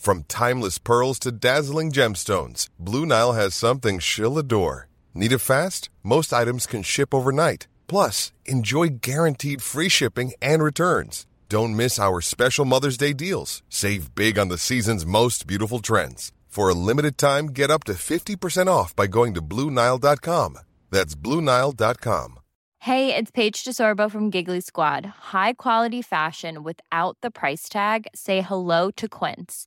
From 0.00 0.24
timeless 0.28 0.78
pearls 0.78 1.18
to 1.18 1.30
dazzling 1.30 1.92
gemstones, 1.92 2.68
Blue 2.78 3.04
Nile 3.04 3.34
has 3.34 3.54
something 3.54 3.98
she'll 3.98 4.38
adore. 4.38 4.88
Need 5.12 5.30
it 5.30 5.40
fast? 5.40 5.90
Most 6.02 6.32
items 6.32 6.66
can 6.66 6.82
ship 6.82 7.12
overnight. 7.12 7.66
Plus, 7.86 8.32
enjoy 8.46 9.00
guaranteed 9.02 9.60
free 9.60 9.90
shipping 9.90 10.32
and 10.40 10.62
returns. 10.62 11.26
Don't 11.50 11.76
miss 11.76 11.98
our 11.98 12.22
special 12.22 12.64
Mother's 12.64 12.96
Day 12.96 13.12
deals. 13.12 13.62
Save 13.68 14.14
big 14.14 14.38
on 14.38 14.48
the 14.48 14.56
season's 14.56 15.04
most 15.04 15.46
beautiful 15.46 15.80
trends. 15.80 16.32
For 16.46 16.70
a 16.70 16.80
limited 16.88 17.18
time, 17.18 17.48
get 17.48 17.70
up 17.70 17.84
to 17.84 17.92
50% 17.92 18.68
off 18.68 18.96
by 18.96 19.06
going 19.06 19.34
to 19.34 19.42
BlueNile.com. 19.42 20.58
That's 20.88 21.14
BlueNile.com. 21.14 22.38
Hey, 22.78 23.14
it's 23.14 23.30
Paige 23.30 23.62
DeSorbo 23.62 24.10
from 24.10 24.30
Giggly 24.30 24.62
Squad. 24.62 25.04
High 25.34 25.52
quality 25.52 26.00
fashion 26.00 26.62
without 26.62 27.18
the 27.20 27.30
price 27.30 27.68
tag. 27.68 28.06
Say 28.14 28.40
hello 28.40 28.90
to 28.92 29.06
Quince. 29.06 29.66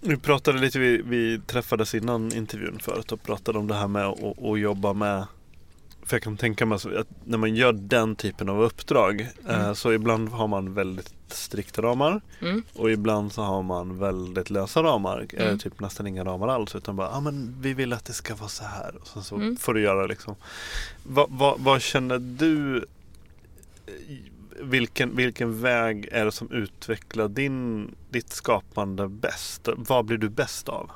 Vi 0.00 0.16
pratade 0.16 0.58
lite, 0.58 0.78
vi, 0.78 1.02
vi 1.04 1.40
träffades 1.46 1.94
innan 1.94 2.32
intervjun 2.32 2.78
förut 2.82 3.12
och 3.12 3.22
pratade 3.22 3.58
om 3.58 3.66
det 3.66 3.74
här 3.74 3.88
med 3.88 4.06
att, 4.06 4.58
jobba 4.60 4.92
med 4.92 5.26
för 6.02 6.16
jag 6.16 6.22
kan 6.22 6.36
tänka 6.36 6.66
mig 6.66 6.76
att 6.76 7.06
när 7.24 7.38
man 7.38 7.54
gör 7.54 7.72
den 7.72 8.16
typen 8.16 8.48
av 8.48 8.62
uppdrag 8.62 9.28
eh, 9.48 9.72
så 9.72 9.92
ibland 9.92 10.28
har 10.28 10.46
man 10.48 10.74
väldigt 10.74 11.14
strikta 11.28 11.82
ramar 11.82 12.20
Mm. 12.40 12.62
och 12.72 12.90
ibland 12.90 13.32
så 13.32 13.42
har 13.42 13.62
man 13.62 13.98
väldigt 13.98 14.50
lösa 14.50 14.82
ramar. 14.82 15.26
Eh, 15.32 15.46
Mm. 15.46 15.58
typ 15.58 15.80
nästan 15.80 16.06
inga 16.06 16.24
ramar 16.24 16.48
alls 16.48 16.74
utan 16.76 16.96
bara, 16.96 17.08
ah, 17.10 17.20
men 17.20 17.56
vi 17.60 17.74
vill 17.74 17.92
att 17.92 18.04
det 18.04 18.12
ska 18.12 18.34
vara 18.34 18.48
så 18.48 18.64
här 18.64 18.96
och 19.00 19.06
sen 19.06 19.22
så 19.22 19.34
Mm. 19.34 19.56
får 19.56 19.74
du 19.74 19.80
göra 19.82 20.06
liksom. 20.06 20.34
Vad, 21.04 21.26
vad, 21.30 21.60
vad 21.60 21.82
känner 21.82 22.18
du? 22.18 22.84
Vilken, 24.62 25.16
vilken 25.16 25.62
väg 25.62 26.08
är 26.12 26.24
det 26.24 26.32
som 26.32 26.50
utvecklar 26.52 27.28
din, 27.28 27.88
ditt 28.10 28.30
skapande 28.32 29.08
bäst? 29.08 29.68
Vad 29.76 30.04
blir 30.04 30.18
du 30.18 30.28
bäst 30.28 30.68
av? 30.68 30.90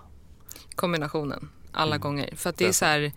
Kombinationen, 0.74 1.48
alla 1.72 1.94
Mm. 1.94 2.00
gånger. 2.00 2.30
För 2.36 2.50
att 2.50 2.56
det 2.56 2.66
är 2.66 2.72
så 2.72 2.84
här, 2.84 3.12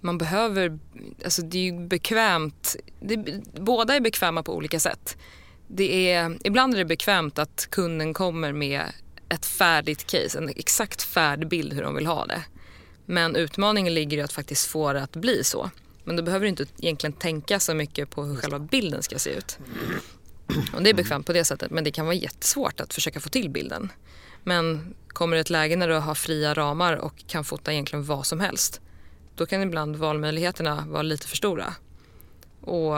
man 0.00 0.18
behöver, 0.18 0.78
alltså 1.24 1.42
det 1.42 1.58
är 1.58 1.62
ju 1.62 1.86
bekvämt, 1.86 2.76
det, 3.00 3.42
båda 3.60 3.96
är 3.96 4.00
bekväma 4.00 4.42
på 4.42 4.56
olika 4.56 4.80
sätt. 4.80 5.16
Det 5.66 6.10
är, 6.12 6.38
ibland 6.44 6.74
är 6.74 6.78
det 6.78 6.84
bekvämt 6.84 7.38
att 7.38 7.66
kunden 7.70 8.14
kommer 8.14 8.52
med 8.52 8.82
ett 9.28 9.46
färdigt 9.46 10.06
case, 10.06 10.38
en 10.38 10.48
exakt 10.48 11.02
färdig 11.02 11.48
bild 11.48 11.72
hur 11.72 11.82
de 11.82 11.94
vill 11.94 12.06
ha 12.06 12.26
det. 12.26 12.42
Men 13.06 13.36
utmaningen 13.36 13.94
ligger 13.94 14.18
i 14.18 14.20
att 14.22 14.32
faktiskt 14.32 14.66
få 14.66 14.92
det 14.92 15.02
att 15.02 15.16
bli 15.16 15.44
så. 15.44 15.70
Men 16.04 16.16
då 16.16 16.22
behöver 16.22 16.44
du 16.44 16.48
inte 16.48 16.66
egentligen 16.78 17.12
tänka 17.12 17.60
så 17.60 17.74
mycket 17.74 18.10
på 18.10 18.24
hur 18.24 18.36
själva 18.36 18.58
bilden 18.58 19.02
ska 19.02 19.18
se 19.18 19.30
ut. 19.30 19.58
Och 20.74 20.82
det 20.82 20.90
är 20.90 20.94
bekvämt 20.94 21.26
på 21.26 21.32
det 21.32 21.44
sättet 21.44 21.70
men 21.70 21.84
det 21.84 21.90
kan 21.90 22.06
vara 22.06 22.14
jättesvårt 22.14 22.80
att 22.80 22.94
försöka 22.94 23.20
få 23.20 23.28
till 23.28 23.50
bilden. 23.50 23.92
Men 24.44 24.94
kommer 25.08 25.36
det 25.36 25.40
ett 25.40 25.50
läge 25.50 25.76
när 25.76 25.88
du 25.88 25.94
har 25.94 26.14
fria 26.14 26.54
ramar 26.54 26.96
och 26.96 27.24
kan 27.26 27.44
fota 27.44 27.72
egentligen 27.72 28.04
vad 28.04 28.26
som 28.26 28.40
helst 28.40 28.80
då 29.36 29.46
kan 29.46 29.62
ibland 29.62 29.96
valmöjligheterna 29.96 30.84
vara 30.88 31.02
lite 31.02 31.26
för 31.26 31.36
stora. 31.36 31.74
Och 32.60 32.96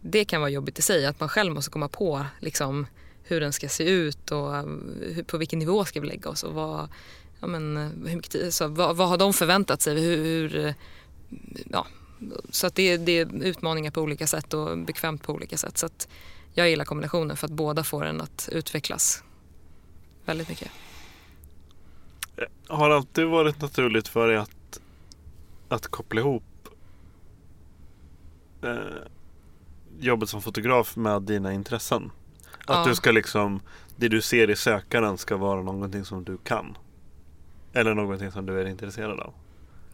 det 0.00 0.24
kan 0.24 0.40
vara 0.40 0.50
jobbigt 0.50 0.78
i 0.78 0.82
sig 0.82 1.06
att 1.06 1.20
man 1.20 1.28
själv 1.28 1.52
måste 1.52 1.70
komma 1.70 1.88
på 1.88 2.26
liksom, 2.40 2.86
hur 3.22 3.40
den 3.40 3.52
ska 3.52 3.68
se 3.68 3.84
ut 3.84 4.30
och 4.30 4.56
eh, 4.56 4.64
hur, 5.00 5.22
på 5.22 5.38
vilken 5.38 5.58
nivå 5.58 5.84
ska 5.84 6.00
vi 6.00 6.06
lägga 6.06 6.30
oss 6.30 6.42
och 6.42 6.54
vad, 6.54 6.88
ja, 7.40 7.46
men, 7.46 7.76
eh, 7.76 8.08
hur 8.08 8.16
mycket 8.16 8.54
så, 8.54 8.68
vad, 8.68 8.96
vad 8.96 9.08
har 9.08 9.16
de 9.16 9.32
förväntat 9.32 9.82
sig? 9.82 10.00
Hur, 10.00 10.16
hur, 10.16 10.66
eh, 10.66 10.74
ja, 11.70 11.86
så 12.50 12.66
att 12.66 12.74
det, 12.74 12.96
det 12.96 13.12
är 13.12 13.42
utmaningar 13.44 13.90
på 13.90 14.00
olika 14.00 14.26
sätt 14.26 14.54
och 14.54 14.78
bekvämt 14.78 15.22
på 15.22 15.32
olika 15.32 15.56
sätt. 15.58 15.78
Så 15.78 15.86
att 15.86 16.08
jag 16.54 16.70
gillar 16.70 16.84
kombinationen 16.84 17.36
för 17.36 17.46
att 17.46 17.52
båda 17.52 17.84
får 17.84 18.04
en 18.04 18.20
att 18.20 18.48
utvecklas 18.52 19.22
väldigt 20.24 20.48
mycket. 20.48 20.70
Har 22.68 22.88
det 22.88 22.94
alltid 22.96 23.26
varit 23.26 23.60
naturligt 23.60 24.08
för 24.08 24.28
dig 24.28 24.36
att, 24.36 24.80
att 25.68 25.86
koppla 25.88 26.20
ihop 26.20 26.42
eh, 28.62 28.78
jobbet 30.00 30.28
som 30.28 30.42
fotograf 30.42 30.96
med 30.96 31.22
dina 31.22 31.52
intressen? 31.52 32.10
Att 32.66 32.76
Ja. 32.76 32.84
du 32.88 32.94
ska 32.94 33.10
liksom, 33.10 33.60
det 33.96 34.08
du 34.08 34.22
ser 34.22 34.50
i 34.50 34.56
sökaren 34.56 35.18
ska 35.18 35.36
vara 35.36 35.62
någonting 35.62 36.04
som 36.04 36.24
du 36.24 36.36
kan? 36.36 36.76
Eller 37.72 37.94
någonting 37.94 38.32
som 38.32 38.46
du 38.46 38.60
är 38.60 38.64
intresserad 38.66 39.20
av? 39.20 39.34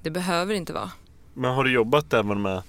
Det 0.03 0.11
behöver 0.11 0.55
inte 0.55 0.73
vara. 0.73 0.91
Men 1.35 1.55
har 1.55 1.65
du 1.65 1.73
jobbat 1.73 2.13
även 2.13 2.43
med 2.43 2.63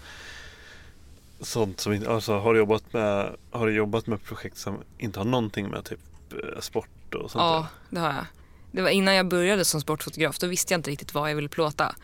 sånt 1.41 1.79
som 1.79 1.93
inte, 1.93 2.11
alltså 2.11 2.37
har 2.37 2.53
du 2.53 2.59
jobbat 2.59 2.93
med, 2.93 3.35
har 3.51 3.67
du 3.67 3.73
jobbat 3.73 4.07
med 4.07 4.23
projekt 4.23 4.57
som 4.57 4.77
inte 4.97 5.19
har 5.19 5.25
någonting 5.25 5.69
med 5.69 5.85
typ 5.85 5.99
eh, 6.31 6.59
sport 6.59 7.15
och 7.15 7.31
sånt 7.31 7.41
Ja, 7.41 7.67
det 7.89 7.99
har 7.99 8.13
jag. 8.13 8.25
Det 8.71 8.81
var 8.81 8.89
innan 8.89 9.15
jag 9.15 9.27
började 9.27 9.65
som 9.65 9.81
sportfotograf. 9.81 10.39
Då 10.39 10.47
visste 10.47 10.73
jag 10.73 10.79
inte 10.79 10.91
riktigt 10.91 11.13
vad 11.13 11.29
jag 11.29 11.35
ville 11.35 11.49
plåta. 11.49 11.95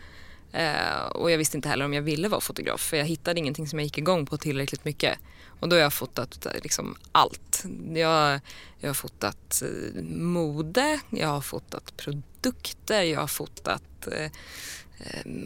Eh, 0.52 1.06
och 1.14 1.30
jag 1.30 1.38
visste 1.38 1.56
inte 1.56 1.68
heller 1.68 1.84
om 1.84 1.94
jag 1.94 2.02
ville 2.02 2.28
vara 2.28 2.40
fotograf. 2.40 2.80
För 2.80 2.96
jag 2.96 3.04
hittade 3.04 3.40
ingenting 3.40 3.68
som 3.68 3.78
jag 3.78 3.84
gick 3.84 3.98
igång 3.98 4.26
på 4.26 4.36
tillräckligt 4.36 4.84
mycket. 4.84 5.18
Och 5.60 5.68
då 5.68 5.76
har 5.76 5.80
jag 5.80 5.92
fotat 5.92 6.46
eh, 6.46 6.52
liksom 6.62 6.96
allt. 7.12 7.64
Jag, 7.94 8.40
jag 8.80 8.88
har 8.88 8.94
fotat 8.94 9.62
eh, 9.62 10.02
mode, 10.02 11.00
jag 11.10 11.28
har 11.28 11.40
fotat 11.40 11.96
produkter, 11.96 13.02
jag 13.02 13.20
har 13.20 13.26
fotat 13.26 14.06
eh, 14.12 14.30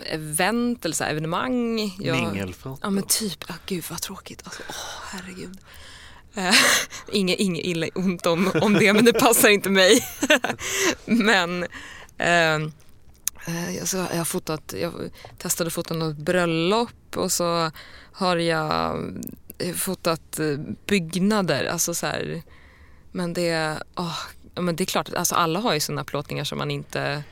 event 0.07 0.85
eller 0.85 0.95
så 0.95 1.05
här, 1.05 1.11
evenemang. 1.11 1.95
Jag, 1.99 2.17
Mingelfoto. 2.17 2.79
Ja 2.83 2.91
men 2.91 3.03
typ, 3.03 3.51
ah, 3.51 3.55
gud 3.67 3.85
vad 3.91 4.03
tråkigt. 4.03 4.43
Alltså, 4.45 4.63
åh 4.69 4.75
herregud. 5.13 5.59
Eh, 6.35 6.55
inget, 7.13 7.39
inget 7.39 7.65
illa 7.65 7.87
ont 7.95 8.27
om, 8.27 8.51
om 8.63 8.75
det 8.75 8.93
men 8.93 9.05
det 9.05 9.13
passar 9.13 9.49
inte 9.49 9.71
mig. 9.71 10.05
men 11.05 11.63
eh, 12.19 12.61
alltså, 13.81 13.97
jag 13.97 14.17
har 14.17 14.25
fotat, 14.25 14.75
jag 14.81 14.93
testade 15.39 15.69
att 15.69 15.75
fota 15.75 15.95
något 15.95 16.17
bröllop 16.17 17.17
och 17.17 17.33
så 17.33 17.71
har 18.13 18.37
jag 18.37 18.97
eh, 19.59 19.75
fotat 19.75 20.39
eh, 20.39 20.59
byggnader. 20.87 21.65
Alltså 21.65 21.95
så 21.95 22.07
här, 22.07 22.43
men 23.13 23.33
det, 23.33 23.79
ja, 23.95 24.15
men 24.55 24.77
det 24.77 24.85
är 24.85 24.87
klart, 24.87 25.09
att- 25.09 25.15
alltså, 25.15 25.35
alla 25.35 25.61
har 25.61 25.75
ju 25.75 25.81
sådana 25.81 26.05
plåtningar 26.05 26.45
som 26.45 26.59
man 26.59 26.71
inte 26.71 27.23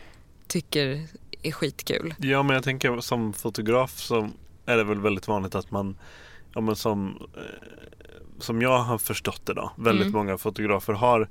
tycker 0.47 1.07
är 1.49 1.53
skitkul. 1.53 2.15
Ja 2.19 2.43
men 2.43 2.55
jag 2.55 2.65
tänker 2.65 3.01
som 3.01 3.33
fotograf 3.33 3.99
så 3.99 4.29
är 4.67 4.77
det 4.77 4.85
väl 4.85 5.01
väldigt 5.01 5.29
vanligt 5.29 5.55
att 5.55 5.71
man 5.71 5.99
ja, 6.55 6.61
men 6.61 6.77
som, 6.77 7.29
eh, 7.37 7.43
som 8.39 8.63
jag 8.63 8.79
har 8.79 8.99
förstått 8.99 9.47
det 9.47 9.55
då. 9.55 9.71
Väldigt 9.77 10.07
Mm. 10.07 10.17
många 10.17 10.39
fotografer 10.39 10.93
har 10.93 11.29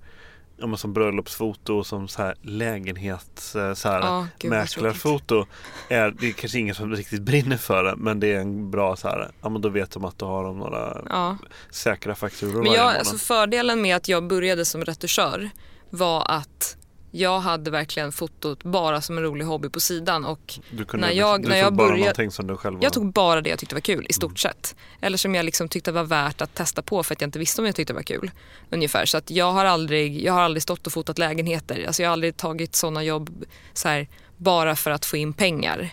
ja, 0.59 0.67
men 0.67 0.77
som 0.77 0.93
bröllopsfoto 0.93 1.73
och 1.77 1.87
som 1.87 2.07
så 2.07 2.21
här 2.21 2.35
lägenhets 2.41 3.55
eh, 3.55 3.73
så 3.73 3.89
här, 3.89 3.99
Ja, 4.01 4.27
gud, 4.39 4.51
mäklarfoto. 4.51 5.45
Är, 5.89 6.11
det 6.19 6.27
är 6.27 6.31
kanske 6.33 6.59
ingen 6.59 6.75
som 6.75 6.91
riktigt 6.95 7.21
brinner 7.21 7.57
för 7.57 7.83
det 7.83 7.95
men 7.97 8.19
det 8.19 8.33
är 8.33 8.39
en 8.39 8.71
bra 8.71 8.95
så 8.95 9.07
här, 9.07 9.31
ja 9.41 9.49
men 9.49 9.61
då 9.61 9.69
vet 9.69 9.91
de 9.91 10.05
att 10.05 10.19
du 10.19 10.25
har 10.25 10.43
de 10.43 10.57
några 10.59 11.01
Ja. 11.09 11.37
säkra 11.71 12.15
fakturor 12.15 12.63
Men 12.63 12.71
jag, 12.73 12.95
alltså 12.95 13.17
fördelen 13.17 13.81
med 13.81 13.95
att 13.95 14.07
jag 14.07 14.27
började 14.27 14.65
som 14.65 14.85
retuschör 14.85 15.49
var 15.89 16.25
att 16.31 16.77
jag 17.17 17.39
hade 17.39 17.71
verkligen 17.71 18.11
fotot 18.11 18.63
bara 18.63 19.01
som 19.01 19.17
en 19.17 19.23
rolig 19.23 19.45
hobby 19.45 19.69
på 19.69 19.79
sidan 19.79 20.25
och 20.25 20.59
du 20.71 20.85
kunde, 20.85 21.07
när 21.07 21.13
jag- 21.13 21.41
du 21.43 21.49
när 21.49 21.57
jag 21.57 21.73
bara 21.73 21.87
började- 21.87 21.99
någonting 21.99 22.31
som 22.31 22.47
du 22.47 22.57
själv 22.57 22.75
var. 22.77 22.83
jag 22.83 22.93
tog 22.93 23.11
bara 23.13 23.41
det 23.41 23.49
jag 23.49 23.59
tyckte 23.59 23.75
var 23.75 23.79
kul 23.81 24.05
i 24.09 24.13
stort 24.13 24.39
sett. 24.39 24.75
Eller 25.01 25.17
som 25.17 25.35
jag 25.35 25.45
liksom 25.45 25.69
tyckte 25.69 25.91
var 25.91 26.03
värt 26.03 26.41
att 26.41 26.55
testa 26.55 26.81
på 26.81 27.03
för 27.03 27.13
att 27.15 27.21
jag 27.21 27.27
inte 27.27 27.39
visste 27.39 27.61
om 27.61 27.65
jag 27.65 27.75
tyckte 27.75 27.93
det 27.93 27.95
var 27.95 28.03
kul. 28.03 28.31
Ungefär. 28.69 29.05
Så 29.05 29.17
att 29.17 29.31
jag 29.31 29.51
har 29.51 29.65
aldrig, 29.65 30.23
jag 30.23 30.33
har 30.33 30.41
aldrig 30.41 30.63
stått 30.63 30.87
och 30.87 30.93
fotat 30.93 31.17
lägenheter. 31.17 31.83
Alltså 31.87 32.01
jag 32.01 32.09
har 32.09 32.13
aldrig 32.13 32.37
tagit 32.37 32.75
sådana 32.75 33.03
jobb 33.03 33.45
så 33.73 33.87
här, 33.87 34.07
bara 34.37 34.75
för 34.75 34.91
att 34.91 35.05
få 35.05 35.17
in 35.17 35.33
pengar 35.33 35.89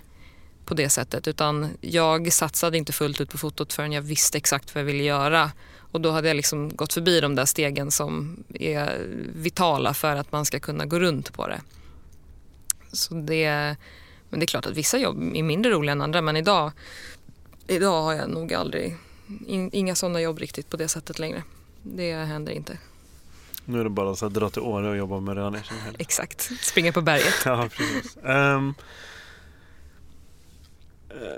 på 0.65 0.75
det 0.75 0.89
sättet. 0.89 1.29
Utan 1.29 1.69
jag 1.81 2.33
satsade 2.33 2.79
inte 2.79 2.93
fullt 2.93 3.21
ut 3.21 3.31
på 3.31 3.39
fotot 3.39 3.73
förrän 3.73 3.93
jag 3.93 4.03
visste 4.03 4.39
exakt 4.39 4.75
vad 4.75 4.81
jag 4.81 4.87
ville 4.87 5.05
göra. 5.05 5.51
Och 5.95 6.01
då 6.01 6.11
hade 6.11 6.29
jag 6.29 6.35
liksom 6.35 6.77
gått 6.77 6.93
förbi 6.93 7.21
de 7.21 7.35
där 7.35 7.45
stegen 7.45 7.91
som 7.91 8.45
är 8.55 9.07
vitala 9.35 9.95
för 9.95 10.17
att 10.17 10.33
man 10.33 10.45
ska 10.45 10.61
kunna 10.61 10.87
gå 10.87 10.99
runt 10.99 11.33
på 11.33 11.47
det. 11.47 11.61
Så 12.93 13.15
det, 13.15 13.77
men 14.31 14.41
det 14.41 14.45
är 14.45 14.47
klart 14.47 14.67
att 14.67 14.77
vissa 14.77 14.99
jobb 14.99 15.37
är 15.37 15.43
mindre 15.43 15.73
roliga 15.73 15.93
än 15.93 16.03
andra 16.03 16.23
men 16.23 16.37
idag, 16.37 16.73
idag 17.67 18.03
har 18.03 18.13
jag 18.13 18.31
nog 18.31 18.55
aldrig, 18.55 18.97
in, 19.47 19.71
inga 19.73 19.95
sådana 19.95 20.21
jobb 20.21 20.39
riktigt 20.39 20.71
på 20.71 20.77
det 20.77 20.89
sättet 20.89 21.19
längre. 21.19 21.43
Det 21.83 22.15
händer 22.15 22.53
inte. 22.53 22.79
Nu 23.65 23.81
är 23.81 23.85
det 23.85 23.91
bara 23.91 24.11
att 24.11 24.35
dra 24.35 24.51
till 24.51 24.63
Åre 24.63 24.89
och 24.91 24.97
jobba 24.97 25.21
med 25.21 25.35
rörning. 25.35 25.63
Exakt, 25.99 26.51
springa 26.61 26.93
på 26.93 27.01
berget. 27.01 27.35
Ja, 27.45 27.69
precis. 27.77 28.17
Eh, 28.17 28.71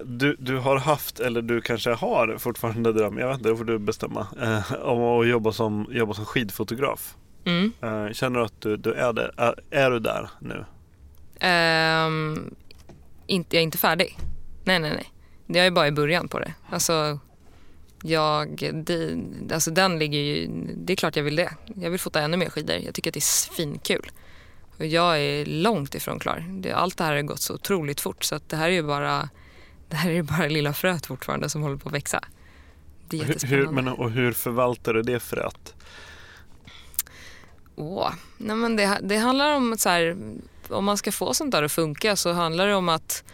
du, 0.04 0.36
du 0.38 0.56
har 0.56 0.76
haft, 0.76 1.20
eller 1.20 1.42
du 1.42 1.60
kanske 1.60 1.90
har 1.90 2.38
fortfarande 2.38 2.92
dröm, 2.92 3.18
jag 3.18 3.28
vet 3.28 3.36
inte, 3.36 3.48
det 3.48 3.56
får 3.56 3.64
du 3.64 3.78
bestämma, 3.78 4.26
eh, 4.42 4.72
om 4.72 5.20
att 5.20 5.28
jobba 5.28 5.52
som, 5.52 5.86
jobba 5.90 6.14
som 6.14 6.24
skidfotograf. 6.24 7.16
Mm. 7.44 7.72
Eh, 7.82 8.12
känner 8.12 8.38
du 8.38 8.44
att 8.44 8.60
du, 8.60 8.76
du 8.76 8.92
är, 8.92 9.12
där, 9.12 9.34
är, 9.36 9.54
är 9.70 9.90
du 9.90 9.98
där 9.98 10.30
nu? 10.38 10.64
Ehm, 11.40 12.54
inte, 13.26 13.56
jag 13.56 13.60
är 13.60 13.64
inte 13.64 13.78
färdig. 13.78 14.18
Nej, 14.64 14.78
nej, 14.78 14.92
nej. 14.94 15.12
Jag 15.46 15.66
är 15.66 15.70
bara 15.70 15.88
i 15.88 15.92
början 15.92 16.28
på 16.28 16.38
det. 16.38 16.54
Alltså, 16.70 17.18
jag, 18.02 18.72
det, 18.86 19.18
alltså 19.54 19.70
den 19.70 19.98
ligger 19.98 20.18
ju, 20.18 20.48
det 20.76 20.92
är 20.92 20.96
klart 20.96 21.16
jag 21.16 21.22
vill 21.22 21.36
det. 21.36 21.54
Jag 21.74 21.90
vill 21.90 22.00
fota 22.00 22.20
ännu 22.20 22.36
mer 22.36 22.50
skidor. 22.50 22.76
Jag 22.76 22.94
tycker 22.94 23.10
att 23.10 23.14
det 23.14 23.18
är 23.18 23.54
svinkul. 23.54 24.10
Och 24.78 24.86
jag 24.86 25.20
är 25.20 25.46
långt 25.46 25.94
ifrån 25.94 26.18
klar. 26.18 26.44
Det, 26.48 26.72
allt 26.72 26.98
det 26.98 27.04
här 27.04 27.14
har 27.14 27.22
gått 27.22 27.40
så 27.40 27.54
otroligt 27.54 28.00
fort 28.00 28.24
så 28.24 28.34
att 28.34 28.48
det 28.48 28.56
här 28.56 28.66
är 28.66 28.72
ju 28.72 28.82
bara, 28.82 29.28
det 29.88 29.96
här 29.96 30.10
är 30.10 30.22
bara 30.22 30.48
lilla 30.48 30.72
fröet 30.72 31.06
fortfarande 31.06 31.48
som 31.48 31.62
håller 31.62 31.76
på 31.76 31.88
att 31.88 31.94
växa. 31.94 32.24
Det 33.08 33.16
är 33.16 33.24
jättespännande. 33.24 33.66
hur, 33.66 33.72
men, 33.72 33.88
och 33.88 34.10
hur 34.10 34.32
förvaltar 34.32 34.94
du 34.94 35.02
det 35.02 35.20
fröet? 35.20 35.74
Åh, 37.76 38.12
nej 38.36 38.56
men 38.56 38.76
det, 38.76 38.98
det 39.02 39.16
handlar 39.16 39.56
om 39.56 39.72
att 39.72 39.80
så 39.80 39.88
här, 39.88 40.16
om 40.68 40.84
man 40.84 40.96
ska 40.96 41.12
få 41.12 41.34
sånt 41.34 41.52
där 41.52 41.62
att 41.62 41.72
funka 41.72 42.16
så 42.16 42.32
handlar 42.32 42.66
det 42.66 42.74
om 42.74 42.88
att 42.88 43.24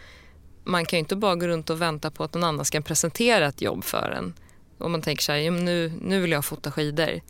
man 0.63 0.85
kan 0.85 0.97
ju 0.97 0.99
inte 0.99 1.15
bara 1.15 1.35
gå 1.35 1.47
runt 1.47 1.69
och 1.69 1.81
vänta 1.81 2.11
på 2.11 2.23
att 2.23 2.33
någon 2.33 2.43
annan 2.43 2.65
ska 2.65 2.81
presentera 2.81 3.47
ett 3.47 3.61
jobb 3.61 3.83
för 3.83 4.11
en. 4.11 4.33
Om 4.77 4.91
man 4.91 5.01
tänker 5.01 5.23
så 5.23 5.31
här, 5.31 5.51
nu, 5.51 5.93
nu 6.01 6.21
vill 6.21 6.31
jag 6.31 6.45
fota 6.45 6.71
skidor. 6.71 7.21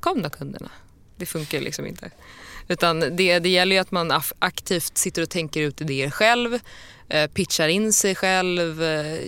Kom 0.00 0.22
då 0.22 0.30
kunderna. 0.30 0.70
Det 1.16 1.26
funkar 1.26 1.60
liksom 1.60 1.86
inte. 1.86 2.10
Utan 2.72 3.00
det, 3.00 3.38
det 3.38 3.48
gäller 3.48 3.76
ju 3.76 3.82
att 3.82 3.90
man 3.90 4.22
aktivt 4.38 4.98
sitter 4.98 5.22
och 5.22 5.30
tänker 5.30 5.60
ut 5.60 5.80
idéer 5.80 6.10
själv, 6.10 6.58
eh, 7.08 7.30
pitchar 7.30 7.68
in 7.68 7.92
sig 7.92 8.14
själv, 8.14 8.82
eh, 8.82 9.18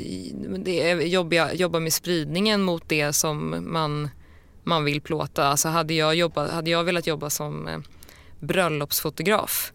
det 0.58 0.90
är 0.90 1.00
jobba, 1.00 1.52
jobba 1.52 1.80
med 1.80 1.92
spridningen 1.92 2.62
mot 2.62 2.88
det 2.88 3.12
som 3.12 3.64
man, 3.72 4.08
man 4.62 4.84
vill 4.84 5.00
plåta. 5.00 5.46
Alltså 5.46 5.68
hade, 5.68 5.94
jag 5.94 6.14
jobbat, 6.14 6.50
hade 6.50 6.70
jag 6.70 6.84
velat 6.84 7.06
jobba 7.06 7.30
som 7.30 7.68
eh, 7.68 7.78
bröllopsfotograf 8.40 9.72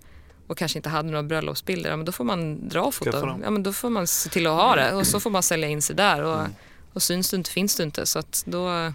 och 0.48 0.58
kanske 0.58 0.80
inte 0.80 0.90
hade 0.90 1.10
några 1.10 1.24
bröllopsbilder, 1.24 1.90
ja, 1.90 1.96
men 1.96 2.06
då 2.06 2.12
får 2.12 2.24
man 2.24 2.68
dra 2.70 2.92
dem. 3.28 3.42
Ja, 3.44 3.50
men 3.50 3.64
då 3.64 3.74
får 3.74 3.90
man 3.90 4.08
se 4.08 4.30
till 4.30 4.48
att 4.48 4.54
ha 4.54 4.76
det 4.76 4.94
och 4.94 5.08
så 5.08 5.20
får 5.20 5.30
man 5.30 5.44
sälja 5.44 5.68
in 5.68 5.82
sig 5.82 5.96
där. 5.96 6.24
Och, 6.24 6.40
Mm. 6.40 6.52
och 6.94 7.02
syns 7.04 7.30
du 7.30 7.38
inte 7.38 7.52
finns 7.52 7.76
du 7.76 7.84
inte. 7.84 8.06
Så 8.06 8.20
att 8.20 8.44
då, 8.46 8.94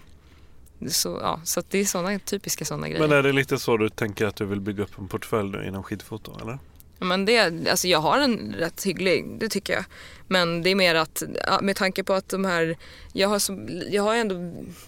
Så, 0.89 1.19
ja, 1.21 1.41
så 1.43 1.63
det 1.69 1.79
är 1.79 1.85
såna 1.85 2.19
typiska 2.19 2.65
sådana 2.65 2.89
grejer. 2.89 3.07
Men 3.07 3.17
är 3.17 3.23
det 3.23 3.31
lite 3.31 3.57
så 3.57 3.77
du 3.77 3.89
tänker 3.89 4.25
att 4.25 4.35
du 4.35 4.45
vill 4.45 4.61
bygga 4.61 4.83
upp 4.83 4.99
en 4.99 5.07
portfölj 5.07 5.49
nu 5.49 5.67
inom 5.67 5.83
skidfoto 5.83 6.39
eller? 6.41 6.59
Men 6.99 7.25
det, 7.25 7.69
alltså 7.69 7.87
jag 7.87 7.99
har 7.99 8.19
en 8.19 8.55
rätt 8.57 8.83
hygglig, 8.83 9.25
det 9.39 9.49
tycker 9.49 9.73
jag. 9.73 9.85
Men 10.27 10.63
det 10.63 10.69
är 10.69 10.75
mer 10.75 10.95
att 10.95 11.23
med 11.61 11.75
tanke 11.75 12.03
på 12.03 12.13
att 12.13 12.29
de 12.29 12.45
här, 12.45 12.77
jag 13.13 13.29
har, 13.29 13.39
så, 13.39 13.67
jag 13.91 14.03
har 14.03 14.15
ändå, 14.15 14.35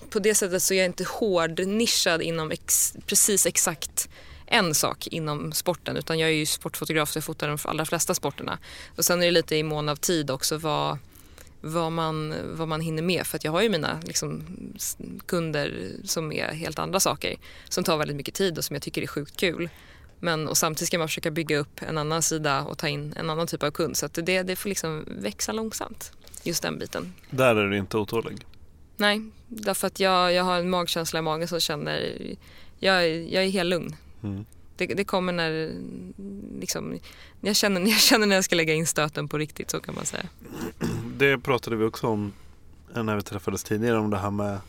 på 0.10 0.20
det 0.20 0.36
sättet 0.36 0.64
så 0.64 0.74
är 0.74 0.78
jag 0.78 0.86
inte 0.86 1.04
hårdnischad 1.04 2.22
inom 2.22 2.52
ex, 2.52 2.94
precis 3.06 3.46
exakt 3.46 4.10
en 4.46 4.76
sak 4.76 5.08
inom 5.08 5.52
sporten 5.52 5.98
utan 5.98 6.20
jag 6.20 6.30
är 6.30 6.34
ju 6.34 6.46
sportfotograf 6.46 7.10
så 7.10 7.18
jag 7.18 7.24
fotar 7.24 7.48
de 7.48 7.58
allra 7.64 7.86
flesta 7.86 8.14
sporterna. 8.14 8.60
Och 8.96 9.06
sen 9.06 9.22
är 9.22 9.26
det 9.26 9.32
lite 9.32 9.56
i 9.56 9.64
mån 9.64 9.90
av 9.90 9.96
tid 9.96 10.32
också 10.32 10.58
vad, 10.58 10.98
vad, 11.74 11.92
man, 11.92 12.34
vad 12.44 12.68
man 12.68 12.82
hinner 12.82 13.04
med 13.04 13.28
för 13.28 13.38
att 13.38 13.44
jag 13.44 13.52
har 13.52 13.62
ju 13.62 13.70
mina 13.70 14.00
liksom, 14.04 14.44
kunder 15.26 15.92
som 16.04 16.32
är 16.32 16.48
helt 16.48 16.80
andra 16.80 17.00
saker 17.00 17.36
som 17.70 17.84
tar 17.84 17.98
väldigt 17.98 18.18
mycket 18.18 18.34
tid 18.34 18.58
och 18.58 18.64
som 18.64 18.74
jag 18.74 18.84
tycker 18.84 19.02
är 19.02 19.08
sjukt 19.08 19.38
kul. 19.38 19.70
Men 20.20 20.48
och 20.48 20.58
samtidigt 20.58 20.88
ska 20.88 20.98
man 20.98 21.08
försöka 21.08 21.32
bygga 21.32 21.58
upp 21.58 21.82
en 21.82 21.98
annan 21.98 22.22
sida 22.22 22.64
och 22.64 22.78
ta 22.78 22.88
in 22.88 23.14
en 23.18 23.30
annan 23.30 23.48
typ 23.48 23.64
av 23.64 23.72
kund. 23.72 23.98
Så 23.98 24.08
det, 24.08 24.44
det 24.44 24.56
får 24.56 24.70
liksom 24.70 25.06
växa 25.08 25.52
långsamt, 25.52 26.12
just 26.44 26.64
den 26.64 26.80
biten. 26.80 27.14
Där 27.30 27.56
är 27.56 27.70
du 27.70 27.78
inte 27.78 27.98
otålig? 27.98 28.46
Nej, 28.98 29.22
därför 29.48 29.88
att 29.88 30.00
jag, 30.00 30.34
jag 30.34 30.44
har 30.44 30.60
en 30.60 30.70
magkänsla 30.70 31.20
i 31.20 31.22
magen 31.22 31.48
som 31.48 31.60
känner, 31.60 32.18
jag, 32.80 33.10
jag 33.10 33.44
är 33.44 33.50
helt 33.50 33.70
lugn. 33.70 33.96
Mm. 34.24 34.46
Det, 34.78 34.86
det, 34.86 35.04
kommer 35.04 35.34
när, 35.34 35.72
liksom, 36.60 37.00
jag, 37.42 37.56
känner, 37.56 37.82
jag 37.82 38.00
känner 38.00 38.28
när 38.28 38.36
jag 38.36 38.44
ska 38.44 38.56
lägga 38.56 38.74
in 38.74 38.88
stöten 38.88 39.28
på 39.28 39.38
riktigt, 39.38 39.72
så 39.72 39.80
kan 39.80 39.96
man 39.96 40.06
säga. 40.06 40.24
Det 41.18 41.38
pratade 41.38 41.76
vi 41.76 41.86
också 41.86 42.08
om 42.08 42.34
när 42.94 43.16
vi 43.16 43.22
träffades 43.22 43.64
tidigare, 43.64 43.98
om 43.98 44.10
det 44.10 44.18
här 44.18 44.32
med 44.32 44.60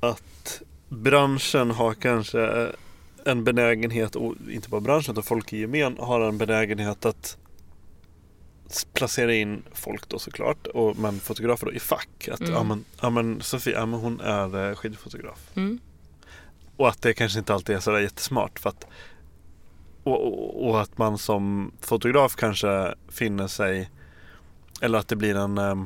att 0.00 0.62
branschen 0.88 1.70
har 1.70 1.94
kanske 1.94 2.72
en 3.24 3.44
benägenhet, 3.44 4.16
och 4.16 4.34
inte 4.50 4.68
bara 4.68 4.80
branschen 4.80 5.12
utan 5.12 5.22
folk 5.22 5.52
i 5.52 5.60
gemen 5.60 5.96
har 5.98 6.20
en 6.20 6.38
benägenhet 6.38 7.04
att 7.04 7.36
placera 8.92 9.34
in 9.34 9.62
folk 9.72 10.08
då 10.08 10.18
såklart, 10.18 10.66
och, 10.66 10.98
men 10.98 11.20
fotografer 11.20 11.66
då 11.66 11.72
i 11.72 11.80
fack. 11.80 12.28
Att 12.32 12.40
mm. 12.40 12.52
ja, 12.52 12.62
men, 12.62 12.84
ja 13.00 13.10
men 13.10 13.40
Sofie, 13.40 13.74
ja, 13.74 13.86
men 13.86 14.00
hon 14.00 14.20
är 14.20 14.68
eh, 14.68 14.74
skidfotograf. 14.74 15.50
Mm. 15.54 15.80
Och 16.76 16.88
att 16.88 17.02
det 17.02 17.14
kanske 17.14 17.38
inte 17.38 17.54
alltid 17.54 17.76
är 17.76 17.80
sådär 17.80 18.00
jättesmart. 18.00 18.58
För 18.58 18.68
att, 18.70 18.86
och, 20.02 20.26
och, 20.26 20.68
och, 20.68 20.80
att 20.80 20.98
man 20.98 21.18
som 21.18 21.72
fotograf 21.80 22.36
kanske 22.36 22.94
finner 23.08 23.46
sig, 23.46 23.90
eller 24.82 24.98
att 24.98 25.08
det 25.08 25.16
blir 25.16 25.34
en, 25.34 25.58
eh, 25.58 25.82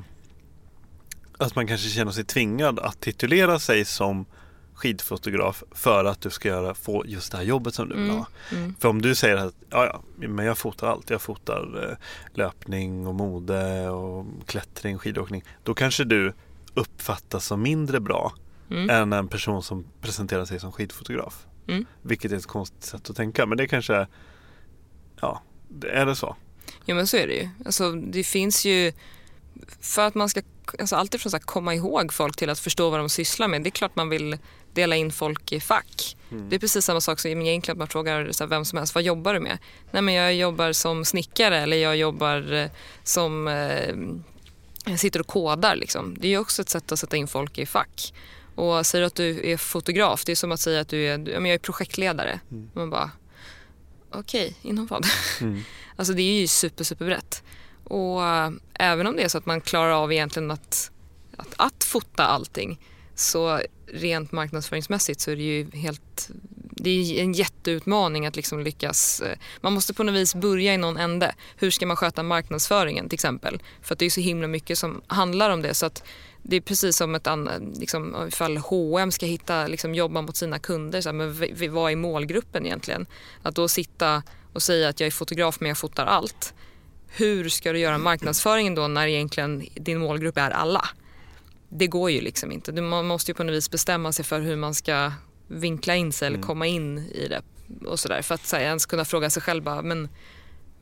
att 1.39 1.55
man 1.55 1.67
kanske 1.67 1.89
känner 1.89 2.13
sig 2.13 2.25
tvingad 2.25 2.79
att 2.79 3.01
titulera 3.01 3.59
sig 3.59 3.85
som 3.85 4.27
skidfotograf 4.75 5.65
för 5.71 6.05
att 6.05 6.21
du 6.21 6.31
ska 6.31 6.49
göra, 6.49 6.75
få 6.75 7.07
just 7.07 7.33
det 7.33 7.39
här 7.39 7.45
jobbet 7.45 7.75
som 7.75 7.89
du 7.89 7.95
vill 7.95 8.05
mm, 8.05 8.17
ha. 8.17 8.27
Mm. 8.53 8.75
För 8.79 8.89
om 8.89 9.03
du 9.03 9.15
säger 9.15 9.37
att 9.37 9.55
ja, 9.71 9.87
ja, 9.87 10.03
men 10.29 10.47
jag 10.47 10.59
fotar 10.59 10.87
allt. 10.87 11.11
Jag 11.11 11.23
fotar 11.23 11.89
eh, 11.91 11.97
löpning 12.35 13.07
och 13.07 13.15
mode 13.15 13.91
och 13.91 14.27
klättring, 14.47 14.99
skidåkning. 14.99 15.45
Då 15.63 15.75
kanske 15.75 16.05
du 16.05 16.33
uppfattas 16.75 17.47
som 17.47 17.63
mindre 17.63 18.01
bra 18.01 18.33
mm. 18.71 18.91
än 18.91 19.13
en 19.13 19.29
person 19.29 19.63
som 19.63 19.85
presenterar 20.01 20.45
sig 20.45 20.61
som 20.61 20.73
skidfotograf. 20.73 21.47
Mm. 21.69 21.87
Vilket 22.03 22.33
är 22.33 22.37
ett 22.37 22.47
konstigt 22.47 22.85
sätt 22.85 23.11
att 23.11 23.17
tänka. 23.17 23.47
Men 23.47 23.59
det 23.59 23.69
kanske, 23.69 24.07
ja, 25.21 25.43
är 25.83 26.07
det 26.07 26.17
så? 26.17 26.37
Ja 26.87 26.95
men 26.95 27.07
så 27.07 27.17
är 27.17 27.27
det 27.27 27.35
ju. 27.35 27.49
Alltså, 27.65 27.93
det 27.93 28.25
finns 28.25 28.65
ju, 28.65 28.93
för 29.81 30.07
att 30.07 30.15
man 30.15 30.29
ska 30.29 30.43
alltså 30.79 30.97
alltid 30.97 31.21
från 31.21 31.35
att 31.35 31.45
komma 31.45 31.75
ihåg 31.75 32.13
folk 32.13 32.37
till 32.37 32.51
att 32.51 32.59
förstå 32.59 32.91
vad 32.91 33.01
de 33.01 33.09
sysslar 33.09 33.49
med. 33.49 33.63
Det 33.63 33.69
är 33.69 33.71
klart 33.71 33.97
man 33.97 34.09
vill 34.09 34.39
dela 34.73 34.97
in 34.97 35.13
folk 35.13 35.53
i 35.53 35.61
fack. 35.61 36.17
Mm. 36.31 36.49
Det 36.49 36.57
är 36.57 36.61
precis 36.61 36.85
samma 36.85 37.01
sak 37.01 37.21
som 37.21 37.31
egentligen 37.31 37.75
att 37.75 37.79
man 37.79 37.89
frågar 37.89 38.33
så 38.33 38.45
här, 38.45 38.49
vem 38.49 38.65
som 38.65 38.79
helst, 38.79 38.95
vad 38.95 39.05
jobbar 39.05 39.35
du 39.35 39.41
med? 39.41 39.59
Nej 39.91 40.03
men 40.03 40.15
jag 40.15 40.35
jobbar 40.35 40.73
som 40.73 41.05
snickare 41.05 41.59
eller 41.59 41.77
jag 41.77 41.97
jobbar 41.97 42.53
eh, 42.53 42.71
som, 43.05 43.49
eh, 43.49 44.97
sitter 44.97 45.21
och 45.21 45.27
kodar 45.27 45.77
liksom. 45.77 46.17
Det 46.19 46.29
är 46.29 46.39
också 46.39 46.63
ett 46.63 46.69
sätt 46.69 46.93
att 46.93 46.99
sätta 46.99 47.17
in 47.17 47.29
folk 47.29 47.59
i 47.59 47.67
fack. 47.67 48.15
Och 48.55 48.87
säger 48.87 49.05
att 49.05 49.15
du 49.15 49.51
är 49.51 49.57
fotograf, 49.57 50.25
det 50.25 50.33
är 50.33 50.37
som 50.37 50.53
att 50.53 50.61
säga 50.61 50.81
att 50.81 50.89
du 50.89 51.07
är, 51.07 51.11
ja, 51.11 51.41
men 51.41 51.47
jag 51.47 51.55
är 51.55 51.59
projektledare. 51.59 52.41
Mm. 52.51 52.71
Man 52.75 52.91
bara, 52.91 53.11
okej, 54.11 54.47
okay, 54.47 54.71
inom 54.71 54.87
vad? 54.87 55.07
Mm. 55.41 55.63
alltså 55.97 56.13
det 56.15 56.23
är 56.23 56.41
ju 56.41 56.47
super, 56.47 56.85
superbrett. 56.85 57.43
Och 57.85 58.25
eh, 58.25 58.51
även 58.75 59.07
om 59.07 59.17
det 59.17 59.23
är 59.23 59.29
så 59.29 59.39
att 59.39 59.47
man 59.47 59.61
klarar 59.61 59.91
av 59.91 60.13
egentligen 60.13 60.51
att, 60.51 60.91
att, 61.37 61.55
att 61.57 61.85
fota 61.85 62.27
allting 62.27 62.79
så 63.15 63.61
rent 63.87 64.33
marknadsföringsmässigt 64.33 65.21
så 65.21 65.31
är 65.31 65.37
det 65.37 65.43
ju 65.43 65.71
helt 65.71 66.31
det 66.87 66.91
är 66.91 67.23
en 67.23 67.33
jätteutmaning 67.33 68.27
att 68.27 68.37
liksom 68.37 68.61
lyckas. 68.61 69.21
Eh, 69.21 69.39
man 69.61 69.73
måste 69.73 69.95
på 69.95 70.03
något 70.03 70.15
vis 70.15 70.35
börja 70.35 70.75
i 70.75 70.77
någon 70.77 70.97
ände. 70.97 71.35
Hur 71.57 71.71
ska 71.71 71.87
man 71.87 71.97
sköta 71.97 72.23
marknadsföringen 72.23 73.09
till 73.09 73.17
exempel? 73.17 73.63
För 73.83 73.95
att 73.95 73.99
det 73.99 74.07
är 74.07 74.11
så 74.11 74.21
himla 74.21 74.49
mycket 74.49 74.79
som 74.79 75.03
handlar 75.07 75.51
om 75.51 75.63
det. 75.63 75.75
Så 75.75 75.87
att 75.87 76.03
det 76.43 76.57
är 76.57 76.61
precis 76.61 76.97
som 76.97 77.15
ett 77.15 77.27
annat, 77.27 77.63
liksom, 77.79 78.17
ifall 78.29 78.57
H&M 78.57 79.13
ska 79.13 79.27
hitta, 79.27 79.67
liksom, 79.67 79.95
jobba 79.95 80.23
mot 80.23 80.37
sina 80.37 80.59
kunder. 80.59 81.01
Så 81.01 81.09
här, 81.09 81.15
men 81.15 81.73
vad 81.75 81.93
är 81.93 81.97
målgruppen 81.97 82.67
egentligen? 82.67 83.07
Att 83.43 83.55
då 83.55 83.69
sitta 83.69 84.23
och 84.57 84.63
säga 84.63 84.89
att 84.89 85.01
jag 85.01 85.07
är 85.07 85.11
fotograf 85.11 85.61
men 85.61 85.69
jag 85.69 85.79
fotar 85.79 86.07
allt. 86.07 86.55
Hur 87.09 87.49
ska 87.49 87.73
du 87.73 87.79
göra 87.79 87.99
marknadsföringen 87.99 88.75
då 88.75 88.89
när 88.89 89.07
egentligen 89.07 89.67
din 89.75 89.99
målgrupp 89.99 90.37
är 90.39 90.51
alla? 90.51 90.89
det 91.69 91.87
går 91.87 92.11
ju 92.11 92.21
liksom 92.21 92.53
inte. 92.53 92.83
Man 92.83 93.07
måste 93.07 93.31
ju 93.31 93.35
på 93.35 93.45
något 93.45 93.55
vis 93.55 93.71
bestämma 93.71 94.13
sig 94.13 94.25
för 94.25 94.41
hur 94.41 94.57
man 94.57 94.75
ska 94.75 95.13
vinkla 95.49 95.97
in 95.97 96.13
sig 96.13 96.27
eller 96.27 96.37
mm. 96.37 96.47
komma 96.47 96.67
in 96.67 96.99
i 96.99 97.29
det 97.29 97.43
och 97.87 98.01
sådär. 98.01 98.23
För 98.23 98.35
att 98.35 98.47
så 98.47 98.57
här, 98.57 98.63
ens 98.63 98.87
kunna 98.87 99.05
fråga 99.05 99.31
sig 99.31 99.43
själv 99.43 99.63
bara, 99.63 99.83
men 99.83 100.09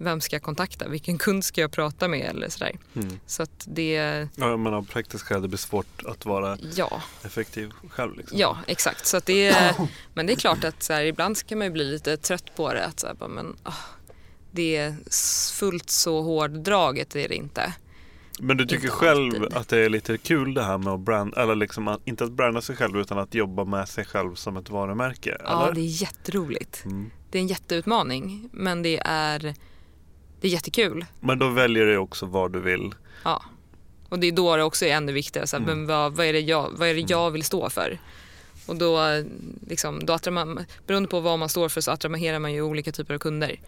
vem 0.04 0.20
ska 0.20 0.36
jag 0.36 0.42
kontakta? 0.42 0.88
Vilken 0.88 1.18
kund 1.18 1.44
ska 1.44 1.60
jag 1.60 1.72
prata 1.72 2.08
med? 2.08 2.20
Eller 2.20 2.48
sådär. 2.48 2.72
Mm. 2.94 3.18
Så 3.26 3.42
att 3.42 3.64
det... 3.64 4.28
Ja, 4.36 4.56
men 4.56 4.74
av 4.74 4.86
praktiska 4.86 5.28
skäl 5.28 5.42
det 5.42 5.48
blir 5.48 5.58
svårt 5.58 6.02
att 6.04 6.26
vara 6.26 6.58
ja. 6.74 7.02
effektiv 7.24 7.72
själv. 7.90 8.16
Liksom. 8.16 8.38
Ja, 8.38 8.58
exakt. 8.66 9.06
Så 9.06 9.16
att 9.16 9.26
det 9.26 9.46
är, 9.46 9.74
men 10.14 10.26
det 10.26 10.32
är 10.32 10.36
klart 10.36 10.64
att 10.64 10.82
så 10.82 10.92
här, 10.92 11.04
ibland 11.04 11.46
kan 11.46 11.58
man 11.58 11.66
ju 11.66 11.72
bli 11.72 11.84
lite 11.84 12.16
trött 12.16 12.56
på 12.56 12.72
det. 12.72 12.84
Att 12.84 13.00
så 13.00 13.06
här, 13.06 13.14
bara, 13.14 13.28
men, 13.28 13.56
oh, 13.64 13.74
det 14.50 14.76
är 14.76 14.96
fullt 15.54 15.90
så 15.90 16.22
hårddraget 16.22 17.16
är 17.16 17.28
det 17.28 17.34
inte. 17.34 17.74
Men 18.40 18.56
du 18.56 18.66
tycker 18.66 18.88
själv 18.88 19.34
alltid. 19.34 19.56
att 19.56 19.68
det 19.68 19.78
är 19.78 19.88
lite 19.88 20.18
kul 20.18 20.54
det 20.54 20.62
här 20.62 20.78
med 20.78 20.92
att 20.92 21.00
branda, 21.00 21.42
eller 21.42 21.54
liksom 21.54 21.98
inte 22.04 22.24
att 22.24 22.32
branda 22.32 22.60
sig 22.60 22.76
själv 22.76 22.98
utan 22.98 23.18
att 23.18 23.34
jobba 23.34 23.64
med 23.64 23.88
sig 23.88 24.04
själv 24.04 24.34
som 24.34 24.56
ett 24.56 24.70
varumärke? 24.70 25.36
Ja, 25.44 25.70
det 25.74 25.80
är 25.80 26.02
jätteroligt. 26.02 26.84
Mm. 26.84 27.10
Det 27.30 27.38
är 27.38 27.42
en 27.42 27.48
jätteutmaning 27.48 28.48
men 28.52 28.82
det 28.82 29.02
är, 29.04 29.54
det 30.44 30.48
är 30.48 30.52
jättekul. 30.52 31.04
Men 31.20 31.38
då 31.38 31.48
väljer 31.48 31.86
du 31.86 31.96
också 31.96 32.26
vad 32.26 32.52
du 32.52 32.60
vill. 32.60 32.94
Ja, 33.22 33.42
och 34.08 34.18
det 34.18 34.26
är 34.26 34.32
då 34.32 34.56
det 34.56 34.62
också 34.62 34.84
är 34.84 34.96
ännu 34.96 35.12
viktigare. 35.12 35.46
Så 35.46 35.56
här, 35.56 35.64
mm. 35.64 35.78
men 35.78 35.86
vad, 35.86 36.12
vad, 36.12 36.26
är 36.26 36.32
det 36.32 36.40
jag, 36.40 36.70
vad 36.72 36.88
är 36.88 36.94
det 36.94 37.10
jag 37.10 37.30
vill 37.30 37.44
stå 37.44 37.70
för? 37.70 37.98
Och 38.66 38.76
då, 38.76 39.24
liksom, 39.68 40.06
då 40.06 40.30
man, 40.30 40.64
beroende 40.86 41.08
på 41.08 41.20
vad 41.20 41.38
man 41.38 41.48
står 41.48 41.68
för 41.68 41.80
så 41.80 41.90
attraherar 41.90 42.38
man 42.38 42.52
ju 42.52 42.62
olika 42.62 42.92
typer 42.92 43.14
av 43.14 43.18
kunder. 43.18 43.60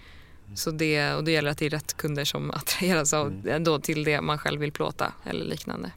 Så 0.54 0.70
det, 0.70 1.14
och 1.14 1.24
det 1.24 1.30
gäller 1.30 1.50
att 1.50 1.58
det 1.58 1.66
är 1.66 1.70
rätt 1.70 1.96
kunder 1.96 2.24
som 2.24 2.50
attraheras 2.54 3.14
av, 3.14 3.26
mm. 3.26 3.64
då 3.64 3.78
till 3.78 4.04
det 4.04 4.20
man 4.20 4.38
själv 4.38 4.60
vill 4.60 4.72
plåta 4.72 5.12
eller 5.24 5.44
liknande. 5.44 5.90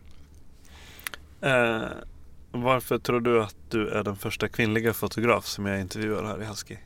Eh, 1.41 1.83
varför 2.51 2.97
tror 2.97 3.19
du 3.19 3.43
att 3.43 3.55
du 3.69 3.89
är 3.89 4.03
den 4.03 4.15
första 4.15 4.47
kvinnliga 4.47 4.93
fotograf 4.93 5.45
som 5.45 5.65
jag 5.65 5.79
intervjuar 5.79 6.23
här 6.23 6.41
i 6.41 6.45
Husky? 6.45 6.77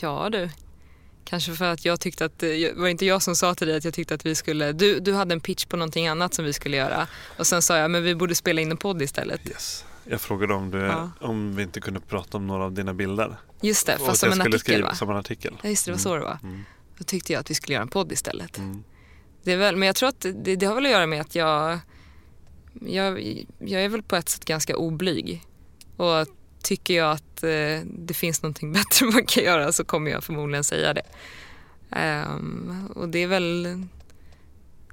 Ja 0.00 0.28
du, 0.30 0.50
kanske 1.24 1.52
för 1.52 1.64
att 1.64 1.84
jag 1.84 2.00
tyckte 2.00 2.24
att, 2.24 2.42
var 2.76 2.84
det 2.84 2.90
inte 2.90 3.06
jag 3.06 3.22
som 3.22 3.36
sa 3.36 3.54
till 3.54 3.68
dig 3.68 3.76
att 3.76 3.84
jag 3.84 3.94
tyckte 3.94 4.14
att 4.14 4.26
vi 4.26 4.34
skulle, 4.34 4.72
du, 4.72 5.00
du 5.00 5.12
hade 5.12 5.32
en 5.32 5.40
pitch 5.40 5.64
på 5.64 5.76
någonting 5.76 6.08
annat 6.08 6.34
som 6.34 6.44
vi 6.44 6.52
skulle 6.52 6.76
göra 6.76 7.06
och 7.38 7.46
sen 7.46 7.62
sa 7.62 7.78
jag 7.78 7.90
men 7.90 8.02
vi 8.02 8.14
borde 8.14 8.34
spela 8.34 8.60
in 8.60 8.70
en 8.70 8.76
podd 8.76 9.02
istället. 9.02 9.48
Yes. 9.48 9.84
Jag 10.04 10.20
frågade 10.20 10.54
om, 10.54 10.70
du, 10.70 10.78
ja. 10.78 11.10
om 11.20 11.56
vi 11.56 11.62
inte 11.62 11.80
kunde 11.80 12.00
prata 12.00 12.36
om 12.36 12.46
några 12.46 12.64
av 12.64 12.72
dina 12.72 12.94
bilder. 12.94 13.36
Just 13.60 13.86
det, 13.86 13.98
fast 13.98 14.20
som 14.20 14.32
en 14.32 14.40
artikel 14.40 14.60
skriva, 14.60 14.88
va? 14.88 14.94
Som 14.94 15.10
en 15.10 15.16
artikel. 15.16 15.56
Ja, 15.62 15.68
just 15.68 15.84
det, 15.84 15.90
det 15.90 15.94
var 15.94 16.00
så 16.00 16.14
det 16.14 16.20
var. 16.20 16.38
Mm. 16.42 16.64
Då 16.98 17.04
tyckte 17.04 17.32
jag 17.32 17.40
att 17.40 17.50
vi 17.50 17.54
skulle 17.54 17.74
göra 17.74 17.82
en 17.82 17.88
podd 17.88 18.12
istället. 18.12 18.58
Mm. 18.58 18.84
Det 19.42 19.52
är 19.52 19.56
väl, 19.56 19.76
men 19.76 19.86
jag 19.86 19.96
tror 19.96 20.08
att 20.08 20.20
det, 20.20 20.56
det, 20.56 20.66
har 20.66 20.74
väl 20.74 20.84
att 20.84 20.90
göra 20.90 21.06
med 21.06 21.20
att 21.20 21.34
jag, 21.34 21.78
jag, 22.80 23.44
jag 23.58 23.84
är 23.84 23.88
väl 23.88 24.02
på 24.02 24.16
ett 24.16 24.28
sätt 24.28 24.44
ganska 24.44 24.76
oblyg. 24.76 25.42
Och 25.96 26.26
tycker 26.62 26.94
jag 26.94 27.10
att 27.10 27.33
eh, 27.33 27.33
Eh, 27.44 27.80
det 27.84 28.14
finns 28.14 28.42
någonting 28.42 28.72
bättre 28.72 29.06
man 29.06 29.26
kan 29.26 29.44
göra 29.44 29.72
så 29.72 29.84
kommer 29.84 30.10
jag 30.10 30.24
förmodligen 30.24 30.64
säga 30.64 30.94
det. 30.94 31.02
Um, 31.90 32.90
och 32.94 33.08
det 33.08 33.18
är 33.18 33.26
väl 33.26 33.78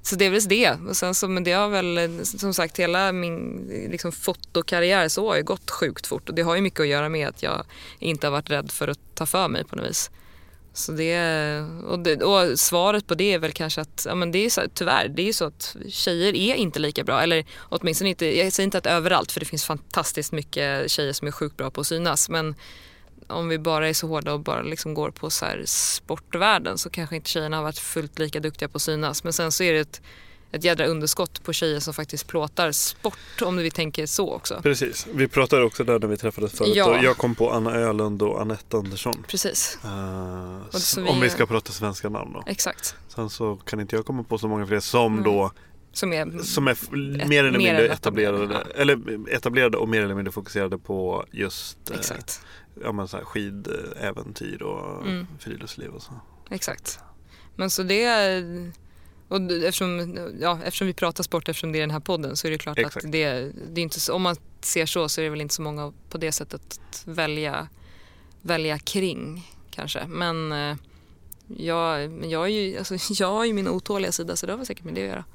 så 0.02 0.16
det 0.16 0.26
är 0.26 0.30
väl 0.30 0.48
det. 0.48 0.78
Och 0.88 0.98
sen 0.98 1.16
så, 1.16 1.28
men 1.28 1.44
det 1.44 1.52
har 1.52 1.70
väl, 1.70 2.20
som 2.26 2.54
sagt, 2.54 2.80
hela 2.80 3.12
min 3.12 3.68
liksom, 3.92 4.12
fotokarriär 4.12 5.08
så 5.08 5.30
har 5.30 5.36
ju 5.36 5.44
gått 5.44 5.72
sjukt 5.72 6.08
fort. 6.08 6.30
Och 6.30 6.36
det 6.36 6.42
har 6.42 6.56
ju 6.56 6.62
mycket 6.62 6.80
att 6.80 6.88
göra 6.88 7.10
med 7.10 7.28
att 7.28 7.44
jag 7.44 7.66
inte 8.00 8.28
har 8.28 8.32
varit 8.32 8.50
rädd 8.50 8.72
för 8.72 8.88
att 8.88 9.00
ta 9.16 9.26
för 9.26 9.48
mig 9.48 9.64
på 9.64 9.76
något 9.76 9.90
vis. 9.90 10.12
Så 10.74 10.92
det, 10.92 11.60
och, 11.88 12.00
det, 12.00 12.24
och 12.24 12.60
svaret 12.60 13.08
på 13.08 13.16
det 13.16 13.34
är 13.34 13.40
väl 13.40 13.52
kanske 13.52 13.82
att, 13.82 14.06
ja 14.10 14.16
men 14.16 14.32
det 14.32 14.46
är 14.46 14.50
så, 14.50 14.62
tyvärr, 14.74 15.08
det 15.08 15.30
är 15.30 15.34
så 15.34 15.46
att 15.46 15.76
tjejer 15.90 16.36
är 16.36 16.56
inte 16.56 16.80
lika 16.80 17.04
bra. 17.04 17.22
Eller 17.22 17.46
åtminstone 17.60 18.10
inte, 18.10 18.38
jag 18.38 18.54
säger 18.54 18.66
inte 18.66 18.78
att 18.78 18.86
överallt 18.86 19.32
för 19.32 19.40
det 19.40 19.46
finns 19.46 19.66
fantastiskt 19.66 20.32
mycket 20.32 20.92
tjejer 20.92 21.14
som 21.14 21.28
är 21.28 21.32
sjukt 21.32 21.58
bra 21.58 21.72
på 21.72 21.82
att 21.82 21.88
synas. 21.88 22.30
Men 22.30 22.56
om 23.28 23.50
vi 23.50 23.60
bara 23.60 23.90
är 23.90 23.94
så 23.94 24.08
hårda 24.08 24.34
och 24.34 24.40
bara 24.40 24.62
liksom 24.62 24.94
går 24.94 25.12
på 25.12 25.30
så 25.30 25.46
sportvärlden 25.66 26.78
så 26.78 26.90
kanske 26.90 27.16
inte 27.16 27.30
tjejerna 27.30 27.58
har 27.58 27.64
varit 27.64 27.80
fullt 27.80 28.20
lika 28.20 28.40
duktiga 28.40 28.70
på 28.70 28.76
att 28.76 28.82
synas. 28.82 29.24
Men 29.24 29.34
sen 29.34 29.52
så 29.52 29.64
är 29.64 29.74
det 29.74 29.80
ett 29.80 30.02
ett 30.52 30.64
jädra 30.64 30.86
underskott 30.86 31.44
på 31.44 31.54
tjejer 31.54 31.80
som 31.80 31.94
faktiskt 31.94 32.28
plåtar 32.28 32.72
sport 32.72 33.42
om 33.42 33.58
vi 33.58 33.72
tänker 33.72 34.06
så 34.06 34.34
också. 34.34 34.60
Precis, 34.64 35.08
vi 35.14 35.28
pratade 35.28 35.64
också 35.64 35.84
där 35.84 36.00
när 36.00 36.08
vi 36.08 36.18
träffades 36.18 36.52
förut 36.52 36.76
ja. 36.76 37.04
jag 37.04 37.18
kom 37.18 37.36
på 37.36 37.52
Anna 37.52 37.76
Ölund 37.76 38.22
och 38.22 38.42
Anette 38.42 38.78
Andersson. 38.78 39.26
Precis. 39.28 39.80
Uh, 39.86 41.02
vi... 41.04 41.10
Om 41.10 41.22
vi 41.22 41.30
ska 41.30 41.46
prata 41.46 41.72
svenska 41.72 42.10
namn 42.10 42.34
då. 42.34 42.44
Exakt. 42.48 42.96
Sen 43.08 43.30
så 43.30 43.56
kan 43.56 43.80
inte 43.80 43.96
jag 43.96 44.06
komma 44.06 44.24
på 44.24 44.38
så 44.38 44.48
många 44.48 44.68
fler 44.68 44.80
som 44.80 45.14
mm. 45.14 45.24
då 45.24 45.52
som 45.94 46.14
är, 46.14 46.40
som 46.44 46.68
är 46.68 46.72
ett, 46.72 46.92
mer 47.28 47.44
eller 47.44 47.58
mindre 47.58 47.88
etablerade, 47.88 48.54
ja. 48.54 48.82
eller 48.82 49.00
etablerade 49.30 49.78
och 49.78 49.90
mer 49.90 50.02
eller 50.02 50.16
mindre 50.16 50.32
fokuserade 50.32 50.78
på 50.78 51.26
just 51.32 51.92
eh, 51.92 51.98
Exakt. 51.98 52.42
Eh, 52.76 52.82
ja, 52.84 52.92
men 52.92 53.08
så 53.08 53.18
här, 53.18 53.24
skidäventyr 53.24 54.62
och 54.62 55.08
mm. 55.08 55.28
friluftsliv 55.40 55.90
och 55.90 56.02
så. 56.02 56.12
Exakt. 56.50 57.00
Men 57.56 57.70
så 57.70 57.84
det 57.84 58.04
är 58.04 58.72
och 59.32 59.52
eftersom, 59.52 60.18
ja, 60.40 60.60
eftersom 60.64 60.88
vi 60.88 60.94
pratar 60.94 61.24
sport, 61.24 61.50
eftersom 61.50 61.72
det 61.72 61.78
är 61.78 61.82
den 61.82 61.92
här 61.92 62.00
podden 62.00 62.36
så 62.36 62.48
är 62.48 62.52
det 62.52 62.58
klart 62.58 62.78
Exakt. 62.78 63.06
att 63.06 63.12
det, 63.12 63.52
det 63.72 63.82
är 63.82 63.84
inte 63.84 64.00
så, 64.00 64.14
om 64.14 64.22
man 64.22 64.36
ser 64.62 64.86
så 64.86 65.10
så 65.10 65.22
är 65.22 65.24
det 65.24 65.30
väl 65.30 65.42
inte 65.42 65.54
så 65.54 65.62
många 65.62 65.94
på 66.10 66.18
det 66.18 66.32
sättet 66.32 66.62
att 66.62 67.04
välja, 67.06 67.68
välja 68.42 68.80
kring 68.80 69.52
kanske. 69.70 70.08
Men 70.08 70.52
eh, 70.52 70.76
jag, 71.48 72.12
jag, 72.26 72.44
är 72.44 72.48
ju, 72.48 72.78
alltså, 72.78 72.96
jag 73.24 73.32
har 73.32 73.46
ju 73.46 73.54
min 73.54 73.68
otåliga 73.68 74.12
sida 74.12 74.36
så 74.36 74.46
det 74.46 74.52
har 74.52 74.58
väl 74.58 74.66
säkert 74.66 74.86
med 74.86 74.94
det 74.94 75.02
att 75.02 75.08
göra. 75.08 75.26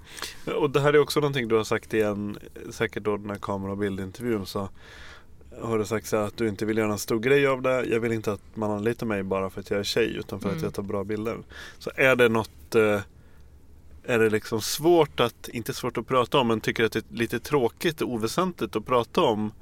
Och 0.59 0.71
det 0.71 0.81
här 0.81 0.93
är 0.93 0.99
också 0.99 1.21
någonting 1.21 1.49
du 1.49 1.57
har 1.57 1.65
sagt 1.65 1.95
i 1.95 2.01
en, 2.03 2.39
säkert 2.71 3.03
då 3.03 3.17
den 3.17 3.31
här 3.31 3.39
kamera 3.39 3.73
och 3.73 3.79
bildintervjun 3.79 4.47
så 4.47 4.69
har 5.61 5.79
du 5.79 5.85
sagt 5.85 6.07
så 6.07 6.17
att 6.17 6.37
du 6.37 6.49
inte 6.49 6.65
vill 6.65 6.79
göra 6.79 6.93
en 6.93 6.99
stor 6.99 7.19
grej 7.19 7.47
av 7.47 7.63
det. 7.63 7.85
Jag 7.85 8.01
vill 8.01 8.13
inte 8.13 8.33
att 8.33 8.43
man 8.55 8.71
anlitar 8.71 9.07
mig 9.07 9.23
bara 9.23 9.51
för 9.51 9.61
att 9.61 9.71
jag 9.71 9.81
är 9.81 9.85
tjej 9.85 10.17
utan 10.17 10.41
för 10.41 10.49
mm. 10.49 10.59
att 10.59 10.63
jag 10.63 10.75
tar 10.75 10.83
bra 10.83 11.05
bilder. 11.05 11.39
Så 11.79 11.91
är 11.95 12.17
det 12.17 12.29
något 12.29 12.75
eh, 12.75 13.01
är 14.07 14.19
det 14.19 14.31
liksom 14.31 14.61
svårt 14.61 15.21
att, 15.21 15.49
inte 15.49 15.75
svårt 15.75 15.99
att 15.99 16.07
prata 16.07 16.39
om, 16.39 16.49
men 16.49 16.61
tycker 16.61 16.85
att 16.85 16.93
det 16.93 17.11
är 17.11 17.17
lite 17.17 17.41
tråkigt 17.41 18.03
och 18.03 18.13
oväsentligt 18.13 18.77
att 18.77 18.87
prata 18.87 19.21
om 19.21 19.53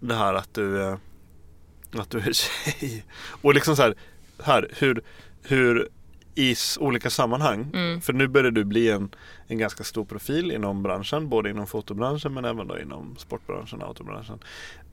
det 0.00 0.14
här 0.14 0.34
att 0.34 0.54
du 0.54 0.82
är, 0.82 0.98
att 1.92 2.10
du 2.10 2.18
är 2.18 2.32
tjej. 2.32 3.04
Och 3.42 3.54
liksom 3.54 3.76
så 3.76 3.82
här, 3.82 3.94
här 4.42 4.68
hur, 4.78 5.02
hur 5.42 5.88
i 6.34 6.54
olika 6.78 7.10
sammanhang, 7.10 7.70
mm. 7.74 8.00
för 8.00 8.12
nu 8.12 8.28
börjar 8.28 8.50
du 8.50 8.64
bli 8.64 8.90
en, 8.90 9.14
en 9.46 9.58
ganska 9.58 9.84
stor 9.84 10.04
profil 10.04 10.50
inom 10.50 10.82
branschen, 10.82 11.28
både 11.28 11.50
inom 11.50 11.66
fotobranschen 11.66 12.34
men 12.34 12.44
även 12.44 12.68
då 12.68 12.78
inom 12.78 13.16
sportbranschen 13.18 13.82
och 13.82 13.88
autobranschen. 13.88 14.38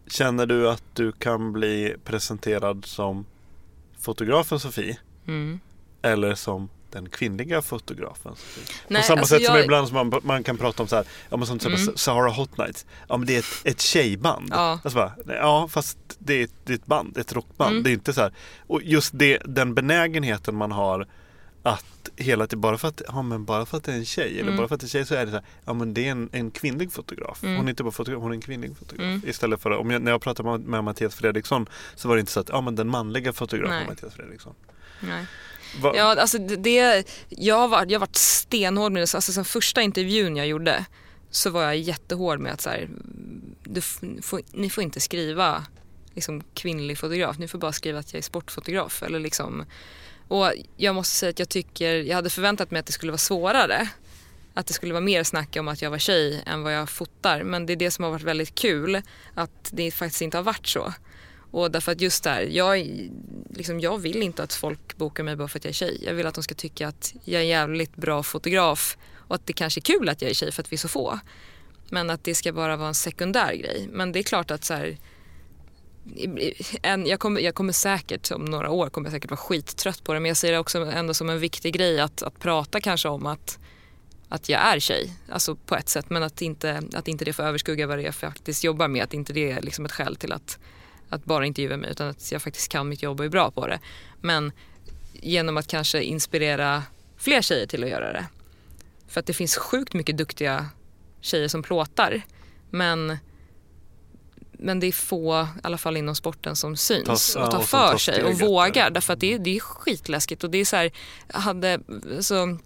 Känner 0.07 0.45
du 0.45 0.69
att 0.69 0.83
du 0.93 1.11
kan 1.11 1.53
bli 1.53 1.95
presenterad 2.03 2.85
som 2.85 3.25
fotografen 3.99 4.59
Sofie? 4.59 4.97
Mm. 5.27 5.59
Eller 6.01 6.35
som 6.35 6.69
den 6.91 7.09
kvinnliga 7.09 7.61
fotografen. 7.61 8.35
Nej, 8.87 9.01
på 9.01 9.07
samma 9.07 9.19
alltså 9.19 9.35
sätt 9.35 9.43
jag... 9.43 9.51
som 9.51 9.63
ibland 9.63 9.87
som 9.87 10.09
man, 10.09 10.21
man, 10.23 10.43
kan 10.43 10.57
prata 10.57 10.83
om 10.83 10.89
så 10.89 10.95
här, 10.95 11.05
ja, 11.29 11.37
men 11.37 11.47
som 11.47 11.59
till 11.59 11.73
mm. 11.73 11.97
Sahara 11.97 12.31
Hot 12.31 12.57
Nights. 12.57 12.85
Ja 13.07 13.17
men 13.17 13.27
det 13.27 13.35
är 13.35 13.39
ett, 13.39 13.61
ett 13.63 13.81
tjejband. 13.81 14.47
Ja. 14.51 14.79
Alltså 14.83 14.95
bara, 14.95 15.13
ja 15.27 15.67
fast 15.67 15.97
det 16.19 16.33
är, 16.43 16.49
det 16.63 16.73
är 16.73 16.77
ett 16.77 16.85
band, 16.85 17.17
ett 17.17 17.33
rockband. 17.33 17.71
Mm. 17.71 17.83
Det 17.83 17.89
är 17.89 17.93
inte 17.93 18.13
så 18.13 18.21
här. 18.21 18.33
Och 18.67 18.81
just 18.83 19.11
det, 19.13 19.41
den 19.45 19.73
benägenheten 19.73 20.55
man 20.55 20.71
har 20.71 21.07
att 21.63 22.09
hela 22.15 22.47
tiden, 22.47 22.61
bara 22.61 22.77
för 22.77 22.87
att, 22.87 23.01
ja, 23.07 23.21
men 23.21 23.45
bara 23.45 23.65
för 23.65 23.77
att 23.77 23.83
det 23.83 23.91
är 23.91 23.95
en 23.95 24.05
tjej 24.05 24.31
eller 24.31 24.41
mm. 24.41 24.57
bara 24.57 24.67
för 24.67 24.75
att 24.75 24.81
det 24.81 24.83
är 24.83 24.87
en 24.87 24.89
tjej 24.89 25.05
så 25.05 25.15
är 25.15 25.25
det 25.25 25.31
så 25.31 25.37
här, 25.37 25.45
ja 25.65 25.73
men 25.73 25.93
det 25.93 26.07
är 26.07 26.11
en, 26.11 26.29
en 26.31 26.51
kvinnlig 26.51 26.91
fotograf. 26.91 27.43
Mm. 27.43 27.55
Hon 27.55 27.65
är 27.65 27.69
inte 27.69 27.83
bara 27.83 27.91
fotograf, 27.91 28.21
hon 28.21 28.31
är 28.31 28.35
en 28.35 28.41
kvinnlig 28.41 28.77
fotograf. 28.77 29.05
Mm. 29.05 29.21
Istället 29.25 29.61
för, 29.61 29.71
om 29.71 29.91
jag, 29.91 30.01
när 30.01 30.11
jag 30.11 30.21
pratade 30.21 30.49
med, 30.49 30.59
med 30.59 30.83
Mattias 30.83 31.15
Fredriksson 31.15 31.69
så 31.95 32.07
var 32.07 32.15
det 32.15 32.19
inte 32.19 32.31
så 32.31 32.39
att, 32.39 32.49
ja 32.49 32.61
men 32.61 32.75
den 32.75 32.87
manliga 32.87 33.33
fotografen 33.33 33.77
Nej. 33.77 33.87
Mattias 33.87 34.13
Fredriksson. 34.13 34.55
Nej. 34.99 35.25
Va? 35.81 35.93
Ja, 35.95 36.15
alltså 36.21 36.37
det, 36.37 37.07
jag 37.29 37.55
har 37.55 37.67
varit, 37.67 37.91
jag 37.91 37.99
har 37.99 38.07
varit 38.07 38.15
stenhård 38.15 38.91
med 38.91 39.01
det. 39.01 39.15
Alltså 39.15 39.31
sen 39.31 39.45
första 39.45 39.81
intervjun 39.81 40.35
jag 40.35 40.47
gjorde 40.47 40.85
så 41.31 41.49
var 41.49 41.63
jag 41.63 41.77
jättehård 41.77 42.39
med 42.39 42.53
att 42.53 42.61
så 42.61 42.69
här, 42.69 42.89
du 43.63 43.81
får, 44.21 44.41
ni 44.51 44.69
får 44.69 44.83
inte 44.83 44.99
skriva 44.99 45.65
liksom, 46.15 46.43
kvinnlig 46.53 46.97
fotograf. 46.97 47.37
Ni 47.37 47.47
får 47.47 47.59
bara 47.59 47.71
skriva 47.71 47.99
att 47.99 48.13
jag 48.13 48.17
är 48.17 48.23
sportfotograf. 48.23 49.03
Eller 49.03 49.19
liksom, 49.19 49.65
och 50.27 50.53
jag 50.77 50.95
måste 50.95 51.15
säga 51.15 51.29
att 51.29 51.39
jag 51.39 51.49
tycker, 51.49 51.95
jag 51.95 52.15
hade 52.15 52.29
förväntat 52.29 52.71
mig 52.71 52.79
att 52.79 52.85
det 52.85 52.91
skulle 52.91 53.11
vara 53.11 53.17
svårare. 53.17 53.89
Att 54.53 54.67
det 54.67 54.73
skulle 54.73 54.93
vara 54.93 55.03
mer 55.03 55.23
snack 55.23 55.55
om 55.59 55.67
att 55.67 55.81
jag 55.81 55.89
var 55.89 55.97
tjej 55.97 56.43
än 56.45 56.63
vad 56.63 56.73
jag 56.73 56.89
fotar. 56.89 57.43
Men 57.43 57.65
det 57.65 57.73
är 57.73 57.77
det 57.77 57.91
som 57.91 58.03
har 58.03 58.11
varit 58.11 58.23
väldigt 58.23 58.55
kul. 58.55 59.01
Att 59.33 59.69
det 59.71 59.91
faktiskt 59.91 60.21
inte 60.21 60.37
har 60.37 60.43
varit 60.43 60.67
så. 60.67 60.93
Och 61.57 61.71
därför 61.71 61.91
att 61.91 62.01
just 62.01 62.23
där, 62.23 62.41
jag, 62.41 62.87
liksom, 63.49 63.79
jag 63.79 63.97
vill 63.97 64.23
inte 64.23 64.43
att 64.43 64.53
folk 64.53 64.97
bokar 64.97 65.23
mig 65.23 65.35
bara 65.35 65.47
för 65.47 65.59
att 65.59 65.65
jag 65.65 65.69
är 65.69 65.73
tjej. 65.73 66.01
Jag 66.05 66.13
vill 66.13 66.27
att 66.27 66.35
de 66.35 66.43
ska 66.43 66.55
tycka 66.55 66.87
att 66.87 67.13
jag 67.23 67.39
är 67.39 67.43
en 67.43 67.47
jävligt 67.47 67.95
bra 67.95 68.23
fotograf 68.23 68.97
och 69.27 69.35
att 69.35 69.45
det 69.45 69.53
kanske 69.53 69.79
är 69.79 69.81
kul 69.81 70.09
att 70.09 70.21
jag 70.21 70.31
är 70.31 70.35
tjej 70.35 70.51
för 70.51 70.63
att 70.63 70.71
vi 70.71 70.75
är 70.75 70.77
så 70.77 70.87
få. 70.87 71.19
Men 71.89 72.09
att 72.09 72.23
det 72.23 72.35
ska 72.35 72.53
bara 72.53 72.75
vara 72.75 72.87
en 72.87 72.95
sekundär 72.95 73.53
grej. 73.53 73.89
Men 73.91 74.11
det 74.11 74.19
är 74.19 74.23
klart 74.23 74.51
att 74.51 74.63
så 74.63 74.73
här, 74.73 74.97
en, 76.81 77.05
jag, 77.05 77.19
kommer, 77.19 77.41
jag 77.41 77.55
kommer 77.55 77.73
säkert 77.73 78.31
om 78.31 78.45
några 78.45 78.69
år 78.69 78.89
kommer 78.89 79.07
jag 79.07 79.13
säkert 79.13 79.31
vara 79.31 79.37
skittrött 79.37 80.03
på 80.03 80.13
det 80.13 80.19
men 80.19 80.29
jag 80.29 80.37
ser 80.37 80.51
det 80.51 80.59
också 80.59 80.85
ändå 80.85 81.13
som 81.13 81.29
en 81.29 81.39
viktig 81.39 81.73
grej 81.73 81.99
att, 81.99 82.23
att 82.23 82.39
prata 82.39 82.81
kanske 82.81 83.09
om 83.09 83.25
att, 83.25 83.59
att 84.29 84.49
jag 84.49 84.61
är 84.61 84.79
tjej. 84.79 85.13
Alltså 85.29 85.55
på 85.55 85.75
ett 85.75 85.89
sätt 85.89 86.09
men 86.09 86.23
att 86.23 86.41
inte, 86.41 86.81
att 86.93 87.07
inte 87.07 87.25
det 87.25 87.33
får 87.33 87.43
överskugga 87.43 87.87
vad 87.87 87.97
det 87.97 88.01
är 88.01 88.05
jag 88.05 88.15
faktiskt 88.15 88.63
jobbar 88.63 88.87
med. 88.87 89.03
Att 89.03 89.13
inte 89.13 89.33
det 89.33 89.51
är 89.51 89.61
liksom 89.61 89.85
ett 89.85 89.91
skäl 89.91 90.15
till 90.15 90.31
att 90.31 90.59
att 91.09 91.25
bara 91.25 91.45
intervjua 91.45 91.77
mig 91.77 91.91
utan 91.91 92.07
att 92.07 92.31
jag 92.31 92.41
faktiskt 92.41 92.71
kan 92.71 92.89
mitt 92.89 93.03
jobb 93.03 93.19
och 93.19 93.25
är 93.25 93.29
bra 93.29 93.51
på 93.51 93.67
det. 93.67 93.79
Men 94.21 94.51
genom 95.13 95.57
att 95.57 95.67
kanske 95.67 96.03
inspirera 96.03 96.83
fler 97.17 97.41
tjejer 97.41 97.67
till 97.67 97.83
att 97.83 97.89
göra 97.89 98.13
det. 98.13 98.25
För 99.07 99.19
att 99.19 99.25
det 99.25 99.33
finns 99.33 99.57
sjukt 99.57 99.93
mycket 99.93 100.17
duktiga 100.17 100.69
tjejer 101.21 101.47
som 101.47 101.63
plåtar. 101.63 102.21
Men, 102.69 103.17
men 104.51 104.79
det 104.79 104.87
är 104.87 104.91
få, 104.91 105.41
i 105.41 105.59
alla 105.63 105.77
fall 105.77 105.97
inom 105.97 106.15
sporten, 106.15 106.55
som 106.55 106.77
syns 106.77 107.33
Ta, 107.33 107.45
och 107.45 107.51
tar 107.51 107.61
för 107.61 107.97
sig 107.97 108.23
och 108.23 108.39
vågar. 108.39 108.89
Därför 108.89 109.13
att 109.13 109.19
det, 109.19 109.33
är, 109.33 109.39
det 109.39 109.55
är 109.55 109.59
skitläskigt 109.59 110.43
och 110.43 110.49
det 110.49 110.57
är 110.57 110.65
så 110.65 110.75
här, 110.75 110.91
hade, 111.27 111.79
så, 112.19 112.57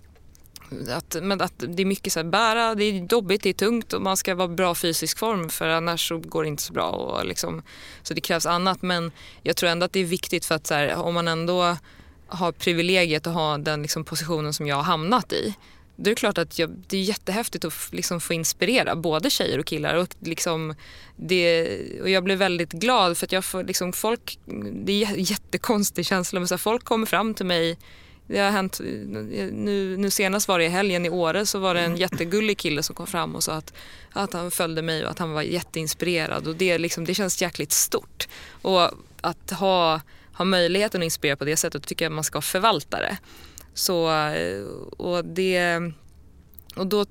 att, 0.90 1.18
men 1.22 1.42
att 1.42 1.54
det 1.58 1.84
är 1.84 1.86
mycket 1.86 2.14
så 2.14 2.20
här, 2.20 2.24
bära, 2.28 2.76
det 2.76 2.84
är 2.84 3.08
jobbigt, 3.12 3.44
det 3.44 3.50
är 3.50 3.54
tungt 3.54 3.94
och 3.94 4.02
man 4.02 4.18
ska 4.18 4.36
vara 4.36 4.48
bra 4.48 4.76
fysisk 4.76 5.18
form 5.18 5.50
för 5.50 5.68
annars 5.68 6.08
så 6.08 6.18
går 6.18 6.44
det 6.44 6.48
inte 6.48 6.64
så 6.64 6.74
bra. 6.74 6.90
Och 6.90 7.26
liksom, 7.26 7.62
så 8.04 8.14
det 8.14 8.22
krävs 8.22 8.46
annat 8.46 8.82
men 8.82 9.12
jag 9.44 9.56
tror 9.56 9.70
ändå 9.70 9.86
att 9.86 9.94
det 9.94 10.00
är 10.00 10.06
viktigt 10.06 10.46
för 10.46 10.56
att 10.56 10.68
så 10.68 10.74
här, 10.74 10.96
om 10.96 11.14
man 11.14 11.28
ändå 11.28 11.78
har 12.28 12.52
privilegiet 12.52 13.28
att 13.28 13.34
ha 13.34 13.58
den 13.58 13.82
liksom, 13.82 14.04
positionen 14.04 14.54
som 14.54 14.68
jag 14.68 14.76
har 14.76 14.84
hamnat 14.84 15.34
i 15.34 15.56
då 15.96 16.10
är 16.10 16.12
det 16.12 16.20
klart 16.20 16.38
att 16.38 16.60
jag, 16.60 16.70
det 16.88 16.98
är 16.98 17.02
jättehäftigt 17.02 17.66
att 17.66 17.74
liksom 17.92 18.22
få 18.22 18.34
inspirera 18.34 18.96
både 18.96 19.30
tjejer 19.30 19.60
och 19.60 19.66
killar. 19.66 19.96
Och, 19.96 20.08
liksom 20.20 20.76
det, 21.16 21.70
och 22.02 22.10
jag 22.10 22.24
blir 22.24 22.36
väldigt 22.36 22.72
glad 22.72 23.18
för 23.18 23.26
att 23.26 23.32
jag 23.32 23.46
får 23.46 23.64
liksom 23.64 23.94
folk, 23.94 24.40
det 24.86 25.04
är 25.04 25.08
en 25.08 25.24
jättekonstig 25.24 26.06
känsla 26.06 26.40
men 26.40 26.48
så 26.48 26.54
här, 26.54 26.58
folk 26.60 26.84
kommer 26.84 27.06
fram 27.06 27.34
till 27.34 27.46
mig 27.46 27.78
det 28.32 28.40
har 28.40 28.52
hänt, 28.52 28.80
nu, 29.52 29.98
nu 29.98 30.10
senast 30.10 30.48
var 30.48 30.60
det 30.60 30.66
i 30.66 30.70
helgen 30.70 31.06
i 31.06 31.10
Åre 31.10 31.46
så 31.46 31.60
var 31.60 31.74
det 31.74 31.82
en 31.82 31.98
jättegullig 31.98 32.58
kille 32.58 32.84
som 32.84 32.96
kom 32.96 33.08
fram 33.08 33.36
och 33.36 33.44
sa 33.44 33.54
att, 33.54 33.74
att 34.12 34.34
han 34.34 34.52
följde 34.52 34.82
mig 34.82 35.06
och 35.06 35.12
att 35.12 35.20
han 35.20 35.32
var 35.32 35.42
jätteinspirerad 35.42 36.48
och 36.48 36.56
det, 36.56 36.78
liksom, 36.78 37.06
det 37.06 37.14
känns 37.14 37.42
jäkligt 37.42 37.72
stort. 37.72 38.28
Och 38.62 38.92
att 39.22 39.52
ha, 39.52 40.02
ha 40.34 40.46
möjligheten 40.46 41.02
att 41.02 41.06
inspirera 41.06 41.36
på 41.36 41.46
det 41.46 41.58
sättet 41.58 41.88
tycker 41.88 42.06
jag 42.06 42.12
man 42.12 42.24
ska 42.24 42.42
förvalta 42.42 43.00
det. 43.00 43.18
Så, 43.74 44.12
och 44.98 45.26
det 45.26 45.82
och 46.76 46.88
då, 46.88 47.06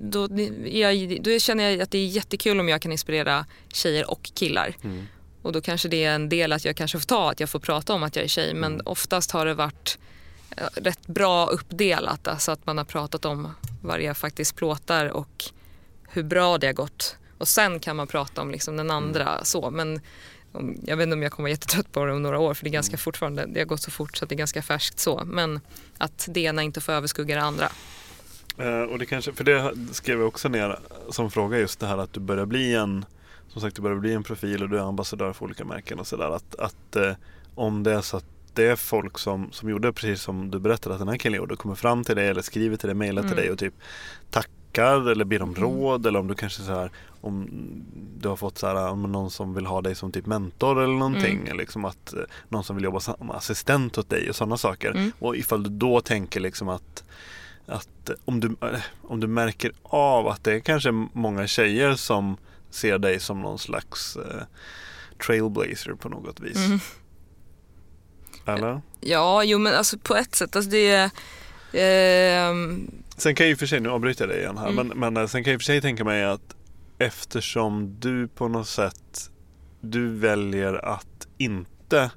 då, 0.00 0.28
jag, 0.64 1.22
då 1.22 1.38
känner 1.38 1.70
jag 1.70 1.80
att 1.80 1.90
det 1.90 1.98
är 1.98 2.06
jättekul 2.06 2.60
om 2.60 2.68
jag 2.68 2.82
kan 2.82 2.92
inspirera 2.92 3.46
tjejer 3.72 4.10
och 4.10 4.30
killar. 4.34 4.76
Mm. 4.84 5.06
Och 5.42 5.52
då 5.52 5.60
kanske 5.60 5.88
det 5.88 6.04
är 6.04 6.14
en 6.14 6.28
del 6.28 6.52
att 6.52 6.64
jag 6.64 6.76
kanske 6.76 6.98
får 6.98 7.06
ta 7.06 7.30
att 7.30 7.40
jag 7.40 7.50
får 7.50 7.58
prata 7.58 7.94
om 7.94 8.02
att 8.02 8.16
jag 8.16 8.24
är 8.24 8.28
tjej 8.28 8.54
men 8.54 8.72
mm. 8.72 8.86
oftast 8.86 9.30
har 9.30 9.46
det 9.46 9.54
varit 9.54 9.98
rätt 10.74 11.06
bra 11.06 11.46
uppdelat. 11.46 12.28
Alltså 12.28 12.52
att 12.52 12.66
man 12.66 12.78
har 12.78 12.84
pratat 12.84 13.24
om 13.24 13.54
vad 13.82 14.02
jag 14.02 14.16
faktiskt 14.16 14.56
plåtar 14.56 15.06
och 15.06 15.44
hur 16.08 16.22
bra 16.22 16.58
det 16.58 16.66
har 16.66 16.74
gått. 16.74 17.16
Och 17.38 17.48
sen 17.48 17.80
kan 17.80 17.96
man 17.96 18.06
prata 18.06 18.42
om 18.42 18.50
liksom 18.50 18.76
den 18.76 18.90
andra 18.90 19.32
mm. 19.32 19.44
så. 19.44 19.70
Men 19.70 20.00
jag 20.86 20.96
vet 20.96 21.04
inte 21.04 21.14
om 21.14 21.22
jag 21.22 21.32
kommer 21.32 21.44
vara 21.44 21.50
jättetrött 21.50 21.92
på 21.92 22.04
det 22.04 22.12
om 22.12 22.22
några 22.22 22.38
år 22.38 22.54
för 22.54 22.64
det 22.64 22.70
är 22.70 22.72
ganska 22.72 22.94
mm. 22.94 22.98
fortfarande, 22.98 23.46
det 23.46 23.60
har 23.60 23.66
gått 23.66 23.82
så 23.82 23.90
fort 23.90 24.16
så 24.16 24.26
det 24.26 24.34
är 24.34 24.36
ganska 24.36 24.62
färskt 24.62 24.98
så. 24.98 25.22
Men 25.24 25.60
att 25.98 26.28
det 26.30 26.40
ena 26.40 26.62
inte 26.62 26.80
får 26.80 26.92
överskugga 26.92 27.34
det 27.34 27.42
andra. 27.42 27.68
Uh, 28.60 28.82
och 28.82 28.98
det 28.98 29.06
kanske, 29.06 29.32
för 29.32 29.44
det 29.44 29.74
skrev 29.92 30.18
jag 30.18 30.28
också 30.28 30.48
ner 30.48 30.78
som 31.10 31.30
fråga 31.30 31.58
just 31.58 31.80
det 31.80 31.86
här 31.86 31.98
att 31.98 32.12
du 32.12 32.20
börjar 32.20 32.46
bli 32.46 32.74
en 32.74 33.04
som 33.48 33.60
sagt 33.60 33.76
du 33.76 33.82
börjar 33.82 33.96
bli 33.96 34.12
en 34.12 34.22
profil 34.22 34.62
och 34.62 34.68
du 34.68 34.78
är 34.78 34.82
ambassadör 34.82 35.32
för 35.32 35.44
olika 35.44 35.64
märken 35.64 35.98
och 35.98 36.06
sådär. 36.06 36.36
Att, 36.36 36.54
att 36.54 36.96
uh, 36.96 37.12
om 37.54 37.82
det 37.82 37.92
är 37.92 38.00
så 38.00 38.16
att 38.16 38.24
det 38.54 38.64
är 38.66 38.76
folk 38.76 39.18
som, 39.18 39.52
som 39.52 39.70
gjorde 39.70 39.92
precis 39.92 40.22
som 40.22 40.50
du 40.50 40.58
berättade 40.58 40.94
att 40.94 40.98
den 41.00 41.08
här 41.08 41.16
killen 41.16 41.36
gjorde. 41.36 41.56
Kommer 41.56 41.74
fram 41.74 42.04
till 42.04 42.16
dig 42.16 42.28
eller 42.28 42.42
skriver 42.42 42.76
till 42.76 42.86
dig, 42.86 42.94
mejlar 42.96 43.22
till 43.22 43.32
Mm. 43.32 43.42
dig 43.42 43.50
och 43.50 43.58
typ 43.58 43.74
tackar 44.30 45.10
eller 45.10 45.24
ber 45.24 45.42
om 45.42 45.48
Mm. 45.50 45.62
råd 45.62 46.06
eller 46.06 46.18
om 46.20 46.26
du 46.26 46.34
kanske 46.34 46.62
så 46.62 46.72
här 46.72 46.90
om 47.20 47.48
du 48.20 48.28
har 48.28 48.36
fått 48.36 48.58
så 48.58 48.66
här 48.66 48.88
om 48.88 49.02
någon 49.12 49.30
som 49.30 49.54
vill 49.54 49.66
ha 49.66 49.80
dig 49.82 49.94
som 49.94 50.12
typ 50.12 50.26
mentor 50.26 50.82
eller 50.82 50.94
någonting. 50.94 51.40
Mm. 51.40 51.56
Liksom 51.58 51.84
att 51.84 52.12
eh, 52.12 52.20
någon 52.48 52.64
som 52.64 52.76
vill 52.76 52.84
jobba 52.84 53.00
som 53.00 53.30
assistent 53.30 53.98
åt 53.98 54.10
dig 54.10 54.28
och 54.28 54.36
sådana 54.36 54.56
saker. 54.56 54.90
Mm. 54.90 55.12
Och 55.18 55.36
ifall 55.36 55.62
du 55.62 55.70
då 55.70 56.00
tänker 56.00 56.40
liksom 56.40 56.68
att 56.68 57.04
att 57.66 58.10
om 58.24 58.40
du, 58.40 58.46
eh, 58.60 58.80
om 59.02 59.20
du 59.20 59.26
märker 59.26 59.72
av 59.82 60.28
att 60.28 60.44
det 60.44 60.52
är 60.54 60.60
kanske 60.60 60.90
många 61.12 61.46
tjejer 61.46 61.94
som 61.94 62.36
ser 62.70 62.98
dig 62.98 63.20
som 63.20 63.40
någon 63.40 63.58
slags 63.58 64.16
eh, 64.16 64.42
trailblazer 65.26 65.92
på 65.94 66.08
något 66.08 66.40
vis. 66.40 66.56
Mm. 66.66 66.78
Eller? 68.58 68.80
Ja, 69.00 69.44
jo 69.44 69.58
men 69.58 69.74
alltså 69.74 69.98
på 69.98 70.14
ett 70.16 70.34
sätt. 70.34 70.56
Alltså 70.56 70.70
det 70.70 70.90
är... 70.90 71.10
ehm, 71.72 72.90
Sen 73.16 73.34
kan 73.34 73.44
jag 73.46 73.50
ju 73.50 73.56
för 73.56 73.66
sig, 73.66 73.80
nu 73.80 73.88
avbryter 73.90 74.24
jag 74.24 74.28
dig 74.34 74.40
igen 74.40 74.58
här, 74.58 74.68
Mm. 74.68 74.86
men, 74.88 74.98
men 74.98 75.16
eh, 75.16 75.26
sen 75.28 75.44
kan 75.44 75.50
jag 75.52 75.60
för 75.60 75.64
sig 75.64 75.80
tänka 75.80 76.04
mig 76.04 76.24
att 76.24 76.56
eftersom 76.98 77.96
du 78.00 78.28
på 78.28 78.48
något 78.48 78.68
sätt, 78.68 79.30
du 79.80 80.08
väljer 80.08 80.74
att 80.84 81.28
inte, 81.38 82.10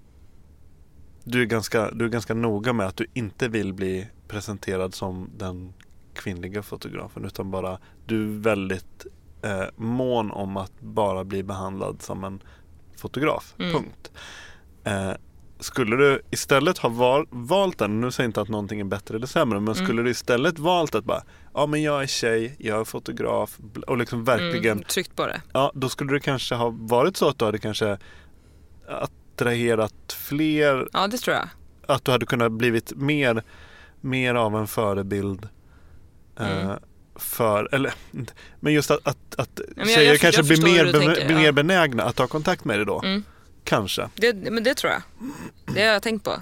du 1.24 1.42
är 1.42 1.46
ganska, 1.46 1.92
du 1.92 2.06
är 2.06 2.10
ganska 2.10 2.34
noga 2.34 2.74
med 2.74 2.88
att 2.88 2.98
du 2.98 3.06
inte 3.14 3.48
vill 3.48 3.74
bli 3.74 4.08
presenterad 4.28 4.94
som 4.94 5.30
den 5.38 5.74
kvinnliga 6.14 6.64
fotografen 6.64 7.26
utan 7.26 7.52
bara, 7.52 7.78
du 8.06 8.24
är 8.24 8.40
väldigt 8.40 9.06
eh, 9.44 9.64
mån 9.76 10.32
om 10.32 10.58
att 10.58 10.80
bara 10.80 11.24
bli 11.24 11.44
behandlad 11.44 12.02
som 12.02 12.24
en 12.24 12.40
fotograf, 12.98 13.54
Mm. 13.60 13.72
punkt. 13.74 14.12
Eh, 14.84 15.12
skulle 15.64 15.96
du 15.96 16.22
istället 16.32 16.78
ha 16.78 16.90
val, 16.90 17.28
valt 17.30 17.78
den, 17.78 18.02
nu 18.02 18.12
säger 18.12 18.26
jag 18.26 18.30
inte 18.30 18.42
att 18.42 18.50
någonting 18.50 18.80
är 18.80 18.84
bättre 18.84 19.16
eller 19.16 19.28
sämre, 19.28 19.60
men 19.60 19.74
Mm. 19.74 19.86
skulle 19.86 20.02
du 20.02 20.10
istället 20.10 20.60
valt 20.60 20.96
att 20.96 21.04
bara, 21.06 21.24
ja 21.54 21.66
men 21.66 21.84
jag 21.84 22.04
är 22.04 22.08
tjej, 22.08 22.56
jag 22.60 22.80
är 22.80 22.84
fotograf 22.84 23.58
och 23.88 23.98
liksom 23.98 24.24
verkligen, 24.24 24.72
mm, 24.78 24.84
tryckt 24.84 25.16
på 25.16 25.26
det. 25.28 25.42
ja 25.54 25.72
då 25.76 25.90
skulle 25.90 26.14
det 26.14 26.20
kanske 26.20 26.56
ha 26.56 26.70
varit 26.78 27.18
så 27.18 27.30
att 27.30 27.40
du 27.40 27.46
hade 27.46 27.58
kanske 27.60 27.98
attraherat 28.88 30.14
fler, 30.14 30.88
Ja, 30.94 31.08
det 31.08 31.18
tror 31.18 31.36
jag. 31.36 31.48
att 31.88 32.06
du 32.06 32.12
hade 32.12 32.26
kunnat 32.26 32.52
blivit 32.52 32.94
mer, 32.96 33.44
mer 34.02 34.36
av 34.36 34.56
en 34.56 34.68
förebild 34.68 35.48
eh, 36.40 36.64
Mm. 36.66 36.78
för, 37.16 37.70
eller, 37.76 37.94
men 38.60 38.74
just 38.74 38.92
att, 38.92 39.00
att, 39.08 39.36
att 39.40 39.60
men 39.76 39.88
jag- 39.88 39.88
tjejer 39.96 40.12
jag- 40.12 40.20
kanske 40.20 40.42
jag 40.42 40.48
blir, 40.48 40.64
mer, 40.64 40.94
be- 40.94 41.26
ja. 41.30 41.38
mer 41.38 41.52
benägna 41.52 42.04
att 42.04 42.16
ta 42.16 42.28
kontakt 42.28 42.66
med 42.66 42.78
dig 42.80 42.86
då. 42.86 43.02
Mm. 43.04 43.24
Kanske. 43.64 44.10
Det, 44.16 44.34
men 44.34 44.64
det 44.64 44.76
tror 44.76 44.94
jag. 44.94 45.02
Det 45.76 45.82
har 45.82 45.94
jag 45.94 46.04
tänkt 46.04 46.24
på. 46.24 46.42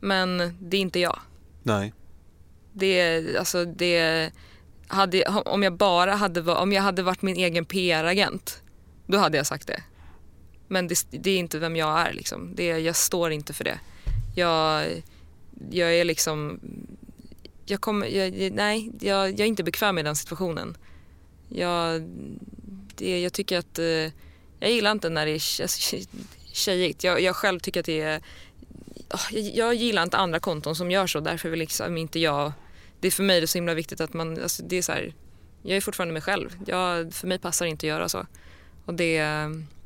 Men 0.00 0.56
det 0.60 0.76
är 0.76 0.80
inte 0.80 1.00
jag. 1.00 1.18
Nej. 1.62 1.92
Det 2.72 3.00
är, 3.00 3.38
alltså 3.38 3.64
det 3.64 4.30
hade, 4.88 5.24
om 5.24 5.62
jag 5.62 5.72
bara 5.72 6.14
hade, 6.14 6.52
om 6.52 6.72
jag 6.72 6.82
hade 6.82 7.02
varit 7.02 7.22
min 7.22 7.36
egen 7.36 7.64
PR-agent, 7.64 8.62
då 9.06 9.18
hade 9.18 9.36
jag 9.36 9.46
sagt 9.46 9.66
det. 9.66 9.82
Men 10.68 10.88
det, 10.88 11.06
det 11.10 11.30
är 11.30 11.38
inte 11.38 11.58
vem 11.58 11.76
jag 11.76 12.00
är 12.00 12.12
liksom. 12.12 12.54
Det, 12.54 12.64
jag 12.64 12.96
står 12.96 13.30
inte 13.30 13.52
för 13.52 13.64
det. 13.64 13.78
Jag, 14.34 14.86
jag 15.70 15.94
är 15.94 16.04
liksom, 16.04 16.60
jag 17.66 17.80
kommer, 17.80 18.06
jag, 18.06 18.52
nej, 18.52 18.90
jag, 19.00 19.30
jag 19.30 19.40
är 19.40 19.46
inte 19.46 19.64
bekväm 19.64 19.98
i 19.98 20.02
den 20.02 20.16
situationen. 20.16 20.76
Jag, 21.48 22.02
det, 22.94 23.20
jag 23.20 23.32
tycker 23.32 23.58
att, 23.58 23.78
eh, 23.78 24.12
jag 24.60 24.70
gillar 24.70 24.92
inte 24.92 25.08
när 25.08 25.26
det 25.26 25.32
är 25.32 25.62
alltså, 25.62 25.96
tjejigt. 26.56 27.04
Jag, 27.04 27.20
jag 27.20 27.36
själv 27.36 27.60
tycker 27.60 27.80
att 27.80 27.86
det 27.86 28.00
är, 28.00 28.20
jag, 29.30 29.42
jag 29.54 29.74
gillar 29.74 30.02
inte 30.02 30.16
andra 30.16 30.40
konton 30.40 30.76
som 30.76 30.90
gör 30.90 31.06
så. 31.06 31.20
Därför 31.20 31.48
vill 31.48 31.58
liksom 31.58 31.96
inte 31.96 32.18
jag, 32.18 32.52
det 33.00 33.06
är 33.06 33.12
för 33.12 33.22
mig 33.22 33.40
det 33.40 33.44
är 33.44 33.46
så 33.46 33.58
himla 33.58 33.74
viktigt 33.74 34.00
att 34.00 34.14
man, 34.14 34.42
alltså 34.42 34.62
det 34.62 34.76
är 34.76 34.82
så 34.82 34.92
här, 34.92 35.14
jag 35.62 35.76
är 35.76 35.80
fortfarande 35.80 36.12
mig 36.12 36.22
själv. 36.22 36.56
Jag, 36.66 37.14
för 37.14 37.26
mig 37.26 37.38
passar 37.38 37.64
det 37.64 37.70
inte 37.70 37.86
att 37.86 37.88
göra 37.88 38.08
så. 38.08 38.26
Och 38.84 38.94
det, 38.94 39.22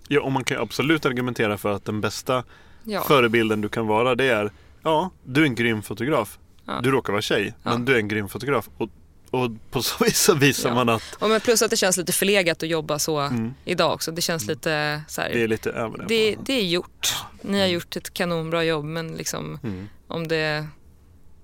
Ja, 0.08 0.20
och 0.20 0.32
man 0.32 0.44
kan 0.44 0.58
absolut 0.62 1.06
argumentera 1.06 1.58
för 1.58 1.72
att 1.72 1.84
den 1.84 2.00
bästa 2.00 2.44
ja. 2.84 3.02
förebilden 3.02 3.60
du 3.60 3.68
kan 3.68 3.86
vara 3.86 4.14
det 4.14 4.24
är 4.24 4.50
Ja, 4.82 5.10
du 5.24 5.40
är 5.40 5.44
en 5.44 5.54
grym 5.54 5.82
fotograf. 5.82 6.38
Ja. 6.64 6.80
Du 6.82 6.90
råkar 6.90 7.12
vara 7.12 7.22
tjej, 7.22 7.54
Ja. 7.62 7.70
men 7.70 7.84
du 7.84 7.94
är 7.94 7.98
en 7.98 8.08
grym 8.08 8.28
fotograf. 8.28 8.68
Och, 8.76 8.90
och 9.30 9.50
på 9.70 9.82
så 9.82 10.04
vis 10.04 10.18
så 10.20 10.34
visar 10.34 10.68
Ja. 10.68 10.74
man 10.74 10.88
att 10.88 11.02
Och 11.18 11.28
men 11.30 11.40
plus 11.40 11.62
att 11.62 11.70
det 11.70 11.76
känns 11.76 11.96
lite 11.96 12.12
förlegat 12.12 12.62
att 12.62 12.68
jobba 12.68 12.98
så 12.98 13.18
Mm. 13.20 13.54
idag 13.64 13.92
också. 13.94 14.10
Det 14.12 14.22
känns 14.22 14.46
lite 14.46 15.02
så 15.08 15.20
här, 15.20 15.30
det 15.32 15.42
är 15.42 15.48
lite 15.48 15.70
över 15.70 15.98
det. 15.98 16.04
det, 16.08 16.36
det 16.44 16.52
är 16.52 16.64
gjort. 16.64 17.14
Ni 17.42 17.60
har 17.60 17.66
gjort 17.66 17.96
ett 17.96 18.14
kanonbra 18.14 18.64
jobb 18.64 18.84
men 18.84 19.12
liksom 19.12 19.58
Mm. 19.62 19.88
om 20.06 20.28
det, 20.28 20.66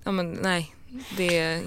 ja 0.03 0.11
men 0.11 0.31
nej. 0.31 0.75
Det, 1.17 1.61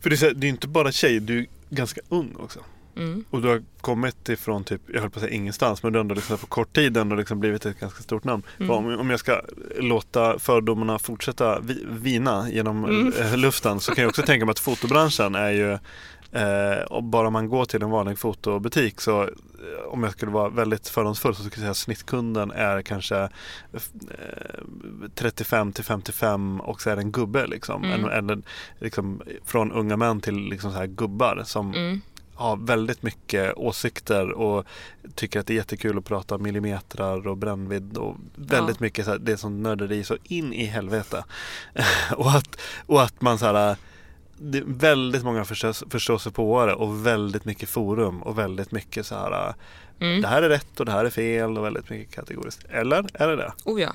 För 0.00 0.10
det 0.10 0.16
är, 0.16 0.18
så 0.18 0.24
här, 0.26 0.34
det 0.34 0.46
är 0.46 0.48
inte 0.48 0.68
bara 0.68 0.92
tjej, 0.92 1.20
du 1.20 1.38
är 1.38 1.46
ganska 1.70 2.00
ung 2.08 2.36
också. 2.38 2.60
Mm, 2.96 3.24
Och 3.30 3.42
du 3.42 3.48
har 3.48 3.62
kommit 3.80 4.28
ifrån 4.28 4.64
typ, 4.64 4.80
jag 4.86 5.00
höll 5.00 5.10
på 5.10 5.18
att 5.18 5.22
säga 5.22 5.34
ingenstans, 5.34 5.82
men 5.82 5.92
du 5.92 5.98
har 5.98 6.00
ändå 6.00 6.14
liksom 6.14 6.38
på 6.38 6.46
kort 6.46 6.72
tid 6.72 6.96
ändå 6.96 7.16
liksom 7.16 7.40
blivit 7.40 7.66
ett 7.66 7.80
ganska 7.80 8.02
stort 8.02 8.24
namn. 8.24 8.42
Mm. 8.58 8.70
Om, 8.70 8.98
om 9.00 9.10
jag 9.10 9.20
ska 9.20 9.40
låta 9.78 10.38
fördomarna 10.38 10.98
fortsätta 10.98 11.60
vi, 11.60 11.86
vina 11.88 12.50
genom 12.50 12.84
Mm. 12.84 13.12
eh, 13.20 13.36
luften 13.36 13.80
så 13.80 13.94
kan 13.94 14.02
jag 14.02 14.08
också 14.08 14.22
tänka 14.22 14.46
mig 14.46 14.50
att 14.50 14.58
fotobranschen 14.58 15.34
är 15.34 15.50
ju 15.50 15.78
Eh, 16.32 17.00
bara 17.00 17.30
man 17.30 17.48
går 17.48 17.64
till 17.64 17.82
en 17.82 17.90
vanlig 17.90 18.18
fotobutik 18.18 19.00
så 19.00 19.22
eh, 19.22 19.28
om 19.88 20.02
jag 20.02 20.12
skulle 20.12 20.32
vara 20.32 20.48
väldigt 20.48 20.88
fördomsfull 20.88 21.34
så 21.34 21.42
skulle 21.42 21.54
jag 21.54 21.60
säga 21.60 21.70
att 21.70 21.76
snittkunden 21.76 22.50
är 22.50 22.82
kanske 22.82 23.16
eh, 23.72 23.80
35 25.14 25.72
till 25.72 25.84
55 25.84 26.60
och 26.60 26.80
så 26.82 26.90
är 26.90 26.96
det 26.96 27.02
en 27.02 27.12
gubbe 27.12 27.46
liksom. 27.46 27.84
Mm. 27.84 28.04
En, 28.04 28.10
eller 28.10 28.42
liksom 28.78 29.22
från 29.44 29.72
unga 29.72 29.96
män 29.96 30.20
till 30.20 30.36
liksom 30.36 30.72
så 30.72 30.78
här 30.78 30.86
gubbar 30.86 31.42
som 31.44 31.74
mm, 31.74 32.00
har 32.40 32.56
väldigt 32.56 33.02
mycket 33.02 33.54
åsikter 33.56 34.30
och 34.30 34.66
tycker 35.14 35.40
att 35.40 35.46
det 35.46 35.52
är 35.52 35.56
jättekul 35.56 35.98
att 35.98 36.04
prata 36.04 36.38
millimetrar 36.38 37.28
och 37.28 37.36
brännvidd 37.36 37.96
och 37.96 38.16
väldigt 38.34 38.76
Ja. 38.80 38.84
mycket 38.84 39.04
så 39.04 39.10
här, 39.10 39.18
det 39.18 39.36
som 39.36 39.62
nörderi 39.62 40.04
så 40.04 40.16
in 40.24 40.52
i 40.52 40.64
helvete. 40.64 41.24
och, 42.16 42.30
att, 42.30 42.60
och 42.86 43.02
att 43.02 43.20
man 43.20 43.38
så 43.38 43.46
här 43.46 43.76
det 44.42 44.58
är 44.58 44.64
väldigt 44.66 45.24
många 45.24 45.44
förstås, 45.44 45.84
förståsigpåare 45.90 46.74
och 46.74 47.06
väldigt 47.06 47.44
mycket 47.44 47.68
forum 47.68 48.22
och 48.22 48.38
väldigt 48.38 48.72
mycket 48.72 49.06
så 49.06 49.14
här 49.14 49.54
mm. 50.00 50.22
det 50.22 50.28
här 50.28 50.42
är 50.42 50.48
rätt 50.48 50.80
och 50.80 50.86
det 50.86 50.92
här 50.92 51.04
är 51.04 51.10
fel 51.10 51.58
och 51.58 51.64
väldigt 51.64 51.90
mycket 51.90 52.14
kategoriskt. 52.14 52.64
Eller 52.70 53.06
är 53.14 53.28
det 53.28 53.36
det? 53.36 53.52
Oh 53.64 53.80
ja. 53.80 53.92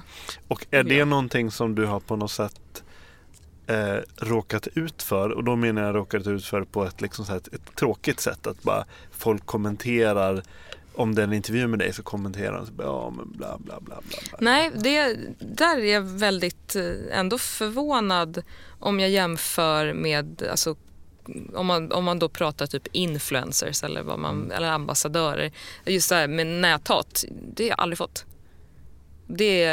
Och 0.47 0.65
är 0.71 0.83
det 0.83 0.95
Ja. 0.95 1.05
någonting 1.05 1.51
som 1.51 1.75
du 1.75 1.85
har 1.85 1.99
på 1.99 2.15
något 2.15 2.31
sätt 2.31 2.83
eh, 3.67 3.97
råkat 4.17 4.67
ut 4.73 5.03
för? 5.03 5.29
Och 5.29 5.43
då 5.43 5.55
menar 5.55 5.81
jag 5.83 5.95
råkat 5.95 6.27
ut 6.27 6.45
för 6.45 6.63
på 6.63 6.85
ett, 6.85 7.01
liksom 7.01 7.25
här, 7.25 7.37
ett, 7.37 7.53
ett 7.53 7.75
tråkigt 7.75 8.19
sätt. 8.19 8.47
Att 8.47 8.63
bara 8.63 8.85
folk 9.11 9.45
kommenterar 9.45 10.43
om 10.93 11.15
det 11.15 11.21
är 11.21 11.23
en 11.23 11.33
intervju 11.33 11.67
med 11.67 11.79
dig 11.79 11.93
så 11.93 12.03
kommenterar 12.03 12.57
de 12.57 12.65
så 12.65 12.71
bara, 12.71 12.87
ja 12.87 13.09
men 13.17 13.31
bla 13.31 13.57
bla 13.57 13.79
bla 13.79 14.01
bla. 14.01 14.17
bla. 14.29 14.37
Nej, 14.41 14.71
det, 14.75 15.17
där 15.39 15.77
är 15.77 15.93
jag 15.93 16.01
väldigt 16.01 16.75
eh, 16.75 17.19
ändå 17.19 17.37
förvånad 17.37 18.41
om 18.79 18.99
jag 18.99 19.09
jämför 19.09 19.93
med, 19.93 20.43
alltså, 20.51 20.75
om 21.53 21.65
man, 21.65 21.91
om 21.91 22.03
man 22.03 22.19
då 22.19 22.29
pratar 22.29 22.67
typ 22.67 22.87
influencers 22.91 23.83
eller, 23.83 24.03
vad 24.03 24.19
man, 24.19 24.35
Mm. 24.35 24.51
eller 24.51 24.71
ambassadörer. 24.71 25.51
Just 25.85 26.09
det 26.09 26.15
här 26.15 26.27
med 26.27 26.47
näthat, 26.47 27.25
det 27.55 27.63
har 27.63 27.69
jag 27.69 27.79
aldrig 27.79 27.97
fått. 27.97 28.25
Det 29.27 29.63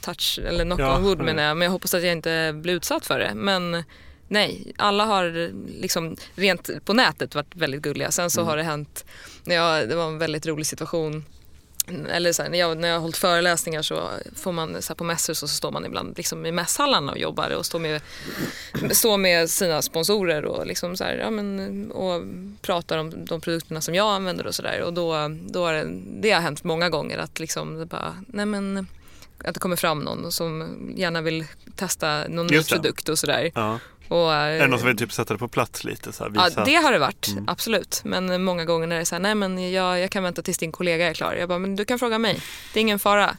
touch, 0.00 0.38
eller 0.46 0.64
knock 0.64 0.80
Ja, 0.80 0.96
on 0.96 1.02
wood 1.02 1.18
ja. 1.18 1.22
menar 1.24 1.42
jag, 1.42 1.56
men 1.56 1.66
jag 1.66 1.72
hoppas 1.72 1.94
att 1.94 2.02
jag 2.02 2.12
inte 2.12 2.52
blir 2.54 2.74
utsatt 2.74 3.06
för 3.06 3.18
det. 3.18 3.32
Men 3.34 3.84
nej, 4.28 4.72
alla 4.78 5.04
har 5.04 5.50
liksom 5.80 6.16
rent 6.34 6.70
på 6.84 6.92
nätet 6.92 7.34
varit 7.34 7.56
väldigt 7.56 7.82
gulliga. 7.82 8.10
Sen 8.10 8.30
så 8.30 8.40
Mm. 8.40 8.48
har 8.48 8.56
det 8.56 8.62
hänt, 8.62 9.04
när 9.44 9.54
jag, 9.54 9.88
det 9.88 9.96
var 9.96 10.06
en 10.06 10.18
väldigt 10.18 10.46
rolig 10.46 10.66
situation 10.66 11.24
eller 12.12 12.32
så 12.32 12.42
här, 12.42 12.50
när, 12.50 12.58
jag, 12.58 12.78
när 12.78 12.88
jag 12.88 12.94
har 12.94 13.00
hållit 13.00 13.16
föreläsningar 13.16 13.82
så 13.82 14.08
får 14.36 14.52
man 14.52 14.82
så 14.82 14.94
på 14.94 15.04
mässor 15.04 15.34
så 15.34 15.48
står 15.48 15.70
man 15.70 15.84
ibland 15.86 16.16
liksom 16.16 16.46
i 16.46 16.52
mässhallarna 16.52 17.12
och 17.12 17.18
jobbar 17.18 17.50
och 17.50 17.66
står 17.66 17.78
med, 17.78 18.00
står 18.90 19.16
med 19.16 19.50
sina 19.50 19.82
sponsorer 19.82 20.44
och, 20.44 20.66
liksom 20.66 20.96
så 20.96 21.04
här, 21.04 21.16
ja, 21.16 21.30
men, 21.30 21.90
och 21.92 22.22
pratar 22.62 22.98
om 22.98 23.24
de 23.24 23.40
produkterna 23.40 23.80
som 23.80 23.94
jag 23.94 24.06
använder 24.14 24.46
och 24.46 24.54
sådär. 24.54 24.82
Och 24.82 24.92
då, 24.92 25.36
då 25.48 25.64
har 25.64 25.72
det, 25.72 25.86
det 26.20 26.30
har 26.30 26.40
hänt 26.40 26.64
många 26.64 26.88
gånger 26.88 27.18
att 27.18 27.38
liksom 27.40 27.74
det 27.78 27.86
bara, 27.86 28.16
nej 28.26 28.46
men 28.46 28.86
att 29.44 29.54
det 29.54 29.60
kommer 29.60 29.76
fram 29.76 29.98
någon 29.98 30.32
som 30.32 30.76
gärna 30.96 31.20
vill 31.20 31.44
testa 31.76 32.24
någon 32.28 32.46
ny 32.46 32.62
produkt 32.62 33.08
och 33.08 33.18
sådär. 33.18 33.50
Ja. 33.54 33.78
Och, 34.08 34.32
Är 34.32 34.58
det 34.58 34.66
någon 34.66 34.78
som 34.78 34.88
vill 34.88 34.96
typ 34.96 35.12
sätta 35.12 35.34
det 35.34 35.38
på 35.38 35.48
plats 35.48 35.84
lite? 35.84 36.12
Så 36.12 36.24
här, 36.24 36.32
Ja, 36.34 36.44
visa 36.44 36.64
det 36.64 36.74
har 36.74 36.92
det 36.92 36.98
varit. 36.98 37.28
Mm. 37.28 37.44
Absolut. 37.48 38.00
Men 38.04 38.42
många 38.42 38.64
gånger 38.64 38.86
när 38.86 38.96
det 38.96 39.02
är 39.02 39.04
så 39.04 39.14
här, 39.14 39.20
nej 39.22 39.34
men 39.34 39.72
jag, 39.72 40.00
jag 40.00 40.10
kan 40.10 40.22
vänta 40.22 40.42
tills 40.42 40.58
din 40.58 40.72
kollega 40.72 41.10
är 41.10 41.14
klar. 41.14 41.34
Jag 41.34 41.48
bara, 41.48 41.58
men 41.58 41.76
du 41.76 41.84
kan 41.84 41.98
fråga 41.98 42.18
mig. 42.18 42.42
Det 42.72 42.78
är 42.78 42.82
ingen 42.82 42.98
fara. 42.98 43.36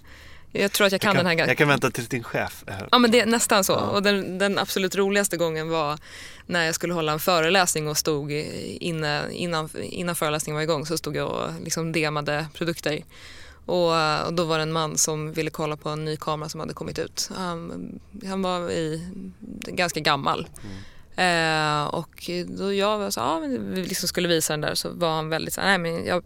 Jag 0.51 0.71
tror 0.71 0.87
att 0.87 0.91
jag 0.91 1.01
kan, 1.01 1.09
jag, 1.09 1.17
den 1.17 1.25
här 1.25 1.33
kan, 1.33 1.37
ganska... 1.37 1.51
jag 1.51 1.57
kan 1.57 1.67
vänta 1.67 1.91
tills 1.91 2.07
din 2.07 2.23
chef 2.23 2.63
är 2.67 2.71
här. 2.71 2.87
Ja 2.91 2.99
men 2.99 3.11
det 3.11 3.19
är 3.19 3.25
nästan 3.25 3.63
så. 3.63 3.73
Ja. 3.73 3.79
Och 3.79 4.03
den, 4.03 4.37
den 4.37 4.59
absolut 4.59 4.95
roligaste 4.95 5.37
gången 5.37 5.69
var 5.69 5.99
när 6.45 6.65
jag 6.65 6.75
skulle 6.75 6.93
hålla 6.93 7.11
en 7.11 7.19
föreläsning 7.19 7.87
och 7.87 7.97
stod 7.97 8.31
inne, 8.31 9.23
innan, 9.31 9.69
innan 9.81 10.15
föreläsningen 10.15 10.55
var 10.55 10.63
igång 10.63 10.85
så 10.85 10.97
stod 10.97 11.15
jag 11.15 11.29
och 11.29 11.49
liksom 11.63 11.91
demade 11.91 12.47
produkter. 12.53 13.03
Och, 13.65 14.25
och, 14.25 14.33
då 14.33 14.43
var 14.43 14.57
det 14.57 14.63
en 14.63 14.71
man 14.71 14.97
som 14.97 15.33
ville 15.33 15.49
kolla 15.49 15.77
på 15.77 15.89
en 15.89 16.05
ny 16.05 16.17
kamera 16.17 16.49
som 16.49 16.59
hade 16.59 16.73
kommit 16.73 16.99
ut. 16.99 17.29
Han, 17.35 17.99
han 18.25 18.41
var 18.41 18.71
i, 18.71 19.07
ganska 19.67 19.99
gammal. 19.99 20.47
Mm. 20.63 20.77
Eh, 21.15 21.83
och 21.83 22.29
då 22.47 22.73
jag 22.73 23.13
sa, 23.13 23.21
ja, 23.21 23.39
men 23.39 23.73
vi 23.73 23.83
liksom 23.83 24.07
skulle 24.07 24.27
visa 24.27 24.53
den 24.53 24.61
där 24.61 24.75
så 24.75 24.89
var 24.89 25.15
han 25.15 25.29
väldigt 25.29 25.53
så 25.53 25.61
nej 25.61 25.77
men 25.77 26.05
jag, 26.05 26.23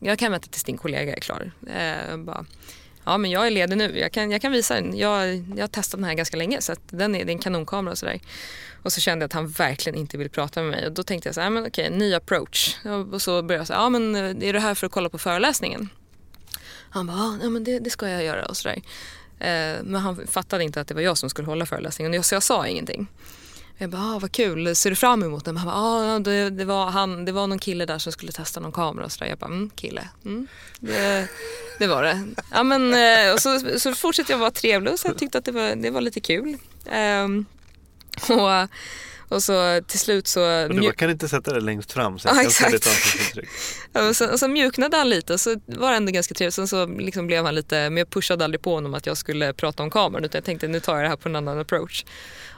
jag 0.00 0.18
kan 0.18 0.32
vänta 0.32 0.48
tills 0.48 0.64
din 0.64 0.76
kollega 0.76 1.16
är 1.16 1.20
klar. 1.20 1.52
Eh, 1.66 2.16
bara, 2.16 2.46
ja 3.04 3.18
men 3.18 3.30
jag 3.30 3.46
är 3.46 3.50
ledig 3.50 3.78
nu, 3.78 3.98
jag 3.98 4.12
kan, 4.12 4.30
jag 4.30 4.42
kan 4.42 4.52
visa 4.52 4.74
den. 4.74 4.98
Jag, 4.98 5.36
jag 5.36 5.62
har 5.62 5.68
testat 5.68 5.98
den 5.98 6.04
här 6.04 6.14
ganska 6.14 6.36
länge 6.36 6.60
så 6.60 6.74
den 6.90 7.14
är, 7.14 7.24
det 7.24 7.30
är 7.30 7.34
en 7.34 7.38
kanonkamera 7.38 7.92
och 7.92 7.98
sådär. 7.98 8.20
Och 8.82 8.92
så 8.92 9.00
kände 9.00 9.22
jag 9.22 9.26
att 9.26 9.32
han 9.32 9.48
verkligen 9.48 9.98
inte 9.98 10.18
vill 10.18 10.30
prata 10.30 10.62
med 10.62 10.70
mig 10.70 10.86
och 10.86 10.92
då 10.92 11.02
tänkte 11.02 11.28
jag 11.28 11.34
så 11.34 11.40
här, 11.40 11.50
men 11.50 11.66
okej, 11.66 11.90
ny 11.90 12.14
approach. 12.14 12.76
Och 13.12 13.22
så 13.22 13.42
började 13.42 13.60
jag 13.60 13.66
säga, 13.66 13.78
ja 13.78 13.88
men 13.88 14.16
är 14.42 14.52
du 14.52 14.58
här 14.58 14.74
för 14.74 14.86
att 14.86 14.92
kolla 14.92 15.08
på 15.08 15.18
föreläsningen? 15.18 15.88
Han 16.90 17.06
bara, 17.06 17.16
ah, 17.16 17.38
ja 17.42 17.50
men 17.50 17.64
det, 17.64 17.78
det 17.78 17.90
ska 17.90 18.08
jag 18.08 18.24
göra 18.24 18.46
och 18.46 18.56
sådär. 18.56 18.82
Eh, 19.38 19.82
men 19.82 19.94
han 19.94 20.26
fattade 20.26 20.64
inte 20.64 20.80
att 20.80 20.88
det 20.88 20.94
var 20.94 21.02
jag 21.02 21.18
som 21.18 21.30
skulle 21.30 21.48
hålla 21.48 21.66
föreläsningen 21.66 22.22
så 22.22 22.34
jag 22.34 22.42
sa 22.42 22.66
ingenting. 22.66 23.06
Jag 23.78 23.90
bara, 23.90 24.02
ah, 24.02 24.18
vad 24.18 24.32
kul, 24.32 24.76
ser 24.76 24.90
du 24.90 24.96
fram 24.96 25.22
emot 25.22 25.44
den? 25.44 25.56
Han 25.56 25.66
bara, 25.66 25.76
ah, 25.76 26.18
det, 26.18 26.50
det, 26.50 26.64
var 26.64 26.86
han, 26.86 27.24
det 27.24 27.32
var 27.32 27.46
någon 27.46 27.58
kille 27.58 27.86
där 27.86 27.98
som 27.98 28.12
skulle 28.12 28.32
testa 28.32 28.60
någon 28.60 28.72
kamera 28.72 29.04
och 29.04 29.12
sådär. 29.12 29.26
Jag 29.30 29.38
bara, 29.38 29.46
mm, 29.46 29.70
kille. 29.70 30.08
Mm, 30.24 30.46
det, 30.80 31.28
det, 31.78 31.86
var 31.86 32.02
det. 32.02 32.22
Ja, 32.52 32.62
men, 32.62 32.94
eh, 32.94 33.32
och 33.32 33.40
så, 33.40 33.60
så 33.78 33.94
fortsatte 33.94 34.32
jag 34.32 34.38
vara 34.38 34.50
trevlig 34.50 34.92
och 34.92 34.98
så 34.98 35.08
jag 35.08 35.18
tyckte 35.18 35.38
att 35.38 35.44
det 35.44 35.52
var, 35.52 35.74
det 35.76 35.90
var 35.90 36.00
lite 36.00 36.20
kul. 36.20 36.56
Eh, 36.86 37.28
och 38.36 38.68
och 39.28 39.42
så 39.42 39.80
till 39.86 39.98
slut 39.98 40.26
så... 40.26 40.40
Men 40.40 40.76
du 40.76 40.92
kan 40.92 41.10
inte 41.10 41.28
sätta 41.28 41.52
det 41.52 41.60
längst 41.60 41.92
fram 41.92 42.18
så 42.18 42.28
jag 42.28 42.36
ja, 42.36 42.42
exakt. 42.42 42.88
och, 43.92 44.16
så, 44.16 44.32
och 44.32 44.38
så 44.38 44.48
mjuknade 44.48 44.96
han 44.96 45.08
lite 45.08 45.32
och 45.32 45.40
så 45.40 45.60
var 45.66 45.90
det 45.90 45.96
ändå 45.96 46.12
ganska 46.12 46.34
trevligt. 46.34 46.54
Sen 46.54 46.68
så 46.68 46.86
liksom 46.86 47.26
blev 47.26 47.44
han 47.44 47.54
lite, 47.54 47.90
men 47.90 47.96
jag 47.96 48.10
pushade 48.10 48.44
aldrig 48.44 48.62
på 48.62 48.74
honom 48.74 48.94
att 48.94 49.06
jag 49.06 49.16
skulle 49.16 49.52
prata 49.52 49.82
om 49.82 49.90
kameran 49.90 50.24
utan 50.24 50.38
jag 50.38 50.44
tänkte 50.44 50.68
nu 50.68 50.80
tar 50.80 50.94
jag 50.94 51.04
det 51.04 51.08
här 51.08 51.16
på 51.16 51.28
en 51.28 51.36
annan 51.36 51.58
approach. 51.58 52.04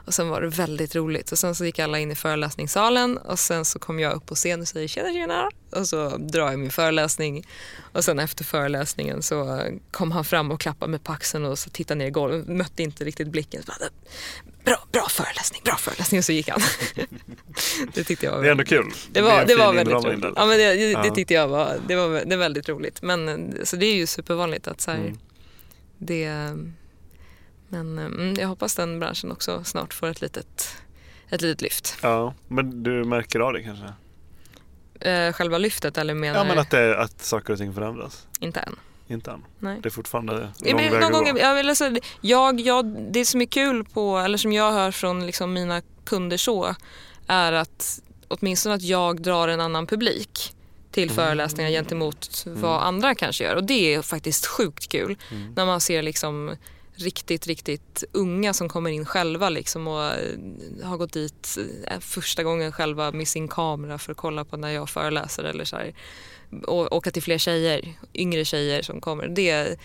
Och 0.08 0.14
sen 0.14 0.28
var 0.28 0.40
det 0.40 0.48
väldigt 0.48 0.96
roligt 0.96 1.32
och 1.32 1.38
sen 1.38 1.54
så 1.54 1.64
gick 1.64 1.78
alla 1.78 1.98
in 1.98 2.10
i 2.10 2.14
föreläsningssalen 2.14 3.18
och 3.18 3.38
sen 3.38 3.64
så 3.64 3.78
kom 3.78 4.00
jag 4.00 4.12
upp 4.12 4.26
på 4.26 4.34
scen 4.34 4.60
och 4.60 4.68
säger 4.68 4.88
tjena 4.88 5.12
tjena 5.12 5.50
och 5.70 5.88
så 5.88 6.16
drar 6.16 6.50
jag 6.50 6.58
min 6.58 6.70
föreläsning 6.70 7.46
och 7.92 8.04
sen 8.04 8.18
efter 8.18 8.44
föreläsningen 8.44 9.22
så 9.22 9.62
kom 9.90 10.12
han 10.12 10.24
fram 10.24 10.50
och 10.50 10.60
klappade 10.60 10.90
mig 10.90 11.00
på 11.00 11.12
axeln 11.12 11.44
och 11.44 11.58
så 11.58 11.70
tittade 11.70 11.98
ner 11.98 12.06
i 12.06 12.10
golvet, 12.10 12.48
mötte 12.48 12.82
inte 12.82 13.04
riktigt 13.04 13.28
blicken. 13.28 13.62
Bra, 14.68 14.86
bra 14.92 15.06
föreläsning, 15.08 15.60
bra 15.64 15.76
föreläsning 15.76 16.18
och 16.18 16.24
så 16.24 16.32
gick 16.32 16.48
han. 16.48 16.60
det 17.94 18.04
tyckte 18.04 18.26
jag 18.26 18.32
var 18.32 18.42
Det 18.42 18.48
är 18.48 18.52
ändå 18.52 18.64
kul. 18.64 18.92
Det 19.10 19.20
var, 19.20 19.44
det 19.44 19.54
var 19.54 19.72
väldigt 19.72 20.04
roligt. 20.04 20.32
Ja, 20.36 20.46
men 20.46 20.58
det, 20.58 20.74
det, 20.74 21.02
det, 21.02 21.10
tyckte 21.10 21.34
jag 21.34 21.48
var, 21.48 21.76
det 21.86 21.96
var, 21.96 22.08
det 22.08 22.36
var 22.36 22.42
väldigt 22.42 22.68
roligt. 22.68 23.02
Men, 23.02 23.52
så 23.64 23.76
det 23.76 23.86
är 23.86 23.94
ju 23.94 24.06
supervanligt 24.06 24.68
att 24.68 24.80
så 24.80 24.90
här, 24.90 24.98
mm. 24.98 25.18
det 25.98 26.30
men 27.68 27.98
mm, 27.98 28.34
jag 28.34 28.48
hoppas 28.48 28.74
den 28.74 29.00
branschen 29.00 29.32
också 29.32 29.64
snart 29.64 29.94
får 29.94 30.06
ett 30.06 30.20
litet, 30.20 30.76
ett 31.28 31.40
litet 31.40 31.62
lyft. 31.62 31.98
Ja, 32.02 32.34
men 32.48 32.82
du 32.82 33.04
märker 33.04 33.40
av 33.40 33.52
det 33.52 33.62
kanske? 33.62 33.92
Eh, 35.10 35.32
själva 35.32 35.58
lyftet 35.58 35.98
eller 35.98 36.14
menar 36.14 36.38
Ja, 36.38 36.44
men 36.44 36.58
att, 36.58 36.70
det, 36.70 37.00
att 37.00 37.22
saker 37.22 37.52
och 37.52 37.58
ting 37.58 37.74
förändras. 37.74 38.26
Inte 38.40 38.60
än. 38.60 38.76
Inte 39.08 39.30
än? 39.30 39.44
Nej. 39.58 39.78
Det 39.82 39.88
är 39.88 39.90
fortfarande 39.90 40.32
lång 40.32 40.50
ja, 40.64 40.76
väg 40.76 40.92
någon 40.92 41.04
att 41.04 41.12
gång, 41.12 41.24
gå. 41.24 41.38
Jag, 41.38 41.54
vill 41.54 41.68
alltså, 41.68 41.90
jag, 42.20 42.60
jag, 42.60 42.86
det 43.12 43.24
som 43.24 43.40
är 43.40 43.46
kul 43.46 43.84
på, 43.84 44.18
eller 44.18 44.38
som 44.38 44.52
jag 44.52 44.72
hör 44.72 44.90
från 44.90 45.26
liksom 45.26 45.52
mina 45.52 45.82
kunder 46.04 46.36
så, 46.36 46.74
är 47.26 47.52
att 47.52 48.00
åtminstone 48.28 48.74
att 48.74 48.82
jag 48.82 49.22
drar 49.22 49.48
en 49.48 49.60
annan 49.60 49.86
publik 49.86 50.54
till 50.90 51.02
mm. 51.02 51.14
föreläsningar 51.14 51.70
gentemot 51.70 52.44
mm. 52.46 52.60
vad 52.60 52.82
andra 52.82 53.14
kanske 53.14 53.44
gör. 53.44 53.56
Och 53.56 53.64
det 53.64 53.94
är 53.94 54.02
faktiskt 54.02 54.46
sjukt 54.46 54.88
kul 54.88 55.16
mm. 55.30 55.52
när 55.56 55.66
man 55.66 55.80
ser 55.80 56.02
liksom 56.02 56.56
riktigt, 56.94 57.46
riktigt 57.46 58.04
unga 58.12 58.52
som 58.52 58.68
kommer 58.68 58.90
in 58.90 59.06
själva 59.06 59.48
liksom 59.48 59.88
och 59.88 60.04
eh, 60.04 60.38
har 60.84 60.96
gått 60.96 61.12
dit 61.12 61.58
eh, 61.86 62.00
första 62.00 62.42
gången 62.42 62.72
själva 62.72 63.12
med 63.12 63.28
sin 63.28 63.48
kamera 63.48 63.98
för 63.98 64.12
att 64.12 64.18
kolla 64.18 64.44
på 64.44 64.56
när 64.56 64.70
jag 64.70 64.88
föreläser 64.88 65.44
eller 65.44 65.64
så 65.64 65.76
här. 65.76 65.94
Och 66.66 66.92
åka 66.92 67.10
till 67.10 67.22
fler 67.22 67.38
tjejer, 67.38 67.94
yngre 68.14 68.44
tjejer 68.44 68.82
som 68.82 69.00
kommer. 69.00 69.28
Det, 69.28 69.78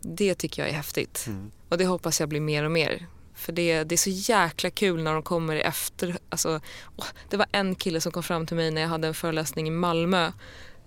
det 0.00 0.34
tycker 0.34 0.62
jag 0.62 0.68
är 0.68 0.74
häftigt. 0.74 1.24
Mm. 1.26 1.50
Och 1.68 1.78
det 1.78 1.86
hoppas 1.86 2.20
jag 2.20 2.28
blir 2.28 2.40
mer 2.40 2.64
och 2.64 2.70
mer. 2.70 3.06
För 3.34 3.52
det, 3.52 3.84
det 3.84 3.94
är 3.94 3.96
så 3.96 4.10
jäkla 4.10 4.70
kul 4.70 5.02
när 5.02 5.12
de 5.12 5.22
kommer 5.22 5.56
efter. 5.56 6.16
Alltså, 6.28 6.60
åh, 6.96 7.06
det 7.30 7.36
var 7.36 7.46
en 7.52 7.74
kille 7.74 8.00
som 8.00 8.12
kom 8.12 8.22
fram 8.22 8.46
till 8.46 8.56
mig 8.56 8.70
när 8.70 8.82
jag 8.82 8.88
hade 8.88 9.08
en 9.08 9.14
föreläsning 9.14 9.68
i 9.68 9.70
Malmö 9.70 10.32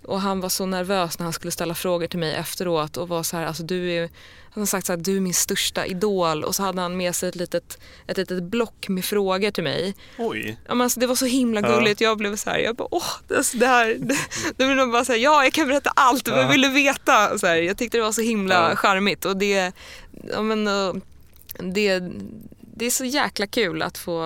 och 0.08 0.22
han 0.22 0.42
var 0.42 0.50
så 0.50 0.66
nervös 0.66 1.20
när 1.20 1.24
han 1.24 1.34
skulle 1.34 1.52
ställa 1.52 1.74
frågor 1.74 2.08
till 2.08 2.20
mig 2.20 2.34
efteråt 2.34 2.98
och 2.98 3.08
var 3.08 3.24
så 3.24 3.38
här, 3.38 3.46
alltså 3.46 3.64
du 3.64 3.92
är, 3.92 4.10
han 4.56 4.62
har 4.62 4.66
sagt 4.66 4.88
så 4.88 4.94
här, 4.94 4.98
du 4.98 5.18
är 5.18 5.22
min 5.22 5.34
största 5.34 5.86
idol 5.86 6.44
och 6.44 6.56
så 6.56 6.64
hade 6.64 6.82
han 6.82 6.98
med 6.98 7.16
sig 7.16 7.30
ett 7.30 7.36
litet, 7.36 7.80
ett 8.08 8.18
litet 8.18 8.44
block 8.44 8.88
med 8.88 9.06
frågor 9.06 9.52
till 9.52 9.64
mig. 9.64 9.96
Oj. 10.18 10.58
Ja, 10.68 10.76
men 10.76 10.82
alltså, 10.82 11.00
det 11.00 11.08
var 11.08 11.16
så 11.16 11.26
himla 11.26 11.62
gulligt, 11.62 12.02
ja. 12.02 12.08
jag 12.08 12.18
blev 12.18 12.36
så 12.36 12.50
här, 12.50 12.60
jag 12.60 12.76
bara 12.76 12.88
åh, 12.92 13.12
alltså, 13.36 13.58
det 13.58 13.68
här, 13.68 13.98
det 14.58 14.66
vill 14.66 14.78
de 14.78 14.92
bara 14.92 15.06
säga 15.06 15.18
ja 15.18 15.44
jag 15.44 15.54
kan 15.54 15.68
berätta 15.68 15.90
allt, 15.96 16.28
ja. 16.28 16.36
vad 16.36 16.52
vill 16.52 16.62
du 16.62 16.70
veta? 16.70 17.38
Så 17.38 17.48
här, 17.48 17.56
jag 17.56 17.78
tyckte 17.78 17.98
det 17.98 18.02
var 18.02 18.12
så 18.12 18.22
himla 18.22 18.70
ja. 18.70 18.76
charmigt 18.76 19.26
och 19.26 19.38
det, 19.38 19.72
ja, 20.32 20.42
men, 20.42 20.66
det, 21.60 22.04
det 22.60 22.86
är 22.86 22.90
så 22.90 23.06
jäkla 23.06 23.48
kul 23.48 23.82
att 23.82 23.98
få, 23.98 24.24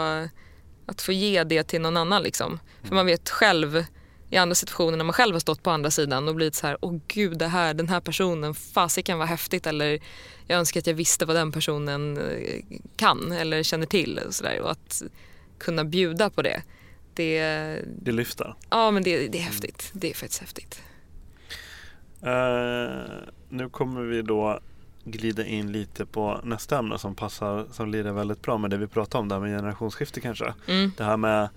att 0.85 1.01
få 1.01 1.11
ge 1.11 1.43
det 1.43 1.63
till 1.63 1.81
någon 1.81 1.97
annan 1.97 2.23
liksom. 2.23 2.59
För 2.83 2.95
man 2.95 3.05
vet 3.05 3.29
själv 3.29 3.85
i 4.29 4.37
andra 4.37 4.55
situationer 4.55 4.97
när 4.97 5.05
man 5.05 5.13
själv 5.13 5.35
har 5.35 5.39
stått 5.39 5.63
på 5.63 5.71
andra 5.71 5.91
sidan 5.91 6.27
och 6.27 6.35
blivit 6.35 6.55
så 6.55 6.67
här, 6.67 6.77
åh 6.81 6.99
gud 7.07 7.37
det 7.37 7.47
här, 7.47 7.73
den 7.73 7.89
här 7.89 7.99
personen, 7.99 8.53
fasiken 8.53 9.17
vad 9.17 9.27
häftigt 9.27 9.67
eller 9.67 9.99
jag 10.47 10.59
önskar 10.59 10.79
att 10.79 10.87
jag 10.87 10.93
visste 10.93 11.25
vad 11.25 11.35
den 11.35 11.51
personen 11.51 12.17
eh, 12.17 12.61
kan 12.95 13.31
eller 13.31 13.63
känner 13.63 13.85
till 13.85 14.19
och, 14.27 14.35
så 14.35 14.43
där, 14.43 14.59
och 14.61 14.71
att 14.71 15.03
kunna 15.57 15.83
bjuda 15.83 16.29
på 16.29 16.41
det. 16.41 16.61
Det, 17.13 17.41
det 18.01 18.11
lyfter? 18.11 18.55
Ja 18.69 18.91
men 18.91 19.03
det, 19.03 19.27
det 19.27 19.37
är 19.37 19.41
häftigt, 19.41 19.91
det 19.93 20.09
är 20.09 20.13
faktiskt 20.13 20.41
häftigt. 20.41 20.81
Uh, 22.23 23.05
nu 23.49 23.69
kommer 23.69 24.01
vi 24.01 24.21
då 24.21 24.59
glida 25.03 25.45
in 25.45 25.71
lite 25.71 26.05
på 26.05 26.39
nästa 26.43 26.77
ämne 26.77 26.97
som 26.97 27.15
passar, 27.15 27.65
som 27.71 27.91
lider 27.91 28.11
väldigt 28.11 28.41
bra 28.41 28.57
med 28.57 28.69
det 28.69 28.77
vi 28.77 28.87
pratade 28.87 29.21
om, 29.21 29.27
det 29.27 29.35
här 29.35 29.41
med 29.41 29.57
generationsskifte 29.57 30.21
kanske. 30.21 30.53
Mm. 30.67 30.91
Det 30.97 31.03
här 31.03 31.17
med 31.17 31.49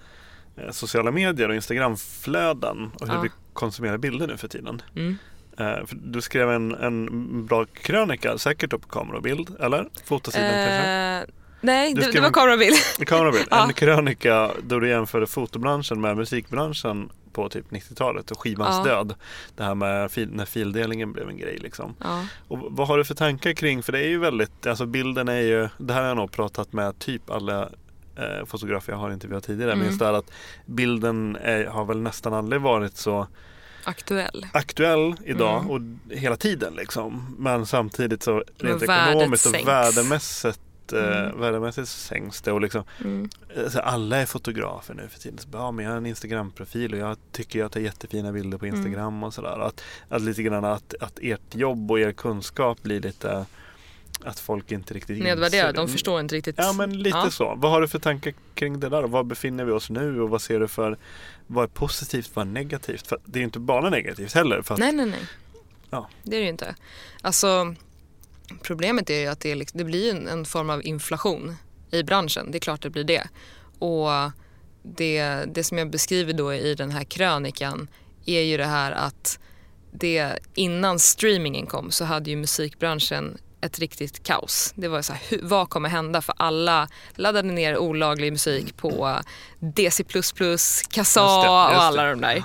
sociala 0.71 1.11
medier 1.11 1.49
och 1.49 1.55
Instagramflöden 1.55 2.91
och 3.01 3.09
hur 3.09 3.15
ja. 3.15 3.21
vi 3.21 3.31
konsumerar 3.53 3.99
bilder 3.99 4.27
nu 4.27 4.37
för 4.37 4.49
tiden. 4.49 4.83
Mm. 4.97 5.17
Uh, 5.61 5.87
för 5.87 5.97
du 6.03 6.21
skrev 6.21 6.51
en, 6.51 6.75
en 6.75 7.47
bra 7.47 7.65
krönika, 7.65 8.39
säkert 8.39 8.71
på 8.71 8.79
kamera 8.79 9.17
och 9.17 9.23
bild, 9.23 9.57
eller? 9.61 9.89
Fotosidan 10.05 10.47
uh, 10.47 10.51
kanske? 10.51 11.33
Nej, 11.61 11.95
det, 11.95 12.13
det, 12.13 12.21
var 12.21 12.31
kamerabild. 12.31 12.77
kamerabild. 13.07 13.47
ja. 13.51 13.65
En 13.65 13.73
krönika 13.73 14.51
då 14.63 14.81
du 14.81 14.89
jämförde 14.89 15.27
fotobranschen 15.27 16.01
med 16.01 16.17
musikbranschen 16.17 17.11
på 17.33 17.49
typ 17.49 17.71
90-talet 17.71 18.31
och 18.31 18.41
skivans 18.41 18.87
ja. 18.87 18.93
död. 18.93 19.15
Det 19.57 19.65
här 19.65 19.75
med 19.75 20.13
fil, 20.13 20.29
när 20.33 20.45
fildelningen 20.45 21.13
blev 21.13 21.29
en 21.29 21.37
grej 21.37 21.59
liksom. 21.63 21.95
Ja. 22.01 22.25
Och 22.49 22.59
vad 22.61 22.89
har 22.89 22.99
du 22.99 23.05
för 23.05 23.15
tankar 23.15 23.53
kring, 23.53 23.83
för 23.83 23.93
det 23.93 23.99
är 23.99 24.09
ju 24.09 24.19
väldigt, 24.19 24.67
alltså 24.67 24.87
bilden 24.87 25.29
är 25.29 25.41
ju, 25.41 25.69
det 25.79 25.95
här 25.95 26.01
har 26.01 26.09
jag 26.09 26.17
nog 26.17 26.33
pratat 26.33 26.73
med 26.73 26.99
typ 26.99 27.31
alla 27.31 27.69
eh, 28.17 28.47
fotografer 28.47 28.93
jag 28.93 28.99
har 28.99 29.11
intervjuat 29.13 29.45
tidigare. 29.45 29.73
Mm. 29.73 29.79
Men 29.79 29.89
just 29.89 29.99
det 29.99 30.17
att 30.17 30.31
bilden 30.67 31.37
är, 31.43 31.65
har 31.65 31.85
väl 31.85 32.01
nästan 32.01 32.35
aldrig 32.35 32.61
varit 32.61 32.97
så 32.97 33.27
aktuell, 33.85 34.47
aktuell 34.53 35.15
idag 35.25 35.59
mm. 35.59 35.71
och 35.71 35.81
hela 36.17 36.37
tiden 36.37 36.75
liksom. 36.75 37.37
Men 37.39 37.67
samtidigt 37.67 38.23
så 38.23 38.45
rent 38.59 38.83
ekonomiskt 38.83 39.47
och 39.47 39.69
värdemässigt 39.69 40.61
eh, 40.93 41.23
Mm. 41.23 41.41
värdemässigt 41.41 41.89
sänks 41.89 42.43
det 42.43 42.53
och 42.53 42.61
liksom 42.61 42.85
mm. 43.05 43.29
alltså 43.65 43.81
alla 43.81 44.17
är 44.17 44.27
fotografer 44.27 44.95
nu 44.95 45.09
för 45.09 45.21
tiden. 45.21 45.39
Så, 45.39 45.49
ja, 45.53 45.71
men 45.71 45.85
jag 45.85 45.93
har 45.93 45.97
en 45.97 46.07
Instagram-profil 46.07 46.93
och 46.93 46.99
jag 46.99 47.17
tycker 47.33 47.59
jag 47.59 47.73
tar 47.73 47.81
jättefina 47.81 48.33
bilder 48.33 48.59
på 48.59 48.67
mm. 48.67 48.77
Instagram 48.77 49.15
mm. 49.15 49.25
och 49.25 49.35
sådär. 49.35 49.61
Att, 49.61 49.83
att 50.09 50.23
lite 50.23 50.43
grann 50.43 50.65
att, 50.65 50.95
att 51.01 51.19
ert 51.23 51.55
jobb 51.55 51.91
och 51.91 52.01
er 52.01 52.13
kunskap 52.13 52.83
blir 52.83 53.01
lite 53.01 53.47
att 54.25 54.41
folk 54.41 54.73
inte 54.73 54.95
riktigt 54.95 55.23
Nedvärderar, 55.23 55.73
de 55.73 55.89
förstår 55.89 56.21
inte 56.21 56.35
riktigt. 56.35 56.55
Ja 56.59 56.73
men 56.73 57.03
lite 57.03 57.19
ja. 57.19 57.31
så. 57.31 57.55
Vad 57.57 57.71
har 57.71 57.81
du 57.81 57.89
för 57.89 57.99
tankar 57.99 58.35
kring 58.55 58.81
det 58.81 58.89
där? 58.89 59.03
Var 59.03 59.25
befinner 59.25 59.65
vi 59.65 59.73
oss 59.73 59.91
nu 59.91 60.21
och 60.21 60.31
vad 60.31 60.43
ser 60.43 60.61
du 60.61 60.69
för 60.69 60.99
vad 61.47 61.65
är 61.65 61.69
positivt, 61.69 62.31
vad 62.35 62.47
är 62.47 62.51
negativt? 62.51 63.07
För 63.07 63.19
det 63.25 63.39
är 63.39 63.41
ju 63.41 63.45
inte 63.45 63.59
bara 63.59 63.91
negativt 63.91 64.33
heller. 64.33 64.63
För 64.63 64.75
att, 64.75 64.81
nej, 64.81 64.93
nej, 64.93 65.07
nej. 65.07 65.27
Ja. 65.91 66.09
Det 66.23 66.37
är 66.37 66.41
det 66.41 66.45
ju 66.45 66.51
inte. 66.51 66.75
Alltså 67.21 67.75
problemet 68.63 69.11
är 69.11 69.21
ju 69.21 69.27
att 69.27 69.41
det, 69.41 69.55
liksom, 69.55 69.79
det 69.79 69.85
blir 69.85 70.11
en, 70.11 70.29
en 70.29 70.45
form 70.45 70.71
av 70.71 70.87
inflation 70.87 71.57
i 71.91 72.03
branschen. 72.03 72.51
Det 72.51 72.59
är 72.59 72.61
klart 72.61 72.83
det 72.83 72.91
blir 72.91 73.05
det. 73.05 73.29
Och 73.79 74.09
det, 74.83 75.45
det 75.55 75.65
som 75.65 75.79
jag 75.79 75.91
beskriver 75.91 76.33
då 76.33 76.55
i 76.55 76.75
den 76.75 76.91
här 76.91 77.05
krönikan 77.05 77.89
är 78.27 78.41
ju 78.41 78.57
det 78.57 78.65
här 78.65 78.93
att 78.93 79.39
det, 79.93 80.39
innan 80.55 80.99
streamingen 80.99 81.67
kom 81.67 81.91
så 81.91 82.05
hade 82.05 82.31
ju 82.31 82.37
musikbranschen 82.37 83.39
ett 83.63 83.79
riktigt 83.79 84.23
kaos. 84.23 84.73
Det 84.77 84.89
var 84.89 85.03
så 85.03 85.13
här, 85.13 85.39
vad 85.43 85.69
kommer 85.69 85.89
hända? 85.89 86.23
För 86.23 86.35
alla 86.39 86.89
laddade 87.15 87.49
ner 87.49 87.79
olaglig 87.79 88.33
musik 88.33 88.77
på 88.77 89.21
DC++, 89.59 90.05
Kazaa 90.91 91.51
och 91.51 91.83
alla 91.83 92.05
de 92.05 92.21
där. 92.21 92.45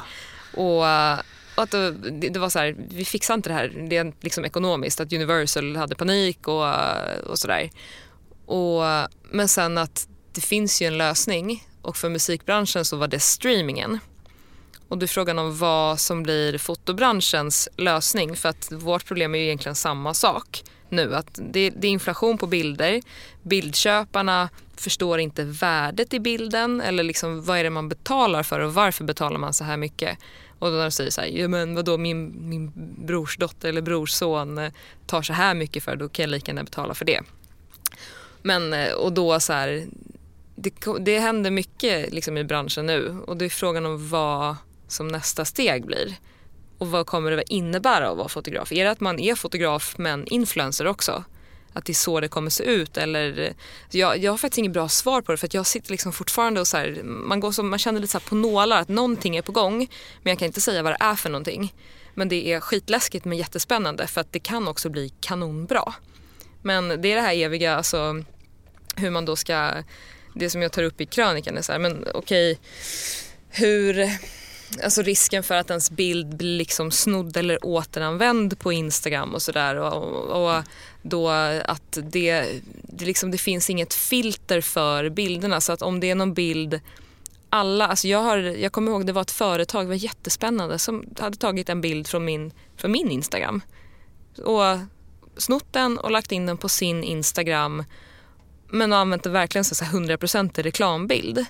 Och, 0.53 0.83
och 1.55 1.63
att 1.63 1.71
det, 1.71 1.91
det, 2.29 2.39
var 2.39 2.49
så 2.49 2.59
här, 2.59 2.75
vi 2.77 3.05
fixar 3.05 3.33
inte 3.33 3.49
det 3.49 3.53
här 3.53 3.87
det 3.89 4.13
liksom 4.21 4.45
ekonomiskt. 4.45 4.99
Att 4.99 5.13
Universal 5.13 5.75
hade 5.75 5.95
panik 5.95 6.47
och, 6.47 6.65
och 7.29 7.39
sådär. 7.39 7.69
Men 9.31 9.47
sen 9.47 9.77
att 9.77 10.07
det 10.33 10.41
finns 10.41 10.81
ju 10.81 10.87
en 10.87 10.97
lösning 10.97 11.67
och 11.81 11.97
för 11.97 12.09
musikbranschen 12.09 12.85
så 12.85 12.97
var 12.97 13.07
det 13.07 13.19
streamingen. 13.19 13.99
Och 14.87 14.97
är 15.03 15.07
frågan 15.07 15.39
om 15.39 15.57
vad 15.57 15.99
som 15.99 16.23
blir 16.23 16.57
fotobranschens 16.57 17.69
lösning 17.77 18.35
för 18.35 18.49
att 18.49 18.71
vårt 18.71 19.05
problem 19.05 19.35
är 19.35 19.39
ju 19.39 19.45
egentligen 19.45 19.75
samma 19.75 20.13
sak 20.13 20.63
nu. 20.91 21.15
Att 21.15 21.39
det, 21.41 21.69
det 21.69 21.87
är 21.87 21.91
inflation 21.91 22.37
på 22.37 22.47
bilder, 22.47 23.01
bildköparna 23.43 24.49
förstår 24.75 25.19
inte 25.19 25.43
värdet 25.43 26.13
i 26.13 26.19
bilden 26.19 26.81
eller 26.81 27.03
liksom 27.03 27.43
vad 27.43 27.57
är 27.57 27.63
det 27.63 27.69
man 27.69 27.89
betalar 27.89 28.43
för 28.43 28.59
och 28.59 28.73
varför 28.73 29.03
betalar 29.03 29.37
man 29.37 29.53
så 29.53 29.63
här 29.63 29.77
mycket. 29.77 30.17
Och 30.59 30.67
då 30.69 30.75
när 30.75 30.83
de 30.83 30.91
säger 30.91 31.11
så 31.11 31.21
här, 31.21 31.27
ja 31.27 31.47
men 31.47 31.75
vadå 31.75 31.97
min, 31.97 32.49
min 32.49 32.71
brorsdotter 33.05 33.69
eller 33.69 33.81
brorson 33.81 34.57
eh, 34.57 34.71
tar 35.05 35.21
så 35.21 35.33
här 35.33 35.53
mycket 35.53 35.83
för 35.83 35.95
då 35.95 36.09
kan 36.09 36.23
jag 36.23 36.29
lika 36.29 36.51
gärna 36.51 36.63
betala 36.63 36.93
för 36.93 37.05
det. 37.05 37.21
Men 38.41 38.73
eh, 38.73 38.91
och 38.91 39.13
då 39.13 39.39
så 39.39 39.53
här, 39.53 39.85
det, 40.55 40.73
det 40.99 41.19
händer 41.19 41.51
mycket 41.51 42.13
liksom 42.13 42.37
i 42.37 42.43
branschen 42.43 42.85
nu 42.85 43.19
och 43.27 43.37
det 43.37 43.45
är 43.45 43.49
frågan 43.49 43.85
om 43.85 44.09
vad 44.09 44.55
som 44.87 45.07
nästa 45.07 45.45
steg 45.45 45.85
blir. 45.85 46.15
Och 46.77 46.87
vad 46.87 47.05
kommer 47.05 47.31
det 47.31 47.53
innebära 47.53 48.09
att 48.09 48.17
vara 48.17 48.27
fotograf? 48.27 48.71
Är 48.71 48.83
det 48.83 48.91
att 48.91 48.99
man 48.99 49.19
är 49.19 49.35
fotograf 49.35 49.95
men 49.97 50.27
influencer 50.27 50.87
också? 50.87 51.23
Att 51.73 51.85
det 51.85 51.91
är 51.91 51.95
så 51.95 52.19
det 52.19 52.27
kommer 52.27 52.49
se 52.49 52.63
ut? 52.63 52.97
Eller, 52.97 53.53
jag, 53.91 54.17
jag 54.17 54.31
har 54.31 54.37
faktiskt 54.37 54.57
inget 54.57 54.71
bra 54.71 54.89
svar 54.89 55.21
på 55.21 55.31
det 55.31 55.37
för 55.37 55.49
jag 55.51 55.65
sitter 55.65 55.91
liksom 55.91 56.13
fortfarande 56.13 56.59
och 56.59 56.67
så 56.67 56.77
här, 56.77 57.01
man, 57.03 57.39
går 57.39 57.51
som, 57.51 57.69
man 57.69 57.79
känner 57.79 57.99
lite 57.99 58.11
så 58.11 58.19
på 58.19 58.35
nålar 58.35 58.81
att 58.81 58.89
någonting 58.89 59.35
är 59.35 59.41
på 59.41 59.51
gång 59.51 59.77
men 60.23 60.31
jag 60.31 60.39
kan 60.39 60.45
inte 60.45 60.61
säga 60.61 60.83
vad 60.83 60.91
det 60.91 60.97
är 60.99 61.15
för 61.15 61.29
någonting. 61.29 61.73
Men 62.13 62.29
det 62.29 62.53
är 62.53 62.59
skitläskigt 62.59 63.25
men 63.25 63.37
jättespännande 63.37 64.07
för 64.07 64.21
att 64.21 64.33
det 64.33 64.39
kan 64.39 64.67
också 64.67 64.89
bli 64.89 65.09
kanonbra. 65.21 65.93
Men 66.61 66.87
det 66.87 67.11
är 67.11 67.15
det 67.15 67.21
här 67.21 67.35
eviga, 67.35 67.75
alltså 67.75 68.23
hur 68.95 69.09
man 69.09 69.25
då 69.25 69.35
ska, 69.35 69.71
det 70.33 70.49
som 70.49 70.61
jag 70.61 70.71
tar 70.71 70.83
upp 70.83 71.01
i 71.01 71.05
krönikan 71.05 71.57
är 71.57 71.61
så 71.61 71.71
här, 71.71 71.79
men 71.79 72.07
okej, 72.13 72.51
okay, 72.51 72.57
hur 73.49 74.09
alltså 74.83 75.01
risken 75.01 75.43
för 75.43 75.55
att 75.55 75.69
ens 75.69 75.91
bild 75.91 76.37
blir 76.37 76.57
liksom 76.57 76.91
snodd 76.91 77.37
eller 77.37 77.65
återanvänd 77.65 78.59
på 78.59 78.73
Instagram 78.73 79.33
och 79.33 79.41
sådär. 79.41 79.75
Och, 79.75 80.57
och, 80.57 80.63
då 81.01 81.29
att 81.29 81.97
det, 82.03 82.61
det, 82.83 83.05
liksom, 83.05 83.31
det 83.31 83.37
finns 83.37 83.69
inget 83.69 83.93
filter 83.93 84.61
för 84.61 85.09
bilderna. 85.09 85.61
Så 85.61 85.73
att 85.73 85.81
om 85.81 85.99
det 85.99 86.09
är 86.09 86.15
någon 86.15 86.33
bild 86.33 86.79
alla, 87.49 87.87
alltså 87.87 88.07
jag, 88.07 88.19
har, 88.19 88.37
jag 88.37 88.71
kommer 88.71 88.91
ihåg 88.91 89.05
det 89.05 89.13
var 89.13 89.21
ett 89.21 89.31
företag, 89.31 89.85
det 89.85 89.89
var 89.89 89.95
jättespännande, 89.95 90.79
som 90.79 91.05
hade 91.19 91.37
tagit 91.37 91.69
en 91.69 91.81
bild 91.81 92.07
från 92.07 92.25
min, 92.25 92.51
från 92.77 92.91
min 92.91 93.11
Instagram. 93.11 93.61
Och 94.43 94.77
snott 95.37 95.73
den 95.73 95.97
och 95.97 96.11
lagt 96.11 96.31
in 96.31 96.45
den 96.45 96.57
på 96.57 96.69
sin 96.69 97.03
Instagram. 97.03 97.83
Men 98.69 98.93
använt 98.93 99.23
den 99.23 99.33
verkligen 99.33 99.65
som 99.65 99.87
100% 99.87 100.61
reklambild. 100.61 101.45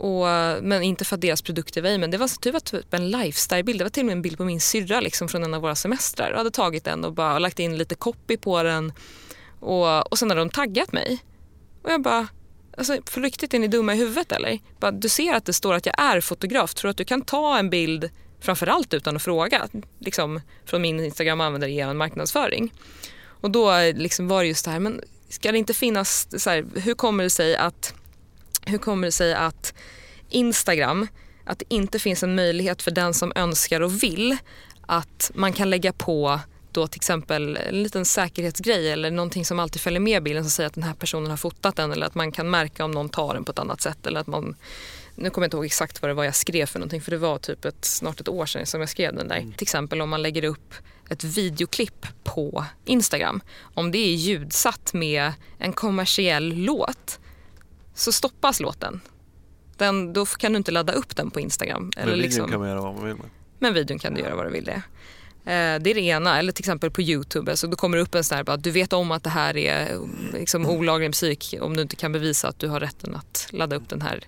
Och, 0.00 0.26
men 0.62 0.82
inte 0.82 1.04
för 1.04 1.14
att 1.14 1.20
deras 1.20 1.42
produkter 1.42 1.82
var 1.82 1.90
i, 1.90 1.98
men 1.98 2.10
det 2.10 2.18
var, 2.18 2.28
typ 2.28 2.42
det 2.42 2.50
var 2.50 2.60
typ 2.60 2.94
en 2.94 3.10
lifestyle-bild. 3.10 3.80
Det 3.80 3.84
var 3.84 3.90
till 3.90 4.02
och 4.02 4.06
med 4.06 4.12
en 4.12 4.22
bild 4.22 4.36
på 4.36 4.44
min 4.44 4.60
syrra 4.60 5.00
liksom, 5.00 5.28
från 5.28 5.44
en 5.44 5.54
av 5.54 5.62
våra 5.62 5.74
semestrar. 5.74 6.30
Jag 6.30 6.36
hade 6.36 6.50
tagit 6.50 6.84
den 6.84 7.04
och 7.04 7.12
bara 7.12 7.38
lagt 7.38 7.58
in 7.58 7.78
lite 7.78 7.94
copy 7.94 8.36
på 8.36 8.62
den. 8.62 8.92
Och, 9.60 10.12
och 10.12 10.18
sen 10.18 10.30
hade 10.30 10.40
de 10.40 10.50
taggat 10.50 10.92
mig. 10.92 11.18
Och 11.82 11.90
jag 11.90 12.02
bara, 12.02 12.28
alltså, 12.76 12.98
för 13.06 13.20
riktigt 13.20 13.54
är 13.54 13.58
ni 13.58 13.68
dumma 13.68 13.94
i 13.94 13.96
huvudet 13.96 14.32
eller? 14.32 14.58
Bara, 14.78 14.90
du 14.90 15.08
ser 15.08 15.34
att 15.34 15.44
det 15.44 15.52
står 15.52 15.74
att 15.74 15.86
jag 15.86 16.00
är 16.00 16.20
fotograf. 16.20 16.74
Tror 16.74 16.88
du 16.88 16.90
att 16.90 16.96
du 16.96 17.04
kan 17.04 17.22
ta 17.22 17.58
en 17.58 17.70
bild 17.70 18.10
framförallt 18.40 18.94
utan 18.94 19.16
att 19.16 19.22
fråga? 19.22 19.68
Liksom, 19.98 20.40
från 20.64 20.82
min 20.82 21.00
Instagram 21.00 21.40
använder 21.40 21.68
er 21.68 21.94
marknadsföring. 21.94 22.72
Och 23.22 23.50
då 23.50 23.72
liksom 23.94 24.28
var 24.28 24.42
det 24.42 24.48
just 24.48 24.64
det 24.64 24.70
här, 24.70 24.80
men 24.80 25.00
ska 25.28 25.52
det 25.52 25.58
inte 25.58 25.74
finnas, 25.74 26.42
så 26.42 26.50
här, 26.50 26.66
hur 26.74 26.94
kommer 26.94 27.24
det 27.24 27.30
sig 27.30 27.56
att 27.56 27.94
hur 28.66 28.78
kommer 28.78 29.08
det 29.08 29.12
sig 29.12 29.34
att 29.34 29.74
Instagram, 30.28 31.06
att 31.44 31.58
det 31.58 31.64
inte 31.68 31.98
finns 31.98 32.22
en 32.22 32.34
möjlighet 32.34 32.82
för 32.82 32.90
den 32.90 33.14
som 33.14 33.32
önskar 33.34 33.80
och 33.80 34.02
vill 34.02 34.36
att 34.86 35.30
man 35.34 35.52
kan 35.52 35.70
lägga 35.70 35.92
på 35.92 36.40
då 36.72 36.86
till 36.86 36.98
exempel 36.98 37.56
en 37.56 37.82
liten 37.82 38.04
säkerhetsgrej 38.04 38.90
eller 38.90 39.10
någonting 39.10 39.44
som 39.44 39.58
alltid 39.58 39.80
följer 39.80 40.00
med 40.00 40.22
bilden 40.22 40.44
som 40.44 40.50
säger 40.50 40.66
att 40.66 40.74
den 40.74 40.82
här 40.82 40.94
personen 40.94 41.30
har 41.30 41.36
fotat 41.36 41.76
den 41.76 41.92
eller 41.92 42.06
att 42.06 42.14
man 42.14 42.32
kan 42.32 42.50
märka 42.50 42.84
om 42.84 42.90
någon 42.90 43.08
tar 43.08 43.34
den 43.34 43.44
på 43.44 43.52
ett 43.52 43.58
annat 43.58 43.80
sätt 43.80 44.06
eller 44.06 44.20
att 44.20 44.26
man 44.26 44.56
nu 45.14 45.30
kommer 45.30 45.44
jag 45.44 45.46
inte 45.46 45.56
ihåg 45.56 45.64
exakt 45.64 46.02
vad 46.02 46.10
det 46.10 46.14
var 46.14 46.24
jag 46.24 46.34
skrev 46.34 46.66
för 46.66 46.78
någonting 46.78 47.00
för 47.00 47.10
det 47.10 47.18
var 47.18 47.38
typ 47.38 47.64
ett, 47.64 47.84
snart 47.84 48.20
ett 48.20 48.28
år 48.28 48.46
sedan 48.46 48.66
som 48.66 48.80
jag 48.80 48.88
skrev 48.88 49.14
den 49.14 49.28
där. 49.28 49.36
Mm. 49.36 49.52
Till 49.52 49.64
exempel 49.64 50.00
om 50.00 50.10
man 50.10 50.22
lägger 50.22 50.44
upp 50.44 50.74
ett 51.08 51.24
videoklipp 51.24 52.06
på 52.24 52.64
Instagram. 52.84 53.40
Om 53.74 53.90
det 53.92 53.98
är 53.98 54.14
ljudsatt 54.14 54.92
med 54.92 55.32
en 55.58 55.72
kommersiell 55.72 56.54
låt 56.54 57.20
så 57.94 58.12
stoppas 58.12 58.60
låten. 58.60 59.00
Den, 59.76 60.12
då 60.12 60.26
kan 60.26 60.52
du 60.52 60.56
inte 60.56 60.70
ladda 60.70 60.92
upp 60.92 61.16
den 61.16 61.30
på 61.30 61.40
Instagram. 61.40 61.90
Men 61.96 62.04
videon 62.04 62.20
liksom, 62.20 62.50
kan 62.50 62.60
man 62.60 62.68
göra 62.68 62.80
vad 62.80 62.94
man 62.94 63.04
vill 63.04 63.14
med. 63.14 63.26
Men 63.58 63.74
videon 63.74 63.98
kan 63.98 64.14
du 64.14 64.20
göra 64.20 64.36
vad 64.36 64.46
du 64.46 64.50
vill 64.50 64.64
det. 64.64 64.82
Eh, 65.44 65.80
det 65.80 65.90
är 65.90 65.94
det 65.94 66.00
ena. 66.00 66.38
Eller 66.38 66.52
till 66.52 66.62
exempel 66.62 66.90
på 66.90 67.02
Youtube. 67.02 67.56
Så 67.56 67.66
då 67.66 67.76
kommer 67.76 67.96
det 67.96 68.02
upp 68.02 68.14
en 68.14 68.24
sån 68.24 68.36
här, 68.36 68.44
bara, 68.44 68.56
du 68.56 68.70
vet 68.70 68.92
om 68.92 69.10
att 69.10 69.24
det 69.24 69.30
här 69.30 69.56
är 69.56 69.98
liksom, 70.32 70.66
olaglig 70.66 71.08
musik 71.08 71.54
om 71.60 71.76
du 71.76 71.82
inte 71.82 71.96
kan 71.96 72.12
bevisa 72.12 72.48
att 72.48 72.58
du 72.58 72.68
har 72.68 72.80
rätten 72.80 73.14
att 73.14 73.48
ladda 73.50 73.76
upp 73.76 73.88
den 73.88 74.02
här, 74.02 74.24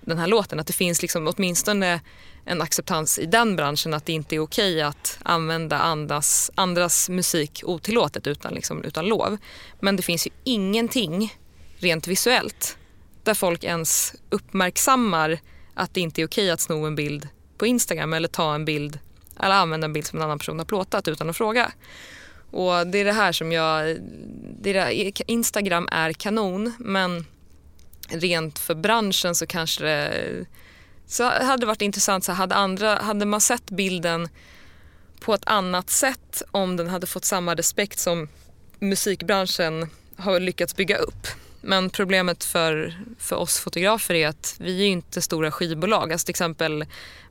den 0.00 0.18
här 0.18 0.26
låten. 0.26 0.60
Att 0.60 0.66
det 0.66 0.72
finns 0.72 1.02
liksom 1.02 1.28
åtminstone 1.36 2.00
en 2.44 2.62
acceptans 2.62 3.18
i 3.18 3.26
den 3.26 3.56
branschen 3.56 3.94
att 3.94 4.06
det 4.06 4.12
inte 4.12 4.36
är 4.36 4.40
okej 4.40 4.82
att 4.82 5.18
använda 5.22 5.78
andras, 5.78 6.50
andras 6.54 7.08
musik 7.08 7.62
otillåtet 7.64 8.26
utan, 8.26 8.54
liksom, 8.54 8.84
utan 8.84 9.06
lov. 9.06 9.36
Men 9.80 9.96
det 9.96 10.02
finns 10.02 10.26
ju 10.26 10.30
ingenting 10.44 11.34
rent 11.78 12.06
visuellt 12.06 12.78
där 13.24 13.34
folk 13.34 13.64
ens 13.64 14.14
uppmärksammar 14.30 15.38
att 15.74 15.94
det 15.94 16.00
inte 16.00 16.22
är 16.22 16.26
okej 16.26 16.50
att 16.50 16.60
sno 16.60 16.86
en 16.86 16.94
bild 16.94 17.28
på 17.58 17.66
Instagram 17.66 18.12
eller 18.12 18.28
ta 18.28 18.54
en 18.54 18.64
bild 18.64 18.98
eller 19.40 19.54
använda 19.54 19.84
en 19.84 19.92
bild 19.92 20.06
som 20.06 20.18
en 20.18 20.24
annan 20.24 20.38
person 20.38 20.58
har 20.58 20.66
plåtat 20.66 21.08
utan 21.08 21.30
att 21.30 21.36
fråga. 21.36 21.72
Och 22.50 22.86
det 22.86 22.98
är 22.98 23.04
det 23.04 23.12
här 23.12 23.32
som 23.32 23.52
jag... 23.52 23.96
Det 24.60 24.70
är 24.70 24.74
det, 24.74 25.22
Instagram 25.26 25.88
är 25.92 26.12
kanon 26.12 26.72
men 26.78 27.26
rent 28.08 28.58
för 28.58 28.74
branschen 28.74 29.34
så 29.34 29.46
kanske 29.46 29.84
det... 29.84 30.46
Så 31.06 31.24
hade 31.24 31.60
det 31.60 31.66
varit 31.66 31.82
intressant, 31.82 32.24
så 32.24 32.32
hade, 32.32 32.54
andra, 32.54 32.94
hade 32.94 33.26
man 33.26 33.40
sett 33.40 33.70
bilden 33.70 34.28
på 35.20 35.34
ett 35.34 35.44
annat 35.46 35.90
sätt 35.90 36.42
om 36.50 36.76
den 36.76 36.88
hade 36.88 37.06
fått 37.06 37.24
samma 37.24 37.54
respekt 37.54 37.98
som 37.98 38.28
musikbranschen 38.78 39.88
har 40.16 40.40
lyckats 40.40 40.76
bygga 40.76 40.96
upp. 40.96 41.26
Men 41.66 41.90
problemet 41.90 42.44
för, 42.44 42.94
för 43.18 43.36
oss 43.36 43.58
fotografer 43.58 44.14
är 44.14 44.28
att 44.28 44.56
vi 44.58 44.82
är 44.82 44.86
inte 44.86 45.22
stora 45.22 45.50
skivbolag. 45.50 46.12
Alltså 46.12 46.24
till 46.24 46.32
exempel, 46.32 46.84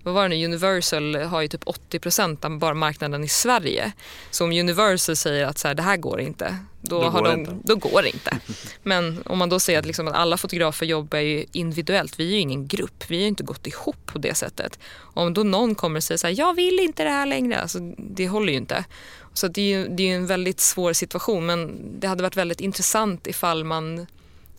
vad 0.03 0.14
var 0.14 0.23
det 0.23 0.30
nu, 0.30 0.45
Universal 0.45 1.15
har 1.15 1.41
ju 1.41 1.47
typ 1.47 1.64
80% 1.64 2.45
av 2.45 2.60
bara 2.60 2.73
marknaden 2.73 3.23
i 3.23 3.27
Sverige. 3.27 3.91
Så 4.31 4.43
om 4.43 4.51
Universal 4.51 5.15
säger 5.15 5.45
att 5.45 5.57
så 5.57 5.68
här, 5.68 5.76
det 5.76 5.84
här 5.84 5.97
går 5.97 6.22
inte, 6.22 6.57
då, 6.81 7.01
då, 7.01 7.10
har 7.10 7.22
går, 7.22 7.30
de, 7.30 7.39
inte. 7.39 7.57
då 7.64 7.76
går 7.76 8.01
det 8.01 8.10
inte. 8.10 8.38
Men 8.84 9.23
om 9.26 9.38
man 9.38 9.49
då 9.49 9.60
säger 9.60 9.80
att, 9.80 9.85
liksom 9.85 10.07
att 10.07 10.14
alla 10.14 10.38
fotografer 10.38 10.85
jobbar 10.85 11.19
ju 11.19 11.45
individuellt, 11.51 12.19
vi 12.19 12.27
är 12.27 12.31
ju 12.31 12.39
ingen 12.39 12.68
grupp, 12.68 13.03
vi 13.07 13.15
har 13.15 13.22
ju 13.22 13.27
inte 13.27 13.43
gått 13.43 13.68
ihop 13.68 14.05
på 14.05 14.18
det 14.18 14.35
sättet. 14.35 14.80
Om 14.99 15.34
då 15.34 15.43
någon 15.43 15.76
kommer 15.76 15.97
och 15.97 16.03
säger 16.03 16.18
så 16.18 16.27
här, 16.27 16.35
jag 16.38 16.53
vill 16.53 16.80
inte 16.80 17.03
det 17.03 17.10
här 17.10 17.26
längre, 17.26 17.61
alltså, 17.61 17.80
det 17.97 18.27
håller 18.27 18.51
ju 18.53 18.57
inte. 18.57 18.85
Så 19.34 19.47
det 19.47 19.61
är 19.61 19.77
ju 19.77 19.88
det 19.88 20.11
är 20.11 20.15
en 20.15 20.27
väldigt 20.27 20.60
svår 20.60 20.93
situation 20.93 21.45
men 21.45 21.80
det 21.99 22.07
hade 22.07 22.23
varit 22.23 22.38
väldigt 22.38 22.61
intressant 22.61 23.27
ifall 23.27 23.64
man 23.64 24.07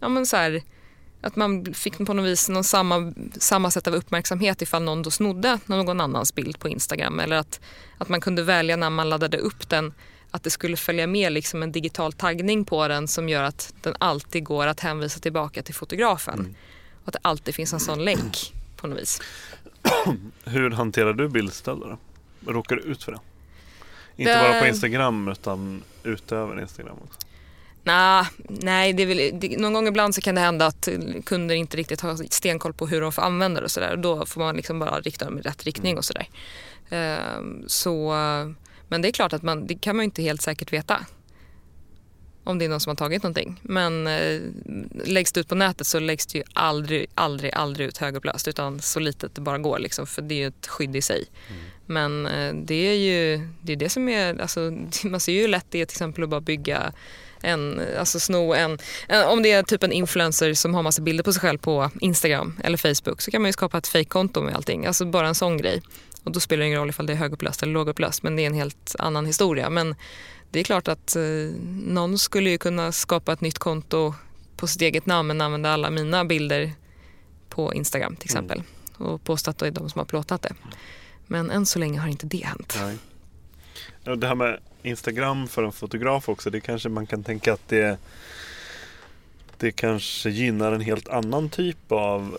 ja, 0.00 0.08
men 0.08 0.26
så 0.26 0.36
här, 0.36 0.62
att 1.20 1.36
man 1.36 1.74
fick 1.74 1.98
på 2.06 2.14
något 2.14 2.26
vis 2.26 2.48
någon 2.48 2.64
samma, 2.64 3.12
samma 3.38 3.70
sätt 3.70 3.86
av 3.86 3.94
uppmärksamhet 3.94 4.62
ifall 4.62 4.82
någon 4.82 5.02
då 5.02 5.10
snodde 5.10 5.58
någon 5.66 6.00
annans 6.00 6.34
bild 6.34 6.58
på 6.58 6.68
Instagram. 6.68 7.20
Eller 7.20 7.36
att, 7.36 7.60
att 7.98 8.08
man 8.08 8.20
kunde 8.20 8.42
välja 8.42 8.76
när 8.76 8.90
man 8.90 9.08
laddade 9.08 9.38
upp 9.38 9.68
den 9.68 9.92
att 10.30 10.42
det 10.42 10.50
skulle 10.50 10.76
följa 10.76 11.06
med 11.06 11.32
liksom 11.32 11.62
en 11.62 11.72
digital 11.72 12.12
taggning 12.12 12.64
på 12.64 12.88
den 12.88 13.08
som 13.08 13.28
gör 13.28 13.42
att 13.42 13.74
den 13.82 13.94
alltid 13.98 14.44
går 14.44 14.66
att 14.66 14.80
hänvisa 14.80 15.20
tillbaka 15.20 15.62
till 15.62 15.74
fotografen. 15.74 16.38
Mm. 16.38 16.54
Och 17.02 17.08
att 17.08 17.12
det 17.12 17.20
alltid 17.22 17.54
finns 17.54 17.72
en 17.72 17.80
sån 17.80 18.04
länk 18.04 18.52
på 18.76 18.86
något 18.86 18.98
vis. 18.98 19.20
Hur 20.44 20.70
hanterar 20.70 21.12
du 21.12 21.28
bildstölder? 21.28 21.96
Råkar 22.46 22.76
du 22.76 22.82
ut 22.82 23.02
för 23.02 23.12
det? 23.12 23.18
Inte 24.16 24.42
det... 24.42 24.48
bara 24.50 24.60
på 24.60 24.66
Instagram 24.66 25.28
utan 25.28 25.82
utöver 26.02 26.60
Instagram 26.60 26.96
också? 27.04 27.20
Nah, 27.85 28.27
nej, 28.48 28.93
det 28.93 29.06
väl, 29.06 29.31
det, 29.40 29.59
någon 29.59 29.73
gång 29.73 29.89
ibland 29.89 30.15
så 30.15 30.20
kan 30.20 30.35
det 30.35 30.40
hända 30.40 30.66
att 30.66 30.89
kunder 31.24 31.55
inte 31.55 31.77
riktigt 31.77 32.01
har 32.01 32.16
stenkoll 32.31 32.73
på 32.73 32.86
hur 32.86 33.01
de 33.01 33.12
får 33.12 33.23
använda 33.23 33.61
det 33.61 33.65
och 33.65 33.70
sådär. 33.70 33.97
Då 33.97 34.27
får 34.27 34.40
man 34.40 34.56
liksom 34.56 34.78
bara 34.78 35.01
rikta 35.01 35.24
dem 35.24 35.39
i 35.39 35.43
rätt 35.43 35.65
riktning 35.65 35.90
mm. 35.90 35.98
och 35.98 36.05
sådär. 36.05 36.28
Uh, 36.93 37.66
så, 37.66 38.12
men 38.89 39.02
det 39.02 39.09
är 39.09 39.12
klart 39.12 39.32
att 39.32 39.43
man, 39.43 39.66
det 39.66 39.74
kan 39.74 39.97
man 39.97 40.05
inte 40.05 40.23
helt 40.23 40.43
säkert 40.43 40.73
veta. 40.73 41.06
om 42.44 42.59
det 42.59 42.65
är 42.65 42.69
någon 42.69 42.81
som 42.81 42.90
har 42.90 42.97
tagit 42.97 43.23
någonting. 43.23 43.61
Men 43.62 44.06
eh, 44.06 44.40
läggs 45.05 45.32
det 45.32 45.40
ut 45.40 45.48
på 45.48 45.55
nätet 45.55 45.86
så 45.86 45.98
läggs 45.98 46.27
det 46.27 46.39
ju 46.39 46.44
aldrig, 46.52 47.06
aldrig, 47.15 47.55
aldrig 47.55 47.89
ut 47.89 47.98
högupplöst 47.98 48.48
utan 48.48 48.81
så 48.81 49.01
litet 49.01 49.35
det 49.35 49.40
bara 49.40 49.59
går 49.59 49.78
liksom, 49.78 50.06
för 50.06 50.23
det 50.23 50.35
är 50.35 50.39
ju 50.39 50.47
ett 50.47 50.66
skydd 50.66 50.97
i 50.97 51.02
sig. 51.02 51.27
Mm. 51.48 51.62
Men 51.86 52.27
eh, 52.27 52.65
det 52.65 52.74
är 52.74 52.94
ju 52.94 53.48
det, 53.62 53.73
är 53.73 53.77
det 53.77 53.89
som 53.89 54.09
är, 54.09 54.40
alltså, 54.40 54.61
man 55.05 55.20
ser 55.20 55.32
ju 55.32 55.48
lätt 55.48 55.66
det 55.70 55.86
till 55.86 55.94
exempel 55.94 56.24
att 56.24 56.31
bara 56.31 56.40
bygga 56.40 56.93
en, 57.44 57.82
alltså 57.98 58.20
sno 58.20 58.54
en, 58.54 58.78
en, 59.08 59.28
om 59.28 59.42
det 59.42 59.52
är 59.52 59.62
typ 59.62 59.82
en 59.82 59.92
influencer 59.92 60.54
som 60.54 60.74
har 60.74 60.82
massa 60.82 61.02
bilder 61.02 61.24
på 61.24 61.32
sig 61.32 61.40
själv 61.40 61.58
på 61.58 61.90
Instagram 62.00 62.60
eller 62.64 62.78
Facebook 62.78 63.22
så 63.22 63.30
kan 63.30 63.42
man 63.42 63.48
ju 63.48 63.52
skapa 63.52 63.78
ett 63.78 63.88
fejkkonto 63.88 64.42
med 64.42 64.54
allting, 64.54 64.86
alltså 64.86 65.04
bara 65.04 65.28
en 65.28 65.34
sån 65.34 65.56
grej. 65.56 65.82
Och 66.22 66.32
då 66.32 66.40
spelar 66.40 66.60
det 66.60 66.66
ingen 66.66 66.78
roll 66.78 66.88
ifall 66.88 67.06
det 67.06 67.12
är 67.12 67.16
högupplöst 67.16 67.62
eller 67.62 67.72
lågupplöst 67.72 68.22
men 68.22 68.36
det 68.36 68.42
är 68.42 68.46
en 68.46 68.54
helt 68.54 68.96
annan 68.98 69.26
historia. 69.26 69.70
Men 69.70 69.94
det 70.50 70.60
är 70.60 70.64
klart 70.64 70.88
att 70.88 71.16
eh, 71.16 71.22
någon 71.84 72.18
skulle 72.18 72.50
ju 72.50 72.58
kunna 72.58 72.92
skapa 72.92 73.32
ett 73.32 73.40
nytt 73.40 73.58
konto 73.58 74.14
på 74.56 74.66
sitt 74.66 74.82
eget 74.82 75.06
namn 75.06 75.26
men 75.26 75.40
använda 75.40 75.70
alla 75.70 75.90
mina 75.90 76.24
bilder 76.24 76.72
på 77.48 77.74
Instagram 77.74 78.16
till 78.16 78.26
exempel 78.26 78.62
mm. 79.00 79.12
och 79.12 79.24
påstå 79.24 79.50
att 79.50 79.58
det 79.58 79.66
är 79.66 79.70
de 79.70 79.90
som 79.90 79.98
har 79.98 80.06
plåtat 80.06 80.42
det. 80.42 80.54
Men 81.26 81.50
än 81.50 81.66
så 81.66 81.78
länge 81.78 82.00
har 82.00 82.08
inte 82.08 82.26
det 82.26 82.44
hänt. 82.44 82.78
Nej. 82.80 84.16
Det 84.16 84.26
här 84.26 84.34
med 84.34 84.60
Instagram 84.85 85.48
för 85.48 85.62
en 85.62 85.73
fotograf 85.73 86.28
också, 86.28 86.51
det 86.51 86.61
kanske 86.61 86.89
man 86.89 87.06
kan 87.06 87.24
tänka 87.24 87.52
att 87.52 87.69
det 87.69 87.98
det 89.59 89.73
kanske 89.73 90.31
gynnar 90.31 90.73
en 90.73 90.81
helt 90.81 91.09
annan 91.09 91.48
typ 91.48 91.93
av 91.93 92.39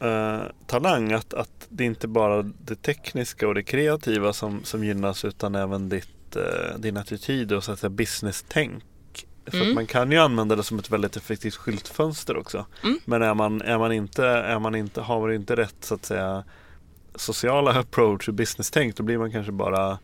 eh, 0.00 0.40
talang. 0.66 1.12
Att, 1.12 1.34
att 1.34 1.66
det 1.68 1.84
inte 1.84 2.08
bara 2.08 2.42
det 2.42 2.82
tekniska 2.82 3.48
och 3.48 3.54
det 3.54 3.62
kreativa 3.62 4.32
som, 4.32 4.64
som 4.64 4.84
gynnas 4.84 5.24
utan 5.24 5.54
även 5.54 5.88
ditt, 5.88 6.36
eh, 6.36 6.78
din 6.78 6.96
attityd 6.96 7.52
och 7.52 7.64
så 7.64 7.72
att 7.72 7.78
säga 7.78 7.90
business-tänk. 7.90 8.84
För 9.46 9.60
mm. 9.60 9.74
man 9.74 9.86
kan 9.86 10.12
ju 10.12 10.18
använda 10.18 10.56
det 10.56 10.62
som 10.62 10.78
ett 10.78 10.90
väldigt 10.90 11.16
effektivt 11.16 11.54
skyltfönster 11.54 12.36
också. 12.36 12.66
Mm. 12.84 12.98
Men 13.04 13.22
är 13.22 13.34
man, 13.34 13.62
är 13.62 13.78
man 13.78 13.92
inte, 13.92 14.26
är 14.26 14.58
man 14.58 14.74
inte, 14.74 15.00
har 15.00 15.20
man 15.20 15.34
inte 15.34 15.56
rätt 15.56 15.76
så 15.80 15.94
att 15.94 16.04
säga 16.04 16.44
sociala 17.14 17.72
approach 17.72 18.28
och 18.28 18.34
business-tänk 18.34 18.96
då 18.96 19.02
blir 19.02 19.18
man 19.18 19.32
kanske 19.32 19.52
bara 19.52 19.98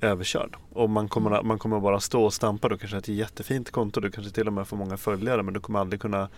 överkörd. 0.00 0.56
Och 0.72 0.90
man 0.90 1.08
kommer, 1.08 1.42
man 1.42 1.58
kommer 1.58 1.80
bara 1.80 2.00
stå 2.00 2.24
och 2.24 2.34
stampa. 2.34 2.68
Du 2.68 2.78
kanske 2.78 2.96
har 2.96 3.00
ett 3.00 3.08
jättefint 3.08 3.70
konto. 3.70 4.00
Du 4.00 4.10
kanske 4.10 4.32
till 4.32 4.46
och 4.46 4.52
med 4.52 4.68
får 4.68 4.76
många 4.76 4.96
följare. 4.96 5.42
Men 5.42 5.54
du 5.54 5.60
kommer 5.60 5.78
aldrig 5.78 6.00
kunna 6.00 6.28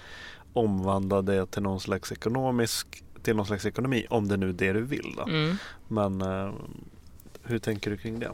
omvandla 0.53 1.23
det 1.23 1.47
till 1.47 1.63
någon 1.63 1.81
slags 1.81 2.13
ekonomisk 2.13 3.03
till 3.23 3.37
någon 3.37 3.47
slags 3.47 3.67
ekonomi. 3.67 4.07
Om 4.11 4.29
det 4.29 4.37
nu 4.37 4.49
är 4.49 4.53
det 4.53 4.73
du 4.73 4.83
vill. 4.83 5.15
Då. 5.17 5.23
Mm. 5.23 5.57
Men 5.89 6.23
uh, 6.23 6.53
hur 7.43 7.59
tänker 7.59 7.91
du 7.91 7.97
kring 7.97 8.19
det? 8.19 8.31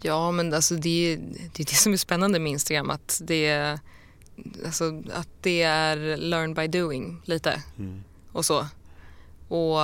Ja 0.00 0.30
men 0.30 0.54
alltså 0.54 0.74
det, 0.74 1.18
det 1.52 1.62
är 1.62 1.66
det 1.66 1.74
som 1.74 1.92
är 1.92 1.96
spännande 1.96 2.38
med 2.38 2.52
Instagram. 2.52 2.90
Att 2.90 3.20
det, 3.24 3.78
alltså, 4.64 5.02
att 5.14 5.28
det 5.40 5.62
är 5.62 6.16
learn 6.16 6.54
by 6.54 6.68
doing 6.68 7.22
lite. 7.24 7.62
Mm. 7.78 8.04
Och 8.32 8.44
så. 8.44 8.66
Och 9.48 9.78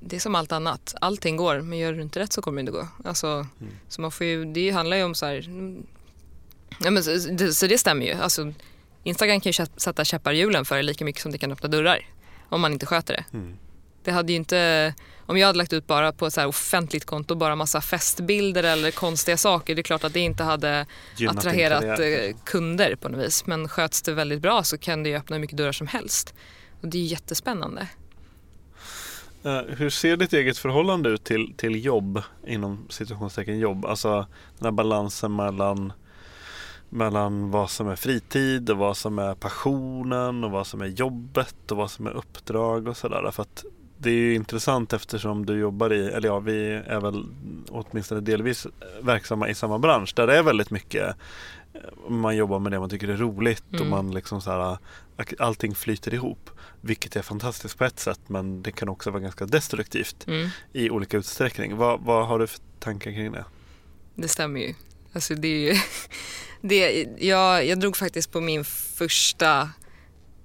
det 0.00 0.16
är 0.16 0.20
som 0.20 0.34
allt 0.34 0.52
annat. 0.52 0.94
Allting 1.00 1.36
går, 1.36 1.60
men 1.60 1.78
gör 1.78 1.92
du 1.92 2.02
inte 2.02 2.20
rätt 2.20 2.32
så 2.32 2.42
kommer 2.42 2.56
det 2.56 2.60
inte 2.60 2.72
gå. 2.72 2.88
Alltså, 3.04 3.26
mm. 3.26 3.72
Så 3.88 4.00
man 4.00 4.10
får 4.10 4.26
ju, 4.26 4.44
det 4.44 4.70
handlar 4.70 4.96
ju 4.96 5.02
om 5.02 5.14
så 5.14 5.26
här, 5.26 5.48
ja, 6.80 6.90
men 6.90 7.04
så, 7.04 7.10
det, 7.10 7.52
så 7.52 7.66
det 7.66 7.78
stämmer 7.78 8.06
ju. 8.06 8.12
Alltså, 8.12 8.52
Instagram 9.02 9.40
kan 9.40 9.52
ju 9.52 9.66
sätta 9.76 10.04
käppar 10.04 10.32
i 10.32 10.38
hjulen 10.38 10.64
för 10.64 10.82
lika 10.82 11.04
mycket 11.04 11.22
som 11.22 11.32
det 11.32 11.38
kan 11.38 11.52
öppna 11.52 11.68
dörrar. 11.68 12.06
Om 12.48 12.60
man 12.60 12.72
inte 12.72 12.86
sköter 12.86 13.14
det. 13.14 13.38
Mm. 13.38 13.56
Det 14.04 14.10
hade 14.10 14.32
ju 14.32 14.36
inte, 14.36 14.94
om 15.26 15.38
jag 15.38 15.46
hade 15.46 15.58
lagt 15.58 15.72
ut 15.72 15.86
bara 15.86 16.12
på 16.12 16.26
ett 16.26 16.34
så 16.34 16.46
offentligt 16.46 17.04
konto 17.04 17.34
bara 17.34 17.56
massa 17.56 17.80
festbilder 17.80 18.62
eller 18.64 18.90
konstiga 18.90 19.36
saker. 19.36 19.74
Det 19.74 19.80
är 19.80 19.82
klart 19.82 20.04
att 20.04 20.12
det 20.12 20.20
inte 20.20 20.42
hade 20.42 20.86
Gynnat 21.16 21.38
attraherat 21.38 21.84
eh, 21.84 22.36
kunder 22.44 22.94
på 22.94 23.08
något 23.08 23.26
vis. 23.26 23.46
Men 23.46 23.68
sköts 23.68 24.02
det 24.02 24.12
väldigt 24.12 24.40
bra 24.40 24.62
så 24.62 24.78
kan 24.78 25.02
det 25.02 25.08
ju 25.08 25.16
öppna 25.16 25.36
hur 25.36 25.40
mycket 25.40 25.56
dörrar 25.56 25.72
som 25.72 25.86
helst. 25.86 26.34
Och 26.80 26.88
det 26.88 26.98
är 26.98 27.02
jättespännande. 27.02 27.88
Eh, 29.42 29.60
hur 29.60 29.90
ser 29.90 30.16
ditt 30.16 30.32
eget 30.32 30.58
förhållande 30.58 31.08
ut 31.08 31.24
till, 31.24 31.54
till 31.56 31.84
jobb 31.84 32.22
inom 32.46 32.86
situationstecken 32.88 33.58
jobb? 33.58 33.84
Alltså 33.84 34.26
den 34.58 34.64
här 34.64 34.70
balansen 34.70 35.36
mellan, 35.36 35.92
mellan 36.88 37.50
vad 37.50 37.70
som 37.70 37.88
är 37.88 37.96
fritid 37.96 38.70
och 38.70 38.76
vad 38.76 38.96
som 38.96 39.18
är 39.18 39.34
passionen 39.34 40.44
och 40.44 40.50
vad 40.50 40.66
som 40.66 40.80
är 40.80 40.86
jobbet 40.86 41.70
och 41.70 41.76
vad 41.76 41.90
som 41.90 42.06
är 42.06 42.10
uppdrag 42.10 42.88
och 42.88 42.96
sådär. 42.96 43.30
För 43.30 43.42
att 43.42 43.64
det 43.98 44.10
är 44.10 44.14
ju 44.14 44.34
intressant 44.34 44.92
eftersom 44.92 45.46
du 45.46 45.58
jobbar 45.58 45.92
i, 45.92 46.08
eller 46.08 46.28
ja 46.28 46.38
vi 46.38 46.72
är 46.86 47.00
väl 47.00 47.24
åtminstone 47.68 48.20
delvis 48.20 48.66
verksamma 49.00 49.48
i 49.48 49.54
samma 49.54 49.78
bransch 49.78 50.12
där 50.16 50.26
det 50.26 50.38
är 50.38 50.42
väldigt 50.42 50.70
mycket 50.70 51.16
man 52.08 52.36
jobbar 52.36 52.58
med 52.58 52.72
det 52.72 52.80
man 52.80 52.90
tycker 52.90 53.08
är 53.08 53.16
roligt 53.16 53.64
mm. 53.72 53.82
och 53.82 53.86
man 53.86 54.14
liksom 54.14 54.40
så 54.40 54.50
här, 54.50 54.78
allting 55.38 55.74
flyter 55.74 56.14
ihop. 56.14 56.50
Vilket 56.80 57.16
är 57.16 57.22
fantastiskt 57.22 57.78
på 57.78 57.84
ett 57.84 58.00
sätt 58.00 58.20
men 58.26 58.62
det 58.62 58.72
kan 58.72 58.88
också 58.88 59.10
vara 59.10 59.20
ganska 59.20 59.46
destruktivt 59.46 60.26
mm. 60.26 60.48
i 60.72 60.90
olika 60.90 61.16
utsträckning. 61.16 61.76
Vad, 61.76 62.00
vad 62.00 62.26
har 62.26 62.38
du 62.38 62.46
för 62.46 62.60
tankar 62.78 63.12
kring 63.12 63.32
det? 63.32 63.44
Det 64.14 64.28
stämmer 64.28 64.60
ju. 64.60 64.74
Alltså 65.12 65.34
det 65.34 65.48
är 65.48 65.72
ju 65.72 65.80
det, 66.60 67.06
jag, 67.18 67.66
jag 67.66 67.80
drog 67.80 67.96
faktiskt 67.96 68.32
på 68.32 68.40
min 68.40 68.64
första 68.64 69.70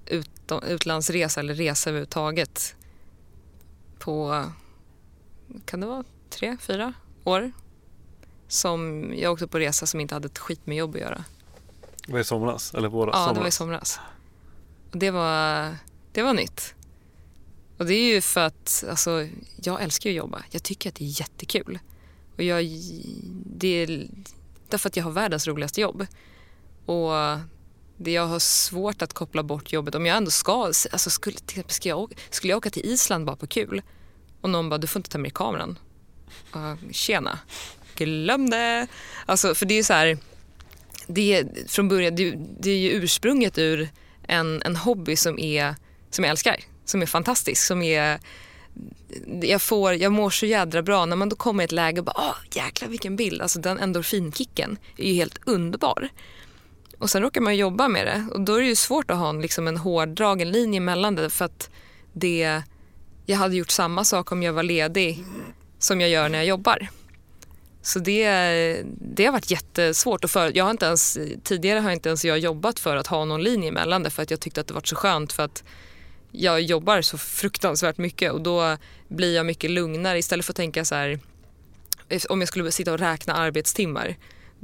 ut, 0.06 0.52
utlandsresa 0.68 1.40
eller 1.40 1.54
resa 1.54 1.90
överhuvudtaget 1.90 2.76
på, 3.98 4.44
kan 5.64 5.80
det 5.80 5.86
vara 5.86 6.04
tre, 6.30 6.56
fyra 6.60 6.92
år? 7.24 7.52
Som 8.48 9.12
jag 9.16 9.32
åkte 9.32 9.46
på 9.46 9.58
resa 9.58 9.86
som 9.86 10.00
inte 10.00 10.14
hade 10.14 10.26
ett 10.26 10.38
skit 10.38 10.66
med 10.66 10.76
jobb 10.76 10.94
att 10.94 11.00
göra. 11.00 11.24
Det 12.06 12.12
var 12.12 12.20
i 12.20 12.24
somras? 12.24 12.74
Eller 12.74 12.88
våras? 12.88 13.12
Ja, 13.12 13.18
somras. 13.18 13.34
det 13.34 13.40
var 13.40 13.48
i 13.48 13.52
somras. 13.52 14.00
Och 14.92 14.98
det 14.98 15.10
var, 15.10 15.76
det 16.12 16.22
var 16.22 16.34
nytt. 16.34 16.74
Och 17.78 17.86
det 17.86 17.94
är 17.94 18.14
ju 18.14 18.20
för 18.20 18.40
att 18.40 18.84
alltså, 18.90 19.28
jag 19.62 19.82
älskar 19.82 20.10
att 20.10 20.16
jobba. 20.16 20.42
Jag 20.50 20.62
tycker 20.62 20.88
att 20.88 20.94
det 20.94 21.04
är 21.04 21.20
jättekul. 21.20 21.78
Och 22.36 22.42
jag, 22.42 22.64
det 23.46 23.68
är 23.68 24.08
därför 24.68 24.88
att 24.88 24.96
jag 24.96 25.04
har 25.04 25.10
världens 25.10 25.46
roligaste 25.46 25.80
jobb. 25.80 26.06
Och 26.86 27.12
det 27.96 28.10
jag 28.10 28.26
har 28.26 28.38
svårt 28.38 29.02
att 29.02 29.12
koppla 29.12 29.42
bort 29.42 29.72
jobbet. 29.72 29.94
Om 29.94 30.06
jag 30.06 30.16
ändå 30.16 30.30
ska, 30.30 30.64
alltså 30.64 31.10
skulle, 31.10 31.36
ska 31.66 31.88
jag, 31.88 32.14
skulle 32.30 32.50
jag 32.50 32.56
åka 32.56 32.70
till 32.70 32.86
Island 32.86 33.26
bara 33.26 33.36
på 33.36 33.46
kul 33.46 33.82
och 34.40 34.50
någon 34.50 34.68
bara, 34.68 34.78
du 34.78 34.86
får 34.86 35.00
inte 35.00 35.10
ta 35.10 35.18
med 35.18 35.34
kameran. 35.34 35.78
Uh, 36.56 36.74
tjena, 36.90 37.38
glöm 37.94 38.50
det. 38.50 38.86
Alltså, 39.26 39.54
för 39.54 39.66
det 39.66 39.74
är 39.74 39.76
ju 39.76 39.84
så 39.84 39.92
här, 39.92 40.18
det 41.06 41.34
är, 41.34 41.68
från 41.68 41.88
början, 41.88 42.16
det, 42.16 42.34
det 42.60 42.70
är 42.70 42.78
ju 42.78 42.90
ursprunget 42.90 43.58
ur 43.58 43.88
en, 44.28 44.62
en 44.62 44.76
hobby 44.76 45.16
som, 45.16 45.38
är, 45.38 45.74
som 46.10 46.24
jag 46.24 46.30
älskar, 46.30 46.56
som 46.84 47.02
är 47.02 47.06
fantastisk, 47.06 47.62
som 47.62 47.82
är 47.82 48.18
jag, 49.42 49.62
får, 49.62 49.94
jag 49.94 50.12
mår 50.12 50.30
så 50.30 50.46
jädra 50.46 50.82
bra 50.82 51.06
när 51.06 51.16
man 51.16 51.28
då 51.28 51.36
kommer 51.36 51.62
i 51.62 51.64
ett 51.64 51.72
läge 51.72 52.00
och 52.00 52.04
bara 52.04 52.16
åh 52.16 52.36
jäklar 52.50 52.88
vilken 52.88 53.16
bild, 53.16 53.42
alltså 53.42 53.60
den 53.60 53.78
endorfinkicken 53.78 54.78
är 54.96 55.08
ju 55.08 55.14
helt 55.14 55.38
underbar. 55.46 56.08
Och 56.98 57.10
sen 57.10 57.22
råkar 57.22 57.40
man 57.40 57.56
jobba 57.56 57.88
med 57.88 58.06
det 58.06 58.26
och 58.32 58.40
då 58.40 58.54
är 58.54 58.60
det 58.60 58.66
ju 58.66 58.76
svårt 58.76 59.10
att 59.10 59.16
ha 59.16 59.28
en, 59.28 59.40
liksom 59.40 59.68
en 59.68 59.76
hårdragen 59.76 60.50
linje 60.50 60.80
mellan 60.80 61.14
det 61.14 61.30
för 61.30 61.44
att 61.44 61.70
det, 62.12 62.62
jag 63.26 63.36
hade 63.36 63.56
gjort 63.56 63.70
samma 63.70 64.04
sak 64.04 64.32
om 64.32 64.42
jag 64.42 64.52
var 64.52 64.62
ledig 64.62 65.24
som 65.78 66.00
jag 66.00 66.10
gör 66.10 66.28
när 66.28 66.38
jag 66.38 66.46
jobbar. 66.46 66.88
Så 67.84 67.98
det, 67.98 68.26
det 69.00 69.24
har 69.24 69.32
varit 69.32 69.50
jättesvårt. 69.50 70.24
Och 70.24 70.30
för, 70.30 70.56
jag 70.56 70.64
har 70.64 70.70
inte 70.70 70.86
ens, 70.86 71.18
tidigare 71.42 71.78
har 71.78 71.90
inte 71.90 72.08
ens 72.08 72.24
jag 72.24 72.38
jobbat 72.38 72.80
för 72.80 72.96
att 72.96 73.06
ha 73.06 73.24
någon 73.24 73.42
linje 73.42 73.68
emellan 73.68 74.02
det 74.02 74.10
för 74.10 74.22
att 74.22 74.30
jag 74.30 74.40
tyckte 74.40 74.60
att 74.60 74.66
det 74.66 74.74
var 74.74 74.82
så 74.84 74.96
skönt 74.96 75.32
för 75.32 75.42
att 75.42 75.64
jag 76.30 76.60
jobbar 76.60 77.02
så 77.02 77.18
fruktansvärt 77.18 77.98
mycket 77.98 78.32
och 78.32 78.40
då 78.40 78.76
blir 79.08 79.34
jag 79.34 79.46
mycket 79.46 79.70
lugnare 79.70 80.18
istället 80.18 80.46
för 80.46 80.52
att 80.52 80.56
tänka 80.56 80.84
så 80.84 80.94
här 80.94 81.18
om 82.28 82.40
jag 82.40 82.48
skulle 82.48 82.72
sitta 82.72 82.92
och 82.92 82.98
räkna 82.98 83.34
arbetstimmar 83.34 84.16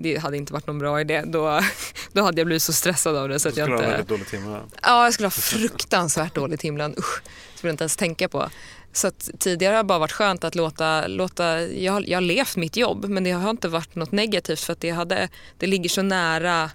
det 0.03 0.17
hade 0.17 0.37
inte 0.37 0.53
varit 0.53 0.67
någon 0.67 0.79
bra 0.79 1.01
idé. 1.01 1.23
Då, 1.27 1.61
då 2.13 2.23
hade 2.23 2.41
jag 2.41 2.47
blivit 2.47 2.63
så 2.63 2.73
stressad 2.73 3.17
av 3.17 3.29
det. 3.29 3.41
Så 3.41 3.49
att 3.49 3.57
jag 3.57 3.69
inte... 3.69 3.85
ha 3.85 3.91
väldigt 3.91 4.09
dålig 4.09 4.27
timlön. 4.27 4.63
Ja, 4.83 5.05
jag 5.05 5.15
skulle 5.15 5.27
ha 5.27 5.31
fruktansvärt 5.31 6.35
dålig 6.35 6.61
timlön. 6.61 6.95
Usch, 6.99 7.23
det 7.25 7.59
skulle 7.59 7.69
jag 7.69 7.75
inte 7.75 7.85
ens 7.85 7.97
tänka 7.97 8.29
på. 8.29 8.51
Så 8.93 9.07
att 9.07 9.31
tidigare 9.39 9.75
har 9.75 9.83
det 9.83 9.87
bara 9.87 9.99
varit 9.99 10.13
skönt 10.13 10.45
att 10.45 10.55
låta, 10.55 11.07
låta 11.07 11.63
jag, 11.63 11.93
har, 11.93 12.05
jag 12.07 12.17
har 12.17 12.23
levt 12.23 12.57
mitt 12.57 12.77
jobb 12.77 13.05
men 13.05 13.25
det 13.25 13.31
har 13.31 13.51
inte 13.51 13.69
varit 13.69 13.95
något 13.95 14.13
negativt 14.13 14.61
för 14.61 14.73
att 14.73 14.81
det, 14.81 14.91
hade, 14.91 15.29
det 15.59 15.67
ligger 15.67 15.89
så 15.89 16.03
nära 16.03 16.71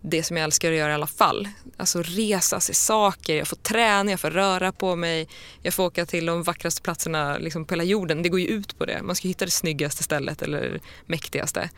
det 0.00 0.22
som 0.22 0.36
jag 0.36 0.44
älskar 0.44 0.72
att 0.72 0.78
göra 0.78 0.90
i 0.90 0.94
alla 0.94 1.06
fall. 1.06 1.48
Alltså 1.76 2.02
resa, 2.02 2.60
se 2.60 2.74
saker, 2.74 3.36
jag 3.36 3.48
får 3.48 3.56
träna, 3.56 4.10
jag 4.10 4.20
får 4.20 4.30
röra 4.30 4.72
på 4.72 4.96
mig, 4.96 5.28
jag 5.62 5.74
får 5.74 5.84
åka 5.84 6.06
till 6.06 6.26
de 6.26 6.42
vackraste 6.42 6.82
platserna 6.82 7.38
liksom 7.38 7.64
på 7.64 7.74
hela 7.74 7.84
jorden. 7.84 8.22
Det 8.22 8.28
går 8.28 8.40
ju 8.40 8.46
ut 8.46 8.78
på 8.78 8.84
det. 8.84 9.02
Man 9.02 9.16
ska 9.16 9.28
hitta 9.28 9.44
det 9.44 9.50
snyggaste 9.50 10.02
stället 10.02 10.42
eller 10.42 10.80
mäktigaste. 11.06 11.70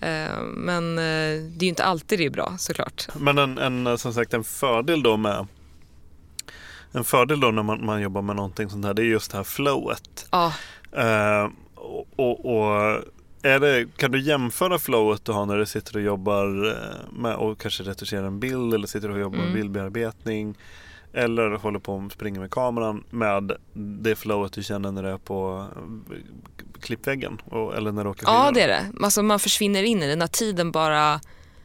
Eh, 0.00 0.42
men 0.42 0.98
eh, 0.98 1.42
det 1.42 1.58
är 1.58 1.62
ju 1.62 1.68
inte 1.68 1.84
alltid 1.84 2.18
det 2.18 2.26
är 2.26 2.30
bra 2.30 2.54
såklart. 2.58 3.08
Men 3.14 3.38
en, 3.38 3.58
en, 3.58 3.86
eh, 3.86 3.96
som 3.96 4.14
sagt 4.14 4.34
en 4.34 4.44
fördel 4.44 5.02
då 5.02 5.16
med 5.16 5.46
en 6.92 7.04
fördel 7.04 7.40
då 7.40 7.50
när 7.50 7.62
man, 7.62 7.86
man 7.86 8.00
jobbar 8.02 8.22
med 8.22 8.36
någonting 8.36 8.70
sånt 8.70 8.84
här 8.84 8.94
det 8.94 9.02
är 9.02 9.06
just 9.06 9.30
det 9.30 9.36
här 9.36 9.44
flowet. 9.44 10.28
Ja. 10.30 10.52
Uh, 10.98 11.50
och, 12.16 12.56
och, 12.56 13.02
är 13.42 13.60
det, 13.60 13.86
kan 13.96 14.10
du 14.10 14.20
jämföra 14.20 14.78
flowet 14.78 15.24
du 15.24 15.32
har 15.32 15.46
när 15.46 15.56
du 15.56 15.66
sitter 15.66 15.96
och 15.96 16.02
jobbar 16.02 16.68
eh, 16.68 17.12
med 17.12 17.36
och 17.36 17.60
kanske 17.60 17.82
retuscherar 17.82 18.26
en 18.26 18.40
bild 18.40 18.74
eller 18.74 18.86
sitter 18.86 19.10
och 19.10 19.18
jobbar 19.18 19.36
med 19.36 19.46
Mm. 19.46 19.54
bildbearbetning 19.54 20.54
eller 21.12 21.50
håller 21.50 21.78
på 21.78 21.94
och 21.94 22.12
springer 22.12 22.40
med 22.40 22.50
kameran 22.50 23.04
med 23.10 23.52
det 23.72 24.16
flowet 24.16 24.52
du 24.52 24.62
känner 24.62 24.92
när 24.92 25.02
du 25.02 25.08
är 25.08 25.18
på 25.18 25.66
eh, 25.76 26.16
klippväggen 26.80 27.40
och, 27.44 27.76
eller 27.76 27.92
när 27.92 28.04
du 28.04 28.10
åker 28.10 28.26
Ja 28.26 28.44
skidor? 28.46 28.52
det 28.54 28.60
är 28.62 28.68
det. 28.68 29.04
Alltså, 29.04 29.22
man 29.22 29.38
försvinner 29.38 29.82
in 29.82 30.02
i 30.02 30.06
det 30.06 30.16
när 30.16 30.26
tiden 30.26 30.72
bara... 30.72 31.20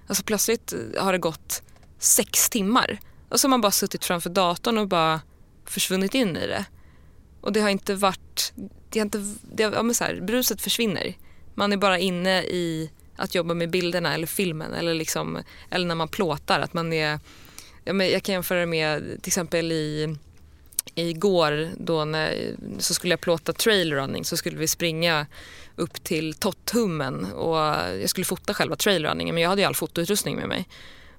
Alltså, 0.08 0.24
plötsligt 0.24 0.74
har 1.00 1.12
det 1.12 1.20
gått 1.20 1.64
sex 2.00 2.50
timmar 2.50 3.00
och 3.32 3.40
så 3.40 3.48
har 3.48 3.50
man 3.50 3.62
bara 3.62 3.72
suttit 3.72 4.06
framför 4.06 4.30
datorn 4.30 4.78
och 4.78 4.88
bara 4.88 5.22
försvunnit 5.66 6.16
in 6.16 6.38
i 6.38 6.48
det. 6.48 6.66
Och 7.42 7.54
det 7.54 7.62
har 7.62 7.70
inte 7.70 7.96
varit... 7.96 8.54
Det 8.90 9.00
har 9.00 9.06
inte, 9.06 9.36
det 9.42 9.64
har, 9.64 9.72
ja, 9.72 9.84
men 9.84 9.96
så 9.96 10.04
här, 10.04 10.22
bruset 10.22 10.62
försvinner. 10.62 11.18
Man 11.56 11.74
är 11.74 11.78
bara 11.78 12.00
inne 12.00 12.44
i 12.44 12.92
att 13.16 13.36
jobba 13.36 13.54
med 13.54 13.70
bilderna 13.70 14.14
eller 14.14 14.28
filmen 14.28 14.74
eller, 14.74 14.94
liksom, 14.94 15.44
eller 15.70 15.88
när 15.88 15.96
man 15.96 16.08
plåtar. 16.08 16.60
Att 16.60 16.74
man 16.74 16.94
är, 16.94 17.20
ja, 17.84 17.94
men 17.94 18.10
jag 18.10 18.24
kan 18.24 18.34
jämföra 18.34 18.60
det 18.60 18.66
med 18.66 19.04
till 19.22 19.30
exempel 19.30 19.72
i 19.72 20.16
igår 20.96 21.70
då 21.78 22.06
när, 22.06 22.56
så 22.80 22.94
skulle 22.94 23.14
jag 23.14 23.22
plåta 23.22 23.54
trailrunning 23.54 24.26
så 24.26 24.38
skulle 24.38 24.58
vi 24.58 24.68
springa 24.68 25.26
upp 25.76 26.04
till 26.04 26.34
Totthummen 26.34 27.26
och 27.26 27.58
jag 28.02 28.10
skulle 28.10 28.26
fota 28.26 28.54
själva 28.54 28.76
trailrunningen 28.76 29.36
men 29.36 29.42
jag 29.42 29.50
hade 29.50 29.62
ju 29.62 29.68
all 29.68 29.76
fotoutrustning 29.76 30.36
med 30.36 30.48
mig. 30.48 30.68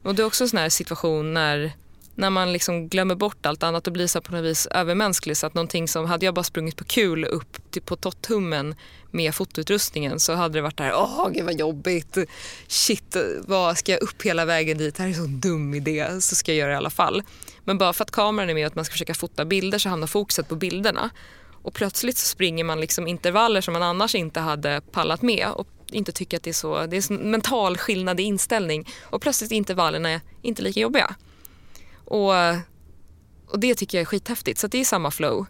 Och 0.03 0.15
det 0.15 0.23
är 0.23 0.27
också 0.27 0.45
en 0.45 0.49
sån 0.49 0.59
här 0.59 0.69
situation 0.69 1.35
när, 1.35 1.73
när 2.15 2.31
man 2.31 2.53
liksom 2.53 2.89
glömmer 2.89 3.15
bort 3.15 3.47
allt 3.47 3.63
annat 3.63 3.87
och 3.87 3.93
blir 3.93 4.07
så 4.07 4.21
på 4.21 4.33
något 4.33 4.45
vis 4.45 4.67
övermänsklig 4.67 5.37
så 5.37 5.47
att 5.47 5.55
någonting 5.55 5.89
som, 5.89 6.07
hade 6.07 6.25
jag 6.25 6.35
bara 6.35 6.43
sprungit 6.43 6.77
på 6.77 6.85
kul 6.85 7.25
upp 7.25 7.71
till, 7.71 7.83
på 7.83 7.97
tottummen 7.97 8.75
med 9.11 9.35
fotoutrustningen 9.35 10.21
så 10.21 10.35
hade 10.35 10.59
det 10.59 10.63
varit 10.63 10.77
där, 10.77 10.93
åh 10.95 11.29
gud 11.33 11.45
vad 11.45 11.59
jobbigt, 11.59 12.19
shit 12.67 13.17
vad 13.41 13.79
ska 13.79 13.93
jag 13.93 14.03
upp 14.03 14.23
hela 14.23 14.45
vägen 14.45 14.79
dit, 14.79 14.95
det 14.95 15.03
här 15.03 15.11
är 15.11 15.15
en 15.15 15.19
sån 15.19 15.41
dum 15.41 15.75
idé, 15.75 16.21
så 16.21 16.35
ska 16.35 16.53
jag 16.53 16.59
göra 16.59 16.69
det 16.69 16.75
i 16.75 16.77
alla 16.77 16.91
fall. 16.91 17.23
Men 17.65 17.79
bara 17.79 17.93
för 17.93 18.05
att 18.05 18.11
kameran 18.11 18.51
är 18.51 18.55
med 18.55 18.65
och 18.65 18.67
att 18.67 18.75
man 18.75 18.85
ska 18.85 18.93
försöka 18.93 19.15
fota 19.15 19.45
bilder 19.45 19.79
så 19.79 19.89
hamnar 19.89 20.07
fokuset 20.07 20.49
på 20.49 20.57
bilderna. 20.57 21.11
Och 21.63 21.75
plötsligt 21.75 22.19
så 22.19 22.27
springer 22.27 22.65
man 22.65 22.81
liksom 22.81 23.07
intervaller 23.07 23.61
som 23.61 23.73
man 23.73 23.83
annars 23.83 24.15
inte 24.15 24.41
hade 24.41 24.81
pallat 24.93 25.23
med 25.23 25.49
och 25.49 25.69
inte 25.93 26.13
tycker 26.13 26.37
att 26.37 26.43
det 26.43 26.51
är 26.51 26.55
så, 26.55 26.87
det 26.87 26.97
är 26.97 27.13
en 27.13 27.31
mental 27.31 27.77
skillnad 27.77 28.21
i 28.21 28.23
inställning 28.23 28.89
och 29.03 29.23
plötsligt 29.23 29.53
är 29.53 29.57
intervallerna 29.57 30.21
inte 30.43 30.63
lika 30.63 30.81
jobbiga. 30.81 31.15
Och, 32.05 32.33
och 33.47 33.59
det 33.59 33.75
tycker 33.75 33.99
jag 33.99 34.03
är 34.03 34.07
skithäftigt. 34.07 34.59
Så 34.59 34.67
att 34.67 34.73
det 34.73 34.81
är 34.81 34.85
samma 34.85 35.11
flow 35.11 35.47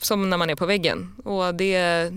som 0.00 0.30
när 0.30 0.36
man 0.36 0.50
är 0.50 0.54
på 0.54 0.66
väggen. 0.66 1.14
Och 1.24 1.54
det, 1.54 2.10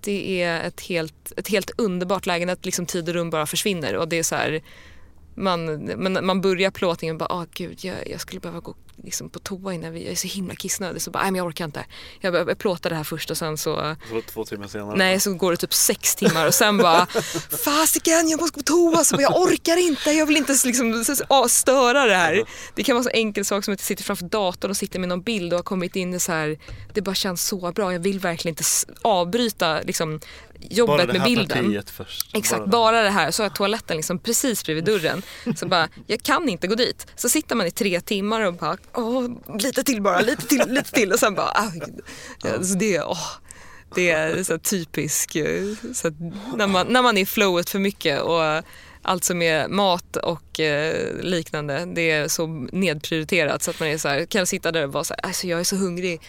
det 0.00 0.42
är 0.42 0.62
ett 0.62 0.80
helt, 0.80 1.32
ett 1.36 1.48
helt 1.48 1.70
underbart 1.76 2.26
läge 2.26 2.46
när 2.46 2.58
liksom 2.62 2.86
tid 2.86 3.08
och 3.08 3.14
rum 3.14 3.30
bara 3.30 3.46
försvinner. 3.46 3.96
Och 3.96 4.08
det 4.08 4.18
är 4.18 4.22
så 4.22 4.34
här 4.34 4.62
man, 5.34 6.26
man 6.26 6.40
börjar 6.40 6.70
plåtningen 6.70 7.14
och 7.16 7.18
bara, 7.18 7.32
åh 7.32 7.44
gud 7.54 7.78
jag, 7.84 8.08
jag 8.10 8.20
skulle 8.20 8.40
behöva 8.40 8.60
gå 8.60 8.74
liksom, 9.04 9.30
på 9.30 9.38
toa 9.38 9.74
innan 9.74 9.92
vi, 9.92 10.02
jag 10.02 10.12
är 10.12 10.16
så 10.16 10.28
himla 10.28 10.54
kissnödig 10.54 11.02
så 11.02 11.10
bara, 11.10 11.22
nej 11.22 11.30
men 11.30 11.38
jag 11.38 11.46
orkar 11.46 11.64
inte. 11.64 11.84
Jag, 12.20 12.34
jag, 12.34 12.50
jag 12.50 12.58
plåtar 12.58 12.90
det 12.90 12.96
här 12.96 13.04
först 13.04 13.30
och 13.30 13.36
sen 13.36 13.58
så, 13.58 13.96
Så 14.10 14.22
två 14.32 14.44
timmar 14.44 14.68
senare? 14.68 14.96
nej 14.96 15.20
så 15.20 15.34
går 15.34 15.50
det 15.50 15.56
typ 15.56 15.74
sex 15.74 16.14
timmar 16.16 16.46
och 16.46 16.54
sen 16.54 16.78
bara, 16.78 17.06
fasiken 17.64 18.28
jag 18.28 18.40
måste 18.40 18.54
gå 18.54 18.60
på 18.60 18.64
toa, 18.64 19.04
så 19.04 19.16
bara, 19.16 19.22
jag 19.22 19.36
orkar 19.40 19.76
inte, 19.76 20.10
jag 20.10 20.26
vill 20.26 20.36
inte 20.36 20.56
liksom, 20.64 21.04
störa 21.48 22.06
det 22.06 22.14
här. 22.14 22.44
Det 22.74 22.84
kan 22.84 22.96
vara 22.96 23.04
så 23.04 23.10
enkel 23.10 23.44
sak 23.44 23.64
som 23.64 23.74
att 23.74 23.80
jag 23.80 23.86
sitter 23.86 24.04
framför 24.04 24.24
datorn 24.24 24.70
och 24.70 24.76
sitter 24.76 24.98
med 24.98 25.08
någon 25.08 25.22
bild 25.22 25.52
och 25.52 25.58
har 25.58 25.64
kommit 25.64 25.96
in 25.96 26.14
i 26.14 26.20
så 26.20 26.32
här, 26.32 26.58
det 26.94 27.00
bara 27.00 27.14
känns 27.14 27.46
så 27.46 27.72
bra, 27.72 27.92
jag 27.92 28.00
vill 28.00 28.20
verkligen 28.20 28.52
inte 28.52 28.64
avbryta 29.02 29.80
liksom, 29.80 30.20
jobbet 30.60 31.12
med 31.12 31.22
bilden. 31.22 31.82
först. 31.86 32.36
Exakt, 32.36 32.60
Bara 32.66 32.68
bara, 32.70 33.02
det 33.02 33.10
här. 33.10 33.30
Så 33.30 33.42
har 33.42 33.48
jag 33.48 33.54
toaletten 33.54 33.96
liksom 33.96 34.18
precis 34.18 34.64
bredvid 34.64 34.84
dörren. 34.84 35.22
Så 35.56 35.66
bara, 35.66 35.88
jag 36.06 36.22
kan 36.22 36.48
inte 36.48 36.66
gå 36.66 36.74
dit. 36.74 37.06
Så 37.16 37.28
sitter 37.28 37.56
man 37.56 37.66
i 37.66 37.70
tre 37.70 38.00
timmar 38.00 38.40
och 38.40 38.54
bara, 38.54 38.76
åh, 38.98 39.28
lite 39.58 39.84
till 39.84 40.02
bara, 40.02 40.20
lite 40.20 40.46
till, 40.46 40.62
lite 40.68 40.90
till. 40.92 41.12
Och 41.12 41.18
sen 41.18 41.34
bara, 41.34 41.46
ah, 41.54 41.72
ja, 42.42 42.62
så 42.62 42.74
det, 42.74 43.02
åh, 43.02 43.26
det 43.94 44.10
är 44.10 44.42
så 44.44 44.58
typiskt 44.58 45.36
eh, 45.36 45.42
när, 46.56 46.66
man, 46.66 46.86
när 46.86 47.02
man 47.02 47.16
är 47.16 47.22
i 47.22 47.26
flowet 47.26 47.70
för 47.70 47.78
mycket 47.78 48.20
och 48.20 48.62
allt 49.02 49.24
som 49.24 49.42
är 49.42 49.68
mat 49.68 50.16
och 50.16 50.60
eh, 50.60 51.14
liknande, 51.20 51.84
det 51.94 52.10
är 52.10 52.28
så 52.28 52.46
nedprioriterat 52.72 53.62
så 53.62 53.70
att 53.70 53.80
man 53.80 53.88
är 53.88 53.98
så 53.98 54.08
här, 54.08 54.24
kan 54.26 54.46
sitta 54.46 54.72
där 54.72 54.84
och 54.84 54.92
vara 54.92 55.04
så 55.04 55.14
här, 55.14 55.26
alltså 55.26 55.46
jag 55.46 55.60
är 55.60 55.64
så 55.64 55.76
hungrig. 55.76 56.20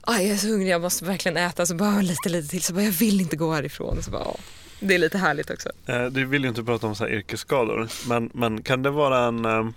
Aj, 0.00 0.26
jag 0.26 0.34
är 0.34 0.38
så 0.38 0.48
hungrig, 0.48 0.68
jag 0.72 0.80
måste 0.80 1.04
verkligen 1.04 1.36
äta. 1.36 1.66
Så 1.66 1.74
bara 1.74 1.96
ah, 1.98 2.00
lite, 2.00 2.28
lite 2.28 2.48
till. 2.48 2.62
Så 2.62 2.72
bara, 2.74 2.84
jag 2.84 2.92
vill 2.92 3.20
inte 3.20 3.36
gå 3.36 3.52
härifrån. 3.52 4.02
Så 4.02 4.10
bara. 4.10 4.22
Ah. 4.22 4.36
Det 4.80 4.94
är 4.94 4.98
lite 4.98 5.18
härligt 5.18 5.50
också. 5.50 5.68
Eh, 5.86 6.04
Du 6.06 6.24
vill 6.24 6.42
ju 6.42 6.48
inte 6.48 6.62
prata 6.64 6.86
om 6.86 6.94
så 6.94 7.04
här 7.04 7.12
yrkesskador, 7.12 7.88
men, 8.08 8.30
men 8.34 8.62
kan 8.62 8.82
det 8.82 8.90
vara 8.90 9.18
en... 9.24 9.44
eh, 9.44 9.68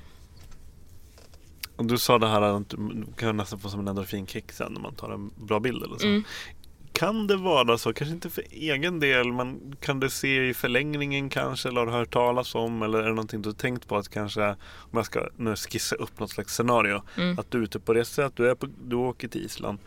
om 1.81 1.87
du 1.87 1.97
sa 1.97 2.17
det 2.19 2.27
här 2.27 2.41
att 2.41 2.69
du 2.69 3.05
kan 3.17 3.37
nästan 3.37 3.59
få 3.59 3.69
som 3.69 3.79
en 3.79 3.87
endorfinkick 3.87 4.51
sen 4.51 4.73
när 4.73 4.81
man 4.81 4.95
tar 4.95 5.09
en 5.09 5.31
bra 5.35 5.59
bild 5.59 5.83
eller 5.83 5.97
så. 5.97 6.07
Mm. 6.07 6.23
Kan 6.93 7.27
det 7.27 7.35
vara 7.35 7.77
så, 7.77 7.93
kanske 7.93 8.13
inte 8.13 8.29
för 8.29 8.43
egen 8.51 8.99
del, 8.99 9.33
men 9.33 9.75
kan 9.79 9.99
du 9.99 10.09
se 10.09 10.49
i 10.49 10.53
förlängningen 10.53 11.29
kanske 11.29 11.69
eller 11.69 11.79
har 11.79 11.85
du 11.87 11.91
hört 11.93 12.13
talas 12.13 12.55
om 12.55 12.81
eller 12.81 12.99
är 12.99 13.03
det 13.03 13.09
någonting 13.09 13.41
du 13.41 13.49
har 13.49 13.53
tänkt 13.53 13.87
på 13.87 13.97
att 13.97 14.09
kanske, 14.09 14.49
om 14.49 14.91
jag 14.91 15.05
ska 15.05 15.27
nu 15.37 15.55
skissa 15.55 15.95
upp 15.95 16.19
något 16.19 16.29
slags 16.29 16.53
scenario, 16.55 17.01
Mm. 17.17 17.39
att 17.39 17.51
du 17.51 17.57
är 17.57 17.61
ute 17.63 17.79
på 17.79 17.93
resa, 17.93 18.25
att 18.25 18.35
du, 18.35 18.49
är 18.49 18.55
på, 18.55 18.67
du 18.85 18.95
åker 18.95 19.27
till 19.27 19.45
Island. 19.45 19.79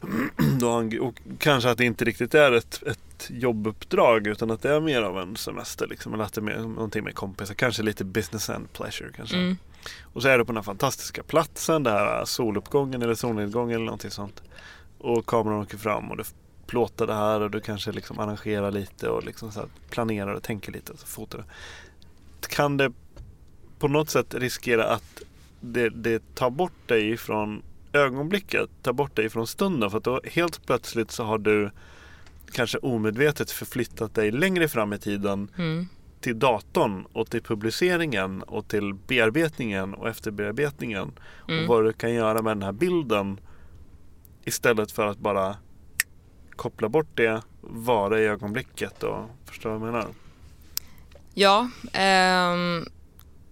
En, 0.62 1.00
och 1.00 1.14
kanske 1.38 1.70
att 1.70 1.78
det 1.78 1.84
inte 1.84 2.04
riktigt 2.04 2.34
är 2.34 2.52
ett, 2.52 2.82
ett 2.86 3.30
jobbuppdrag 3.30 4.26
utan 4.26 4.50
att 4.50 4.62
det 4.62 4.70
är 4.70 4.80
mer 4.80 5.02
av 5.02 5.18
en 5.18 5.36
semester 5.36 5.86
liksom, 5.86 6.14
eller 6.14 6.24
att 6.24 6.32
det 6.32 6.40
är 6.40 6.42
mer, 6.42 6.58
någonting 6.58 7.04
med 7.04 7.14
kompisar, 7.14 7.54
kanske 7.54 7.82
lite 7.82 8.04
business 8.04 8.50
and 8.50 8.72
pleasure 8.72 9.10
kanske. 9.16 9.36
Mm. 9.36 9.56
Och 10.02 10.22
så 10.22 10.28
är 10.28 10.38
du 10.38 10.44
på 10.44 10.52
den 10.52 10.56
här 10.56 10.62
fantastiska 10.62 11.22
platsen, 11.22 11.82
där 11.82 12.18
äh, 12.18 12.24
soluppgången 12.24 13.02
eller 13.02 13.14
solnedgången 13.14 13.74
eller 13.74 13.84
någonting 13.84 14.10
sånt. 14.10 14.42
Och 14.98 15.26
kameran 15.26 15.60
åker 15.60 15.78
fram 15.78 16.10
och 16.10 16.16
du 16.16 16.24
plåtar 16.66 17.06
det 17.06 17.14
här 17.14 17.40
och 17.40 17.50
du 17.50 17.60
kanske 17.60 17.92
liksom 17.92 18.18
arrangerar 18.18 18.70
lite 18.70 19.08
och 19.08 19.24
liksom 19.24 19.52
så 19.52 19.60
här 19.60 19.68
planerar 19.90 20.34
och 20.34 20.42
tänker 20.42 20.72
lite 20.72 20.92
och 20.92 20.98
så 20.98 21.06
fotar 21.06 21.38
du. 21.38 21.44
Kan 22.48 22.76
det 22.76 22.92
på 23.78 23.88
något 23.88 24.10
sätt 24.10 24.34
riskera 24.34 24.84
att 24.84 25.22
det, 25.60 25.88
det 25.88 26.34
tar 26.34 26.50
bort 26.50 26.88
dig 26.88 27.16
från 27.16 27.62
ögonblicket, 27.92 28.70
tar 28.82 28.92
bort 28.92 29.16
dig 29.16 29.28
från 29.28 29.46
stunden 29.46 29.90
för 29.90 29.98
att 29.98 30.04
då 30.04 30.20
helt 30.24 30.66
plötsligt 30.66 31.10
så 31.10 31.24
har 31.24 31.38
du 31.38 31.70
kanske 32.52 32.78
omedvetet 32.78 33.50
förflyttat 33.50 34.14
dig 34.14 34.30
längre 34.30 34.68
fram 34.68 34.92
i 34.92 34.98
tiden 34.98 35.48
Mm 35.58 35.88
till 36.20 36.38
datorn 36.38 37.04
och 37.12 37.30
till 37.30 37.42
publiceringen 37.42 38.42
och 38.42 38.68
till 38.68 38.94
bearbetningen 38.94 39.94
och 39.94 40.08
efterbearbetningen 40.08 41.12
Mm. 41.48 41.62
och 41.62 41.68
vad 41.68 41.84
du 41.84 41.92
kan 41.92 42.12
göra 42.12 42.42
med 42.42 42.56
den 42.56 42.62
här 42.62 42.72
bilden 42.72 43.40
istället 44.44 44.92
för 44.92 45.06
att 45.06 45.18
bara 45.18 45.56
koppla 46.56 46.88
bort 46.88 47.08
det, 47.16 47.42
vara 47.60 48.20
i 48.20 48.24
ögonblicket 48.26 49.02
och 49.02 49.24
förstå 49.44 49.68
vad 49.68 49.76
jag 49.88 49.92
menar? 49.94 50.06
Ja, 51.34 51.70
ehm, 51.92 52.86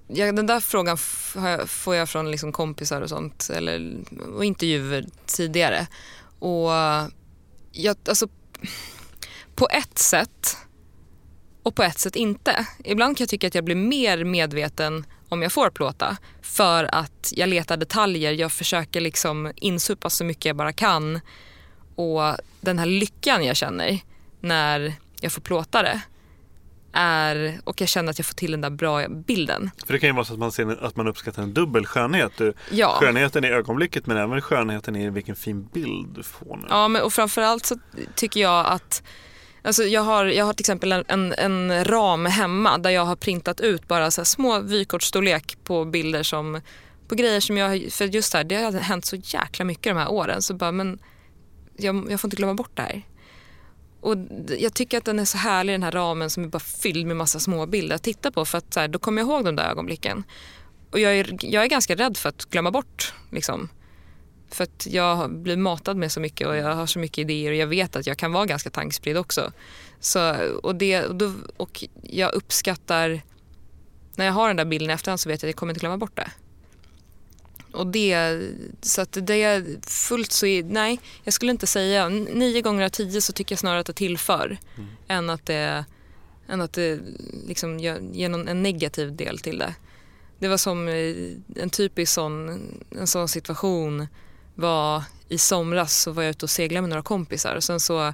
ja, 0.09 0.33
den 0.33 0.47
där 0.47 0.61
frågan 0.61 0.97
jag- 1.35 1.69
får 1.69 1.95
jag 1.95 2.09
från 2.09 2.31
liksom 2.31 2.53
kompisar 2.53 3.03
och 3.03 3.09
sånt 3.09 3.51
eller, 3.55 3.97
och 4.35 4.45
intervjuer 4.45 5.05
tidigare. 5.27 5.87
Och 6.39 6.71
jag, 7.73 7.97
alltså, 8.09 8.29
på 9.55 9.69
ett 9.71 9.99
sätt 9.99 10.57
och 11.69 11.75
på 11.75 11.83
ett 11.83 11.99
sätt 11.99 12.17
inte. 12.17 12.67
Ibland 12.85 13.17
kan 13.17 13.25
jag 13.25 13.29
tycka 13.29 13.47
att 13.47 13.55
jag 13.55 13.65
blir 13.65 13.75
mer 13.75 14.25
medveten 14.25 15.07
om 15.29 15.43
jag 15.43 15.53
får 15.53 15.71
plåta 15.71 16.17
för 16.43 16.95
att 16.95 17.33
jag 17.37 17.49
letar 17.49 17.77
detaljer, 17.77 18.33
jag 18.33 18.53
försöker 18.53 19.01
liksom 19.01 19.53
insupa 19.57 20.11
så 20.11 20.25
mycket 20.25 20.45
jag 20.45 20.57
bara 20.57 20.73
kan 20.73 21.21
och 21.95 22.37
den 22.61 22.79
här 22.79 22.87
lyckan 22.87 23.45
jag 23.45 23.57
känner 23.57 24.01
när 24.41 24.95
jag 25.21 25.33
får 25.33 25.41
plåta 25.41 25.83
det 25.83 26.01
är, 26.93 27.61
och 27.65 27.81
jag 27.81 27.89
känner 27.89 28.11
att 28.11 28.19
jag 28.19 28.27
får 28.27 28.35
till 28.35 28.51
den 28.51 28.61
där 28.61 28.71
bra 28.71 29.09
bilden. 29.09 29.71
För 29.87 29.93
det 29.93 29.99
kan 29.99 30.09
ju 30.09 30.15
vara 30.15 30.25
så 30.25 30.33
att 30.33 30.39
man, 30.39 30.53
ser, 30.53 30.85
att 30.85 30.97
man 30.97 31.09
uppskattar 31.09 31.43
en 31.43 31.55
dubbel 31.55 31.87
skönhet. 31.87 32.33
Du, 32.37 32.53
Ja. 32.71 32.99
Skönheten 33.01 33.45
i 33.45 33.49
ögonblicket 33.49 34.07
men 34.07 34.17
även 34.17 34.41
skönheten 34.41 34.97
i 34.97 35.11
vilken 35.11 35.37
fin 35.37 35.69
bild 35.73 36.09
du 36.15 36.23
får 36.23 36.57
nu. 36.57 36.67
Ja, 36.69 36.89
men, 36.89 37.03
och 37.03 37.13
framförallt 37.13 37.67
så 37.67 37.79
tycker 38.15 38.41
jag 38.41 38.67
att 38.67 39.03
Alltså 39.63 39.85
jag, 39.85 40.03
har, 40.03 40.25
jag 40.25 40.45
har 40.45 40.53
till 40.53 40.63
exempel 40.63 40.93
en, 40.93 41.05
en, 41.09 41.33
en 41.33 41.85
ram 41.85 42.27
hemma 42.27 42.79
där 42.79 42.91
jag 42.91 43.05
har 43.05 43.17
printat 43.17 43.61
ut 43.61 43.89
bara 43.89 44.11
så 44.11 44.21
här 44.21 44.25
små 44.25 44.61
vykortsstorlek 44.61 45.59
på 45.65 45.85
bilder 45.85 46.23
som 46.23 46.61
på 47.09 47.15
grejer 47.15 47.41
som 47.41 47.57
jag, 47.57 47.93
för 47.93 48.05
just 48.05 48.33
det 48.33 48.39
här, 48.39 48.45
det 48.45 48.57
har 48.57 48.73
hänt 48.73 49.05
så 49.05 49.17
jäkla 49.17 49.65
mycket 49.65 49.85
de 49.85 49.97
här 49.97 50.11
åren 50.11 50.43
så 50.43 50.55
bara 50.55 50.73
men 50.73 50.99
jag, 51.77 52.11
jag 52.11 52.21
får 52.21 52.29
inte 52.29 52.37
glömma 52.37 52.55
bort 52.55 52.71
det 52.77 52.83
här. 52.83 53.03
Och 54.01 54.17
jag 54.59 54.75
tycker 54.75 54.99
att 54.99 55.05
den 55.05 55.19
är 55.19 55.25
så 55.25 55.39
härlig 55.39 55.75
den 55.75 55.83
här 55.83 55.93
ramen 55.93 56.31
som 56.31 56.45
är 56.45 56.49
bara 56.49 56.59
fylld 56.59 57.07
med 57.07 57.17
massa 57.17 57.41
små 57.41 57.67
bilder 57.67 57.97
att 57.97 58.03
titta 58.03 58.31
på 58.31 58.45
för 58.45 58.59
att 58.59 58.75
så 58.75 58.81
här, 58.81 58.89
då 58.89 58.99
kommer 58.99 59.23
jag 59.23 59.29
ihåg 59.29 59.45
de 59.45 59.57
där 59.57 59.71
ögonblicken. 59.71 60.25
Och 60.91 61.01
jag 61.01 61.19
är, 61.19 61.37
jag 61.41 61.65
är 61.65 61.69
ganska 61.69 61.95
rädd 61.95 62.17
för 62.17 62.29
att 62.29 62.45
glömma 62.45 62.71
bort 62.71 63.15
liksom. 63.31 63.69
För 64.51 64.65
att 64.65 64.87
jag 64.91 65.31
blir 65.33 65.57
matad 65.57 65.97
med 65.97 66.13
så 66.13 66.21
mycket 66.21 66.47
och 66.47 66.57
jag 66.57 66.75
har 66.75 66.87
så 66.87 66.99
mycket 66.99 67.19
idéer 67.19 67.51
och 67.51 67.57
jag 67.57 67.67
vet 67.67 67.97
att 67.97 68.07
jag 68.07 68.17
kan 68.17 68.33
vara 68.33 68.47
ganska 68.47 68.71
tankspridd 68.71 69.17
också. 69.17 69.53
Så, 70.01 70.35
och, 70.63 70.75
det, 70.75 71.05
och, 71.05 71.15
då, 71.15 71.33
och 71.57 71.85
jag 72.03 72.35
uppskattar, 72.35 73.23
när 74.17 74.25
jag 74.25 74.33
har 74.33 74.49
den 74.49 74.57
där 74.57 74.65
bilden 74.65 74.91
i 74.91 74.93
efterhand 74.93 75.21
så 75.21 75.29
vet 75.29 75.43
jag 75.43 75.49
att 75.49 75.53
jag 75.53 75.59
kommer 75.59 75.73
inte 75.73 75.81
glömma 75.81 75.99
bort 75.99 76.17
det. 76.17 76.31
Och 77.73 77.87
det, 77.87 78.41
så 78.81 79.01
att 79.01 79.19
det 79.21 79.43
är 79.43 79.65
fullt 79.87 80.33
så, 80.33 80.47
nej, 80.65 81.01
jag 81.25 81.35
skulle 81.35 81.53
inte 81.53 81.67
säga, 81.67 82.09
nio 82.09 82.63
gånger 82.63 82.85
av 82.85 82.89
tio 82.89 83.21
så 83.21 83.33
tycker 83.33 83.53
jag 83.53 83.61
snarare 83.61 83.81
att 83.81 83.87
det 83.87 83.93
tillför 83.93 84.59
mm. 84.77 84.89
än 85.09 85.31
att 85.31 85.47
det, 85.47 85.85
än 86.49 86.61
att 86.61 86.73
det 86.73 87.01
liksom 87.47 87.81
ger 87.81 88.29
någon, 88.29 88.49
en 88.49 88.63
negativ 88.63 89.17
del 89.17 89.39
till 89.39 89.59
det. 89.59 89.75
Det 90.39 90.49
var 90.49 90.57
som 90.57 90.89
en 91.57 91.71
typisk 91.71 92.13
sån, 92.13 92.61
en 92.99 93.07
sån 93.07 93.29
situation 93.29 94.07
var 94.59 95.03
i 95.29 95.39
somras 95.39 96.03
så 96.03 96.13
var 96.13 96.23
jag 96.23 96.31
ute 96.31 96.45
och 96.45 96.51
seglade 96.51 96.81
med 96.81 96.91
några 96.91 97.03
kompisar 97.03 97.57
och 97.57 97.65
sen 97.65 97.81
så 97.81 98.13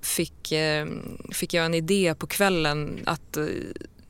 fick, 0.00 0.52
eh, 0.52 0.86
fick 1.32 1.54
jag 1.54 1.66
en 1.66 1.74
idé 1.74 2.14
på 2.18 2.26
kvällen 2.26 3.02
att 3.06 3.36
eh, 3.36 3.44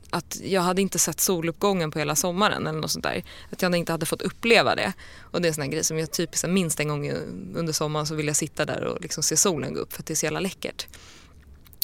att 0.09 0.39
jag 0.43 0.61
hade 0.61 0.81
inte 0.81 0.99
sett 0.99 1.19
soluppgången 1.19 1.91
på 1.91 1.99
hela 1.99 2.15
sommaren 2.15 2.67
eller 2.67 2.79
något 2.79 2.91
sånt 2.91 3.03
där. 3.03 3.23
Att 3.51 3.61
jag 3.61 3.75
inte 3.75 3.91
hade 3.91 4.05
fått 4.05 4.21
uppleva 4.21 4.75
det. 4.75 4.93
Och 5.19 5.41
det 5.41 5.47
är 5.47 5.49
en 5.49 5.53
sån 5.53 5.63
här 5.63 5.71
grej 5.71 5.83
som 5.83 5.99
jag 5.99 6.11
typiskt 6.11 6.49
minst 6.49 6.79
en 6.79 6.87
gång 6.87 7.11
under 7.55 7.73
sommaren 7.73 8.07
så 8.07 8.15
vill 8.15 8.27
jag 8.27 8.35
sitta 8.35 8.65
där 8.65 8.83
och 8.83 9.01
liksom 9.01 9.23
se 9.23 9.37
solen 9.37 9.73
gå 9.73 9.79
upp 9.79 9.93
för 9.93 10.01
att 10.01 10.05
det 10.05 10.13
är 10.13 10.15
så 10.15 10.25
jävla 10.25 10.39
läckert. 10.39 10.87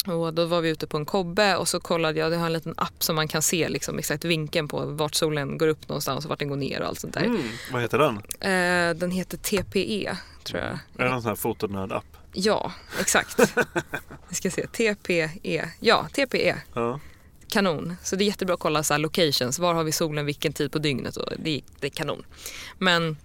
Och 0.06 0.34
då 0.34 0.44
var 0.44 0.60
vi 0.60 0.68
ute 0.68 0.86
på 0.86 0.96
en 0.96 1.06
kobbe 1.06 1.56
och 1.56 1.68
så 1.68 1.80
kollade 1.80 2.20
jag, 2.20 2.32
det 2.32 2.36
har 2.36 2.46
en 2.46 2.52
liten 2.52 2.74
app 2.76 3.02
som 3.02 3.16
man 3.16 3.28
kan 3.28 3.42
se 3.42 3.68
liksom 3.68 3.98
exakt 3.98 4.24
vinkeln 4.24 4.68
på 4.68 4.86
vart 4.86 5.14
solen 5.14 5.58
går 5.58 5.68
upp 5.68 5.88
någonstans 5.88 6.24
och 6.24 6.28
vart 6.28 6.38
den 6.38 6.48
går 6.48 6.56
ner 6.56 6.80
och 6.80 6.88
allt 6.88 7.00
sånt 7.00 7.14
där. 7.14 7.24
Mm, 7.24 7.42
vad 7.72 7.82
heter 7.82 7.98
den? 7.98 8.16
Eh, 8.40 8.96
den 8.96 9.10
heter 9.10 9.38
TPE 9.38 10.16
tror 10.44 10.60
jag. 10.60 10.78
Är 10.98 11.08
det 11.08 11.14
en 11.14 11.22
sån 11.22 11.28
här 11.28 11.36
fotonörd-app? 11.36 12.16
Ja, 12.32 12.72
exakt. 13.00 13.40
Vi 14.28 14.34
ska 14.34 14.50
se, 14.50 14.66
TPE. 14.66 15.70
Ja, 15.80 16.08
TPE. 16.12 16.56
Ja 16.74 17.00
kanon. 17.54 17.96
Så 18.02 18.16
det 18.16 18.24
är 18.24 18.26
jättebra 18.26 18.54
att 18.54 18.60
kolla 18.60 18.82
så 18.82 18.98
locations. 18.98 19.58
Var 19.58 19.74
har 19.74 19.84
vi 19.84 19.92
solen, 19.92 20.26
vilken 20.26 20.52
tid 20.52 20.72
på 20.72 20.78
dygnet? 20.78 21.16
Och 21.16 21.32
det, 21.38 21.60
det 21.80 21.86
är 21.86 21.90
kanon. 21.90 22.24
Men 22.78 23.16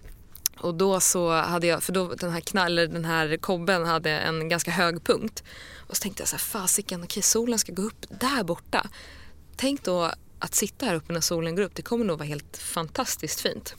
och 0.60 0.74
då 0.74 1.00
så 1.00 1.30
hade 1.30 1.66
jag, 1.66 1.82
för 1.82 1.92
då 1.92 2.14
den 2.14 2.30
här 2.30 2.40
knallen, 2.40 2.92
den 2.92 3.04
här 3.04 3.36
kobben 3.36 3.84
hade 3.84 4.10
en 4.10 4.48
ganska 4.48 4.70
hög 4.70 5.04
punkt. 5.04 5.42
Och 5.76 5.96
så 5.96 6.02
tänkte 6.02 6.20
jag 6.20 6.28
så 6.28 6.36
här, 6.36 6.40
fasiken, 6.40 7.02
okej 7.04 7.22
solen 7.22 7.58
ska 7.58 7.72
gå 7.72 7.82
upp 7.82 8.06
där 8.08 8.44
borta. 8.44 8.86
Tänk 9.56 9.82
då 9.82 10.10
att 10.38 10.54
sitta 10.54 10.86
här 10.86 10.94
uppe 10.94 11.12
när 11.12 11.20
solen 11.20 11.56
går 11.56 11.62
upp, 11.62 11.74
det 11.74 11.82
kommer 11.82 12.04
nog 12.04 12.18
vara 12.18 12.28
helt 12.28 12.56
fantastiskt 12.56 13.40
fint. 13.40 13.74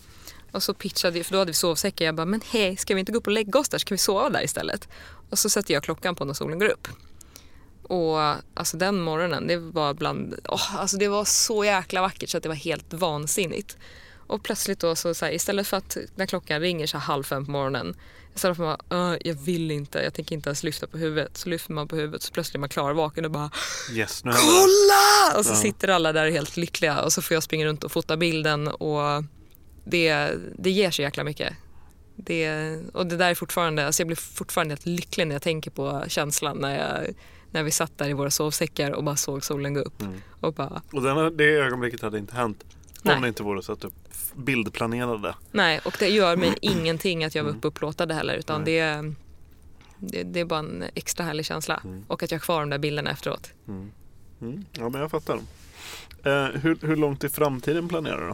Och 0.51 0.63
så 0.63 0.73
pitchade 0.73 1.17
jag, 1.17 1.25
för 1.25 1.33
då 1.33 1.39
hade 1.39 1.49
vi 1.49 1.55
sovsäckar, 1.55 2.05
jag 2.05 2.15
bara, 2.15 2.25
men 2.25 2.41
hej, 2.45 2.77
ska 2.77 2.93
vi 2.93 2.99
inte 2.99 3.11
gå 3.11 3.17
upp 3.17 3.27
och 3.27 3.33
lägga 3.33 3.59
oss 3.59 3.69
där? 3.69 3.77
Ska 3.77 3.93
vi 3.93 3.97
sova 3.97 4.29
där 4.29 4.43
istället? 4.43 4.87
Och 5.29 5.39
så 5.39 5.49
sätter 5.49 5.73
jag 5.73 5.83
klockan 5.83 6.15
på 6.15 6.25
när 6.25 6.33
solen 6.33 6.59
går 6.59 6.69
upp. 6.69 6.87
Och 7.83 8.19
alltså 8.53 8.77
den 8.77 9.01
morgonen, 9.01 9.47
det 9.47 9.57
var 9.57 9.93
bland, 9.93 10.35
oh, 10.47 10.75
alltså 10.75 10.97
det 10.97 11.07
var 11.07 11.25
så 11.25 11.65
jäkla 11.65 12.01
vackert 12.01 12.29
så 12.29 12.37
att 12.37 12.43
det 12.43 12.49
var 12.49 12.55
helt 12.55 12.93
vansinnigt. 12.93 13.77
Och 14.31 14.43
plötsligt 14.43 14.79
då 14.79 14.95
så, 14.95 15.13
så 15.13 15.25
här, 15.25 15.33
istället 15.33 15.67
för 15.67 15.77
att 15.77 15.97
när 16.15 16.25
klockan 16.25 16.59
ringer 16.59 16.87
så 16.87 16.97
halv 16.97 17.23
fem 17.23 17.45
på 17.45 17.51
morgonen 17.51 17.95
Istället 18.35 18.57
för 18.57 18.73
att 18.73 18.89
man 18.89 19.17
jag 19.21 19.33
vill 19.33 19.71
inte, 19.71 19.99
jag 19.99 20.13
tänker 20.13 20.35
inte 20.35 20.49
ens 20.49 20.63
lyfta 20.63 20.87
på 20.87 20.97
huvudet. 20.97 21.37
Så 21.37 21.49
lyfter 21.49 21.73
man 21.73 21.87
på 21.87 21.95
huvudet 21.95 22.21
så 22.21 22.33
plötsligt 22.33 22.55
är 22.55 22.59
man 22.59 22.69
klarvaken 22.69 23.25
och 23.25 23.31
bara 23.31 23.51
yes, 23.91 24.23
nu 24.23 24.31
Kolla! 24.31 25.37
Och 25.37 25.45
så 25.45 25.51
ja. 25.51 25.55
sitter 25.55 25.87
alla 25.87 26.13
där 26.13 26.31
helt 26.31 26.57
lyckliga 26.57 27.01
och 27.01 27.13
så 27.13 27.21
får 27.21 27.35
jag 27.35 27.43
springa 27.43 27.65
runt 27.65 27.83
och 27.83 27.91
fota 27.91 28.17
bilden 28.17 28.67
och 28.67 29.23
det, 29.83 30.31
det 30.57 30.71
ger 30.71 30.91
så 30.91 31.01
jäkla 31.01 31.23
mycket. 31.23 31.53
Det, 32.15 32.77
och 32.93 33.07
det 33.07 33.17
där 33.17 33.29
är 33.29 33.35
fortfarande, 33.35 33.85
alltså 33.85 34.01
jag 34.01 34.07
blir 34.07 34.17
fortfarande 34.17 34.71
helt 34.71 34.85
lycklig 34.85 35.27
när 35.27 35.35
jag 35.35 35.41
tänker 35.41 35.71
på 35.71 36.03
känslan 36.07 36.57
när 36.57 36.77
jag 36.77 37.15
när 37.51 37.63
vi 37.63 37.71
satt 37.71 37.97
där 37.97 38.09
i 38.09 38.13
våra 38.13 38.31
sovsäckar 38.31 38.91
och 38.91 39.03
bara 39.03 39.15
såg 39.15 39.43
solen 39.43 39.73
gå 39.73 39.79
upp. 39.79 40.01
Mm. 40.01 40.21
Och, 40.39 40.53
bara... 40.53 40.81
och 40.91 41.01
den, 41.01 41.37
det 41.37 41.43
ögonblicket 41.43 42.01
hade 42.01 42.17
inte 42.17 42.35
hänt 42.35 42.63
Nej. 43.01 43.15
om 43.15 43.21
det 43.21 43.27
inte 43.27 43.43
vore 43.43 43.63
så 43.63 43.71
att 43.71 43.81
du 43.81 43.89
bildplanerade. 44.35 45.35
Nej, 45.51 45.79
och 45.85 45.95
det 45.99 46.09
gör 46.09 46.35
mig 46.35 46.55
ingenting 46.61 47.23
att 47.23 47.35
jag 47.35 47.43
var 47.43 47.49
mm. 47.49 47.57
uppe 47.57 47.67
och 47.67 47.73
plåtade 47.73 48.13
heller 48.13 48.33
utan 48.33 48.65
det, 48.65 49.13
det, 49.97 50.23
det, 50.23 50.39
är 50.39 50.45
bara 50.45 50.59
en 50.59 50.83
extra 50.95 51.25
härlig 51.25 51.45
känsla. 51.45 51.81
Mm. 51.83 52.05
Och 52.07 52.23
att 52.23 52.31
jag 52.31 52.39
har 52.39 52.43
kvar 52.43 52.59
de 52.59 52.69
där 52.69 52.77
bilderna 52.77 53.11
efteråt. 53.11 53.53
Mm. 53.67 53.91
Mm. 54.41 54.65
Ja, 54.71 54.89
men 54.89 55.01
jag 55.01 55.11
fattar. 55.11 55.35
Eh, 56.23 56.45
hur, 56.45 56.87
hur 56.87 56.95
långt 56.95 57.23
i 57.23 57.29
framtiden 57.29 57.89
planerar 57.89 58.27
du? 58.27 58.33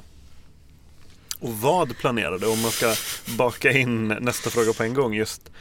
Och 1.40 1.54
vad 1.54 1.98
planerar 1.98 2.40
du? 2.40 2.48
Om 2.48 2.62
man 2.62 2.72
ska 2.72 2.94
baka 3.38 3.72
in 3.72 4.08
nästa 4.08 4.50
fråga 4.50 4.74
på 4.74 4.84
en 4.84 4.94
gång. 4.94 5.14
Just 5.14 5.52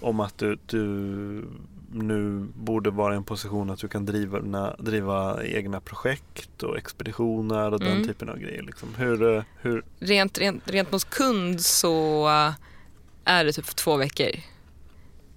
om 0.00 0.20
att 0.20 0.38
du, 0.38 0.58
du 0.66 1.44
nu 1.92 2.48
borde 2.54 2.90
vara 2.90 3.14
i 3.14 3.16
en 3.16 3.24
position 3.24 3.70
att 3.70 3.78
du 3.78 3.88
kan 3.88 4.06
driva, 4.06 4.76
driva 4.78 5.44
egna 5.44 5.80
projekt 5.80 6.62
och 6.62 6.78
expeditioner 6.78 7.74
och 7.74 7.80
mm. 7.80 7.94
den 7.94 8.06
typen 8.06 8.28
av 8.28 8.38
grejer. 8.38 8.62
Liksom. 8.62 8.94
Hur, 8.94 9.36
eh, 9.36 9.42
hur... 9.60 9.84
Rent, 9.98 10.38
rent, 10.38 10.70
rent 10.70 10.92
mot 10.92 11.10
kund 11.10 11.60
så 11.60 12.26
är 13.24 13.44
det 13.44 13.52
typ 13.52 13.76
två 13.76 13.96
veckor 13.96 14.30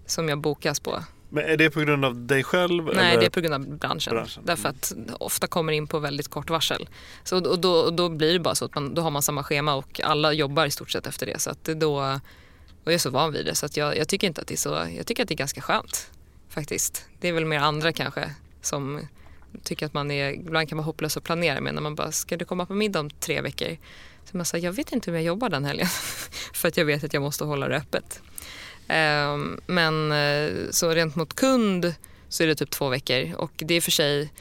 som 0.06 0.30
jag 0.30 0.40
bokas 0.40 0.80
på. 0.80 1.00
Men 1.30 1.46
är 1.46 1.58
det 1.58 1.70
på 1.70 1.80
grund 1.80 2.06
av 2.06 2.26
dig 2.28 2.44
själv? 2.44 2.86
Nej, 2.86 2.96
eller? 2.96 3.20
det 3.20 3.26
är 3.26 3.30
på 3.30 3.42
grund 3.42 3.54
av 3.54 3.78
branschen. 3.78 4.14
branschen. 4.14 4.44
Därför 4.46 4.70
att 4.70 4.94
ofta 5.20 5.48
kommer 5.48 5.74
in 5.74 5.88
på 5.88 6.00
väldigt 6.00 6.28
kort 6.28 6.50
varsel. 6.50 6.90
Så, 7.24 7.50
och 7.50 7.60
då, 7.60 7.74
och 7.74 7.94
då 7.94 8.10
blir 8.10 8.34
det 8.34 8.40
bara 8.40 8.56
så 8.56 8.66
att 8.66 8.76
man, 8.76 8.94
då 8.94 9.02
har 9.02 9.12
man 9.12 9.22
samma 9.22 9.44
schema 9.44 9.76
och 9.76 10.02
alla 10.04 10.34
jobbar 10.34 10.66
i 10.66 10.72
stort 10.72 10.92
sett 10.92 11.08
efter 11.08 11.26
det. 11.26 11.42
Så 11.42 11.50
att 11.50 11.64
det 11.64 11.74
då, 11.74 11.96
och 12.84 12.92
jag 12.92 12.94
är 12.94 12.98
så 12.98 13.10
van 13.10 13.34
vid 13.34 13.46
det 13.46 13.56
så 13.56 13.66
att 13.66 13.78
jag, 13.78 13.98
jag, 13.98 14.08
tycker 14.08 14.28
inte 14.28 14.42
att 14.42 14.48
det 14.48 14.56
är 14.56 14.58
så, 14.58 14.88
jag 14.98 15.08
tycker 15.08 15.24
att 15.24 15.30
det 15.30 15.34
är 15.34 15.38
ganska 15.38 15.62
skönt 15.62 16.12
faktiskt. 16.56 17.06
Det 17.20 17.28
är 17.28 17.34
väl 17.34 17.46
mer 17.46 17.60
andra 17.60 17.94
kanske 17.94 18.32
som 18.62 19.08
tycker 19.64 19.86
att 19.86 19.94
man 19.94 20.12
är, 20.12 20.32
ibland 20.32 20.70
kan 20.70 20.78
vara 20.78 20.86
hopplös 20.86 21.18
att 21.18 21.24
planera 21.24 21.62
med 21.62 21.74
när 21.74 21.82
man 21.82 21.96
bara, 21.96 22.12
ska 22.12 22.38
du 22.38 22.46
komma 22.46 22.66
på 22.66 22.74
middag 22.74 23.00
om 23.00 23.10
tre 23.10 23.42
veckor? 23.42 23.78
Så 24.26 24.38
man 24.38 24.46
säger, 24.46 24.66
jag 24.66 24.74
vet 24.74 24.92
inte 24.92 25.10
om 25.10 25.16
jag 25.16 25.24
jobbar 25.24 25.50
den 25.50 25.66
helgen 25.66 25.88
för 26.54 26.68
att 26.68 26.78
jag 26.78 26.86
vet 26.86 27.04
att 27.04 27.14
jag 27.14 27.24
måste 27.24 27.44
hålla 27.44 27.68
det 27.68 27.78
öppet. 27.78 28.22
Ehm, 28.88 29.60
men 29.66 30.12
eh, 30.12 30.52
så 30.72 30.90
rent 30.90 31.16
mot 31.16 31.34
kund 31.34 31.94
så 32.30 32.44
är 32.44 32.48
det 32.48 32.56
typ 32.56 32.70
två 32.70 32.90
veckor 32.90 33.36
och 33.36 33.52
det 33.56 33.74
är 33.74 33.82
för 33.82 33.92
sig, 33.92 34.34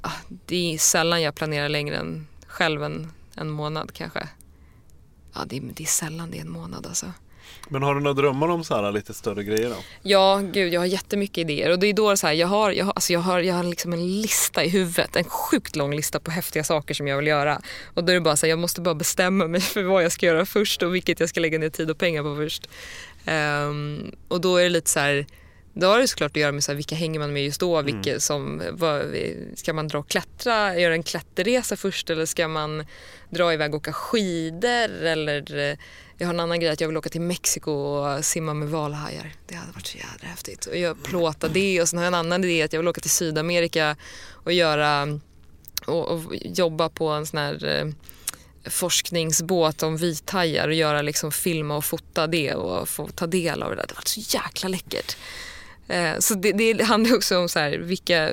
ah, 0.00 0.10
det 0.46 0.74
är 0.74 0.78
sällan 0.78 1.22
jag 1.22 1.34
planerar 1.34 1.68
längre 1.68 1.96
än 1.96 2.26
själv 2.46 2.82
en, 2.84 3.12
en 3.34 3.50
månad 3.50 3.92
kanske. 3.92 4.28
Ja, 5.34 5.40
det 5.46 5.56
är, 5.56 5.62
det 5.74 5.82
är 5.82 5.86
sällan 5.86 6.30
det 6.30 6.36
är 6.36 6.42
en 6.42 6.52
månad 6.52 6.86
alltså. 6.86 7.12
Men 7.68 7.82
har 7.82 7.94
du 7.94 8.00
några 8.00 8.14
drömmar 8.14 8.48
om 8.48 8.64
så 8.64 8.74
här 8.74 8.92
lite 8.92 9.14
större 9.14 9.44
grejer 9.44 9.68
då? 9.68 9.76
Ja, 10.02 10.40
gud 10.52 10.72
jag 10.72 10.80
har 10.80 10.86
jättemycket 10.86 11.38
idéer 11.38 11.70
och 11.70 11.78
det 11.78 11.86
är 11.86 11.92
då 11.92 12.16
så 12.16 12.26
här, 12.26 12.34
jag 12.34 12.46
har, 12.46 12.70
jag 12.70 12.84
har, 12.84 12.92
alltså 12.92 13.12
jag 13.12 13.20
har, 13.20 13.40
jag 13.40 13.54
har 13.54 13.62
liksom 13.62 13.92
en 13.92 14.20
lista 14.20 14.64
i 14.64 14.68
huvudet, 14.68 15.16
en 15.16 15.24
sjukt 15.24 15.76
lång 15.76 15.94
lista 15.94 16.20
på 16.20 16.30
häftiga 16.30 16.64
saker 16.64 16.94
som 16.94 17.08
jag 17.08 17.16
vill 17.16 17.26
göra. 17.26 17.60
Och 17.94 18.04
då 18.04 18.10
är 18.12 18.14
det 18.14 18.20
bara 18.20 18.36
så 18.36 18.46
här, 18.46 18.50
jag 18.50 18.58
måste 18.58 18.80
bara 18.80 18.94
bestämma 18.94 19.46
mig 19.46 19.60
för 19.60 19.82
vad 19.82 20.04
jag 20.04 20.12
ska 20.12 20.26
göra 20.26 20.46
först 20.46 20.82
och 20.82 20.94
vilket 20.94 21.20
jag 21.20 21.28
ska 21.28 21.40
lägga 21.40 21.58
ner 21.58 21.70
tid 21.70 21.90
och 21.90 21.98
pengar 21.98 22.22
på 22.22 22.36
först. 22.36 22.68
Um, 23.26 24.12
och 24.28 24.40
då 24.40 24.56
är 24.56 24.62
det 24.62 24.68
lite 24.68 24.90
så 24.90 25.00
här, 25.00 25.26
då 25.74 25.86
har 25.86 25.98
det 25.98 26.08
såklart 26.08 26.30
att 26.30 26.40
göra 26.40 26.52
med 26.52 26.64
så 26.64 26.72
här, 26.72 26.76
vilka 26.76 26.94
hänger 26.94 27.20
man 27.20 27.32
med 27.32 27.44
just 27.44 27.60
då. 27.60 27.82
Vilka 27.82 28.10
mm. 28.10 28.20
som, 28.20 28.62
vad, 28.72 29.16
ska 29.54 29.72
man 29.72 29.88
dra 29.88 29.98
och 29.98 30.08
klättra, 30.08 30.78
göra 30.78 30.94
en 30.94 31.02
klätterresa 31.02 31.76
först 31.76 32.10
eller 32.10 32.26
ska 32.26 32.48
man 32.48 32.86
dra 33.30 33.52
iväg 33.52 33.74
och 33.74 33.78
åka 33.78 33.92
skidor? 33.92 35.04
Eller, 35.04 35.76
jag 36.18 36.26
har 36.26 36.34
en 36.34 36.40
annan 36.40 36.60
grej 36.60 36.70
att 36.70 36.80
jag 36.80 36.88
vill 36.88 36.96
åka 36.96 37.08
till 37.08 37.20
Mexiko 37.20 37.70
och 37.72 38.24
simma 38.24 38.54
med 38.54 38.68
valhajar. 38.68 39.32
Det 39.46 39.54
hade 39.54 39.72
varit 39.72 39.86
så 39.86 39.98
jävla 39.98 40.28
häftigt. 40.28 40.66
Och 40.66 40.76
jag 40.76 41.02
plåta 41.02 41.48
det 41.48 41.82
och 41.82 41.88
sen 41.88 41.98
har 41.98 42.04
jag 42.04 42.10
en 42.10 42.14
annan 42.14 42.44
idé 42.44 42.62
att 42.62 42.72
jag 42.72 42.80
vill 42.80 42.88
åka 42.88 43.00
till 43.00 43.10
Sydamerika 43.10 43.96
och 44.30 44.52
göra 44.52 45.18
och, 45.86 46.08
och 46.08 46.20
jobba 46.30 46.88
på 46.88 47.08
en 47.08 47.26
sån 47.26 47.38
här 47.38 47.64
eh, 47.64 47.86
forskningsbåt 48.70 49.82
om 49.82 49.96
vithajar 49.96 50.68
och 50.68 50.74
göra 50.74 51.02
liksom 51.02 51.32
filma 51.32 51.76
och 51.76 51.84
fota 51.84 52.26
det 52.26 52.54
och 52.54 52.88
få 52.88 53.08
ta 53.08 53.26
del 53.26 53.62
av 53.62 53.70
det 53.70 53.76
där. 53.76 53.86
Det 53.88 53.94
var 53.94 54.02
så 54.04 54.20
jäkla 54.20 54.68
läckert. 54.68 55.16
Eh, 55.92 56.18
så 56.18 56.34
det, 56.34 56.52
det 56.52 56.84
handlar 56.84 57.16
också 57.16 57.38
om 57.38 57.48
så 57.48 57.58
här, 57.58 57.78
vilka, 57.78 58.30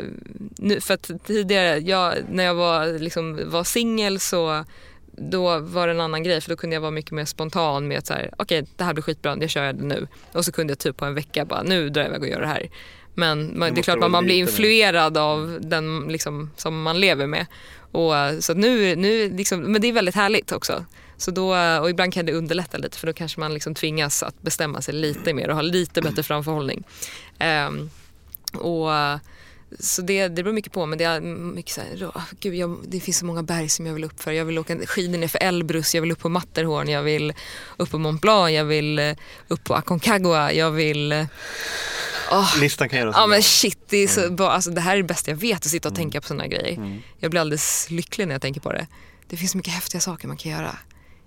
för 0.82 0.94
att 0.94 1.12
tidigare, 1.26 1.80
jag, 1.80 2.14
när 2.30 2.44
jag 2.44 2.56
var, 2.56 3.00
liksom, 3.00 3.40
var 3.46 3.64
singel 3.64 4.20
så 4.20 4.66
då 5.12 5.60
var 5.60 5.88
det 5.88 5.94
en 5.94 6.02
annan 6.02 6.24
grej 6.24 6.42
för 6.42 6.50
då 6.50 6.56
kunde 6.56 6.76
jag 6.76 6.82
vara 6.82 6.92
mycket 6.92 7.12
mer 7.12 7.26
spontan 7.26 7.88
med 7.88 7.98
att 7.98 8.08
så 8.08 8.14
här, 8.14 8.30
okej 8.38 8.60
okay, 8.60 8.74
det 8.78 8.84
här 8.84 8.94
blir 8.94 9.04
skitbra, 9.04 9.38
jag 9.42 9.50
kör 9.50 9.74
det 9.74 9.84
nu. 9.84 10.08
Och 10.32 10.46
så 10.46 10.52
kunde 10.52 10.72
jag 10.72 10.80
typ 10.80 10.98
på 10.98 11.06
en 11.06 11.16
vecka 11.16 11.46
bara, 11.46 11.64
nu 11.64 11.90
drar 11.90 12.02
jag 12.02 12.10
iväg 12.10 12.22
och 12.22 12.28
gör 12.28 12.42
det 12.42 12.48
här. 12.48 12.70
Men 13.14 13.60
man, 13.60 13.74
det 13.74 13.82
är 13.82 13.84
klart 13.84 14.04
att 14.04 14.12
man 14.12 14.26
blir 14.26 14.36
influerad 14.36 15.14
med. 15.14 15.22
av 15.22 15.58
den 15.62 16.06
liksom, 16.10 16.52
som 16.56 16.82
man 16.82 17.00
lever 17.00 17.28
med. 17.28 17.46
Och, 17.92 18.14
så 18.40 18.54
nu, 18.54 18.96
nu 18.96 19.30
liksom, 19.30 19.62
men 19.62 19.82
det 19.82 19.88
är 19.88 19.94
väldigt 19.94 20.16
härligt 20.16 20.52
också. 20.52 20.86
Så 21.20 21.32
då, 21.32 21.56
och 21.82 21.90
ibland 21.90 22.14
kan 22.14 22.26
det 22.26 22.34
underlätta 22.34 22.78
lite 22.78 22.98
för 22.98 23.08
då 23.08 23.14
kanske 23.14 23.40
man 23.40 23.54
liksom 23.54 23.76
tvingas 23.76 24.24
att 24.24 24.42
bestämma 24.42 24.82
sig 24.82 24.94
lite 24.94 25.34
mer 25.34 25.50
och 25.50 25.56
ha 25.56 25.62
lite 25.62 26.02
bättre 26.02 26.24
framförhållning. 26.24 26.84
Um, 27.68 27.90
och 28.54 28.90
så 29.80 30.02
det, 30.02 30.28
det 30.28 30.44
beror 30.44 30.54
mycket 30.54 30.72
på 30.74 30.86
men 30.86 30.98
det 30.98 31.04
är 31.04 31.22
mycket 31.22 31.72
så 31.74 31.82
här, 31.82 32.12
gud, 32.40 32.56
jag, 32.56 32.78
det 32.88 33.00
finns 33.00 33.18
så 33.18 33.26
många 33.26 33.44
berg 33.44 33.70
som 33.70 33.86
jag 33.86 33.94
vill 33.94 34.04
upp 34.04 34.22
för. 34.22 34.32
Jag 34.32 34.46
vill 34.46 34.60
åka 34.60 34.78
skidor 34.86 35.18
ner 35.18 35.28
för 35.28 35.40
Elbrus, 35.40 35.96
jag 35.96 36.02
vill 36.02 36.12
upp 36.12 36.20
på 36.20 36.30
Matterhorn, 36.30 36.90
jag 36.90 37.04
vill 37.04 37.34
upp 37.78 37.92
på 37.92 37.98
Mont 37.98 38.22
Blanc, 38.22 38.52
jag 38.52 38.66
vill 38.66 39.16
upp 39.48 39.64
på 39.64 39.76
Aconcagua, 39.76 40.54
jag 40.54 40.72
vill 40.72 41.26
Åh. 42.32 42.60
Listan 42.60 42.90
kan 42.90 43.00
göra 43.00 43.14
så 43.14 43.20
Ja 43.20 43.28
men 43.28 43.44
shit, 43.44 43.80
det, 43.90 43.98
är 43.98 44.08
så 44.08 44.22
Mm. 44.22 44.36
bra. 44.36 44.52
Alltså, 44.52 44.70
det 44.72 44.82
här 44.82 44.94
är 44.94 44.98
det 44.98 45.04
bästa 45.04 45.32
jag 45.32 45.38
vet, 45.38 45.58
att 45.58 45.64
sitta 45.72 45.90
och 45.90 45.96
tänka 45.96 46.22
på 46.22 46.28
sådana 46.28 46.48
grejer. 46.48 47.02
Jag 47.20 47.32
blir 47.32 47.42
alldeles 47.42 47.90
lycklig 47.90 48.28
när 48.28 48.36
jag 48.36 48.42
tänker 48.42 48.62
på 48.62 48.74
det. 48.74 48.88
Det 49.30 49.38
finns 49.38 49.52
så 49.52 49.58
mycket 49.58 49.74
häftiga 49.74 50.02
saker 50.02 50.28
man 50.28 50.38
kan 50.38 50.52
göra. 50.52 50.78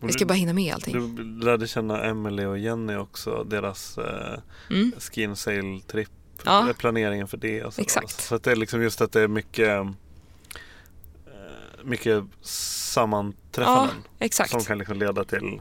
Jag 0.02 0.14
ska 0.14 0.26
bara 0.26 0.34
hinna 0.34 0.52
med 0.52 0.74
allting. 0.74 1.14
Du 1.16 1.24
lärde 1.44 1.66
känna 1.68 2.04
Emily 2.04 2.44
och 2.44 2.58
Jenny 2.58 2.96
också, 2.96 3.44
deras 3.44 3.98
eh, 3.98 4.38
Mm. 4.70 4.92
skin 4.98 5.36
sail 5.36 5.80
tripp, 5.82 6.10
Ja. 6.44 6.68
eh, 6.68 6.76
planeringen 6.76 7.28
för 7.28 7.36
det. 7.36 7.64
Och 7.64 7.74
så 7.74 7.80
Exakt. 7.80 8.20
Så 8.20 8.38
det 8.38 8.50
är 8.52 8.56
liksom 8.56 8.82
just 8.82 9.00
att 9.00 9.12
det 9.12 9.20
är 9.20 9.28
mycket, 9.28 9.68
eh, 9.68 9.90
mycket 11.84 12.24
sammanträffanden 12.92 13.96
Ja, 14.18 14.24
exakt. 14.26 14.50
som 14.50 14.60
kan 14.60 14.78
liksom 14.78 14.98
leda 14.98 15.24
till 15.24 15.60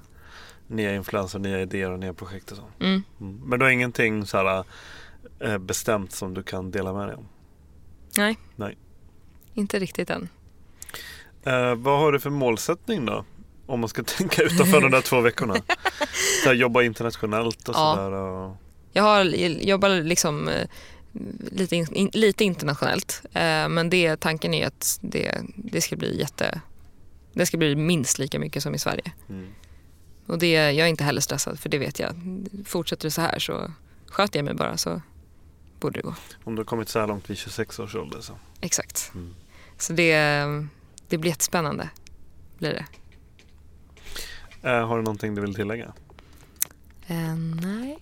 nya 0.67 0.95
influenser, 0.95 1.39
nya 1.39 1.61
idéer 1.61 1.91
och 1.91 1.99
nya 1.99 2.13
projekt 2.13 2.51
och 2.51 2.57
så. 2.57 2.63
Mm. 2.79 3.03
Mm. 3.21 3.41
Men 3.45 3.59
du 3.59 3.65
har 3.65 3.71
ingenting 3.71 4.25
så 4.25 4.37
här, 4.37 4.63
eh, 5.39 5.57
bestämt 5.57 6.11
som 6.11 6.33
du 6.33 6.43
kan 6.43 6.71
dela 6.71 6.93
med 6.93 7.07
dig 7.07 7.15
om? 7.15 7.27
Nej. 8.17 8.37
Nej. 8.55 8.77
Inte 9.53 9.79
riktigt 9.79 10.09
än. 10.09 10.29
Eh, 11.43 11.75
vad 11.75 11.99
har 11.99 12.11
du 12.11 12.19
för 12.19 12.29
målsättning 12.29 13.05
då? 13.05 13.25
Om 13.71 13.79
man 13.79 13.89
ska 13.89 14.03
tänka 14.17 14.41
utanför 14.41 14.81
de 14.81 14.91
där 14.91 15.01
två 15.01 15.21
veckorna. 15.21 15.55
Så 16.43 16.49
här, 16.49 16.53
jobba 16.53 16.83
internationellt 16.83 17.69
och 17.69 17.75
Ja. 17.75 17.95
sådär. 17.95 18.11
Och... 18.11 18.57
Jag 18.93 19.03
har, 19.03 19.23
jobbar 19.23 19.89
liksom 19.89 20.47
eh, 20.49 20.67
lite, 21.51 21.75
in, 21.75 21.87
in, 21.93 22.09
lite 22.13 22.43
internationellt. 22.43 23.21
Eh, 23.33 23.69
men 23.69 23.89
det, 23.89 24.19
tanken 24.19 24.53
är 24.53 24.67
att 24.67 24.99
det, 25.01 25.41
det 25.55 25.81
ska 25.81 25.95
bli 25.95 26.19
jätte... 26.19 26.61
Det 27.33 27.45
ska 27.45 27.57
bli 27.57 27.75
minst 27.75 28.19
lika 28.19 28.39
mycket 28.39 28.63
som 28.63 28.75
i 28.75 28.79
Sverige. 28.79 29.11
Mm. 29.29 29.47
Och 30.25 30.39
det, 30.39 30.51
jag 30.51 30.85
är 30.85 30.87
inte 30.87 31.03
heller 31.03 31.21
stressad 31.21 31.59
för 31.59 31.69
det 31.69 31.77
vet 31.77 31.99
jag. 31.99 32.15
Fortsätter 32.65 33.03
det 33.03 33.11
så 33.11 33.21
här 33.21 33.39
så 33.39 33.71
sköter 34.07 34.39
jag 34.39 34.45
mig 34.45 34.53
bara 34.53 34.77
så 34.77 35.01
borde 35.79 35.99
det 35.99 36.03
gå. 36.03 36.15
Om 36.43 36.55
du 36.55 36.59
har 36.59 36.65
kommit 36.65 36.89
så 36.89 36.99
här 36.99 37.07
långt 37.07 37.29
vid 37.29 37.37
26 37.37 37.79
års 37.79 37.95
ålder 37.95 38.21
så. 38.21 38.33
Exakt. 38.61 39.11
Mm. 39.15 39.35
Så 39.77 39.93
det, 39.93 40.15
det 41.07 41.17
blir 41.17 41.31
jättespännande. 41.31 41.89
Blir 42.57 42.69
det. 42.73 42.85
Eh, 44.63 44.87
har 44.87 44.97
du 44.97 45.03
någonting 45.03 45.35
du 45.35 45.41
vill 45.41 45.55
tillägga? 45.55 45.93
Eh, 47.07 47.35
nej, 47.61 47.97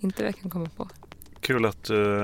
inte 0.00 0.22
vad 0.22 0.28
jag 0.28 0.40
kan 0.40 0.50
komma 0.50 0.68
på. 0.76 0.88
Kul 1.40 1.64
att 1.64 1.84
du 1.84 2.22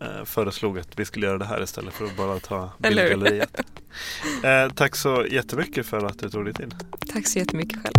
eh, 0.00 0.24
föreslog 0.24 0.78
att 0.78 0.98
vi 0.98 1.04
skulle 1.04 1.26
göra 1.26 1.38
det 1.38 1.44
här 1.44 1.62
istället 1.62 1.94
för 1.94 2.04
att 2.04 2.16
bara 2.16 2.38
ta 2.38 2.70
bildgalleriet. 2.78 3.60
eh, 4.44 4.68
tack 4.74 4.96
så 4.96 5.26
jättemycket 5.30 5.86
för 5.86 6.06
att 6.06 6.18
du 6.18 6.30
tog 6.30 6.44
dig 6.44 6.54
tid. 6.54 6.74
Tack 7.12 7.26
så 7.26 7.38
jättemycket 7.38 7.78
själv. 7.82 7.94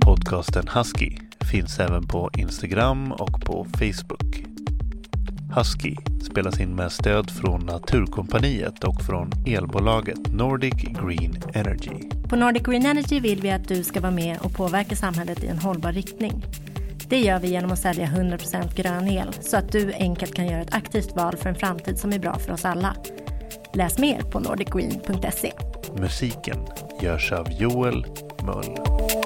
Podcasten 0.00 0.68
Husky 0.68 1.18
finns 1.50 1.78
även 1.78 2.06
på 2.06 2.30
Instagram 2.36 3.12
och 3.12 3.40
på 3.40 3.66
Facebook. 3.78 4.55
Husky 5.54 5.96
spelas 6.30 6.60
in 6.60 6.74
med 6.74 6.92
stöd 6.92 7.30
från 7.30 7.66
Naturkompaniet 7.66 8.84
och 8.84 9.02
från 9.02 9.30
elbolaget 9.46 10.32
Nordic 10.32 10.74
Green 10.74 11.42
Energy. 11.54 12.10
På 12.28 12.36
Nordic 12.36 12.62
Green 12.62 12.86
Energy 12.86 13.20
vill 13.20 13.40
vi 13.40 13.50
att 13.50 13.68
du 13.68 13.82
ska 13.82 14.00
vara 14.00 14.12
med 14.12 14.38
och 14.40 14.52
påverka 14.52 14.96
samhället 14.96 15.44
i 15.44 15.46
en 15.46 15.58
hållbar 15.58 15.92
riktning. 15.92 16.44
Det 17.08 17.20
gör 17.20 17.38
vi 17.38 17.48
genom 17.48 17.72
att 17.72 17.78
sälja 17.78 18.06
100% 18.06 18.76
grön 18.76 19.08
el 19.08 19.32
så 19.40 19.56
att 19.56 19.72
du 19.72 19.92
enkelt 19.92 20.34
kan 20.34 20.46
göra 20.46 20.60
ett 20.60 20.74
aktivt 20.74 21.16
val 21.16 21.36
för 21.36 21.48
en 21.48 21.54
framtid 21.54 21.98
som 21.98 22.12
är 22.12 22.18
bra 22.18 22.38
för 22.38 22.52
oss 22.52 22.64
alla. 22.64 22.96
Läs 23.74 23.98
mer 23.98 24.20
på 24.20 24.40
nordicgreen.se. 24.40 25.52
Musiken 25.98 26.58
görs 27.02 27.32
av 27.32 27.52
Joel 27.52 28.06
Möll. 28.42 29.25